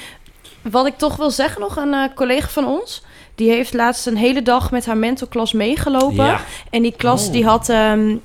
Wat 0.70 0.86
ik 0.86 0.96
toch 0.96 1.16
wil 1.16 1.30
zeggen 1.30 1.60
nog, 1.60 1.76
een 1.76 1.94
eh, 1.94 2.04
collega 2.14 2.48
van 2.48 2.66
ons... 2.66 3.02
die 3.34 3.50
heeft 3.50 3.72
laatst 3.74 4.06
een 4.06 4.16
hele 4.16 4.42
dag 4.42 4.70
met 4.70 4.86
haar 4.86 4.96
mentorklas 4.96 5.52
meegelopen. 5.52 6.24
Ja. 6.24 6.40
En 6.70 6.82
die 6.82 6.94
klas 6.96 7.26
Oh. 7.26 7.32
die 7.32 7.44
had... 7.44 7.68
en 7.68 8.22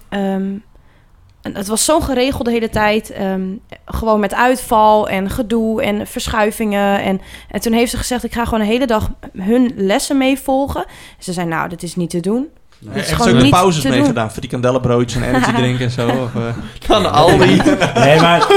het 1.41 1.67
was 1.67 1.85
zo 1.85 1.99
geregeld 1.99 2.45
de 2.45 2.51
hele 2.51 2.69
tijd. 2.69 3.11
ehm, 3.11 3.47
gewoon 3.85 4.19
met 4.19 4.33
uitval 4.33 5.09
en 5.09 5.29
gedoe 5.29 5.81
en 5.81 6.07
verschuivingen. 6.07 7.01
En, 7.01 7.21
en 7.49 7.61
toen 7.61 7.73
heeft 7.73 7.91
ze 7.91 7.97
gezegd... 7.97 8.23
ik 8.23 8.33
ga 8.33 8.43
gewoon 8.45 8.59
een 8.59 8.65
hele 8.65 8.87
dag 8.87 9.09
hun 9.37 9.71
lessen 9.75 10.17
meevolgen. 10.17 10.85
Ze 11.19 11.33
zei, 11.33 11.47
nou, 11.47 11.69
dat 11.69 11.83
is 11.83 11.95
niet 11.95 12.09
te 12.09 12.19
doen. 12.19 12.47
Nee. 12.79 13.03
Ook 13.19 13.39
de 13.39 13.49
pauzes 13.49 13.83
meegedaan? 13.83 14.31
Frikandellenbroodjes 14.31 15.21
en 15.21 15.27
energy 15.27 15.51
drinken 15.61 15.85
en 15.85 15.91
zo? 15.91 16.07
Of, 16.07 16.35
eh, 16.35 16.41
Van 16.85 17.01
de 17.01 17.09
Aldi. 17.09 17.61
Nee, 17.95 18.19
maar 18.19 18.47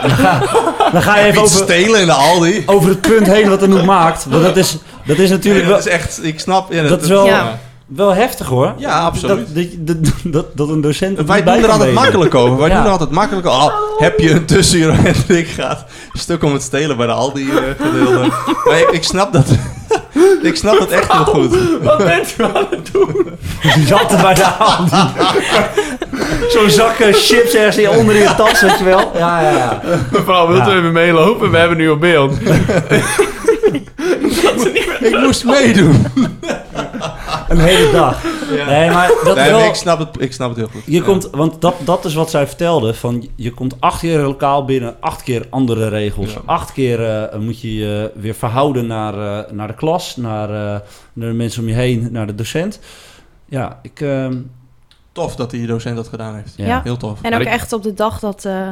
dan 0.00 0.10
ga, 0.10 0.42
dan 0.92 1.02
ga 1.02 1.18
je 1.18 1.24
even 1.26 1.42
over, 1.42 1.56
stelen 1.56 2.00
in 2.00 2.06
de 2.06 2.12
Aldi? 2.12 2.62
over 2.66 2.88
het 2.88 3.00
punt 3.00 3.26
heen 3.26 3.48
wat 3.48 3.62
Anouk 3.62 3.84
maakt. 3.84 4.24
Want 4.28 4.42
dat 4.42 4.56
is, 4.56 4.76
dat 5.06 5.18
is 5.18 5.30
natuurlijk 5.30 5.64
Nee, 5.64 5.72
wel, 5.74 5.82
dat 5.82 5.86
is 5.86 5.92
echt, 5.92 6.24
ik 6.24 6.40
snap. 6.40 6.72
Ja, 6.72 6.82
Dat 6.82 7.02
is 7.02 7.08
wel- 7.08 7.26
Ja. 7.26 7.58
wel 7.86 8.14
heftig 8.14 8.46
hoor. 8.46 8.74
Ja, 8.76 9.00
absoluut. 9.00 9.54
Dat, 9.54 9.66
dat, 9.86 10.04
dat, 10.04 10.12
dat, 10.24 10.46
dat 10.56 10.68
een 10.68 10.80
docent... 10.80 11.20
Wij 11.26 11.42
doen 11.44 11.54
er 11.62 11.70
altijd 11.70 11.92
makkelijk 11.92 12.34
over. 12.34 12.56
Wij 12.58 12.68
Ja. 12.68 12.74
doen 12.74 12.84
er 12.84 12.90
altijd 12.90 13.10
makkelijk 13.10 13.46
over. 13.46 13.60
Al 13.60 13.72
heb 13.98 14.18
je 14.18 14.30
een 14.30 14.44
tussenuur 14.44 14.90
en 15.28 15.36
ik 15.36 15.48
gaat 15.48 15.84
stuk 16.12 16.42
om 16.44 16.52
het 16.52 16.62
stelen 16.62 16.96
bij 16.96 17.06
de 17.06 17.12
Aldi 17.12 17.50
eh, 17.50 17.56
gedeelte. 17.86 18.28
Maar 18.64 18.78
ik, 18.78 18.88
ik 18.90 19.02
snap 19.04 19.32
dat. 19.32 19.46
Ik 20.42 20.56
snap 20.56 20.78
dat 20.78 20.90
echt 20.90 21.12
heel 21.12 21.24
goed. 21.24 21.56
Wat 21.82 21.98
bent 21.98 22.34
u 22.38 22.44
aan 22.44 22.66
het 22.70 22.92
doen? 22.92 23.26
Die 23.74 23.86
zat 23.86 24.12
er 24.12 24.20
bij 24.20 24.34
de 24.34 24.42
hand. 24.58 24.90
Zo'n 26.48 26.70
zak 26.70 26.98
eh, 26.98 27.14
chips 27.14 27.54
ergens 27.54 27.96
onder 27.96 28.14
in 28.14 28.22
je 28.22 28.34
tas, 28.36 28.60
weet 28.60 28.78
je 28.78 28.84
wel. 28.84 29.12
Ja, 29.14 29.40
ja, 29.40 29.50
ja. 29.50 29.80
Mevrouw, 30.10 30.48
wilt 30.48 30.68
u 30.68 30.70
even 30.70 30.92
meelopen? 30.92 31.50
We 31.50 31.56
hebben 31.56 31.76
nu 31.76 31.88
op 31.88 32.00
beeld. 32.00 32.32
Ik 35.00 35.18
moest 35.20 35.44
meedoen. 35.44 36.06
Een 37.48 37.58
hele 37.58 37.92
dag. 37.92 38.22
Nee, 38.66 38.90
maar 38.90 39.08
dat 39.24 39.36
Nee, 39.36 39.50
wel... 39.50 39.58
nee, 39.58 39.68
ik, 39.68 39.74
snap 39.74 39.98
het, 39.98 40.08
ik 40.20 40.32
snap 40.32 40.48
het 40.48 40.58
heel 40.58 40.68
goed. 40.68 40.82
Je 40.86 41.02
komt, 41.02 41.28
want 41.30 41.60
dat, 41.60 41.74
dat 41.84 42.04
is 42.04 42.14
wat 42.14 42.30
zij 42.30 42.46
vertelde. 42.46 42.94
Van, 42.94 43.28
je 43.34 43.52
komt 43.54 43.80
acht 43.80 44.00
keer 44.00 44.18
lokaal 44.20 44.64
binnen, 44.64 44.96
acht 45.00 45.22
keer 45.22 45.46
andere 45.50 45.88
regels. 45.88 46.32
Ja. 46.32 46.40
Acht 46.44 46.72
keer 46.72 47.04
eh, 47.04 47.38
moet 47.38 47.60
je 47.60 47.74
je 47.74 48.10
weer 48.14 48.34
verhouden 48.34 48.86
naar, 48.86 49.14
eh, 49.44 49.52
naar 49.52 49.66
de 49.66 49.74
klas, 49.74 50.16
naar, 50.16 50.48
eh, 50.48 50.80
naar 51.12 51.28
de 51.28 51.34
mensen 51.34 51.62
om 51.62 51.68
je 51.68 51.74
heen, 51.74 52.08
naar 52.12 52.26
de 52.26 52.34
docent. 52.34 52.80
Ja, 53.44 53.78
ik... 53.82 54.00
ehm, 54.00 54.36
Tof 55.12 55.36
dat 55.36 55.50
die 55.50 55.66
docent 55.66 55.96
dat 55.96 56.08
gedaan 56.08 56.34
heeft. 56.34 56.52
ja. 56.56 56.66
Ja. 56.66 56.80
Heel 56.84 56.96
tof. 56.96 57.22
En 57.22 57.34
ook 57.34 57.40
echt 57.40 57.72
op 57.72 57.82
de 57.82 57.94
dag 57.94 58.18
dat 58.20 58.44
eh, 58.44 58.68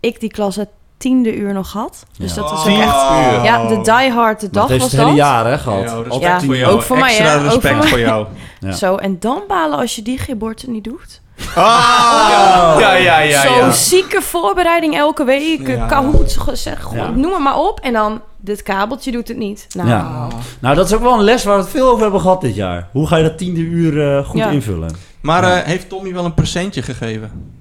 ik 0.00 0.20
die 0.20 0.30
klas 0.30 0.56
het 0.56 0.68
tiende 1.00 1.36
uur 1.36 1.52
nog 1.52 1.70
gehad. 1.70 2.06
Dus 2.18 2.34
Ja. 2.34 2.40
dat 2.40 2.50
was 2.50 2.66
Oh. 2.66 2.72
ook 2.72 2.80
echt... 2.80 3.10
uur. 3.36 3.44
Ja, 3.44 3.66
de 3.68 3.80
die 4.00 4.10
hard 4.10 4.40
de 4.40 4.46
Dat 4.46 4.54
dag 4.54 4.68
heeft 4.68 4.82
was 4.82 4.90
het 4.92 5.00
hele 5.00 5.12
dat. 5.12 5.18
jaar 5.26 5.46
hè, 5.46 5.58
gehad. 5.58 5.82
Ja, 5.82 5.94
respect 5.96 6.22
Ja, 6.22 6.40
voor 6.40 6.56
jou. 6.56 6.72
ook 6.74 6.82
voor 6.82 6.98
mij, 6.98 7.08
Extra 7.08 7.26
hè? 7.26 7.34
Ook 7.34 7.40
voor 7.40 7.50
respect 7.52 7.78
mij. 7.78 7.88
voor 7.88 7.98
jou. 7.98 8.26
Ja. 8.60 8.72
Zo, 8.72 8.96
en 8.96 9.16
dan 9.20 9.42
balen 9.48 9.78
als 9.78 9.94
je 9.96 10.02
die 10.02 10.18
geboorte 10.18 10.70
niet 10.70 10.84
doet. 10.84 11.20
Ah! 11.54 12.76
Ja, 12.78 12.92
ja, 12.94 13.18
ja, 13.18 13.40
Zo 13.42 13.54
ja. 13.54 13.70
zieke 13.70 14.22
voorbereiding 14.22 14.96
elke 14.96 15.24
week. 15.24 15.66
Ja. 15.66 15.86
Kahoot, 15.86 16.38
zeg, 16.52 16.82
gewoon, 16.82 16.96
Ja. 16.96 17.10
noem 17.10 17.32
het 17.32 17.42
maar 17.42 17.58
op. 17.58 17.80
En 17.80 17.92
dan, 17.92 18.20
dit 18.36 18.62
kabeltje 18.62 19.12
doet 19.12 19.28
het 19.28 19.36
niet. 19.36 19.66
Nou, 19.76 19.88
Ja. 19.88 20.26
Nou, 20.60 20.74
dat 20.74 20.86
is 20.86 20.92
ook 20.94 21.00
wel 21.02 21.12
een 21.12 21.22
les 21.24 21.44
waar 21.44 21.56
we 21.56 21.60
het 21.62 21.70
veel 21.70 21.88
over 21.88 22.02
hebben 22.02 22.20
gehad 22.20 22.40
dit 22.40 22.54
jaar. 22.54 22.88
Hoe 22.92 23.06
ga 23.06 23.16
je 23.16 23.22
dat 23.22 23.38
tiende 23.38 23.60
uur 23.60 24.16
eh, 24.16 24.24
goed 24.24 24.38
Ja. 24.38 24.48
invullen? 24.50 24.96
Maar 25.20 25.42
Ja. 25.42 25.60
eh, 25.60 25.66
heeft 25.66 25.88
Tommy 25.88 26.12
wel 26.12 26.24
een 26.24 26.34
presentje 26.34 26.82
gegeven? 26.82 27.58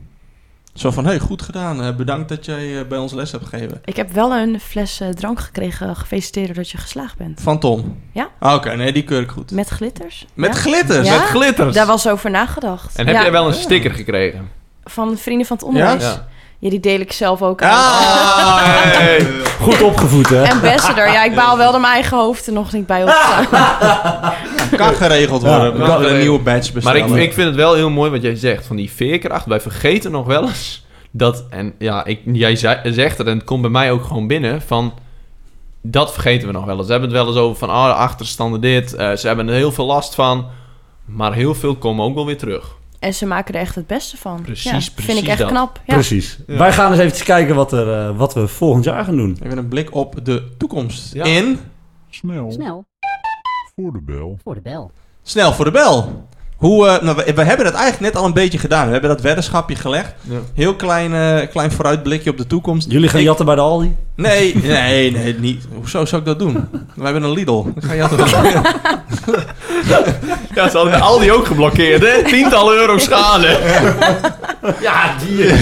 Zo 0.79 0.91
van, 0.91 1.05
hey, 1.05 1.19
goed 1.19 1.41
gedaan. 1.41 1.83
Eh, 1.83 1.95
bedankt 1.95 2.29
dat 2.29 2.45
jij 2.45 2.79
eh, 2.79 2.87
bij 2.87 2.97
ons 2.97 3.13
les 3.13 3.31
hebt 3.31 3.43
gegeven. 3.47 3.81
ik 3.85 3.95
heb 3.95 4.11
wel 4.11 4.33
een 4.35 4.59
fles 4.59 4.99
eh, 4.99 5.09
drank 5.09 5.39
gekregen. 5.39 5.95
Gefeliciteerd 5.95 6.55
dat 6.55 6.69
je 6.69 6.77
geslaagd 6.77 7.17
bent. 7.17 7.41
Van 7.41 7.59
Tom? 7.59 7.97
Ja. 8.11 8.29
Ah, 8.39 8.53
Oké, 8.55 8.75
nee, 8.75 8.93
die 8.93 9.03
keur 9.03 9.21
ik 9.21 9.29
goed. 9.29 9.51
Met 9.51 9.67
glitters. 9.69 10.25
Met 10.33 10.53
Ja? 10.53 10.59
glitters? 10.61 11.07
Ja. 11.07 11.17
Met 11.17 11.27
glitters. 11.27 11.75
Daar 11.75 11.85
was 11.85 12.07
over 12.07 12.31
nagedacht. 12.31 12.95
En 12.97 13.05
heb 13.05 13.15
Ja, 13.15 13.21
jij 13.21 13.31
wel 13.31 13.47
een 13.47 13.53
sticker 13.53 13.91
gekregen? 13.91 14.49
Van 14.83 15.17
vrienden 15.17 15.47
van 15.47 15.57
het 15.57 15.65
onderwijs. 15.65 16.03
Ja? 16.03 16.27
Ja. 16.59 16.69
die 16.69 16.79
deel 16.79 16.99
ik 16.99 17.11
zelf 17.11 17.41
ook 17.41 17.61
aan. 17.63 17.69
Ah, 17.69 18.57
hey. 18.63 19.27
Goed 19.61 19.81
opgevoed, 19.81 20.29
hè? 20.29 20.49
Ambassador. 20.51 21.07
Ja, 21.11 21.23
ik 21.23 21.35
baal 21.35 21.57
wel 21.57 21.71
dat 21.71 21.81
mijn 21.81 21.93
eigen 21.93 22.17
hoofd 22.17 22.47
er 22.47 22.53
nog 22.53 22.71
niet 22.71 22.85
bij 22.85 23.03
op. 23.03 23.09
Kan 24.77 24.93
geregeld 24.93 25.41
Ja, 25.41 25.47
worden. 25.49 25.73
We 25.73 25.79
kan 25.79 25.89
gaan 25.89 26.05
een 26.05 26.19
nieuwe 26.19 26.39
badge 26.39 26.71
Maar 26.83 26.95
ik, 26.95 27.01
bestellen. 27.03 27.23
ik 27.23 27.33
vind 27.33 27.47
het 27.47 27.55
wel 27.55 27.73
heel 27.73 27.89
mooi 27.89 28.11
wat 28.11 28.21
jij 28.21 28.35
zegt 28.35 28.65
van 28.65 28.75
die 28.75 28.91
veerkracht. 28.91 29.45
Wij 29.45 29.59
vergeten 29.59 30.11
nog 30.11 30.25
wel 30.25 30.41
eens 30.41 30.85
dat, 31.11 31.45
en 31.49 31.73
ja, 31.79 32.05
ik, 32.05 32.19
jij 32.25 32.55
zegt 32.83 33.17
het 33.17 33.27
en 33.27 33.35
het 33.37 33.43
komt 33.43 33.61
bij 33.61 33.71
mij 33.71 33.91
ook 33.91 34.03
gewoon 34.03 34.27
binnen 34.27 34.61
van. 34.61 34.93
Dat 35.81 36.13
vergeten 36.13 36.47
we 36.47 36.53
nog 36.53 36.65
wel 36.65 36.77
eens. 36.77 36.85
We 36.85 36.91
hebben 36.91 37.09
het 37.09 37.17
wel 37.19 37.27
eens 37.27 37.37
over 37.37 37.57
van, 37.57 37.69
ah, 37.69 37.85
de 37.85 37.93
achterstanden 37.93 38.61
dit. 38.61 38.93
eh, 38.93 39.11
ze 39.15 39.27
hebben 39.27 39.47
er 39.47 39.53
heel 39.55 39.71
veel 39.71 39.85
last 39.85 40.15
van. 40.15 40.45
Maar 41.05 41.33
heel 41.33 41.55
veel 41.55 41.75
komen 41.75 42.05
ook 42.05 42.15
wel 42.15 42.25
weer 42.25 42.37
terug. 42.37 42.75
En 42.99 43.13
ze 43.13 43.25
maken 43.25 43.53
er 43.53 43.59
echt 43.59 43.75
het 43.75 43.87
beste 43.87 44.17
van. 44.17 44.41
Precies, 44.41 44.63
ja, 44.63 44.79
Vind 44.81 44.95
precies 44.95 45.21
ik 45.21 45.27
echt 45.27 45.39
dat. 45.39 45.49
knap. 45.49 45.81
Ja. 45.85 45.93
Precies. 45.93 46.39
Ja. 46.47 46.57
Wij 46.57 46.73
gaan 46.73 46.91
eens 46.91 47.01
even 47.01 47.25
kijken 47.25 47.55
wat, 47.55 47.71
er, 47.71 48.07
eh, 48.07 48.17
wat 48.17 48.33
we 48.33 48.47
volgend 48.47 48.83
jaar 48.83 49.03
gaan 49.03 49.15
doen. 49.15 49.37
Even 49.43 49.57
een 49.57 49.67
blik 49.67 49.95
op 49.95 50.25
de 50.25 50.49
toekomst. 50.57 51.13
Ja. 51.13 51.23
In... 51.23 51.59
Snel 52.09 52.51
Snel 52.51 52.85
voor 53.75 53.93
de 53.93 54.01
bel. 54.01 54.39
voor 54.43 54.53
de 54.55 54.61
bel. 54.61 54.91
Snel 55.23 55.53
voor 55.53 55.65
de 55.65 55.71
bel. 55.71 56.27
Hoe, 56.59 56.87
eh, 56.87 57.01
nou, 57.03 57.15
we, 57.15 57.33
we 57.33 57.43
hebben 57.43 57.65
het 57.65 57.75
eigenlijk 57.75 58.13
net 58.13 58.15
al 58.21 58.25
een 58.27 58.33
beetje 58.33 58.57
gedaan. 58.57 58.85
We 58.85 58.91
hebben 58.91 59.09
dat 59.09 59.21
weddenschapje 59.21 59.75
gelegd. 59.75 60.13
Ja. 60.21 60.37
Heel 60.53 60.75
klein, 60.75 61.13
eh, 61.13 61.49
klein 61.49 61.71
vooruitblikje 61.71 62.29
op 62.29 62.37
de 62.37 62.47
toekomst. 62.47 62.91
Jullie 62.91 63.09
gaan 63.09 63.19
Ik- 63.19 63.25
jatten 63.25 63.45
bij 63.45 63.55
de 63.55 63.61
Aldi? 63.61 63.95
Nee, 64.15 64.55
nee, 64.55 65.11
nee, 65.11 65.35
niet. 65.39 65.67
Hoezo 65.75 66.05
zou 66.05 66.21
ik 66.21 66.27
dat 66.27 66.39
doen? 66.39 66.67
We 66.95 67.03
hebben 67.03 67.23
een 67.23 67.31
Lidl. 67.31 67.65
Ik 67.75 67.83
ga 67.83 67.95
jatten. 67.95 68.17
Ja, 70.55 70.69
ze 70.69 70.77
hadden 70.77 71.01
al 71.01 71.19
die 71.19 71.31
ook 71.31 71.45
geblokkeerd, 71.45 72.01
hè? 72.01 72.23
Tientallen 72.23 72.73
euro 72.77 72.97
schade. 72.97 73.47
Ja, 74.81 75.15
die. 75.25 75.37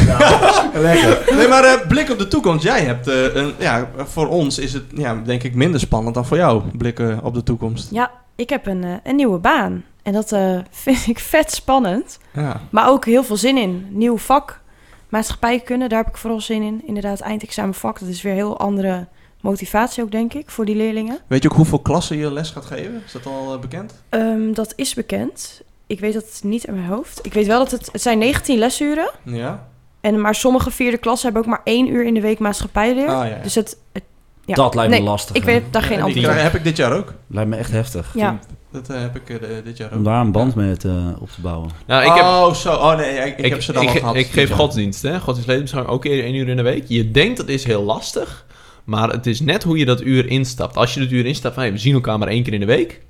Lekker. 0.81 1.17
Nee, 1.35 1.47
maar 1.47 1.63
eh, 1.63 1.87
blik 1.87 2.09
op 2.11 2.19
de 2.19 2.27
toekomst. 2.27 2.63
Jij 2.63 2.81
hebt, 2.81 3.07
eh, 3.07 3.35
een, 3.35 3.53
ja, 3.57 3.87
voor 4.05 4.27
ons 4.27 4.59
is 4.59 4.73
het 4.73 4.83
ja, 4.95 5.15
denk 5.25 5.43
ik 5.43 5.55
minder 5.55 5.79
spannend 5.79 6.15
dan 6.15 6.25
voor 6.25 6.37
jou. 6.37 6.61
Blikken 6.77 7.19
op 7.23 7.33
de 7.33 7.43
toekomst. 7.43 7.87
Ja, 7.91 8.11
ik 8.35 8.49
heb 8.49 8.67
een, 8.67 8.83
eh, 8.83 8.89
een 9.03 9.15
nieuwe 9.15 9.37
baan. 9.39 9.83
En 10.07 10.13
dat 10.13 10.31
eh, 10.31 10.57
vind 10.85 11.07
ik 11.07 11.19
vet 11.19 11.51
spannend. 11.51 12.19
Ja. 12.33 12.61
Maar 12.69 12.89
ook 12.89 13.05
heel 13.05 13.23
veel 13.23 13.37
zin 13.37 13.57
in. 13.57 13.87
Nieuw 13.89 14.17
vak, 14.17 14.61
maatschappijkunde, 15.09 15.87
daar 15.87 15.99
heb 16.03 16.07
ik 16.07 16.17
vooral 16.17 16.41
zin 16.41 16.61
in. 16.61 16.81
Inderdaad, 16.85 17.19
eindexamen 17.19 17.73
vak, 17.73 17.99
dat 17.99 18.09
is 18.09 18.21
weer 18.21 18.33
heel 18.33 18.59
andere 18.59 19.07
motivatie 19.41 20.03
ook, 20.03 20.11
denk 20.11 20.33
ik, 20.33 20.49
voor 20.49 20.65
die 20.65 20.75
leerlingen. 20.75 21.17
Weet 21.27 21.43
je 21.43 21.49
ook 21.49 21.55
hoeveel 21.55 21.79
klassen 21.79 22.17
je 22.17 22.31
les 22.31 22.49
gaat 22.49 22.65
geven? 22.65 23.01
Is 23.05 23.11
dat 23.11 23.25
al 23.25 23.53
eh, 23.53 23.59
bekend? 23.59 23.93
Ehm, 24.09 24.53
dat 24.53 24.73
is 24.75 24.93
bekend. 24.93 25.61
Ik 25.87 25.99
weet 25.99 26.13
dat 26.13 26.39
niet 26.43 26.63
in 26.63 26.73
mijn 26.73 26.87
hoofd. 26.87 27.19
Ik 27.25 27.33
weet 27.33 27.47
wel 27.47 27.59
dat 27.59 27.71
het, 27.71 27.89
het 27.91 28.01
zijn 28.01 28.17
19 28.17 28.57
lesuren. 28.59 29.11
Ja. 29.23 29.67
En 30.01 30.21
maar 30.21 30.35
sommige 30.35 30.71
vierde 30.71 30.97
klassen 30.97 31.25
hebben 31.33 31.45
ook 31.45 31.57
maar 31.57 31.61
één 31.73 31.87
uur 31.87 32.05
in 32.05 32.13
de 32.13 32.21
week 32.21 32.39
maatschappijleer. 32.39 33.07
Ah, 33.07 33.13
ja, 33.13 33.35
ja. 33.35 33.41
Dus 33.43 33.55
het, 33.55 33.77
het- 33.91 34.03
ja. 34.45 34.55
Dat 34.55 34.75
lijkt 34.75 34.91
me 34.91 34.97
Nee, 34.97 35.07
lastig. 35.07 35.35
ik 35.35 35.43
weet 35.43 35.63
daar 35.71 35.81
geen 35.81 36.01
antwoord 36.01 36.27
op. 36.27 36.33
heb 36.33 36.53
ik 36.55 36.63
dit 36.63 36.77
jaar 36.77 36.91
ook. 36.97 37.13
Lijkt 37.27 37.49
me 37.49 37.55
echt 37.55 37.71
heftig. 37.71 38.11
Ja, 38.13 38.39
Dat 38.71 38.89
eh, 38.89 38.99
heb 39.01 39.15
ik 39.15 39.29
eh, 39.29 39.47
dit 39.63 39.77
jaar 39.77 39.91
Om 39.91 39.97
ook. 39.97 40.03
daar 40.03 40.21
een 40.21 40.31
band 40.31 40.55
mee 40.55 40.77
te, 40.77 41.13
op 41.19 41.29
te 41.29 41.41
bouwen. 41.41 41.69
Nou, 41.87 42.01
ik 42.05 42.13
heb, 42.13 42.23
Oh, 42.23 42.53
zo. 42.53 42.73
Oh 42.73 42.95
nee, 42.97 43.17
ik, 43.17 43.37
ik, 43.37 43.49
heb 43.49 43.61
ze 43.61 43.73
dan 43.73 43.81
ik, 43.83 43.87
al 43.87 43.93
ge- 43.93 43.99
gehad. 43.99 44.15
Ik 44.15 44.25
geef 44.27 44.49
godsdienst, 44.51 45.01
hè. 45.01 45.19
Godsdienst 45.19 45.47
levensgang 45.49 45.87
ook 45.87 46.05
één 46.05 46.35
uur 46.35 46.47
in 46.47 46.55
de 46.55 46.61
week. 46.61 46.83
Je 46.87 47.11
denkt 47.11 47.37
dat 47.37 47.47
is 47.47 47.63
heel 47.63 47.83
lastig, 47.83 48.45
maar 48.83 49.09
het 49.09 49.25
is 49.27 49.39
net 49.39 49.63
hoe 49.63 49.77
je 49.77 49.85
dat 49.85 50.01
uur 50.01 50.27
instapt. 50.29 50.77
Als 50.77 50.93
je 50.93 50.99
het 50.99 51.11
uur 51.11 51.25
instapt 51.25 51.53
van, 51.53 51.63
hey, 51.63 51.71
we 51.71 51.77
zien 51.77 51.93
elkaar 51.93 52.17
maar 52.19 52.27
één 52.27 52.43
keer 52.43 52.53
in 52.53 52.59
de 52.59 52.65
week, 52.65 53.01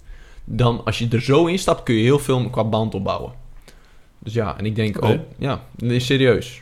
dan 0.46 0.82
als 0.86 0.98
je 1.00 1.08
er 1.12 1.22
zo 1.22 1.46
instapt, 1.46 1.84
kun 1.84 1.96
je 1.96 2.02
heel 2.04 2.20
veel 2.20 2.50
qua 2.50 2.64
band 2.64 2.94
opbouwen. 2.96 3.32
Dus 4.20 4.34
ja, 4.34 4.58
en 4.58 4.66
ik 4.66 4.76
denk 4.76 5.06
ook, 5.06 5.20
ja, 5.38 5.62
dat 5.76 5.92
is 5.92 6.06
serieus. 6.06 6.62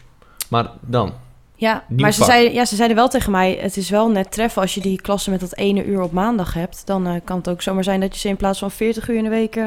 Maar 0.49 0.69
dan, 0.81 1.13
ja 1.55 1.83
Nieuw 1.87 1.99
maar 2.01 2.11
ze 2.13 2.49
ja, 2.53 2.65
ze 2.65 2.75
zeiden 2.75 2.97
wel 2.97 3.07
tegen 3.07 3.31
mij... 3.31 3.57
het 3.61 3.77
is 3.77 3.89
wel 3.89 4.09
net 4.09 4.31
treffen 4.31 4.61
als 4.61 4.73
je 4.73 4.81
die 4.81 5.01
klassen 5.01 5.31
met 5.31 5.39
dat 5.41 5.55
ene 5.55 5.85
uur 5.85 6.01
op 6.01 6.11
maandag 6.11 6.53
hebt. 6.53 6.81
Dan 6.85 7.07
eh, 7.07 7.13
kan 7.23 7.37
het 7.37 7.49
ook 7.49 7.61
zomaar 7.61 7.83
zijn 7.83 7.99
dat 7.99 8.13
je 8.13 8.19
ze 8.19 8.27
in 8.27 8.35
plaats 8.35 8.59
van 8.59 8.71
40 8.71 9.09
uur 9.09 9.17
in 9.17 9.23
de 9.23 9.29
week... 9.29 9.55
eh, 9.55 9.65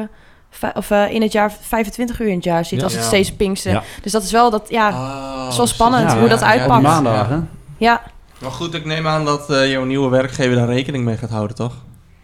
of 0.73 0.91
eh, 0.91 1.11
in 1.11 1.21
het 1.21 1.31
jaar 1.31 1.51
25 1.61 2.19
uur 2.19 2.27
in 2.27 2.35
het 2.35 2.43
jaar 2.43 2.65
ziet, 2.65 2.77
Ja. 2.79 2.83
als 2.83 2.93
het 2.93 3.01
Ja. 3.01 3.07
steeds 3.07 3.33
pinkste. 3.33 3.69
Ja. 3.69 3.83
Dus 4.01 4.11
dat 4.11 4.23
is 4.23 4.31
wel 4.31 4.49
dat, 4.49 4.69
ja, 4.69 4.89
Oh, 4.89 5.47
is 5.49 5.57
wel 5.57 5.67
spannend 5.67 6.11
Ja, 6.11 6.19
hoe 6.19 6.29
dat 6.29 6.39
ja, 6.39 6.45
uitpakt. 6.45 6.81
maandagen. 6.81 7.49
ja, 7.77 8.01
Maar 8.41 8.51
goed, 8.51 8.73
ik 8.73 8.85
neem 8.85 9.07
aan 9.07 9.25
dat 9.25 9.49
eh, 9.49 9.71
jouw 9.71 9.83
nieuwe 9.83 10.09
werkgever 10.09 10.55
daar 10.55 10.67
rekening 10.67 11.03
mee 11.05 11.17
gaat 11.17 11.29
houden, 11.29 11.55
toch? 11.55 11.73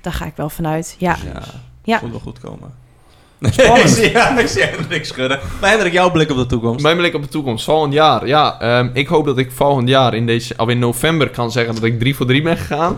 daar 0.02 0.14
ga 0.14 0.26
ik 0.26 0.36
wel 0.36 0.50
vanuit. 0.50 0.96
Ja, 1.00 1.16
Ja. 1.34 1.42
Ja. 1.84 2.00
Moet 2.02 2.12
wel 2.12 2.20
goed 2.20 2.40
komen. 2.40 2.74
Spannend. 3.42 3.80
ik 3.80 3.88
zie, 4.04 4.12
ja, 4.12 4.38
ik 4.40 4.48
zie 4.48 4.62
Hendrik 4.64 5.06
schudden. 5.06 5.40
Maar 5.62 5.70
Hendrik, 5.70 5.94
jouw 5.94 6.12
blik 6.12 6.32
op 6.32 6.38
de 6.38 6.46
toekomst. 6.46 6.84
mijn 6.84 6.98
blik 6.98 7.14
op 7.16 7.22
de 7.22 7.28
toekomst, 7.28 7.66
volgend 7.66 7.94
jaar. 7.94 8.28
Ja, 8.28 8.60
ehm, 8.60 8.90
ik 8.94 9.08
hoop 9.08 9.26
dat 9.26 9.38
ik 9.38 9.52
volgend 9.52 9.90
jaar 9.90 10.14
in 10.14 10.26
deze, 10.26 10.58
al 10.58 10.70
in 10.70 10.80
november 10.80 11.30
kan 11.30 11.52
zeggen 11.52 11.76
dat 11.76 11.84
ik 11.84 12.00
3 12.00 12.16
voor 12.16 12.26
3 12.26 12.42
ben 12.42 12.58
gegaan. 12.58 12.98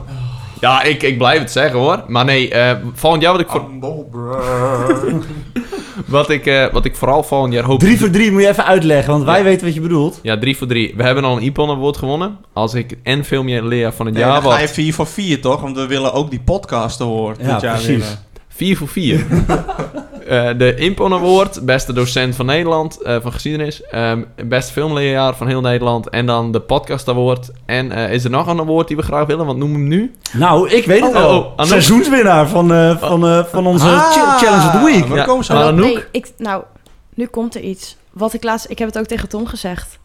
Ja, 0.61 0.83
ik, 0.83 1.03
ik 1.03 1.17
blijf 1.17 1.39
het 1.39 1.51
zeggen 1.51 1.79
hoor. 1.79 2.03
Maar 2.07 2.25
nee, 2.25 2.49
eh, 2.51 2.75
volgend 2.93 3.21
jaar 3.23 3.31
wat 3.31 3.41
ik, 3.41 3.47
voor, 3.49 3.65
wat, 6.05 6.29
ik, 6.29 6.45
eh, 6.45 6.65
wat 6.71 6.85
ik 6.85 6.95
vooral 6.95 7.23
volgend 7.23 7.53
jaar 7.53 7.63
hoop... 7.63 7.79
Drie 7.79 7.99
voor 7.99 8.09
drie 8.09 8.31
moet 8.31 8.41
je 8.41 8.47
even 8.47 8.65
uitleggen, 8.65 9.11
want 9.13 9.23
wij 9.25 9.37
Ja. 9.37 9.43
weten 9.43 9.65
wat 9.65 9.73
je 9.75 9.81
bedoelt. 9.81 10.19
Ja, 10.21 10.37
3 10.37 10.57
voor 10.57 10.67
3. 10.67 10.93
We 10.97 11.03
hebben 11.03 11.23
al 11.23 11.37
een 11.37 11.43
Ipon 11.43 11.69
Award 11.69 11.97
gewonnen. 11.97 12.37
Als 12.53 12.73
ik 12.73 12.97
en 13.03 13.25
veel 13.25 13.43
meer 13.43 13.63
leer 13.63 13.93
van 13.93 14.05
het 14.05 14.15
Nee, 14.15 14.23
jaar 14.23 14.33
dan 14.33 14.41
ga 14.41 14.47
word. 14.47 14.61
je 14.61 14.67
4 14.67 14.93
voor 14.93 15.07
4, 15.07 15.41
toch? 15.41 15.61
Want 15.61 15.75
we 15.75 15.87
willen 15.87 16.13
ook 16.13 16.29
die 16.29 16.41
podcast 16.45 17.01
award 17.01 17.37
Ja, 17.41 17.51
dit 17.53 17.61
jaar 17.61 17.71
precies. 17.73 17.87
winnen. 17.87 18.07
4 18.57 18.77
voor 18.77 18.87
4. 18.87 19.25
Eh, 20.27 20.49
de 20.57 20.75
Impon 20.75 21.13
Award, 21.13 21.65
beste 21.65 21.93
docent 21.93 22.35
van 22.35 22.45
Nederland, 22.45 23.01
eh, 23.01 23.15
van 23.21 23.31
geschiedenis. 23.31 23.83
Ehm, 23.83 24.23
beste 24.45 24.71
filmleerjaar 24.71 25.35
van 25.35 25.47
heel 25.47 25.61
Nederland. 25.61 26.09
En 26.09 26.25
dan 26.25 26.51
de 26.51 26.59
podcast 26.59 27.07
award. 27.07 27.51
En 27.65 27.91
eh, 27.91 28.13
is 28.13 28.23
er 28.23 28.29
nog 28.29 28.47
een 28.47 28.59
award 28.59 28.87
die 28.87 28.97
we 28.97 29.03
graag 29.03 29.25
willen? 29.27 29.45
Want 29.45 29.57
noem 29.57 29.71
hem 29.73 29.87
nu. 29.87 30.15
Nou, 30.33 30.69
ik 30.69 30.85
weet 30.85 30.99
het 31.01 31.09
Oh, 31.09 31.19
wel. 31.19 31.29
oh, 31.39 31.45
Anouk. 31.55 31.65
Seizoenswinnaar 31.67 32.47
van, 32.47 32.73
eh, 32.73 32.97
van, 32.97 33.27
eh, 33.27 33.43
van 33.45 33.67
onze 33.67 33.85
Ah, 33.85 34.11
Ch- 34.11 34.39
Challenge 34.43 34.65
of 34.65 34.71
the 34.71 34.83
Week. 34.85 35.07
Ja, 35.07 35.15
dan 35.15 35.25
komen 35.25 35.75
nee, 35.75 36.03
ik, 36.11 36.31
nou, 36.37 36.63
nu 37.13 37.25
komt 37.25 37.55
er 37.55 37.61
iets. 37.61 37.97
Wat 38.11 38.33
ik 38.33 38.43
laatst, 38.43 38.69
ik 38.69 38.79
heb 38.79 38.87
het 38.87 38.97
ook 38.97 39.05
tegen 39.05 39.29
Tom 39.29 39.45
gezegd. 39.47 39.99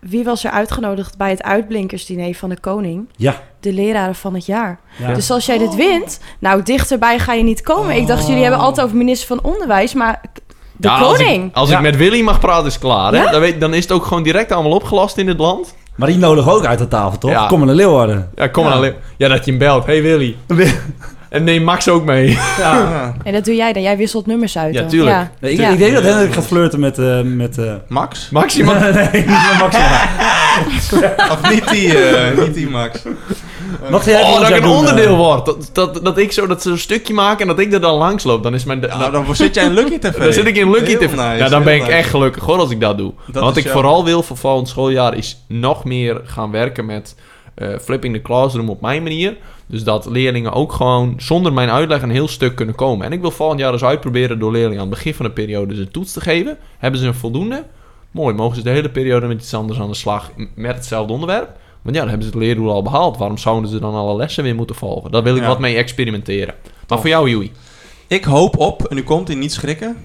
Wie 0.00 0.24
was 0.24 0.44
er 0.44 0.50
uitgenodigd 0.50 1.16
bij 1.16 1.30
het 1.30 1.42
uitblinkersdiner 1.42 2.34
van 2.34 2.48
de 2.48 2.60
koning? 2.60 3.08
Ja. 3.16 3.34
De 3.60 3.72
leraren 3.72 4.14
van 4.14 4.34
het 4.34 4.46
jaar. 4.46 4.80
Ja. 4.98 5.14
Dus 5.14 5.30
als 5.30 5.46
jij 5.46 5.58
dit 5.58 5.74
wint, 5.74 6.20
nou 6.38 6.62
dichterbij 6.62 7.18
ga 7.18 7.32
je 7.32 7.42
niet 7.42 7.60
komen. 7.62 7.96
Ik 7.96 8.06
dacht, 8.06 8.26
jullie 8.26 8.42
hebben 8.42 8.60
altijd 8.60 8.86
over 8.86 8.98
minister 8.98 9.26
van 9.36 9.52
Onderwijs, 9.52 9.94
maar 9.94 10.20
de 10.76 10.88
Ja, 10.88 10.98
als 10.98 11.16
koning. 11.18 11.44
ik, 11.48 11.54
als 11.56 11.68
Ja. 11.70 11.76
ik 11.76 11.82
met 11.82 11.96
Willy 11.96 12.20
mag 12.20 12.40
praten 12.40 12.66
is 12.66 12.72
het 12.74 12.82
klaar. 12.82 13.12
Hè? 13.12 13.22
Ja? 13.22 13.30
Dan, 13.30 13.40
weet, 13.40 13.60
dan 13.60 13.74
is 13.74 13.82
het 13.82 13.92
ook 13.92 14.04
gewoon 14.06 14.22
direct 14.22 14.52
allemaal 14.52 14.72
opgelast 14.72 15.16
in 15.16 15.28
het 15.28 15.38
land. 15.38 15.74
Maar 15.96 16.08
die 16.08 16.18
nodigen 16.18 16.52
ook 16.52 16.64
uit 16.64 16.78
de 16.78 16.88
tafel, 16.88 17.18
toch? 17.18 17.30
Ja. 17.30 17.46
Kom 17.46 17.58
maar 17.58 17.66
naar 17.66 17.76
Leeuwarden. 17.76 18.30
Ja, 18.34 18.46
kom 18.48 18.62
Ja. 18.62 18.68
maar 18.68 18.78
alleen. 18.78 18.94
Ja, 19.16 19.28
dat 19.28 19.44
je 19.44 19.50
hem 19.50 19.60
belt. 19.60 19.86
Hey 19.86 20.02
Willy. 20.02 20.36
En 21.30 21.44
neem 21.44 21.62
Max 21.64 21.88
ook 21.88 22.04
mee. 22.04 22.28
Ja. 22.58 23.14
En 23.24 23.32
dat 23.32 23.44
doe 23.44 23.54
jij 23.54 23.72
dan. 23.72 23.82
Jij 23.82 23.96
wisselt 23.96 24.26
nummers 24.26 24.58
uit. 24.58 24.74
Ja, 24.74 24.80
dan. 24.80 24.88
tuurlijk. 24.90 25.16
Ja. 25.16 25.30
Nee, 25.40 25.52
ik, 25.52 25.58
Ja. 25.58 25.68
ik 25.70 25.78
denk 25.78 25.94
dat 25.94 26.02
Hendrik 26.02 26.32
gaat 26.32 26.46
flirten 26.46 26.80
met... 26.80 26.98
eh 26.98 27.20
met 27.20 27.58
eh, 27.58 27.72
Max? 27.88 28.30
Maxima. 28.30 28.78
nee, 28.90 29.08
niet 29.12 29.26
met 29.26 29.58
Maxima. 29.60 30.08
Of 31.32 31.50
niet 31.50 31.68
die, 31.70 31.98
eh, 32.08 32.38
niet 32.38 32.54
die 32.54 32.68
Max? 32.68 33.02
Wat 33.90 34.02
ga 34.02 34.10
jij 34.10 34.22
Oh, 34.22 34.40
dat 34.40 34.48
ik 34.48 34.56
een 34.56 34.62
doen, 34.62 34.76
onderdeel 34.76 35.16
word. 35.16 35.46
Dat, 35.46 35.70
dat, 35.72 36.04
dat 36.04 36.18
ik 36.18 36.32
zo 36.32 36.46
dat 36.46 36.62
zo'n 36.62 36.78
stukje 36.78 37.14
maak 37.14 37.40
en 37.40 37.46
dat 37.46 37.58
ik 37.58 37.72
er 37.72 37.80
dan 37.80 37.94
langs 37.94 38.24
loop. 38.24 38.42
Dan 38.42 38.54
is 38.54 38.64
mijn... 38.64 38.80
Nou, 38.80 39.10
dan 39.12 39.36
zit 39.36 39.54
jij 39.54 39.64
in 39.64 39.72
Lucky 39.74 39.98
TV. 39.98 40.18
Dan 40.24 40.32
zit 40.32 40.46
ik 40.46 40.56
in 40.56 40.70
Lucky 40.70 40.96
TV. 40.96 41.10
nice, 41.14 41.36
ja, 41.36 41.48
dan 41.48 41.62
ben 41.64 41.74
ik 41.74 41.80
nice. 41.80 41.92
echt 41.92 42.10
gelukkig 42.10 42.42
hoor 42.44 42.58
als 42.58 42.70
ik 42.70 42.80
dat 42.80 42.98
doe. 42.98 43.12
Dat 43.26 43.42
Wat 43.42 43.56
ik 43.56 43.62
jou- 43.64 43.74
vooral 43.76 44.04
wil 44.04 44.22
voor 44.22 44.36
volgend 44.36 44.68
schooljaar 44.68 45.14
is 45.16 45.44
nog 45.48 45.84
meer 45.84 46.20
gaan 46.24 46.50
werken 46.50 46.86
met 46.86 47.14
eh, 47.54 47.68
flipping 47.82 48.14
the 48.14 48.22
classroom 48.22 48.68
op 48.70 48.80
mijn 48.80 49.02
manier. 49.02 49.36
Dus 49.70 49.84
dat 49.84 50.06
leerlingen 50.06 50.52
ook 50.52 50.72
gewoon 50.72 51.14
zonder 51.16 51.52
mijn 51.52 51.70
uitleg 51.70 52.02
een 52.02 52.10
heel 52.10 52.28
stuk 52.28 52.54
kunnen 52.54 52.74
komen. 52.74 53.06
En 53.06 53.12
ik 53.12 53.20
wil 53.20 53.30
volgend 53.30 53.60
jaar 53.60 53.72
eens 53.72 53.84
uitproberen 53.84 54.38
door 54.38 54.52
leerlingen 54.52 54.80
aan 54.82 54.86
het 54.86 54.94
begin 54.96 55.14
van 55.14 55.26
de 55.26 55.32
periode 55.32 55.74
een 55.74 55.90
toets 55.90 56.12
te 56.12 56.20
geven. 56.20 56.58
Hebben 56.78 57.00
ze 57.00 57.06
een 57.06 57.14
voldoende? 57.14 57.64
Mooi, 58.10 58.34
mogen 58.34 58.56
ze 58.56 58.62
de 58.62 58.70
hele 58.70 58.88
periode 58.90 59.26
met 59.26 59.40
iets 59.40 59.54
anders 59.54 59.80
aan 59.80 59.88
de 59.88 59.94
slag 59.94 60.30
met 60.54 60.74
hetzelfde 60.74 61.12
onderwerp. 61.12 61.48
Want 61.82 61.94
ja, 61.96 62.00
dan 62.00 62.10
hebben 62.10 62.26
ze 62.28 62.32
het 62.32 62.42
leerdoel 62.42 62.70
al 62.72 62.82
behaald. 62.82 63.16
Waarom 63.18 63.38
zouden 63.38 63.70
ze 63.70 63.78
dan 63.78 63.94
alle 63.94 64.16
lessen 64.16 64.44
weer 64.44 64.54
moeten 64.54 64.76
volgen? 64.76 65.10
Daar 65.10 65.22
wil 65.22 65.34
ik 65.36 65.42
Ja. 65.42 65.48
wat 65.48 65.58
mee 65.58 65.76
experimenteren. 65.76 66.54
Maar 66.64 66.72
Tof. 66.86 67.00
voor 67.00 67.08
jou, 67.08 67.30
Joey? 67.30 67.50
Ik 68.06 68.24
hoop 68.24 68.58
op, 68.58 68.84
en 68.84 68.96
u 68.96 69.02
komt 69.02 69.30
in 69.30 69.38
niet 69.38 69.52
schrikken, 69.52 69.96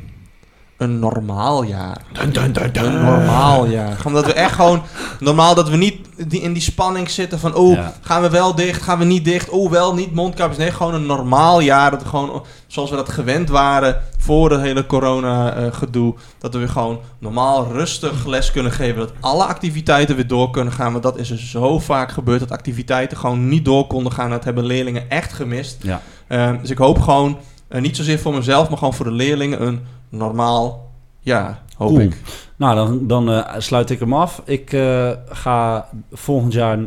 een 0.78 1.00
normaal 1.00 1.64
jaar. 1.64 2.02
Dun, 2.12 2.32
dun, 2.32 2.54
dun, 2.54 2.72
dun. 2.72 2.86
Een 2.86 3.04
normaal 3.04 3.66
jaar. 3.66 3.96
Gewoon 3.98 4.14
dat 4.14 4.26
we 4.26 4.34
echt 4.34 4.54
gewoon, 4.54 4.82
normaal 5.20 5.56
dat 5.56 5.70
we 5.70 5.78
niet 5.78 5.98
die, 6.28 6.42
in 6.42 6.54
die 6.54 6.62
spanning 6.62 7.10
zitten 7.10 7.40
van, 7.40 7.54
oh, 7.56 7.74
Ja. 7.74 7.94
gaan 8.02 8.22
we 8.22 8.30
wel 8.30 8.56
dicht, 8.56 8.82
gaan 8.82 9.00
we 9.00 9.06
niet 9.06 9.26
dicht, 9.26 9.50
oh, 9.50 9.72
wel 9.72 9.94
niet 9.94 10.14
mondkapjes. 10.14 10.58
Nee, 10.58 10.72
gewoon 10.72 10.94
een 10.94 11.06
normaal 11.06 11.60
jaar. 11.60 11.92
Dat 11.92 12.02
we 12.04 12.10
gewoon, 12.10 12.44
zoals 12.68 12.90
we 12.90 12.96
dat 12.96 13.10
gewend 13.10 13.50
waren 13.50 14.02
voor 14.18 14.52
het 14.52 14.62
hele 14.62 14.86
corona-gedoe, 14.86 16.16
dat 16.40 16.54
we 16.54 16.60
weer 16.60 16.70
gewoon 16.70 17.00
normaal 17.20 17.68
rustig 17.72 18.26
les 18.26 18.52
kunnen 18.52 18.72
geven. 18.72 19.00
Dat 19.00 19.12
alle 19.20 19.44
activiteiten 19.44 20.16
weer 20.16 20.28
door 20.28 20.50
kunnen 20.50 20.74
gaan. 20.74 20.92
Want 20.92 21.04
dat 21.04 21.18
is 21.18 21.32
er 21.32 21.38
zo 21.40 21.80
vaak 21.80 22.12
gebeurd, 22.12 22.40
dat 22.40 22.52
activiteiten 22.52 23.18
gewoon 23.18 23.48
niet 23.48 23.66
door 23.66 23.88
konden 23.88 24.12
gaan. 24.12 24.30
Dat 24.30 24.44
hebben 24.44 24.66
leerlingen 24.66 25.10
echt 25.10 25.34
gemist. 25.34 25.78
Ja. 25.82 26.02
Ehm, 26.28 26.58
dus 26.62 26.70
ik 26.70 26.78
hoop 26.78 27.02
gewoon, 27.02 27.38
eh, 27.68 27.82
niet 27.82 27.96
zozeer 27.96 28.20
voor 28.20 28.34
mezelf, 28.34 28.70
maar 28.70 28.78
gewoon 28.78 28.94
voor 28.94 29.06
de 29.06 29.12
leerlingen, 29.12 29.62
een 29.62 29.80
normaal 30.10 30.92
jaar, 31.20 31.62
hoop 31.78 31.88
Cool. 31.90 32.00
ik. 32.02 32.22
Nou, 32.56 32.76
dan, 32.76 33.08
dan 33.08 33.32
eh, 33.32 33.54
sluit 33.60 33.90
ik 33.90 34.00
hem 34.00 34.14
af. 34.14 34.42
Ik 34.46 34.74
eh, 34.74 35.12
ga 35.30 35.90
volgend 36.12 36.54
jaar 36.54 36.80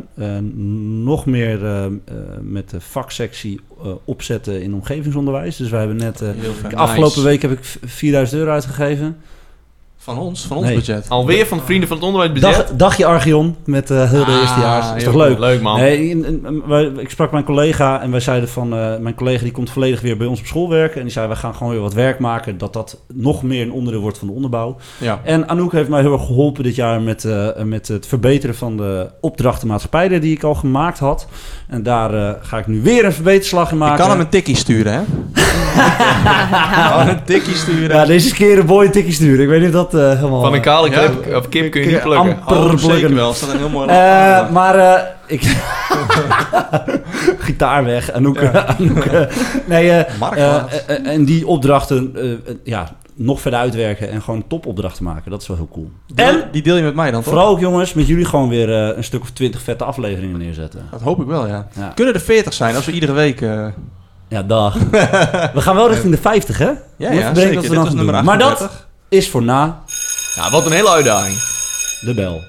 nog 1.03 1.25
meer 1.25 1.59
met 2.41 2.69
de 2.69 2.81
vaksectie 2.81 3.61
opzetten 4.05 4.61
in 4.61 4.73
omgevingsonderwijs. 4.73 5.55
Dus 5.55 5.69
wij 5.69 5.79
hebben 5.79 5.97
net... 5.97 6.23
Afgelopen 6.73 7.23
week 7.23 7.41
heb 7.41 7.51
ik 7.51 7.63
v- 7.63 7.75
4000 7.85 8.39
euro 8.39 8.51
uitgegeven. 8.51 9.17
Van 10.01 10.17
ons, 10.17 10.45
van 10.45 10.57
ons 10.57 10.65
Nee. 10.65 10.75
budget. 10.75 11.09
Alweer 11.09 11.45
van 11.47 11.61
Vrienden 11.61 11.87
van 11.87 11.97
het 11.97 12.05
Onderwijs 12.05 12.33
bezet? 12.33 12.55
Dag, 12.67 12.75
dagje 12.77 13.05
Archeon 13.05 13.55
met 13.65 13.89
eh 13.91 14.09
heel 14.09 14.25
de 14.25 14.31
Ah, 14.31 14.39
eerstejaars. 14.41 14.95
Is 14.95 15.03
toch 15.03 15.15
leuk? 15.15 15.39
Leuk, 15.39 15.61
man. 15.61 15.79
Nee, 15.79 16.09
in- 16.09 16.25
in- 16.25 16.63
wij- 16.67 16.85
ik 16.97 17.09
sprak 17.09 17.31
mijn 17.31 17.43
collega 17.43 18.01
en 18.01 18.11
wij 18.11 18.19
zeiden 18.19 18.49
van... 18.49 18.73
eh, 18.73 18.97
mijn 18.97 19.15
collega 19.15 19.43
die 19.43 19.51
komt 19.51 19.69
volledig 19.69 20.01
weer 20.01 20.17
bij 20.17 20.27
ons 20.27 20.39
op 20.39 20.45
school 20.45 20.69
werken. 20.69 20.95
En 20.97 21.01
die 21.03 21.11
zei, 21.11 21.27
we 21.27 21.35
gaan 21.35 21.55
gewoon 21.55 21.71
weer 21.71 21.81
wat 21.81 21.93
werk 21.93 22.19
maken. 22.19 22.57
Dat 22.57 22.73
dat 22.73 23.01
nog 23.13 23.43
meer 23.43 23.61
een 23.61 23.71
onderdeel 23.71 24.01
wordt 24.01 24.17
van 24.17 24.27
de 24.27 24.33
onderbouw. 24.33 24.75
Ja. 24.97 25.19
En 25.23 25.49
Anouk 25.49 25.71
heeft 25.71 25.89
mij 25.89 26.01
heel 26.01 26.13
erg 26.13 26.25
geholpen 26.25 26.63
dit 26.63 26.75
jaar 26.75 27.01
met, 27.01 27.25
eh, 27.25 27.47
met 27.63 27.87
het 27.87 28.07
verbeteren 28.07 28.55
van 28.55 28.77
de 28.77 29.09
opdrachtenmaatschappijen 29.21 30.21
die 30.21 30.35
ik 30.35 30.43
al 30.43 30.55
gemaakt 30.55 30.99
had. 30.99 31.27
En 31.67 31.83
daar 31.83 32.13
eh, 32.13 32.33
ga 32.41 32.57
ik 32.57 32.67
nu 32.67 32.81
weer 32.81 33.05
een 33.05 33.13
verbeterslag 33.13 33.67
in 33.67 33.73
Ik 33.73 33.79
maken. 33.83 33.97
kan 33.99 34.09
hem 34.09 34.19
een 34.19 34.29
tikkie 34.29 34.55
sturen, 34.55 34.93
hè? 34.93 35.01
Kan 36.95 37.07
een 37.09 37.23
tikkie 37.23 37.55
sturen. 37.55 37.95
Ja, 37.97 38.05
deze 38.05 38.33
keer 38.33 38.59
een 38.59 38.65
boy 38.65 38.89
tikkie 38.89 39.13
sturen. 39.13 39.43
Ik 39.43 39.47
weet 39.49 39.59
niet 39.61 39.75
of 39.75 39.89
dat 39.89 39.93
eh, 40.01 40.15
helemaal... 40.17 40.41
Van 40.41 40.53
een 40.53 40.61
kale 40.61 40.89
Ja. 40.89 40.97
clip 40.97 41.35
of 41.35 41.49
Kim 41.49 41.69
kun 41.69 41.81
je 41.81 41.87
niet 41.87 42.01
plukken. 42.01 42.37
amper 42.45 42.57
Oh, 42.57 42.63
zeker 42.69 42.87
plukken. 42.87 43.15
wel. 43.15 43.33
Staat 43.33 43.49
een 43.51 43.57
heel 43.57 43.69
mooi 43.69 43.87
Eh, 43.89 44.49
maar 44.49 44.75
eh, 44.75 45.01
ik... 45.27 45.41
Gitaar 47.39 47.83
weg. 47.85 48.11
Anouk. 48.11 48.37
Anouk 48.77 49.05
eh, 49.05 49.25
nee, 49.67 49.89
en 51.03 51.25
die 51.25 51.47
opdrachten 51.47 52.15
ja, 52.63 52.89
nog 53.15 53.41
verder 53.41 53.59
uitwerken 53.59 54.09
en 54.09 54.21
gewoon 54.21 54.43
topopdrachten 54.47 55.03
maken. 55.03 55.31
Dat 55.31 55.41
is 55.41 55.47
wel 55.47 55.57
heel 55.57 55.69
cool. 55.71 55.91
Deel- 56.13 56.25
en 56.27 56.43
die 56.51 56.61
deel 56.61 56.75
je 56.75 56.83
met 56.83 56.95
mij 56.95 57.11
dan, 57.11 57.21
toch? 57.21 57.29
vooral 57.33 57.49
ook 57.49 57.59
jongens, 57.59 57.93
met 57.93 58.07
jullie 58.07 58.25
gewoon 58.25 58.49
weer 58.49 58.69
een 58.69 59.03
stuk 59.03 59.21
of 59.21 59.29
twintig 59.31 59.61
vette 59.61 59.83
afleveringen 59.83 60.39
neerzetten. 60.39 60.87
Dat 60.91 61.01
hoop 61.01 61.21
ik 61.21 61.27
wel, 61.27 61.47
ja. 61.47 61.67
Ja, 61.75 61.91
Kunnen 61.95 62.13
er 62.13 62.19
40 62.19 62.53
zijn 62.53 62.75
als 62.75 62.85
we 62.85 62.91
iedere 62.91 63.11
week... 63.13 63.41
eh, 63.41 63.65
ja 64.29 64.43
dag. 64.43 64.73
we 65.53 65.61
gaan 65.61 65.75
wel 65.75 65.89
richting 65.89 66.11
de 66.15 66.21
50 66.21 66.57
hè? 66.57 66.65
Ja, 66.65 67.11
ja, 67.11 67.35
zeker. 67.35 67.53
wat 67.55 67.63
we 67.63 67.69
Dit 67.69 67.77
gaan 67.87 67.95
nummer. 67.95 68.23
Maar 68.23 68.37
dat 68.37 68.51
38. 68.51 68.87
is 69.09 69.29
voor 69.29 69.43
na 69.43 69.83
Ja, 70.35 70.51
wat 70.51 70.65
een 70.65 70.71
hele 70.71 70.89
uitdaging. 70.89 71.35
de 72.01 72.13
bel. 72.13 72.41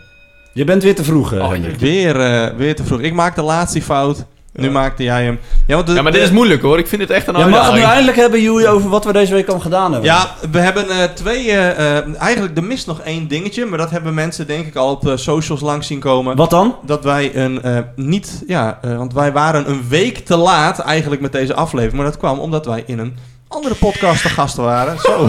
Je 0.53 0.65
bent 0.65 0.83
weer 0.83 0.95
te 0.95 1.05
vroeg, 1.05 1.33
eh, 1.33 1.43
Oh. 1.45 1.55
Weer, 1.79 2.21
eh, 2.21 2.57
weer 2.57 2.75
te 2.75 2.85
vroeg. 2.85 3.01
Ik 3.01 3.13
maakte 3.15 3.43
laatst 3.43 3.73
die 3.73 3.83
fout. 3.83 4.25
Nu 4.53 4.71
maakte 4.71 5.03
jij 5.03 5.25
hem. 5.25 5.39
Ja, 5.67 5.75
want 5.75 5.87
de- 5.87 5.93
Ja, 5.93 6.03
maar 6.03 6.13
dit 6.13 6.23
is 6.23 6.31
moeilijk 6.31 6.63
hoor. 6.63 6.79
Ik 6.79 6.87
vind 6.87 7.03
het 7.03 7.11
echt 7.11 7.27
een 7.27 7.37
Jij 7.37 7.43
mag 7.49 7.51
het 7.53 7.59
nu 7.61 7.67
uitdaging. 7.67 7.93
eindelijk 7.93 8.17
hebben, 8.19 8.43
Joey, 8.43 8.69
over 8.69 8.89
wat 8.91 9.05
we 9.05 9.13
deze 9.13 9.35
week 9.35 9.49
al 9.49 9.61
gedaan 9.61 9.93
hebben. 9.93 10.11
Ja, 10.11 10.27
we 10.51 10.59
hebben 10.59 10.89
eh, 10.91 11.05
twee... 11.15 11.51
eh, 11.51 11.97
eh, 11.99 12.05
eigenlijk, 12.19 12.57
er 12.57 12.65
mist 12.65 12.87
nog 12.87 13.01
één 13.01 13.29
dingetje. 13.29 13.65
Maar 13.67 13.79
dat 13.79 13.91
hebben 13.91 14.15
mensen 14.15 14.47
denk 14.47 14.67
ik 14.67 14.77
al 14.77 14.91
op 14.91 15.13
socials 15.15 15.61
langs 15.61 15.87
zien 15.87 15.99
komen. 16.01 16.37
Wat 16.37 16.51
dan? 16.51 16.77
Dat 16.87 17.05
wij 17.05 17.37
een 17.37 17.63
eh, 17.63 17.79
niet... 17.97 18.43
Ja, 18.47 18.79
eh, 18.83 18.97
want 18.97 19.13
wij 19.13 19.33
waren 19.33 19.71
een 19.71 19.85
week 19.89 20.19
te 20.19 20.37
laat 20.37 20.79
eigenlijk 20.79 21.21
met 21.23 21.33
deze 21.33 21.55
aflevering. 21.55 21.97
Maar 21.97 22.11
dat 22.11 22.19
kwam 22.19 22.39
omdat 22.39 22.67
wij 22.67 22.83
in 22.87 22.99
een 22.99 23.17
andere 23.53 23.75
podcast 23.75 24.23
te 24.23 24.29
gast 24.29 24.57
waren. 24.57 24.99
Zo. 24.99 25.29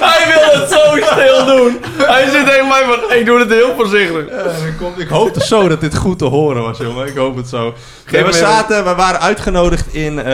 Hij 0.00 0.26
wil 0.34 0.60
het 0.60 0.70
zo 0.70 1.12
stil 1.12 1.46
doen. 1.56 1.78
Hij 1.96 2.30
zit 2.30 2.46
tegen 2.46 2.68
mij 2.68 2.82
van, 2.84 3.16
ik 3.18 3.26
doe 3.26 3.38
het 3.38 3.50
heel 3.50 3.74
voorzichtig. 3.76 4.26
Eh, 4.26 4.44
dan 4.44 4.76
komt- 4.78 4.98
ik 5.00 5.08
hoopte 5.08 5.44
zo 5.46 5.68
dat 5.68 5.80
dit 5.80 5.96
goed 5.96 6.18
te 6.18 6.24
horen 6.24 6.62
was, 6.62 6.78
jongen. 6.78 7.06
Ik 7.06 7.16
hoop 7.16 7.36
het 7.36 7.48
zo. 7.48 7.74
Nee, 8.10 8.24
we, 8.24 8.32
zaten, 8.32 8.84
we 8.84 8.94
waren 8.94 9.20
uitgenodigd 9.20 9.94
in 9.94 10.18
eh, 10.18 10.24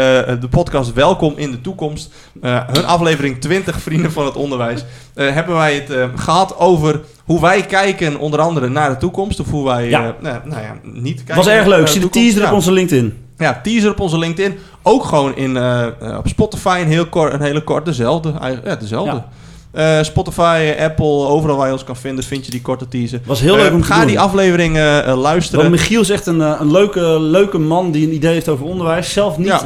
de 0.41 0.49
podcast 0.51 0.93
Welkom 0.93 1.33
in 1.37 1.51
de 1.51 1.61
Toekomst. 1.61 2.11
Eh, 2.43 2.59
hun 2.73 2.85
aflevering 2.87 3.41
20, 3.41 3.81
Vrienden 3.81 4.13
van 4.13 4.25
het 4.25 4.37
Onderwijs. 4.37 4.85
Eh, 5.15 5.33
hebben 5.35 5.55
wij 5.57 5.75
het 5.75 5.91
eh, 5.91 6.05
gehad 6.17 6.59
over 6.59 7.01
hoe 7.25 7.41
wij 7.41 7.63
kijken, 7.63 8.19
onder 8.19 8.41
andere 8.41 8.69
naar 8.69 8.91
de 8.91 8.97
toekomst. 8.97 9.41
Of 9.41 9.51
hoe 9.51 9.65
wij, 9.65 9.89
Ja. 9.89 10.01
nou, 10.21 10.37
nou 10.45 10.63
ja, 10.63 10.75
niet 10.83 11.17
kijken. 11.17 11.37
was 11.37 11.47
erg 11.47 11.67
leuk. 11.67 11.89
Zie 11.89 12.01
de 12.01 12.09
teaser 12.11 12.41
Ja. 12.41 12.47
op 12.49 12.53
onze 12.55 12.73
LinkedIn. 12.73 13.27
Ja, 13.43 13.61
teaser 13.63 13.91
op 13.91 14.01
onze 14.01 14.19
LinkedIn. 14.19 14.59
Ook 14.83 15.05
gewoon 15.05 15.37
in, 15.37 15.57
eh, 15.57 15.87
eh, 15.87 16.17
op 16.19 16.29
Spotify 16.29 16.79
een, 16.81 16.89
heel 16.89 17.07
kort, 17.07 17.33
een 17.33 17.43
hele 17.43 17.65
kort, 17.65 17.85
dezelfde. 17.85 18.33
Ja, 18.65 18.77
dezelfde. 18.77 19.23
Eh, 19.71 20.03
Spotify, 20.03 20.75
Apple, 20.81 21.07
overal 21.07 21.57
waar 21.57 21.67
je 21.67 21.73
ons 21.73 21.85
kan 21.85 21.97
vinden, 21.97 22.25
vind 22.25 22.45
je 22.45 22.51
die 22.51 22.63
korte 22.63 22.89
teaser. 22.89 23.21
Was 23.27 23.41
heel 23.41 23.57
leuk 23.57 23.73
om 23.73 23.83
Ga 23.83 23.99
doen. 23.99 24.07
die 24.07 24.21
aflevering 24.21 24.77
luisteren. 25.17 25.61
Want 25.61 25.71
Michiel 25.71 26.01
is 26.01 26.11
echt 26.11 26.27
een, 26.27 26.41
een 26.41 26.71
leuke, 26.71 27.21
leuke 27.21 27.59
man 27.59 27.91
die 27.91 28.07
een 28.07 28.15
idee 28.15 28.33
heeft 28.33 28.49
over 28.49 28.67
onderwijs. 28.67 29.13
Zelf 29.13 29.39
niet 29.39 29.47
Ja. 29.47 29.63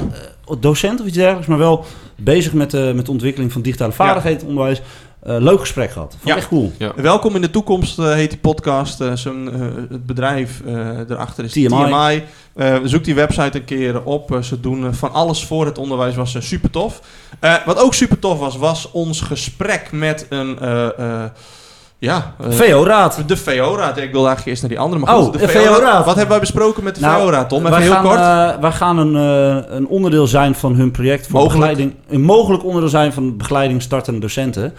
docent 0.61 1.01
of 1.01 1.07
iets 1.07 1.17
dergelijks, 1.17 1.47
maar 1.47 1.59
wel 1.59 1.85
bezig 2.17 2.53
met, 2.53 2.73
met 2.95 3.05
de 3.07 3.11
ontwikkeling 3.11 3.53
van 3.53 3.63
digitale 3.63 3.93
vaardigheden 3.93 4.47
onderwijs. 4.47 4.83
Eh, 5.27 5.37
leuk 5.39 5.61
gesprek 5.61 5.91
gehad. 5.91 6.11
Vond 6.11 6.23
ik 6.23 6.29
Ja. 6.29 6.37
echt 6.37 6.49
cool. 6.49 6.73
Welkom 6.97 7.35
in 7.35 7.41
de 7.41 7.51
toekomst 7.51 7.99
eh, 7.99 8.13
heet 8.13 8.31
die 8.31 8.39
podcast. 8.39 9.01
Eh, 9.01 9.13
zijn, 9.15 9.53
eh, 9.53 9.61
het 9.91 10.07
bedrijf 10.07 10.63
eh, 10.67 10.99
erachter 11.09 11.45
is 11.45 11.53
TMI. 11.53 11.67
TMI. 11.69 12.25
Eh, 12.55 12.77
zoek 12.85 13.05
die 13.05 13.15
website 13.15 13.59
een 13.59 13.65
keer 13.65 14.03
op. 14.05 14.39
Ze 14.43 14.61
doen 14.61 14.95
van 14.95 15.13
alles 15.13 15.45
voor 15.45 15.67
het 15.67 15.79
onderwijs. 15.79 16.15
Was 16.15 16.37
super 16.49 16.71
tof. 16.71 17.01
Eh, 17.41 17.55
wat 17.67 17.79
ook 17.79 17.95
super 17.95 18.19
tof 18.19 18.39
was, 18.39 18.57
was 18.57 18.91
ons 18.91 19.21
gesprek 19.21 19.89
met 19.93 20.27
een. 20.29 20.59
Ja, 21.99 22.35
eh, 22.41 22.51
VO-raad. 22.51 23.23
de 23.27 23.37
VO-raad. 23.37 23.97
Ik 23.97 24.13
wil 24.13 24.27
eigenlijk 24.27 24.47
eerst 24.47 24.61
naar 24.61 24.71
die 24.71 24.79
andere. 24.81 25.01
Maar 25.05 25.17
Oh, 25.17 25.23
goed, 25.25 25.33
de 25.39 25.49
VO-raad. 25.49 26.05
Wat 26.05 26.15
hebben 26.15 26.29
wij 26.29 26.41
besproken 26.41 26.85
met 26.85 26.95
de 26.95 27.01
Nou, 27.01 27.23
VO-raad, 27.23 27.49
Tom? 27.49 27.67
Even 27.67 27.79
heel 27.81 27.91
gaan, 27.93 28.03
kort. 28.05 28.19
eh, 28.19 28.61
wij 28.61 28.73
gaan 28.73 28.99
een, 28.99 29.17
eh, 29.17 29.77
een 29.77 29.87
onderdeel 29.87 30.27
zijn 30.27 30.55
van 30.55 30.75
hun 30.75 30.91
project 30.91 31.27
voor 31.27 31.41
Mogelijk. 31.41 31.61
begeleiding. 31.71 31.95
Een 32.09 32.23
mogelijk 32.23 32.65
onderdeel 32.65 32.89
zijn 32.89 33.13
van 33.13 33.37
begeleiding 33.37 33.83
startende 33.83 34.21
docenten. 34.21 34.75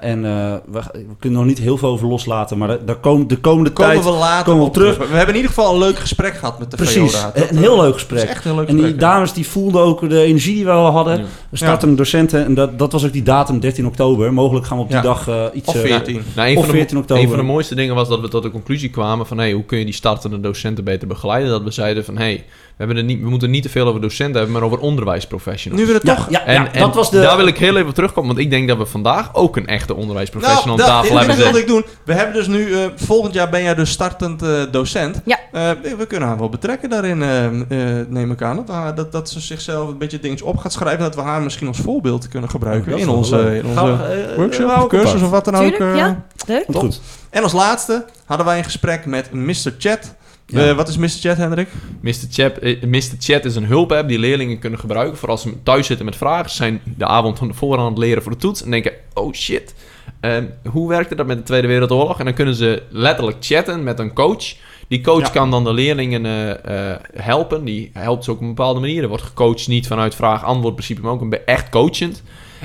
En 0.00 0.22
we, 0.22 0.60
we 0.72 0.80
kunnen 1.18 1.38
nog 1.38 1.48
niet 1.48 1.58
heel 1.58 1.76
veel 1.76 1.88
over 1.88 2.06
loslaten, 2.08 2.58
maar 2.58 2.68
daar- 2.84 2.96
komen 2.96 3.28
de 3.28 3.36
komende 3.36 3.70
komen 3.70 3.92
tijd. 3.92 4.04
we 4.04 4.10
later 4.10 4.44
komen 4.44 4.60
we 4.60 4.66
op 4.66 4.74
terug. 4.74 4.92
terug. 4.94 5.08
We 5.10 5.16
hebben 5.16 5.34
in 5.34 5.40
ieder 5.40 5.56
geval 5.56 5.72
een 5.72 5.78
leuk 5.78 5.98
gesprek 5.98 6.34
gehad 6.36 6.58
met 6.58 6.70
de 6.70 6.76
Precies, 6.76 7.12
VO-raad. 7.16 7.36
een 7.50 7.56
heel 7.58 7.80
leuk 7.80 7.92
gesprek. 7.92 8.28
echt 8.28 8.44
heel 8.44 8.54
leuk 8.54 8.68
En 8.68 8.76
die 8.76 8.86
ja. 8.86 8.92
dames 8.92 9.32
die 9.32 9.48
voelden 9.48 9.82
ook 9.82 10.08
de 10.08 10.20
energie 10.22 10.54
die 10.54 10.64
we 10.64 10.70
al 10.70 10.90
hadden. 10.90 11.18
Ja. 11.18 11.24
We 11.48 11.56
starten 11.56 11.96
docenten 11.96 12.44
en 12.44 12.54
dat, 12.54 12.78
dat 12.78 12.92
was 12.92 13.04
ook 13.04 13.12
die 13.12 13.22
datum 13.22 13.60
13 13.60 13.86
oktober. 13.86 14.32
Mogelijk 14.32 14.66
gaan 14.66 14.76
we 14.76 14.82
op 14.82 14.88
die 14.88 14.96
Ja. 14.96 15.02
dag 15.02 15.28
iets... 15.52 15.68
Of 15.68 15.74
eh, 15.74 15.80
14. 15.80 16.22
Nou, 16.34 16.48
een, 16.48 16.56
Of 16.56 16.64
van 16.64 16.72
de, 16.72 16.78
14 16.78 16.98
oktober. 16.98 17.22
een 17.22 17.28
van 17.28 17.38
de 17.38 17.44
mooiste 17.44 17.74
dingen 17.74 17.94
was 17.94 18.08
dat 18.08 18.20
we 18.20 18.28
tot 18.28 18.42
de 18.42 18.50
conclusie 18.50 18.90
kwamen 18.90 19.26
van... 19.26 19.38
Hey, 19.38 19.52
hoe 19.52 19.64
kun 19.64 19.78
je 19.78 19.84
die 19.84 19.94
startende 19.94 20.40
docenten 20.40 20.84
beter 20.84 21.08
begeleiden? 21.08 21.50
Dat 21.50 21.62
we 21.62 21.70
zeiden 21.70 22.04
van... 22.04 22.16
Hey, 22.16 22.44
hebben 22.78 22.96
er 22.96 23.04
niet, 23.04 23.22
we 23.22 23.28
moeten 23.28 23.50
niet 23.50 23.62
te 23.62 23.68
veel 23.68 23.86
over 23.86 24.00
docenten 24.00 24.36
hebben, 24.36 24.52
maar 24.52 24.62
over 24.62 24.78
onderwijsprofessionals. 24.78 25.80
Nu 25.82 25.86
we 25.88 25.94
het 25.94 26.02
ja, 26.06 26.14
toch... 26.14 26.26
ja, 26.30 26.44
En, 26.44 26.62
ja, 26.62 26.72
en 26.72 26.80
dat 26.80 26.94
was 26.94 27.10
de... 27.10 27.20
daar 27.20 27.36
wil 27.36 27.46
ik 27.46 27.58
heel 27.58 27.76
even 27.76 27.88
op 27.88 27.94
terugkomen, 27.94 28.28
want 28.34 28.44
ik 28.44 28.50
denk 28.50 28.68
dat 28.68 28.78
we 28.78 28.86
vandaag 28.86 29.34
ook 29.34 29.56
een 29.56 29.66
echte 29.66 29.94
onderwijsprofessional 29.94 30.76
Nou, 30.76 30.88
aan 30.90 30.94
dat, 30.96 31.02
tafel 31.02 31.16
dat 31.16 31.26
hebben 31.26 31.44
wilde 31.44 31.58
zitten. 31.58 31.76
ik 31.76 31.84
doen. 31.84 31.92
We 32.04 32.12
hebben 32.12 32.34
dus 32.34 32.46
nu, 32.46 32.72
eh, 32.74 32.86
volgend 32.96 33.34
jaar 33.34 33.48
ben 33.48 33.62
jij 33.62 33.74
dus 33.74 33.90
startend 33.90 34.42
eh, 34.42 34.48
docent. 34.70 35.20
Ja. 35.24 35.38
Eh, 35.52 35.70
we 35.98 36.06
kunnen 36.06 36.28
haar 36.28 36.38
wel 36.38 36.48
betrekken 36.48 36.90
daarin, 36.90 37.22
eh, 37.22 37.44
eh, 37.46 38.06
neem 38.08 38.30
ik 38.30 38.42
aan. 38.42 38.56
Dat, 38.56 38.68
haar- 38.68 38.94
dat, 38.94 39.12
dat 39.12 39.30
ze 39.30 39.40
zichzelf 39.40 39.88
een 39.88 39.98
beetje 39.98 40.20
dingetjes 40.20 40.48
op 40.48 40.56
gaat 40.56 40.72
schrijven. 40.72 41.00
Dat 41.04 41.14
we 41.14 41.20
haar 41.20 41.42
misschien 41.42 41.68
als 41.68 41.78
voorbeeld 41.78 42.28
kunnen 42.28 42.50
gebruiken 42.50 42.90
Dat 42.90 43.00
in 43.00 43.08
onze, 43.08 43.56
in 43.56 43.66
onze 43.66 44.32
workshop 44.36 44.76
of 44.76 44.86
cursus 44.86 45.22
of 45.22 45.30
wat 45.30 45.44
dan 45.44 45.54
ook. 45.54 45.60
Tuurlijk, 45.60 45.80
eh. 45.92 45.96
ja. 45.96 46.22
Leuk. 46.46 46.64
Goed. 46.72 47.00
En 47.30 47.42
als 47.42 47.52
laatste 47.52 48.04
hadden 48.26 48.46
wij 48.46 48.58
een 48.58 48.64
gesprek 48.64 49.06
met 49.06 49.32
Mr. 49.32 49.74
Chat. 49.78 50.14
Ja. 50.50 50.68
Eh, 50.68 50.76
wat 50.76 50.88
is 50.88 50.96
Mr. 50.96 51.08
Chat, 51.08 51.36
Hendrik? 51.36 51.68
Mr. 52.00 52.12
Chat, 52.30 52.58
eh, 52.58 52.82
Mr. 52.82 53.02
Chat 53.18 53.44
is 53.44 53.56
een 53.56 53.66
hulpapp 53.66 54.08
die 54.08 54.18
leerlingen 54.18 54.58
kunnen 54.58 54.78
gebruiken 54.78 55.18
voor 55.18 55.28
als 55.28 55.42
ze 55.42 55.62
thuis 55.62 55.86
zitten 55.86 56.04
met 56.04 56.16
vragen. 56.16 56.50
Ze 56.50 56.56
zijn 56.56 56.80
de 56.96 57.06
avond 57.06 57.38
van 57.38 57.78
aan 57.78 57.84
het 57.84 57.98
leren 57.98 58.22
voor 58.22 58.32
de 58.32 58.38
toets 58.38 58.62
en 58.62 58.70
denken, 58.70 58.92
oh 59.14 59.32
shit, 59.32 59.74
ehm, 60.20 60.44
hoe 60.70 60.88
werkte 60.88 61.14
dat 61.14 61.26
met 61.26 61.36
de 61.36 61.42
Tweede 61.42 61.66
Wereldoorlog? 61.66 62.18
En 62.18 62.24
dan 62.24 62.34
kunnen 62.34 62.54
ze 62.54 62.82
letterlijk 62.90 63.36
chatten 63.40 63.82
met 63.82 63.98
een 63.98 64.12
coach. 64.12 64.54
Die 64.88 65.00
coach 65.00 65.20
Ja. 65.22 65.28
kan 65.28 65.50
dan 65.50 65.64
de 65.64 65.72
leerlingen 65.72 66.26
eh, 66.26 66.90
eh, 66.92 67.00
helpen. 67.14 67.64
Die 67.64 67.90
helpt 67.92 68.24
ze 68.24 68.30
ook 68.30 68.36
op 68.36 68.42
een 68.42 68.48
bepaalde 68.48 68.80
manier. 68.80 69.02
Er 69.02 69.08
wordt 69.08 69.22
gecoacht 69.22 69.68
niet 69.68 69.86
vanuit 69.86 70.14
vraag-antwoord 70.14 70.74
principe, 70.74 71.00
maar 71.00 71.12
ook 71.12 71.20
een 71.20 71.38
echt 71.46 71.68
coachend. 71.68 72.22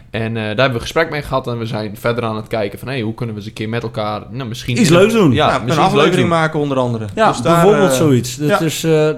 En 0.10 0.28
eh, 0.28 0.34
daar 0.34 0.46
hebben 0.46 0.68
we 0.68 0.74
een 0.74 0.82
gesprek 0.82 1.10
mee 1.10 1.22
gehad. 1.22 1.48
En 1.48 1.58
we 1.58 1.66
zijn 1.66 1.98
verder 1.98 2.24
aan 2.24 2.36
het 2.36 2.48
kijken 2.48 2.80
van... 2.80 2.88
Hey, 2.88 3.02
hoe 3.02 3.14
kunnen 3.14 3.36
we 3.36 3.41
eens 3.41 3.50
een 3.50 3.56
keer 3.56 3.70
met 3.70 3.84
elkaar... 3.84 4.22
Nou, 4.30 4.50
misschien 4.50 4.80
Iets 4.80 4.89
leuks 4.89 5.14
doen. 5.14 5.32
Ja, 5.32 5.48
Ja, 5.48 5.60
misschien 5.60 5.62
een 5.62 5.68
iets 5.68 5.78
leuks 5.78 5.94
aflevering 5.94 6.30
doen. 6.30 6.38
maken 6.39 6.60
onder 6.60 6.78
andere. 6.78 7.08
Ja, 7.16 7.28
Dus 7.32 7.41
daar, 7.41 7.54
bijvoorbeeld 7.54 7.91
eh, 7.91 7.98
zoiets. 7.98 8.36
Dat 8.36 8.50
ja. 8.50 8.60
is, 8.60 8.84
eh, 8.84 9.10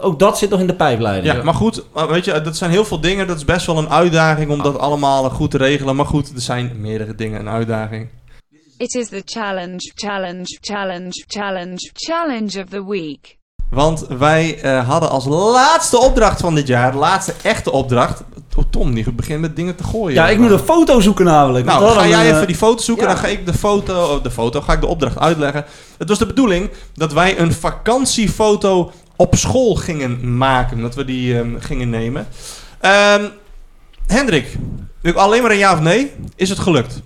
ook 0.00 0.18
dat 0.18 0.38
zit 0.38 0.50
nog 0.50 0.60
in 0.60 0.66
de 0.66 0.74
pijpleiding. 0.74 1.34
Ja, 1.34 1.42
maar 1.42 1.54
goed, 1.54 1.84
maar 1.94 2.08
weet 2.08 2.24
je, 2.24 2.40
dat 2.40 2.56
zijn 2.56 2.70
heel 2.70 2.84
veel 2.84 3.00
dingen. 3.00 3.26
Dat 3.26 3.36
is 3.36 3.44
best 3.44 3.66
wel 3.66 3.78
een 3.78 3.90
uitdaging 3.90 4.50
om 4.50 4.62
dat 4.62 4.78
allemaal 4.78 5.30
goed 5.30 5.50
te 5.50 5.58
regelen. 5.58 5.96
Maar 5.96 6.06
goed, 6.06 6.34
er 6.34 6.40
zijn 6.40 6.72
meerdere 6.76 7.14
dingen 7.14 7.40
een 7.40 7.48
uitdaging. 7.48 8.08
It 8.76 8.94
is 8.94 9.08
the 9.08 9.22
challenge, 9.24 9.92
challenge, 9.94 10.58
challenge, 10.60 11.24
challenge, 11.26 11.90
challenge 11.92 12.60
of 12.60 12.68
the 12.68 12.86
week. 12.86 13.40
Want 13.70 14.06
wij 14.06 14.60
eh, 14.60 14.88
hadden 14.88 15.10
als 15.10 15.24
laatste 15.24 15.98
opdracht 16.00 16.40
van 16.40 16.54
dit 16.54 16.66
jaar, 16.66 16.92
de 16.92 16.98
laatste 16.98 17.34
echte 17.42 17.72
opdracht. 17.72 18.22
Oh, 18.56 18.64
Tom, 18.70 18.94
die 18.94 19.12
begint 19.12 19.40
met 19.40 19.56
dingen 19.56 19.76
te 19.76 19.84
gooien. 19.84 20.14
Ja, 20.14 20.28
ik 20.28 20.38
moet 20.38 20.50
een 20.50 20.58
foto 20.58 21.00
zoeken 21.00 21.24
namelijk. 21.24 21.64
Nou, 21.64 21.92
ga 21.92 22.08
jij 22.08 22.28
eh, 22.30 22.34
even 22.34 22.46
die 22.46 22.56
foto 22.56 22.82
zoeken, 22.82 23.06
ja. 23.06 23.12
dan 23.12 23.22
ga 23.22 23.28
ik 23.28 23.46
de 23.46 23.54
foto, 23.54 24.20
de 24.20 24.30
foto, 24.30 24.60
ga 24.60 24.72
ik 24.72 24.80
de 24.80 24.86
opdracht 24.86 25.18
uitleggen. 25.18 25.64
Het 25.98 26.08
was 26.08 26.18
de 26.18 26.26
bedoeling 26.26 26.70
dat 26.94 27.12
wij 27.12 27.38
een 27.38 27.52
vakantiefoto 27.52 28.92
op 29.16 29.34
school 29.34 29.74
gingen 29.74 30.36
maken, 30.36 30.80
dat 30.80 30.94
we 30.94 31.04
die 31.04 31.38
ehm, 31.38 31.58
gingen 31.58 31.90
nemen. 31.90 32.26
Ehm, 32.80 33.24
Hendrik, 34.06 34.56
alleen 35.14 35.42
maar 35.42 35.50
een 35.50 35.56
ja 35.56 35.72
of 35.72 35.80
nee? 35.80 36.12
Is 36.36 36.48
het 36.48 36.58
gelukt? 36.58 37.02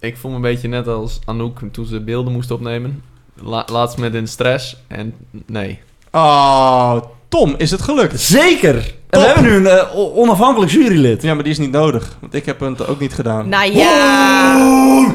Ik 0.00 0.16
voel 0.16 0.30
me 0.30 0.36
een 0.36 0.42
beetje 0.42 0.68
net 0.68 0.86
als 0.86 1.18
Anouk 1.24 1.60
toen 1.72 1.86
ze 1.86 2.00
beelden 2.00 2.32
moest 2.32 2.50
opnemen. 2.50 3.02
La- 3.34 3.66
laatst 3.72 3.98
met 3.98 4.14
in 4.14 4.28
stress. 4.28 4.76
En 4.86 5.14
nee. 5.46 5.80
Oh, 6.10 6.96
Tom, 7.28 7.54
is 7.58 7.70
het 7.70 7.82
gelukt? 7.82 8.20
Zeker! 8.20 8.98
Top. 9.10 9.22
we 9.22 9.26
hebben 9.26 9.44
nu 9.44 9.54
een 9.56 9.66
eh, 9.66 9.96
onafhankelijk 10.16 10.72
jurylid. 10.72 11.22
Ja, 11.22 11.34
maar 11.34 11.42
die 11.42 11.52
is 11.52 11.58
niet 11.58 11.70
nodig, 11.70 12.16
want 12.20 12.34
ik 12.34 12.46
heb 12.46 12.60
het 12.60 12.86
ook 12.86 13.00
niet 13.00 13.14
gedaan. 13.14 13.48
Nou 13.48 13.72
ja. 13.76 14.56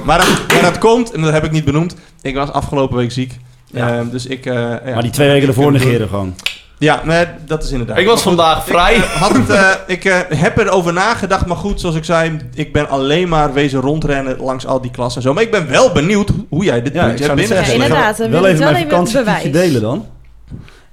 Maar, 0.06 0.18
dat, 0.18 0.28
maar 0.54 0.62
dat 0.62 0.78
komt, 0.78 1.12
en 1.12 1.22
dat 1.22 1.32
heb 1.34 1.43
ik 1.43 1.52
niet 1.52 1.66
benoemd, 1.66 1.96
ik 2.22 2.36
was 2.36 2.52
afgelopen 2.52 2.98
week 2.98 3.12
ziek. 3.12 3.38
Ja. 3.72 3.98
Ehm, 3.98 4.10
dus 4.10 4.26
ik... 4.26 4.46
eh, 4.46 4.54
ja, 4.54 4.80
Maar 4.93 5.02
die 5.02 5.12
twee 5.12 5.30
weken 5.30 5.48
ervoor 5.48 5.72
negeren 5.72 6.08
gewoon. 6.08 6.36
Ja, 6.78 7.02
nee, 7.06 7.26
dat 7.46 7.64
is 7.64 7.72
inderdaad. 7.72 7.98
Ik 7.98 8.06
was 8.06 8.24
Maar 8.24 8.34
vandaag 8.34 8.66
vrij. 8.66 8.96
Ik, 8.96 9.04
eh, 9.04 9.22
had 9.22 9.32
het, 9.34 9.50
eh, 9.50 9.70
ik 9.88 10.06
eh, 10.06 10.18
heb 10.30 10.58
erover 10.58 10.93
nagedacht, 10.93 11.46
maar 11.46 11.58
goed, 11.58 11.80
zoals 11.80 11.96
ik 11.96 12.04
zei, 12.04 12.38
ik 12.54 12.74
ben 12.74 12.89
alleen 12.89 13.30
maar 13.30 13.54
wezen 13.54 13.80
rondrennen 13.82 14.38
langs 14.39 14.66
al 14.66 14.82
die 14.82 14.91
klassen 14.91 15.22
en 15.22 15.28
zo. 15.28 15.34
Maar 15.34 15.43
ik 15.43 15.52
ben 15.52 15.70
wel 15.70 15.91
benieuwd 15.91 16.30
hoe 16.50 16.64
jij 16.64 16.82
dit 16.82 16.93
Ja, 16.93 17.06
puntje 17.06 17.24
ik 17.24 17.26
zou 17.26 17.39
hebt 17.39 17.50
binnen. 17.50 17.68
Ja, 17.68 17.74
inderdaad, 17.74 18.18
dan 18.18 18.30
wel 18.30 18.41
wil 18.41 18.50
ik 18.50 18.56
even 18.56 18.66
wel 18.66 18.74
mijn 18.74 19.06
even 19.08 19.24
bewijs. 19.24 19.52
delen 19.52 19.82
dan. 19.82 20.06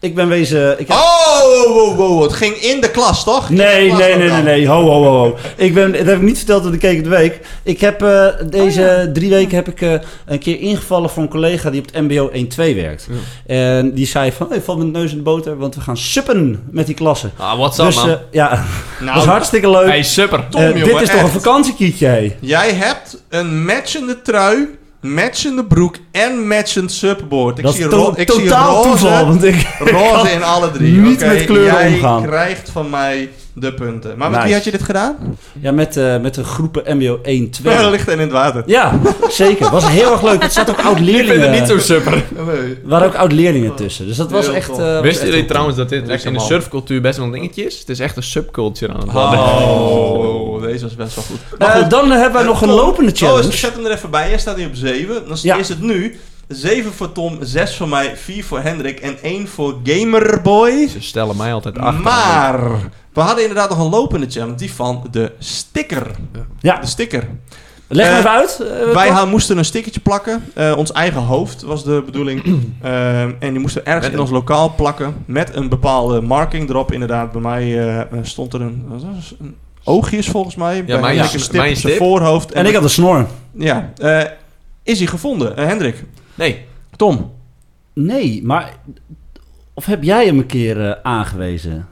Ik 0.03 0.15
ben 0.15 0.29
wezen... 0.29 0.81
Ik 0.81 0.89
heb... 0.89 0.97
Oh, 0.97 1.41
wow, 1.41 1.75
wow, 1.77 1.97
wow, 1.97 2.23
het 2.23 2.33
ging 2.33 2.55
in 2.55 2.81
de 2.81 2.91
klas, 2.91 3.25
toch? 3.25 3.51
Nee, 3.51 3.87
klas 3.87 3.99
nee, 3.99 4.17
nee, 4.17 4.29
nee, 4.31 4.43
nee. 4.43 4.69
Ho, 4.69 4.83
ho, 4.83 5.03
ho, 5.03 5.11
ho. 5.19 5.37
Ik 5.57 5.75
ben, 5.75 5.93
dat 5.93 6.07
heb 6.07 6.17
ik 6.17 6.23
niet 6.23 6.37
verteld 6.37 6.65
in 6.65 6.71
de 6.71 6.79
Keek 6.79 6.99
op 6.99 7.05
de 7.05 7.11
Week. 7.11 7.41
Ik 7.63 7.81
heb 7.81 8.03
eh, 8.03 8.27
deze 8.51 9.11
drie 9.13 9.31
weken 9.31 9.55
heb 9.57 9.69
ik, 9.69 9.81
eh, 9.81 9.93
een 10.27 10.39
keer 10.39 10.61
ingevallen 10.61 11.11
voor 11.11 11.23
een 11.23 11.29
collega 11.29 11.71
die 11.71 11.81
op 11.81 11.87
het 11.93 12.03
MBO 12.09 12.31
1-2 12.33 12.75
werkt. 12.75 13.07
En 13.47 13.95
die 13.95 14.07
zei 14.07 14.33
van, 14.33 14.47
hey, 14.49 14.61
val 14.63 14.77
met 14.77 14.93
de 14.93 14.99
neus 14.99 15.11
in 15.11 15.17
de 15.17 15.23
boter, 15.23 15.57
want 15.59 15.75
we 15.75 15.81
gaan 15.81 15.97
suppen 15.97 16.63
met 16.71 16.87
die 16.87 16.95
klassen. 16.95 17.33
Ah, 17.37 17.59
what's 17.59 17.79
up, 17.79 17.85
Dus 17.87 17.95
man? 17.95 18.09
eh, 18.09 18.15
ja, 18.31 18.49
Nou, 19.01 19.15
dat 19.15 19.23
is 19.23 19.29
hartstikke 19.31 19.71
leuk. 19.71 19.87
hey, 19.89 20.03
super. 20.03 20.49
Tom, 20.51 20.61
jongen, 20.63 20.85
dit 20.85 21.01
is 21.01 21.11
toch 21.11 21.23
een 21.23 21.29
vakantiekietje, 21.29 22.07
hé. 22.07 22.37
Jij 22.41 22.73
hebt 22.73 23.23
een 23.29 23.65
matchende 23.65 24.23
trui, 24.23 24.79
matchende 25.03 25.65
broek 25.65 25.97
en 26.11 26.47
matchend 26.47 26.93
subboard. 26.93 27.59
Ik 27.59 27.65
Dat 27.65 27.75
zie, 27.75 27.85
ro 27.85 28.13
ik 28.17 28.31
zie 28.31 28.43
totaal 28.43 28.75
roze, 28.75 28.89
toeval, 28.89 29.27
want 29.27 29.45
ik... 29.45 29.67
roze 29.79 30.31
in 30.31 30.43
alle 30.43 30.71
drie. 30.71 30.97
niet 30.97 31.23
Oké, 31.23 31.27
met 31.33 31.45
kleuren 31.45 31.75
jij 31.75 31.93
omgaan. 31.93 32.23
krijgt 32.23 32.71
van 32.71 32.91
mij 32.91 33.29
de 33.55 33.75
punten. 33.75 34.19
Maar 34.19 34.29
met 34.31 34.37
Nice. 34.39 34.45
wie 34.45 34.55
had 34.55 34.65
je 34.65 34.71
dit 34.71 34.83
gedaan? 34.83 35.17
Ja, 35.61 35.73
met, 35.73 35.97
eh, 35.97 36.19
met 36.21 36.35
de 36.35 36.45
groepen 36.45 36.97
MBO 36.97 37.19
1-2. 37.23 37.73
Ja, 37.73 37.89
ligt 37.91 38.09
en 38.09 38.15
in 38.15 38.21
het 38.21 38.33
water. 38.33 38.63
Ja, 38.67 39.01
zeker. 39.29 39.71
was 39.71 39.89
heel 39.89 40.13
erg 40.13 40.23
leuk. 40.23 40.43
Het 40.43 40.53
zat 40.53 40.71
ook 40.71 40.77
Ik 40.79 40.83
vind 40.83 40.95
oud-leerlingen. 40.97 41.51
het 41.51 41.59
niet 41.61 41.69
zo 41.69 41.79
super. 41.79 42.13
Nee. 42.13 42.57
Er 42.57 42.77
waren 42.85 43.07
ook 43.07 43.15
oud-leerlingen 43.15 43.75
tussen. 43.75 44.07
Dus 44.07 44.17
dat 44.17 44.31
was 44.31 44.47
Heel 44.47 44.55
echt... 44.55 44.79
eh, 44.79 45.01
Wisten 45.01 45.27
jullie 45.29 45.45
trouwens 45.45 45.77
dat 45.77 45.89
dit 45.89 46.07
dus 46.07 46.25
in 46.25 46.33
de 46.33 46.41
surfcultuur 46.41 47.01
best 47.01 47.17
wel 47.17 47.27
een 47.27 47.33
dingetje 47.33 47.65
is? 47.65 47.79
Het 47.79 47.89
is 47.89 47.99
echt 48.01 48.17
een 48.17 48.23
subculture 48.23 48.93
aan 48.93 49.01
het 49.01 49.13
worden. 49.13 49.39
Oh, 49.41 50.63
deze 50.63 50.85
was 50.85 50.95
best 50.97 51.15
wel 51.15 51.25
goed. 51.25 51.59
Eh, 51.59 51.89
dan 51.89 52.11
hebben 52.11 52.33
wij 52.33 52.43
nog 52.43 52.63
een 52.63 52.71
lopende 52.71 53.11
Oh, 53.11 53.17
challenge. 53.17 53.47
dus 53.51 53.61
zet 53.61 53.75
hem 53.75 53.85
er 53.85 53.93
even 53.93 54.11
bij. 54.11 54.29
Jij 54.29 54.39
staat 54.39 54.57
hier 54.57 54.67
op 54.67 54.75
7. 54.75 55.15
Dan 55.29 55.37
Ja. 55.43 55.57
is 55.57 55.69
het 55.69 55.81
nu 55.81 56.19
7 56.49 56.93
voor 56.93 57.13
Tom, 57.13 57.39
6 57.41 57.77
voor 57.77 57.89
mij, 57.89 58.13
4 58.17 58.45
voor 58.45 58.61
Hendrik 58.61 59.01
en 59.01 59.17
1 59.23 59.49
voor 59.49 59.75
Gamerboy. 59.85 60.89
Ze 60.89 61.01
stellen 61.03 61.37
mij 61.37 61.53
altijd 61.53 61.79
achter. 61.79 62.03
Maar 62.03 62.61
we 63.13 63.21
hadden 63.21 63.43
inderdaad 63.43 63.69
nog 63.69 63.79
een 63.79 63.91
lopende 63.91 64.27
challenge, 64.31 64.55
die 64.57 64.73
van 64.73 65.07
de 65.11 65.33
sticker. 65.39 66.07
Ja, 66.61 66.77
De 66.81 66.87
sticker. 66.87 67.29
leg 67.89 68.07
maar 68.07 68.13
Eh, 68.15 68.19
even 68.19 68.31
uit. 68.31 68.61
Eh, 68.89 68.95
Wij 68.95 69.27
moesten 69.27 69.59
een 69.59 69.65
stickertje 69.65 70.01
plakken. 70.01 70.45
Eh, 70.55 70.75
ons 70.77 70.93
eigen 70.93 71.21
hoofd 71.21 71.63
was 71.63 71.85
de 71.85 72.03
bedoeling. 72.07 72.43
En 72.83 73.37
die 73.51 73.59
moesten 73.59 73.83
we 73.83 73.87
ergens 73.89 74.05
Met 74.05 74.13
in 74.13 74.13
een- 74.13 74.21
ons 74.21 74.31
lokaal 74.31 74.75
plakken. 74.75 75.15
Met 75.27 75.55
een 75.57 75.69
bepaalde 75.69 76.21
marking 76.21 76.69
erop. 76.69 76.93
Inderdaad, 76.93 77.33
bij 77.33 77.41
mij 77.41 77.97
eh, 78.01 78.19
stond 78.23 78.55
er 78.55 78.61
een, 78.61 78.85
een 79.39 79.57
oogjes 79.85 80.29
volgens 80.29 80.55
mij. 80.55 80.85
bij 80.85 81.01
mijn- 81.01 81.15
ja, 81.15 81.23
een 81.23 81.41
stip 81.41 81.53
mijn 81.61 81.73
op 81.73 81.79
zijn 81.79 81.97
voorhoofd. 81.97 82.53
En 82.53 82.67
ik 82.67 82.75
had 82.75 82.83
een 82.83 82.91
snor. 82.91 83.27
Ja, 83.55 83.93
eh, 83.97 84.21
is 84.83 84.99
hij 84.99 85.07
gevonden? 85.07 85.67
Hendrik, 85.67 86.05
Nee. 86.35 86.65
Tom. 86.97 87.33
Nee, 87.95 88.41
maar... 88.45 88.73
Of 89.75 89.85
heb 89.87 90.03
jij 90.03 90.27
hem 90.27 90.39
een 90.39 90.47
keer 90.47 91.03
aangewezen? 91.03 91.89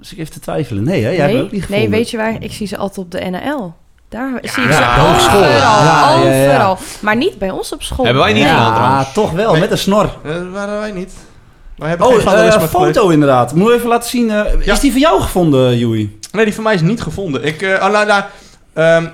Dus 0.00 0.12
ik 0.12 0.18
even 0.18 0.32
te 0.32 0.40
twijfelen. 0.40 0.84
Nee, 0.84 1.02
hè? 1.04 1.10
Jij 1.10 1.30
hebt 1.30 1.42
ook 1.42 1.52
niet 1.52 1.60
gevonden. 1.62 1.90
nee, 1.90 1.98
weet 1.98 2.10
je 2.10 2.16
waar? 2.16 2.36
Ik 2.42 2.52
zie 2.52 2.66
ze 2.66 2.76
altijd 2.76 2.98
op 3.06 3.10
de 3.10 3.18
NL. 3.30 3.72
Daar 4.08 4.38
zie 4.42 4.62
ik 4.62 4.70
Ja, 4.70 4.94
ze 4.94 5.00
hogeschool. 5.00 5.38
overal, 5.38 5.50
Ja, 5.82 6.20
ja, 6.22 6.32
ja. 6.32 6.48
overal. 6.48 6.78
Maar 7.00 7.16
niet 7.16 7.38
bij 7.38 7.50
ons 7.50 7.72
op 7.72 7.82
school. 7.82 8.04
Hebben 8.04 8.22
wij 8.22 8.32
niet 8.32 8.42
gedaan 8.46 8.66
Ja, 8.72 8.74
trouwens. 8.74 9.12
toch 9.12 9.30
wel. 9.30 9.50
Nee. 9.52 9.60
Met 9.60 9.70
een 9.70 9.78
snor. 9.78 10.04
Eh, 10.24 10.34
dat 10.34 10.48
waren 10.52 10.78
wij 10.78 10.90
niet. 10.92 11.12
Wij 11.76 11.88
hebben 11.88 12.06
Oh, 12.06 12.12
eh, 12.12 12.18
een 12.24 12.28
gepleegd. 12.52 12.70
foto 12.70 13.08
inderdaad. 13.08 13.54
Moet 13.54 13.68
je 13.68 13.74
even 13.74 13.88
laten 13.88 14.08
zien. 14.10 14.30
eh, 14.30 14.64
Ja. 14.64 14.72
Is 14.72 14.80
die 14.80 14.90
van 14.90 15.00
jou 15.00 15.20
gevonden, 15.20 15.78
Joey? 15.78 16.10
Nee, 16.32 16.44
die 16.44 16.54
van 16.54 16.64
mij 16.64 16.74
is 16.74 16.80
niet 16.80 17.02
gevonden. 17.02 17.44
Ik, 17.44 17.62
eh, 17.62 17.72
oh, 17.86 17.90
nou, 17.92 18.06
nou, 18.06 18.22
ehm, 18.72 19.06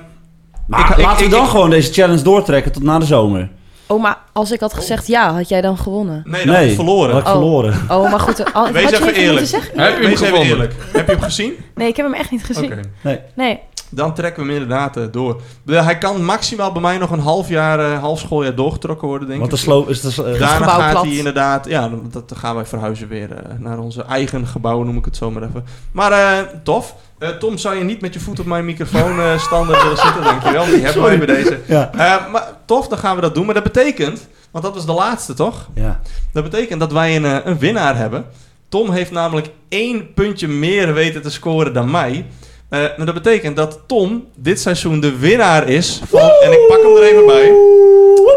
Maar 0.66 0.80
Ik- 0.90 0.96
laten 1.04 1.24
ik- 1.24 1.30
we 1.30 1.36
dan 1.36 1.44
ik- 1.44 1.50
gewoon 1.50 1.70
deze 1.70 1.92
challenge 1.92 2.22
doortrekken 2.22 2.72
tot 2.72 2.82
na 2.82 2.98
de 2.98 3.04
zomer. 3.04 3.48
Oh, 3.86 4.02
maar 4.02 4.18
als 4.32 4.50
ik 4.50 4.60
had 4.60 4.74
gezegd 4.74 5.06
ja, 5.06 5.32
had 5.34 5.48
jij 5.48 5.60
dan 5.60 5.78
gewonnen? 5.78 6.22
nee, 6.24 6.46
dat 6.46 6.56
heb 6.56 6.68
ik 6.68 6.74
verloren. 6.74 7.10
had 7.12 7.20
ik 7.20 7.26
Oh. 7.26 7.32
verloren. 7.32 7.74
Oh, 7.90 8.10
maar 8.10 8.20
goed. 8.20 8.44
Al, 8.54 8.72
Wees 8.72 8.82
had 8.84 8.90
je 8.92 8.98
even 8.98 9.14
eerlijk. 9.14 9.48
Heb 9.50 9.62
je 9.74 9.80
hem 9.82 10.00
Wees 10.00 10.20
even 10.20 10.38
eerlijk. 10.40 10.74
Heb 10.92 11.06
je 11.06 11.12
hem 11.12 11.22
gezien? 11.22 11.52
Nee, 11.74 11.88
ik 11.88 11.96
heb 11.96 12.06
hem 12.06 12.14
echt 12.14 12.30
niet 12.30 12.44
gezien. 12.44 12.72
Oké. 12.72 12.80
Nee. 13.02 13.20
Nee. 13.34 13.60
Dan 13.88 14.14
trekken 14.14 14.42
we 14.46 14.52
hem 14.52 14.62
inderdaad 14.62 14.96
eh, 14.96 15.02
door. 15.10 15.40
De- 15.62 15.82
hij 15.82 15.98
kan 15.98 16.24
maximaal 16.24 16.72
bij 16.72 16.82
mij 16.82 16.98
nog 16.98 17.10
een 17.10 17.18
half 17.20 17.48
jaar, 17.48 17.78
eh, 17.92 17.98
half 18.00 18.18
schooljaar 18.18 18.54
doorgetrokken 18.54 19.08
worden, 19.08 19.28
denk 19.28 19.40
Want 19.40 19.50
de 19.50 19.56
ik. 19.56 19.62
sloop 19.62 19.88
is... 19.88 20.04
Eh, 20.04 20.16
Daarna 20.24 20.46
gebouw 20.46 20.78
gaat 20.78 20.90
plat. 20.90 21.04
hij 21.04 21.12
inderdaad, 21.16 21.66
ja, 21.68 21.80
dan- 21.88 22.08
dat, 22.10 22.28
dan 22.28 22.38
gaan 22.38 22.54
wij 22.54 22.64
verhuizen 22.66 23.08
weer 23.08 23.32
eh, 23.32 23.38
naar 23.58 23.78
onze 23.78 24.02
eigen 24.02 24.46
gebouw, 24.46 24.82
noem 24.82 24.96
ik 24.96 25.04
het 25.04 25.16
zo 25.16 25.30
maar 25.30 25.42
even. 25.42 25.64
Maar 25.92 26.12
eh, 26.12 26.38
tof. 26.62 26.94
Eh, 27.18 27.28
Tom, 27.28 27.58
zou 27.58 27.76
je 27.76 27.84
niet 27.84 28.00
met 28.00 28.14
je 28.14 28.20
voet 28.20 28.40
op 28.40 28.46
mijn 28.46 28.64
microfoon 28.64 29.20
eh 29.20 29.38
stander 29.38 29.82
willen 29.82 29.96
zitten? 29.96 30.22
Dankjewel, 30.22 30.64
die 30.64 30.80
hebben 30.84 31.02
wij 31.02 31.18
bij 31.18 31.26
deze. 31.26 31.60
ja. 31.66 31.90
Eh, 31.92 32.32
maar 32.32 32.48
tof, 32.64 32.88
dan 32.88 32.98
gaan 32.98 33.14
we 33.14 33.20
dat 33.22 33.34
doen. 33.34 33.44
Maar 33.44 33.54
dat 33.54 33.62
betekent, 33.62 34.28
want 34.50 34.64
dat 34.64 34.74
was 34.74 34.86
de 34.86 34.92
laatste 34.92 35.34
toch? 35.34 35.68
ja. 35.74 36.00
Dat 36.32 36.42
betekent 36.44 36.80
dat 36.80 36.92
wij 36.92 37.16
een, 37.16 37.48
een 37.48 37.58
winnaar 37.58 37.96
hebben. 37.96 38.26
Tom 38.68 38.90
heeft 38.90 39.10
namelijk 39.10 39.48
één 39.68 40.14
puntje 40.14 40.48
meer 40.48 40.94
weten 40.94 41.22
te 41.22 41.30
scoren 41.30 41.72
dan 41.72 41.90
mij. 41.90 42.26
Eh, 42.68 42.80
maar 42.96 43.06
dat 43.06 43.14
betekent 43.14 43.56
dat 43.56 43.80
Tom 43.86 44.24
dit 44.34 44.60
seizoen 44.60 45.00
de 45.00 45.16
winnaar 45.16 45.68
is 45.68 46.00
van... 46.08 46.20
En 46.20 46.52
ik 46.52 46.64
pak 46.68 46.82
hem 46.82 46.96
er 46.96 47.02
even 47.02 47.26
bij. 47.26 47.44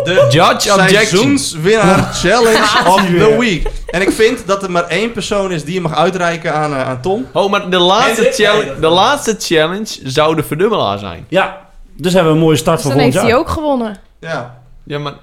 De 0.03 0.27
Judge 0.31 0.87
seizoenswinnaar 0.89 2.13
challenge 2.23 2.87
of 2.87 3.05
the 3.05 3.35
week. 3.39 3.67
En 3.87 4.01
ik 4.01 4.11
vind 4.11 4.47
dat 4.47 4.63
er 4.63 4.71
maar 4.71 4.87
één 4.87 5.11
persoon 5.11 5.51
is 5.51 5.63
die 5.63 5.73
je 5.73 5.81
mag 5.81 5.95
uitreiken 5.95 6.53
aan, 6.53 6.71
eh, 6.73 6.87
aan 6.87 7.01
Tom. 7.01 7.25
Oh, 7.33 7.49
maar 7.51 7.69
de 7.69 7.77
laatste, 7.77 8.31
challenge, 8.31 8.79
de 8.79 8.87
laatste 8.87 9.35
challenge 9.39 9.99
zou 10.03 10.35
de 10.35 10.43
verdubbelaar 10.43 10.99
zijn. 10.99 11.25
Ja. 11.29 11.67
Dus 11.95 12.13
hebben 12.13 12.31
we 12.31 12.37
een 12.37 12.43
mooie 12.45 12.57
start 12.57 12.77
Dus 12.77 12.85
voor 12.85 12.95
dan 12.95 13.01
volgend 13.01 13.23
heeft 13.23 13.33
jaar. 13.35 13.45
hij 13.45 13.53
ook 13.53 13.63
gewonnen. 13.63 13.97
Ja. 14.19 14.61
Ja, 14.83 14.99
maar... 14.99 15.13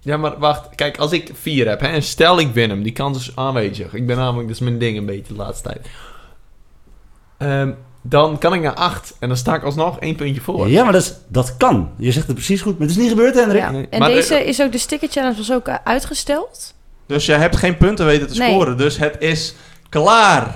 Ja, 0.00 0.16
maar 0.16 0.38
wacht. 0.38 0.74
Kijk, 0.74 0.98
als 0.98 1.12
ik 1.12 1.30
vier 1.40 1.68
heb, 1.68 1.80
hè, 1.80 1.86
en 1.86 2.02
stel 2.02 2.38
ik 2.38 2.52
win 2.52 2.70
hem, 2.70 2.82
die 2.82 2.92
kans 2.92 3.18
is 3.18 3.32
aanwezig. 3.36 3.94
Ik 3.94 4.06
ben 4.06 4.16
namelijk, 4.16 4.48
dat 4.48 4.56
is 4.56 4.62
mijn 4.62 4.78
ding 4.78 4.98
een 4.98 5.06
beetje 5.06 5.32
de 5.34 5.38
laatste 5.42 5.68
tijd. 5.68 5.86
Ehm, 7.38 7.70
dan 8.08 8.38
kan 8.38 8.54
ik 8.54 8.60
naar 8.62 8.74
acht 8.74 9.14
en 9.20 9.28
dan 9.28 9.36
sta 9.36 9.54
ik 9.54 9.62
alsnog 9.62 9.98
één 9.98 10.16
puntje 10.16 10.40
voor. 10.40 10.68
Ja, 10.68 10.82
maar 10.84 10.92
dat, 10.92 11.02
is, 11.02 11.14
dat 11.28 11.56
kan. 11.56 11.90
Je 11.98 12.12
zegt 12.12 12.26
het 12.26 12.34
precies 12.36 12.60
goed. 12.62 12.78
Maar 12.78 12.86
het 12.88 12.96
is 12.96 13.02
niet 13.02 13.10
gebeurd, 13.10 13.34
Hendrik. 13.34 13.60
Ja. 13.62 13.70
Nee, 13.70 13.86
En 13.90 13.98
maar 13.98 14.08
de- 14.08 14.14
deze 14.14 14.44
is 14.44 14.62
ook, 14.62 14.72
de 14.72 14.78
sticker 14.78 15.08
challenge 15.10 15.36
was 15.36 15.52
ook 15.52 15.68
eh, 15.68 15.74
uitgesteld. 15.84 16.74
Dus 17.06 17.26
jij 17.26 17.38
hebt 17.38 17.56
geen 17.56 17.76
punten 17.76 18.06
weten 18.06 18.26
te 18.28 18.38
Nee. 18.38 18.50
scoren. 18.50 18.76
Dus 18.76 18.96
het 18.98 19.16
is 19.18 19.54
klaar. 19.88 20.54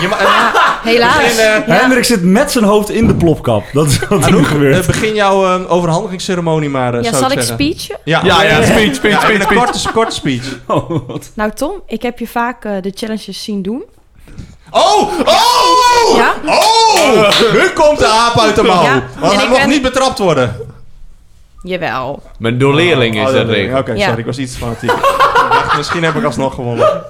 Je 0.00 0.08
ma- 0.08 0.18
eh, 0.18 0.54
Helaas. 0.92 1.16
Begin, 1.16 1.38
eh, 1.38 1.66
Ja. 1.66 1.74
Hendrik 1.74 2.04
zit 2.04 2.22
met 2.22 2.50
zijn 2.50 2.64
hoofd 2.64 2.90
in 2.90 3.06
de 3.06 3.14
plopkap. 3.14 3.64
Dat 3.72 3.86
is 3.86 3.98
wat 3.98 4.26
er 4.26 4.44
gebeurt. 4.44 4.80
eh, 4.80 4.86
begin 4.86 5.14
jouw 5.14 5.66
overhandigingsceremonie 5.66 6.68
maar, 6.68 6.94
Ja, 6.94 7.02
zou 7.02 7.14
zal 7.16 7.24
ik 7.30 7.32
zeggen. 7.40 7.54
speechen? 7.54 7.96
Ja, 8.04 8.20
Ja, 8.24 8.42
ja, 8.42 8.62
speech, 8.64 8.94
speech, 8.94 9.12
Ja, 9.12 9.20
speech, 9.20 9.34
een 9.36 9.42
speech. 9.42 9.58
korte, 9.64 9.92
korte 9.92 10.14
speech. 10.14 10.58
Oh, 10.66 10.90
wat. 11.08 11.30
Nou 11.34 11.50
Tom, 11.54 11.82
ik 11.86 12.02
heb 12.02 12.18
je 12.18 12.26
vaak 12.26 12.62
de 12.62 12.92
challenges 12.94 13.42
zien 13.44 13.62
doen. 13.62 13.84
Oh! 14.76 15.18
Oh! 15.24 16.16
Ja? 16.16 16.34
Oh! 16.46 17.28
Nu 17.52 17.68
komt 17.74 17.98
de 17.98 18.06
aap 18.06 18.38
uit 18.40 18.54
de 18.56 18.62
mouw. 18.62 18.82
Ja, 18.82 19.02
Want 19.18 19.32
en 19.32 19.38
hij 19.38 19.42
ik 19.44 19.48
mocht 19.50 19.60
ben- 19.60 19.68
niet 19.70 19.82
betrapt 19.82 20.18
worden. 20.18 20.56
Jawel. 21.62 22.22
Mijn 22.38 22.58
door 22.58 22.74
leerling 22.74 23.14
is 23.20 23.26
Oh, 23.28 23.32
dat 23.34 23.48
regel. 23.48 23.78
Oké, 23.78 23.92
Ja. 23.92 24.04
sorry, 24.04 24.18
ik 24.20 24.26
was 24.26 24.38
iets 24.38 24.56
fanatiek. 24.56 24.90
ik 24.90 25.02
dacht, 25.50 25.76
misschien 25.76 26.04
heb 26.04 26.14
ik 26.14 26.24
alsnog 26.24 26.54
gewonnen. 26.54 27.02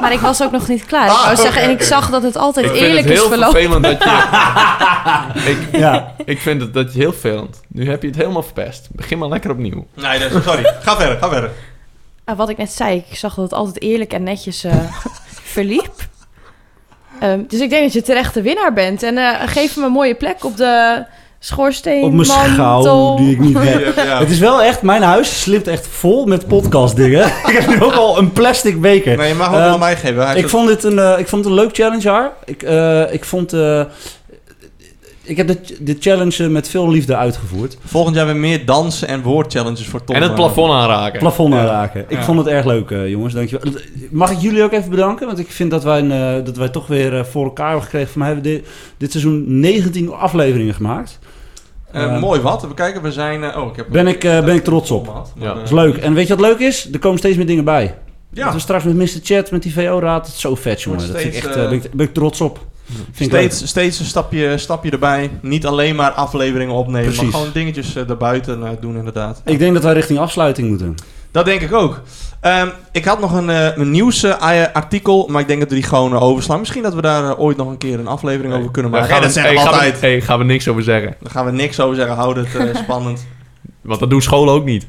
Maar 0.00 0.12
ik 0.12 0.20
was 0.20 0.42
ook 0.42 0.50
nog 0.52 0.68
niet 0.68 0.84
klaar. 0.86 1.04
Ik 1.04 1.10
Ah, 1.10 1.24
wou 1.24 1.36
zeggen, 1.36 1.62
en 1.62 1.68
ik 1.70 1.74
oké. 1.74 1.84
zag 1.84 2.10
dat 2.10 2.22
het 2.22 2.36
altijd 2.36 2.66
Ik 2.66 2.72
vind 2.72 2.84
eerlijk 2.84 3.04
het 3.04 3.12
is 3.14 3.18
heel 3.20 3.28
verlopen. 3.28 3.60
vervelend 3.60 3.84
dat 3.84 4.02
je... 4.02 5.50
ik, 5.50 5.58
Ja. 5.80 6.14
ik 6.24 6.40
vind 6.40 6.60
het 6.60 6.74
dat 6.74 6.92
je 6.92 6.98
heel 6.98 7.12
vervelend. 7.12 7.60
Nu 7.68 7.90
heb 7.90 8.02
je 8.02 8.08
het 8.08 8.16
helemaal 8.16 8.42
verpest. 8.42 8.88
Begin 8.92 9.18
maar 9.18 9.28
lekker 9.28 9.50
opnieuw. 9.50 9.86
Nee, 9.94 10.18
dat- 10.18 10.42
sorry. 10.44 10.74
Ga 10.82 10.96
verder, 10.96 11.18
ga 11.18 11.28
verder. 11.28 11.50
Ah, 12.24 12.36
wat 12.36 12.48
ik 12.48 12.56
net 12.56 12.72
zei, 12.72 13.04
ik 13.10 13.16
zag 13.16 13.34
dat 13.34 13.44
het 13.44 13.52
altijd 13.54 13.80
eerlijk 13.82 14.12
en 14.12 14.22
netjes 14.22 14.64
eh, 14.64 14.72
verliep. 15.54 15.92
Ehm, 17.20 17.40
dus 17.48 17.60
ik 17.60 17.70
denk 17.70 17.82
dat 17.82 17.92
je 17.92 18.02
terecht 18.02 18.34
de 18.34 18.42
winnaar 18.42 18.72
bent. 18.72 19.02
En 19.02 19.18
eh, 19.18 19.30
geef 19.46 19.76
me 19.76 19.84
een 19.84 19.92
mooie 19.92 20.14
plek 20.14 20.44
op 20.44 20.56
de 20.56 21.04
schoorsteen. 21.38 22.02
Op 22.02 22.12
mijn 22.12 22.24
schouw 22.26 23.16
die 23.16 23.30
ik 23.30 23.38
niet 23.38 23.58
heb. 23.68 23.96
Ja. 23.96 24.18
Het 24.18 24.30
is 24.30 24.38
wel 24.38 24.62
echt, 24.62 24.82
mijn 24.82 25.02
huis 25.02 25.40
slipt 25.42 25.66
echt 25.68 25.86
vol 25.86 26.26
met 26.26 26.46
podcastdingen. 26.46 27.24
ik 27.50 27.56
heb 27.58 27.66
nu 27.68 27.82
ook 27.82 27.92
al 27.94 28.18
een 28.18 28.32
plastic 28.32 28.80
beker. 28.80 29.16
Nee, 29.16 29.28
je 29.28 29.34
mag 29.34 29.48
ook 29.48 29.54
Ehm, 29.54 29.62
wel 29.64 29.78
mij 29.78 29.96
geven. 29.96 30.26
Hij 30.26 30.36
Ik 30.36 30.48
vond, 30.48 30.68
dit 30.68 30.84
een, 30.84 30.98
eh, 30.98 31.18
ik 31.18 31.28
vond 31.28 31.44
het 31.44 31.52
een 31.54 31.60
leuk 31.60 31.74
challenge, 31.74 32.02
jaar. 32.02 32.30
Ik, 32.44 32.62
eh, 32.62 33.12
ik 33.12 33.24
vond... 33.24 33.52
ik 35.24 35.36
heb 35.36 35.46
dit, 35.46 35.76
dit 35.80 35.96
challenge 36.02 36.48
met 36.48 36.68
veel 36.68 36.90
liefde 36.90 37.16
uitgevoerd. 37.16 37.76
Volgend 37.84 38.16
jaar 38.16 38.26
weer 38.26 38.36
meer 38.36 38.64
dansen 38.66 39.08
en 39.08 39.22
woordchallenges 39.22 39.86
voor 39.86 40.04
Tom. 40.04 40.16
en 40.16 40.22
het 40.22 40.34
plafond 40.34 40.72
aanraken. 40.72 41.18
Plafond 41.18 41.54
Ja. 41.54 41.60
aanraken. 41.60 42.04
Ik 42.08 42.16
Ja. 42.16 42.22
vond 42.22 42.38
het 42.38 42.46
erg 42.48 42.64
leuk, 42.64 42.90
eh, 42.90 43.08
jongens. 43.08 43.34
Dankjewel. 43.34 43.72
Mag 44.10 44.30
ik 44.30 44.38
jullie 44.38 44.62
ook 44.62 44.72
even 44.72 44.90
bedanken? 44.90 45.26
Want 45.26 45.38
ik 45.38 45.50
vind 45.50 45.70
dat 45.70 45.84
wij, 45.84 45.98
een, 45.98 46.12
eh, 46.12 46.44
dat 46.44 46.56
wij 46.56 46.68
toch 46.68 46.86
weer 46.86 47.18
eh, 47.18 47.24
voor 47.24 47.44
elkaar 47.44 47.66
hebben 47.66 47.84
gekregen. 47.84 48.08
Voor 48.08 48.18
mij 48.18 48.26
hebben 48.32 48.50
we 48.52 48.56
dit, 48.58 48.66
dit 48.98 49.10
seizoen 49.10 49.44
19 49.60 50.12
afleveringen 50.12 50.74
gemaakt. 50.74 51.18
eh, 51.92 52.02
Eh, 52.14 52.20
mooi 52.20 52.40
wat. 52.40 52.62
We 52.62 52.74
kijken, 52.74 53.02
we 53.02 53.12
zijn... 53.12 53.44
eh, 53.44 53.62
oh, 53.62 53.70
ik 53.70 53.76
heb 53.76 53.86
Ben 53.90 54.06
ik, 54.06 54.24
eh, 54.24 54.44
ben 54.44 54.54
ik 54.54 54.64
trots 54.64 54.90
op. 54.90 55.22
Ja. 55.38 55.54
Dat 55.54 55.62
is 55.62 55.70
leuk. 55.70 55.96
En 55.96 56.14
weet 56.14 56.26
je 56.26 56.36
wat 56.36 56.46
leuk 56.46 56.58
is? 56.58 56.88
Er 56.92 56.98
komen 56.98 57.18
steeds 57.18 57.36
meer 57.36 57.46
dingen 57.46 57.64
bij. 57.64 57.94
Ja, 58.30 58.44
Dat 58.44 58.54
we 58.54 58.58
straks 58.60 58.84
met 58.84 58.94
Mr. 58.96 59.08
Chat, 59.22 59.50
met 59.50 59.62
die 59.62 59.72
VO-raad. 59.72 60.24
Dat 60.24 60.34
is 60.34 60.40
zo 60.40 60.54
vet, 60.54 60.82
jongen. 60.82 60.98
Wordt 60.98 61.12
Dat 61.12 61.22
vind 61.22 61.34
ik 61.34 61.40
steeds, 61.42 61.56
echt, 61.56 61.68
ben, 61.68 61.78
ik, 61.78 61.90
ben 61.92 62.06
ik 62.06 62.14
trots 62.14 62.40
op. 62.40 62.60
Vind 63.12 63.20
ik 63.20 63.32
leuk. 63.32 63.50
steeds, 63.52 63.68
steeds 63.70 63.98
een 63.98 64.04
stapje, 64.04 64.58
stapje 64.58 64.90
erbij. 64.90 65.30
Niet 65.40 65.66
alleen 65.66 65.94
maar 65.96 66.10
afleveringen 66.10 66.74
opnemen, 66.74 67.02
Precies. 67.02 67.22
maar 67.22 67.32
gewoon 67.32 67.50
dingetjes 67.52 67.94
eh, 67.96 68.06
daarbuiten 68.06 68.64
eh, 68.64 68.70
doen 68.80 68.96
inderdaad. 68.96 69.42
Ik 69.44 69.58
denk 69.58 69.74
dat 69.74 69.82
wij 69.82 69.92
richting 69.92 70.18
afsluiting 70.18 70.68
moeten. 70.68 70.94
Dat 71.30 71.44
denk 71.44 71.60
ik 71.60 71.72
ook. 71.72 72.00
Ehm, 72.40 72.68
ik 72.92 73.04
had 73.04 73.20
nog 73.20 73.32
een, 73.32 73.50
eh 73.50 73.76
een 73.76 73.90
nieuwsartikel, 73.90 75.26
maar 75.30 75.40
ik 75.40 75.46
denk 75.46 75.60
dat 75.60 75.68
we 75.68 75.74
die 75.74 75.84
gewoon 75.84 76.18
overslaan. 76.18 76.58
Misschien 76.58 76.82
dat 76.82 76.94
we 76.94 77.00
daar 77.02 77.36
ooit 77.38 77.56
nog 77.56 77.68
een 77.68 77.78
keer 77.78 77.98
een 77.98 78.06
aflevering 78.06 78.54
over 78.54 78.70
kunnen 78.70 78.90
maken. 78.90 79.08
Daar 79.08 79.16
Ja, 79.16 79.22
gaan 79.24 79.32
dat 79.34 79.42
we- 79.42 79.48
zeggen 79.48 79.58
gaan 79.70 79.78
we- 79.78 79.84
altijd. 79.84 80.00
hey, 80.00 80.20
gaan 80.20 80.38
we 80.38 80.44
niks 80.44 80.68
over 80.68 80.82
zeggen. 80.82 81.14
Daar 81.22 81.32
gaan 81.32 81.44
we 81.44 81.52
niks 81.52 81.80
over 81.80 81.96
zeggen. 81.96 82.14
Houd 82.16 82.36
het 82.36 82.54
eh, 82.54 82.76
spannend. 82.82 83.26
Want 83.80 84.00
dat 84.00 84.10
doen 84.10 84.22
scholen 84.22 84.54
ook 84.54 84.64
niet. 84.64 84.86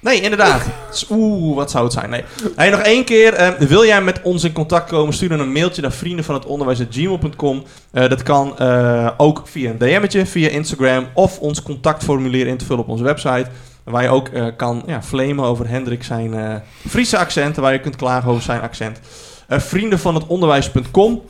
Nee, 0.00 0.20
inderdaad. 0.20 0.62
Oeh, 1.10 1.56
wat 1.56 1.70
zou 1.70 1.84
het 1.84 1.92
zijn? 1.92 2.10
Nee. 2.10 2.24
Hey, 2.56 2.70
nog 2.70 2.80
één 2.80 3.04
keer. 3.04 3.34
eh, 3.34 3.50
wil 3.68 3.84
jij 3.84 4.02
met 4.02 4.20
ons 4.22 4.44
in 4.44 4.52
contact 4.52 4.90
komen? 4.90 5.14
Stuur 5.14 5.28
dan 5.28 5.40
een 5.40 5.52
mailtje 5.52 5.82
naar 5.82 5.92
vrienden 5.92 6.24
van 6.24 6.34
het 6.34 6.46
onderwijs.gmail.com. 6.46 7.64
Eh, 7.90 8.08
dat 8.08 8.22
kan 8.22 8.58
eh, 8.58 9.10
ook 9.16 9.42
via 9.44 9.70
een 9.70 9.78
DM'tje, 9.78 10.26
via 10.26 10.48
Instagram 10.48 11.06
of 11.14 11.38
ons 11.38 11.62
contactformulier 11.62 12.46
in 12.46 12.56
te 12.56 12.64
vullen 12.64 12.82
op 12.82 12.88
onze 12.88 13.04
website. 13.04 13.46
Waar 13.84 14.02
je 14.02 14.08
ook 14.08 14.28
eh, 14.28 14.46
kan 14.56 14.82
ja, 14.86 15.02
flamen 15.02 15.44
over 15.44 15.68
Hendrik 15.68 16.04
zijn 16.04 16.62
Friese 16.88 17.18
accent. 17.18 17.56
Waar 17.56 17.72
je 17.72 17.80
kunt 17.80 17.96
klagen 17.96 18.30
over 18.30 18.42
zijn 18.42 18.60
accent. 18.60 19.00
Vrienden 19.48 19.98
van 19.98 20.14
het 20.14 20.26
onderwijs.com. 20.26 21.22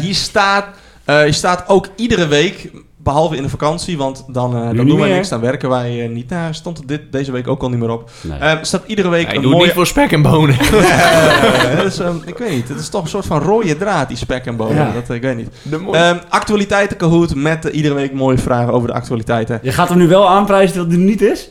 Hier, 0.00 0.14
staat, 0.14 0.66
hier 1.04 1.34
staat 1.34 1.68
ook 1.68 1.88
iedere 1.96 2.26
week, 2.26 2.70
behalve 3.06 3.36
in 3.36 3.42
de 3.42 3.48
vakantie, 3.48 3.98
want 3.98 4.24
dan, 4.28 4.56
eh, 4.56 4.76
dan 4.76 4.86
doen 4.86 4.98
wij 5.00 5.10
niks, 5.12 5.28
dan 5.28 5.40
werken 5.40 5.68
wij 5.68 6.02
eh, 6.02 6.08
niet. 6.10 6.28
Nou, 6.30 6.54
stond 6.54 6.78
het 6.78 6.88
dit, 6.88 7.00
deze 7.10 7.32
week 7.32 7.48
ook 7.48 7.62
al 7.62 7.68
niet 7.68 7.78
meer 7.78 7.90
op. 7.90 8.10
Nee. 8.20 8.38
Eh, 8.38 8.52
staat 8.62 8.82
iedere 8.86 9.08
week 9.08 9.26
Hij 9.26 9.36
een 9.36 9.42
doet 9.42 9.50
mooie... 9.52 9.64
niet 9.64 9.74
voor 9.74 9.86
spek 9.86 10.12
en 10.12 10.22
bonen. 10.22 10.56
Eh, 10.66 12.00
ehm, 12.00 12.16
ik 12.24 12.38
weet 12.38 12.50
niet, 12.50 12.68
het 12.68 12.78
is 12.80 12.88
toch 12.88 13.02
een 13.02 13.08
soort 13.08 13.26
van 13.26 13.40
rode 13.40 13.76
draad, 13.76 14.08
die 14.08 14.16
spek 14.16 14.44
en 14.46 14.56
bonen. 14.56 14.76
Ja. 14.76 14.92
Dat, 14.92 15.16
ik 15.16 15.22
weet 15.22 15.36
niet. 15.36 15.48
De 15.62 15.78
mooie- 15.78 15.98
Ehm 15.98 16.16
actualiteiten 16.28 16.96
Kahoot 16.96 17.34
met 17.34 17.64
iedere 17.64 17.94
week 17.94 18.12
mooie 18.12 18.38
vragen 18.38 18.72
over 18.72 18.88
de 18.88 18.94
actualiteiten. 18.94 19.58
Je 19.62 19.72
gaat 19.72 19.88
hem 19.88 19.98
nu 19.98 20.08
wel 20.08 20.28
aanprijzen 20.28 20.76
dat 20.76 20.84
het 20.86 20.94
er 20.94 21.00
niet 21.00 21.22
is? 21.22 21.48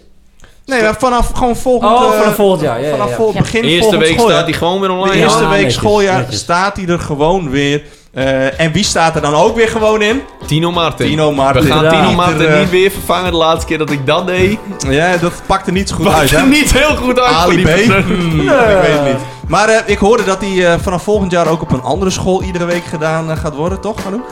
Nee, 0.65 0.81
maar 0.81 0.95
vanaf 0.99 1.31
gewoon 1.31 1.55
volgend... 1.55 1.91
Oh, 1.91 2.03
eh, 2.13 2.19
vanaf 2.19 2.35
volgend 2.35 2.61
jaar. 2.61 2.79
Ja, 2.79 2.85
ja, 2.85 2.91
vanaf 2.91 3.09
ja. 3.09 3.15
vol- 3.15 3.33
Ja. 3.33 3.39
begin 3.39 3.63
Eerste 3.63 3.79
volgend 3.81 4.01
week 4.01 4.11
schooljaar. 4.13 4.35
staat 4.37 4.49
hij 4.49 4.57
gewoon 4.57 4.79
weer 4.79 4.89
De 4.89 4.95
online. 4.95 5.15
eerste 5.21 5.39
Ja, 5.43 5.49
week 5.49 5.55
netjes, 5.57 5.73
schooljaar 5.73 6.17
netjes. 6.19 6.39
staat 6.39 6.75
hij 6.77 6.87
er 6.87 6.99
gewoon 6.99 7.49
weer. 7.49 7.83
Eh, 8.15 8.59
en 8.59 8.71
wie 8.71 8.83
staat 8.83 9.15
er 9.15 9.21
dan 9.21 9.33
ook 9.33 9.55
weer 9.55 9.67
gewoon 9.67 10.01
in? 10.01 10.21
Tino 10.45 10.71
Martin. 10.71 11.07
Tino 11.07 11.31
Martin. 11.31 11.61
We 11.63 11.71
gaan. 11.71 11.89
Tino 11.89 12.11
Martin 12.13 12.33
Ieder, 12.39 12.53
eh, 12.53 12.59
niet 12.59 12.69
weer 12.69 12.91
vervangen 12.91 13.31
de 13.31 13.37
laatste 13.37 13.65
keer 13.65 13.77
dat 13.77 13.89
ik 13.91 14.05
dat 14.05 14.27
deed. 14.27 14.59
Ja, 14.89 15.17
dat 15.17 15.33
pakte 15.45 15.71
niet 15.71 15.89
zo 15.89 15.95
goed 15.95 16.05
uit, 16.07 16.15
Pakt 16.15 16.29
hè? 16.29 16.37
er 16.37 16.47
niet 16.47 16.73
heel 16.73 16.95
goed 16.95 17.19
uit 17.19 17.33
voor 17.35 17.41
Ali 17.43 17.55
die 17.55 17.65
B? 17.65 18.03
Hmm, 18.05 18.39
Ik 18.41 18.47
weet 18.81 18.91
het 18.91 19.05
niet. 19.05 19.21
Maar 19.47 19.69
eh, 19.69 19.79
ik 19.85 19.97
hoorde 19.97 20.23
dat 20.23 20.41
hij 20.41 20.65
eh, 20.73 20.79
vanaf 20.81 21.03
volgend 21.03 21.31
jaar 21.31 21.47
ook 21.47 21.61
op 21.61 21.71
een 21.71 21.81
andere 21.81 22.11
school 22.11 22.43
iedere 22.43 22.65
week 22.65 22.85
gedaan 22.85 23.37
gaat 23.37 23.55
worden, 23.55 23.79
toch, 23.81 24.05
Anouk? 24.07 24.25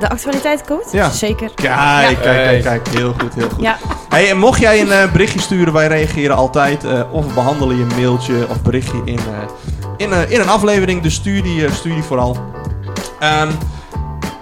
De 0.00 0.08
actualiteitscode? 0.08 0.84
Ja. 0.92 1.10
Zeker. 1.10 1.50
Kijk, 1.54 1.68
Ja. 1.68 2.00
kijk, 2.00 2.22
kijk, 2.22 2.62
kijk. 2.62 2.88
Heel 2.88 3.14
goed, 3.20 3.34
heel 3.34 3.48
goed. 3.54 3.62
Ja. 3.62 3.76
Hey, 4.08 4.30
en 4.30 4.38
mocht 4.38 4.60
jij 4.60 4.80
een 4.80 5.10
berichtje 5.12 5.40
sturen, 5.40 5.72
wij 5.72 5.86
reageren 5.86 6.36
altijd. 6.36 6.84
eh, 6.84 7.00
of 7.10 7.34
behandelen 7.34 7.76
je 7.76 7.82
een 7.82 7.92
mailtje 8.00 8.34
of 8.48 8.62
berichtje 8.62 9.00
in, 9.04 9.18
eh, 9.18 9.22
in, 9.96 10.12
eh, 10.12 10.30
in 10.30 10.40
een 10.40 10.48
aflevering. 10.48 11.02
Dus 11.02 11.14
stuur 11.14 11.42
die, 11.42 11.66
eh, 11.66 11.72
stuur 11.72 11.94
die 11.94 12.02
vooral. 12.02 12.36
Ehm, 13.18 13.50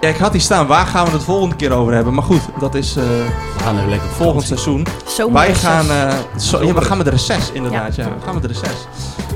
ja, 0.00 0.08
ik 0.08 0.16
had 0.16 0.32
hier 0.32 0.40
staan, 0.40 0.66
waar 0.66 0.86
gaan 0.86 1.04
we 1.04 1.12
het 1.12 1.22
volgende 1.22 1.56
keer 1.56 1.72
over 1.72 1.92
hebben? 1.94 2.14
Maar 2.14 2.24
goed, 2.24 2.40
dat 2.58 2.74
is 2.74 2.96
eh, 2.96 3.02
We 3.56 3.62
gaan 3.62 3.76
even 3.76 3.88
lekker 3.88 4.08
volgend 4.08 4.44
seizoen. 4.46 4.86
Zomer 5.06 5.32
Wij 5.32 5.54
gaan, 5.54 5.90
eh, 5.90 6.14
zo, 6.38 6.64
ja, 6.64 6.74
we 6.74 6.80
gaan 6.80 6.96
met 6.96 7.06
de 7.06 7.12
reces, 7.12 7.50
inderdaad. 7.52 7.94
Ja. 7.94 8.04
we 8.04 8.24
gaan 8.24 8.34
met 8.34 8.42
de 8.42 8.48
reces. 8.48 8.86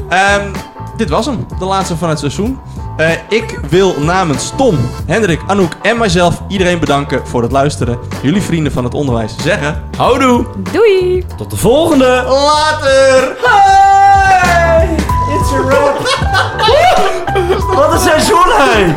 Ehm, 0.09 0.53
dit 0.97 1.11
was 1.11 1.27
hem, 1.27 1.47
de 1.59 1.65
laatste 1.65 1.97
van 1.97 2.09
het 2.09 2.19
seizoen. 2.19 2.59
Eh, 2.97 3.11
ik 3.29 3.59
wil 3.71 3.95
namens 4.01 4.53
Tom, 4.57 4.79
Hendrik, 5.07 5.41
Anouk 5.47 5.73
en 5.83 5.99
mijzelf 5.99 6.43
iedereen 6.49 6.79
bedanken 6.79 7.27
voor 7.27 7.43
het 7.43 7.53
luisteren. 7.53 7.99
Jullie 8.23 8.43
vrienden 8.43 8.73
van 8.73 8.85
het 8.85 8.95
onderwijs 8.95 9.35
zeggen... 9.43 9.83
Houdoe! 9.97 10.47
Doei! 10.73 11.25
Tot 11.37 11.51
de 11.51 11.57
volgende! 11.57 12.25
Later! 12.27 13.37
Hey! 13.43 15.06
It's 15.47 15.55
a 15.55 15.63
wrap! 15.63 15.99
Wat 17.75 17.93
een 17.93 17.99
seizoen, 17.99 18.45
hé! 18.47 18.95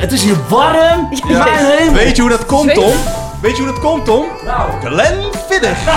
Het 0.00 0.12
is 0.12 0.22
hier 0.22 0.36
warm! 0.48 1.08
Ja. 1.26 1.38
Mijn 1.44 1.64
hemel. 1.66 1.92
Weet 1.94 2.16
je 2.16 2.22
hoe 2.22 2.30
dat 2.30 2.46
komt. 2.46 2.74
Tom? 2.74 2.92
Weet 3.40 3.56
je 3.56 3.62
hoe 3.62 3.72
dat 3.72 3.80
komt, 3.80 4.04
Tom? 4.04 4.24
Nou, 4.44 4.70
Glenfiddich! 4.84 5.78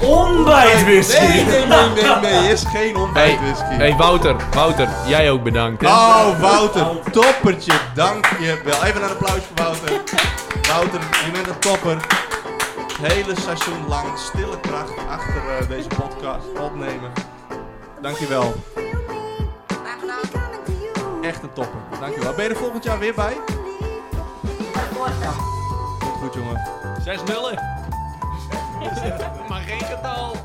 ontbijtwhisky! 0.00 1.20
Nee, 1.26 1.44
nee, 1.44 1.66
nee, 1.66 2.20
nee, 2.22 2.40
nee. 2.40 2.52
Is 2.52 2.62
geen 2.72 2.96
ontbijtwhisky. 2.96 3.74
Hey 3.76 3.94
Wouter, 3.96 4.36
Wouter, 4.54 4.88
jij 5.06 5.30
ook 5.30 5.42
bedankt. 5.42 5.82
hè? 5.82 5.88
Oh, 5.88 6.40
Wouter, 6.40 6.86
toppertje, 7.10 7.72
dank 7.94 8.26
je 8.40 8.60
wel. 8.64 8.84
Even 8.84 9.02
een 9.02 9.10
applaus 9.10 9.30
voor 9.54 9.64
Wouter. 9.64 9.90
Wouter, 10.68 11.00
je 11.24 11.30
bent 11.32 11.46
een 11.48 11.58
topper. 11.58 11.96
Het 12.96 13.12
hele 13.12 13.40
seizoen 13.40 13.88
lang 13.88 14.18
stille 14.18 14.60
kracht 14.60 14.98
achter 15.08 15.58
eh, 15.58 15.68
deze 15.68 15.88
podcast 15.88 16.58
opnemen. 16.60 17.12
Dank 18.00 18.16
je 18.16 18.26
wel. 18.26 18.54
Echt 21.22 21.42
een 21.42 21.52
topper. 21.52 21.80
Dank 22.00 22.14
je 22.14 22.20
wel. 22.20 22.34
Ben 22.34 22.44
je 22.44 22.50
er 22.50 22.56
volgend 22.56 22.84
jaar 22.84 22.98
weer 22.98 23.14
bij? 23.14 23.36
Komt 25.98 26.16
goed, 26.20 26.34
jongen. 26.34 26.62
6 27.02 27.22
nullen. 27.22 27.54
maar 29.48 29.62
geen 29.62 29.84
getal. 29.84 30.36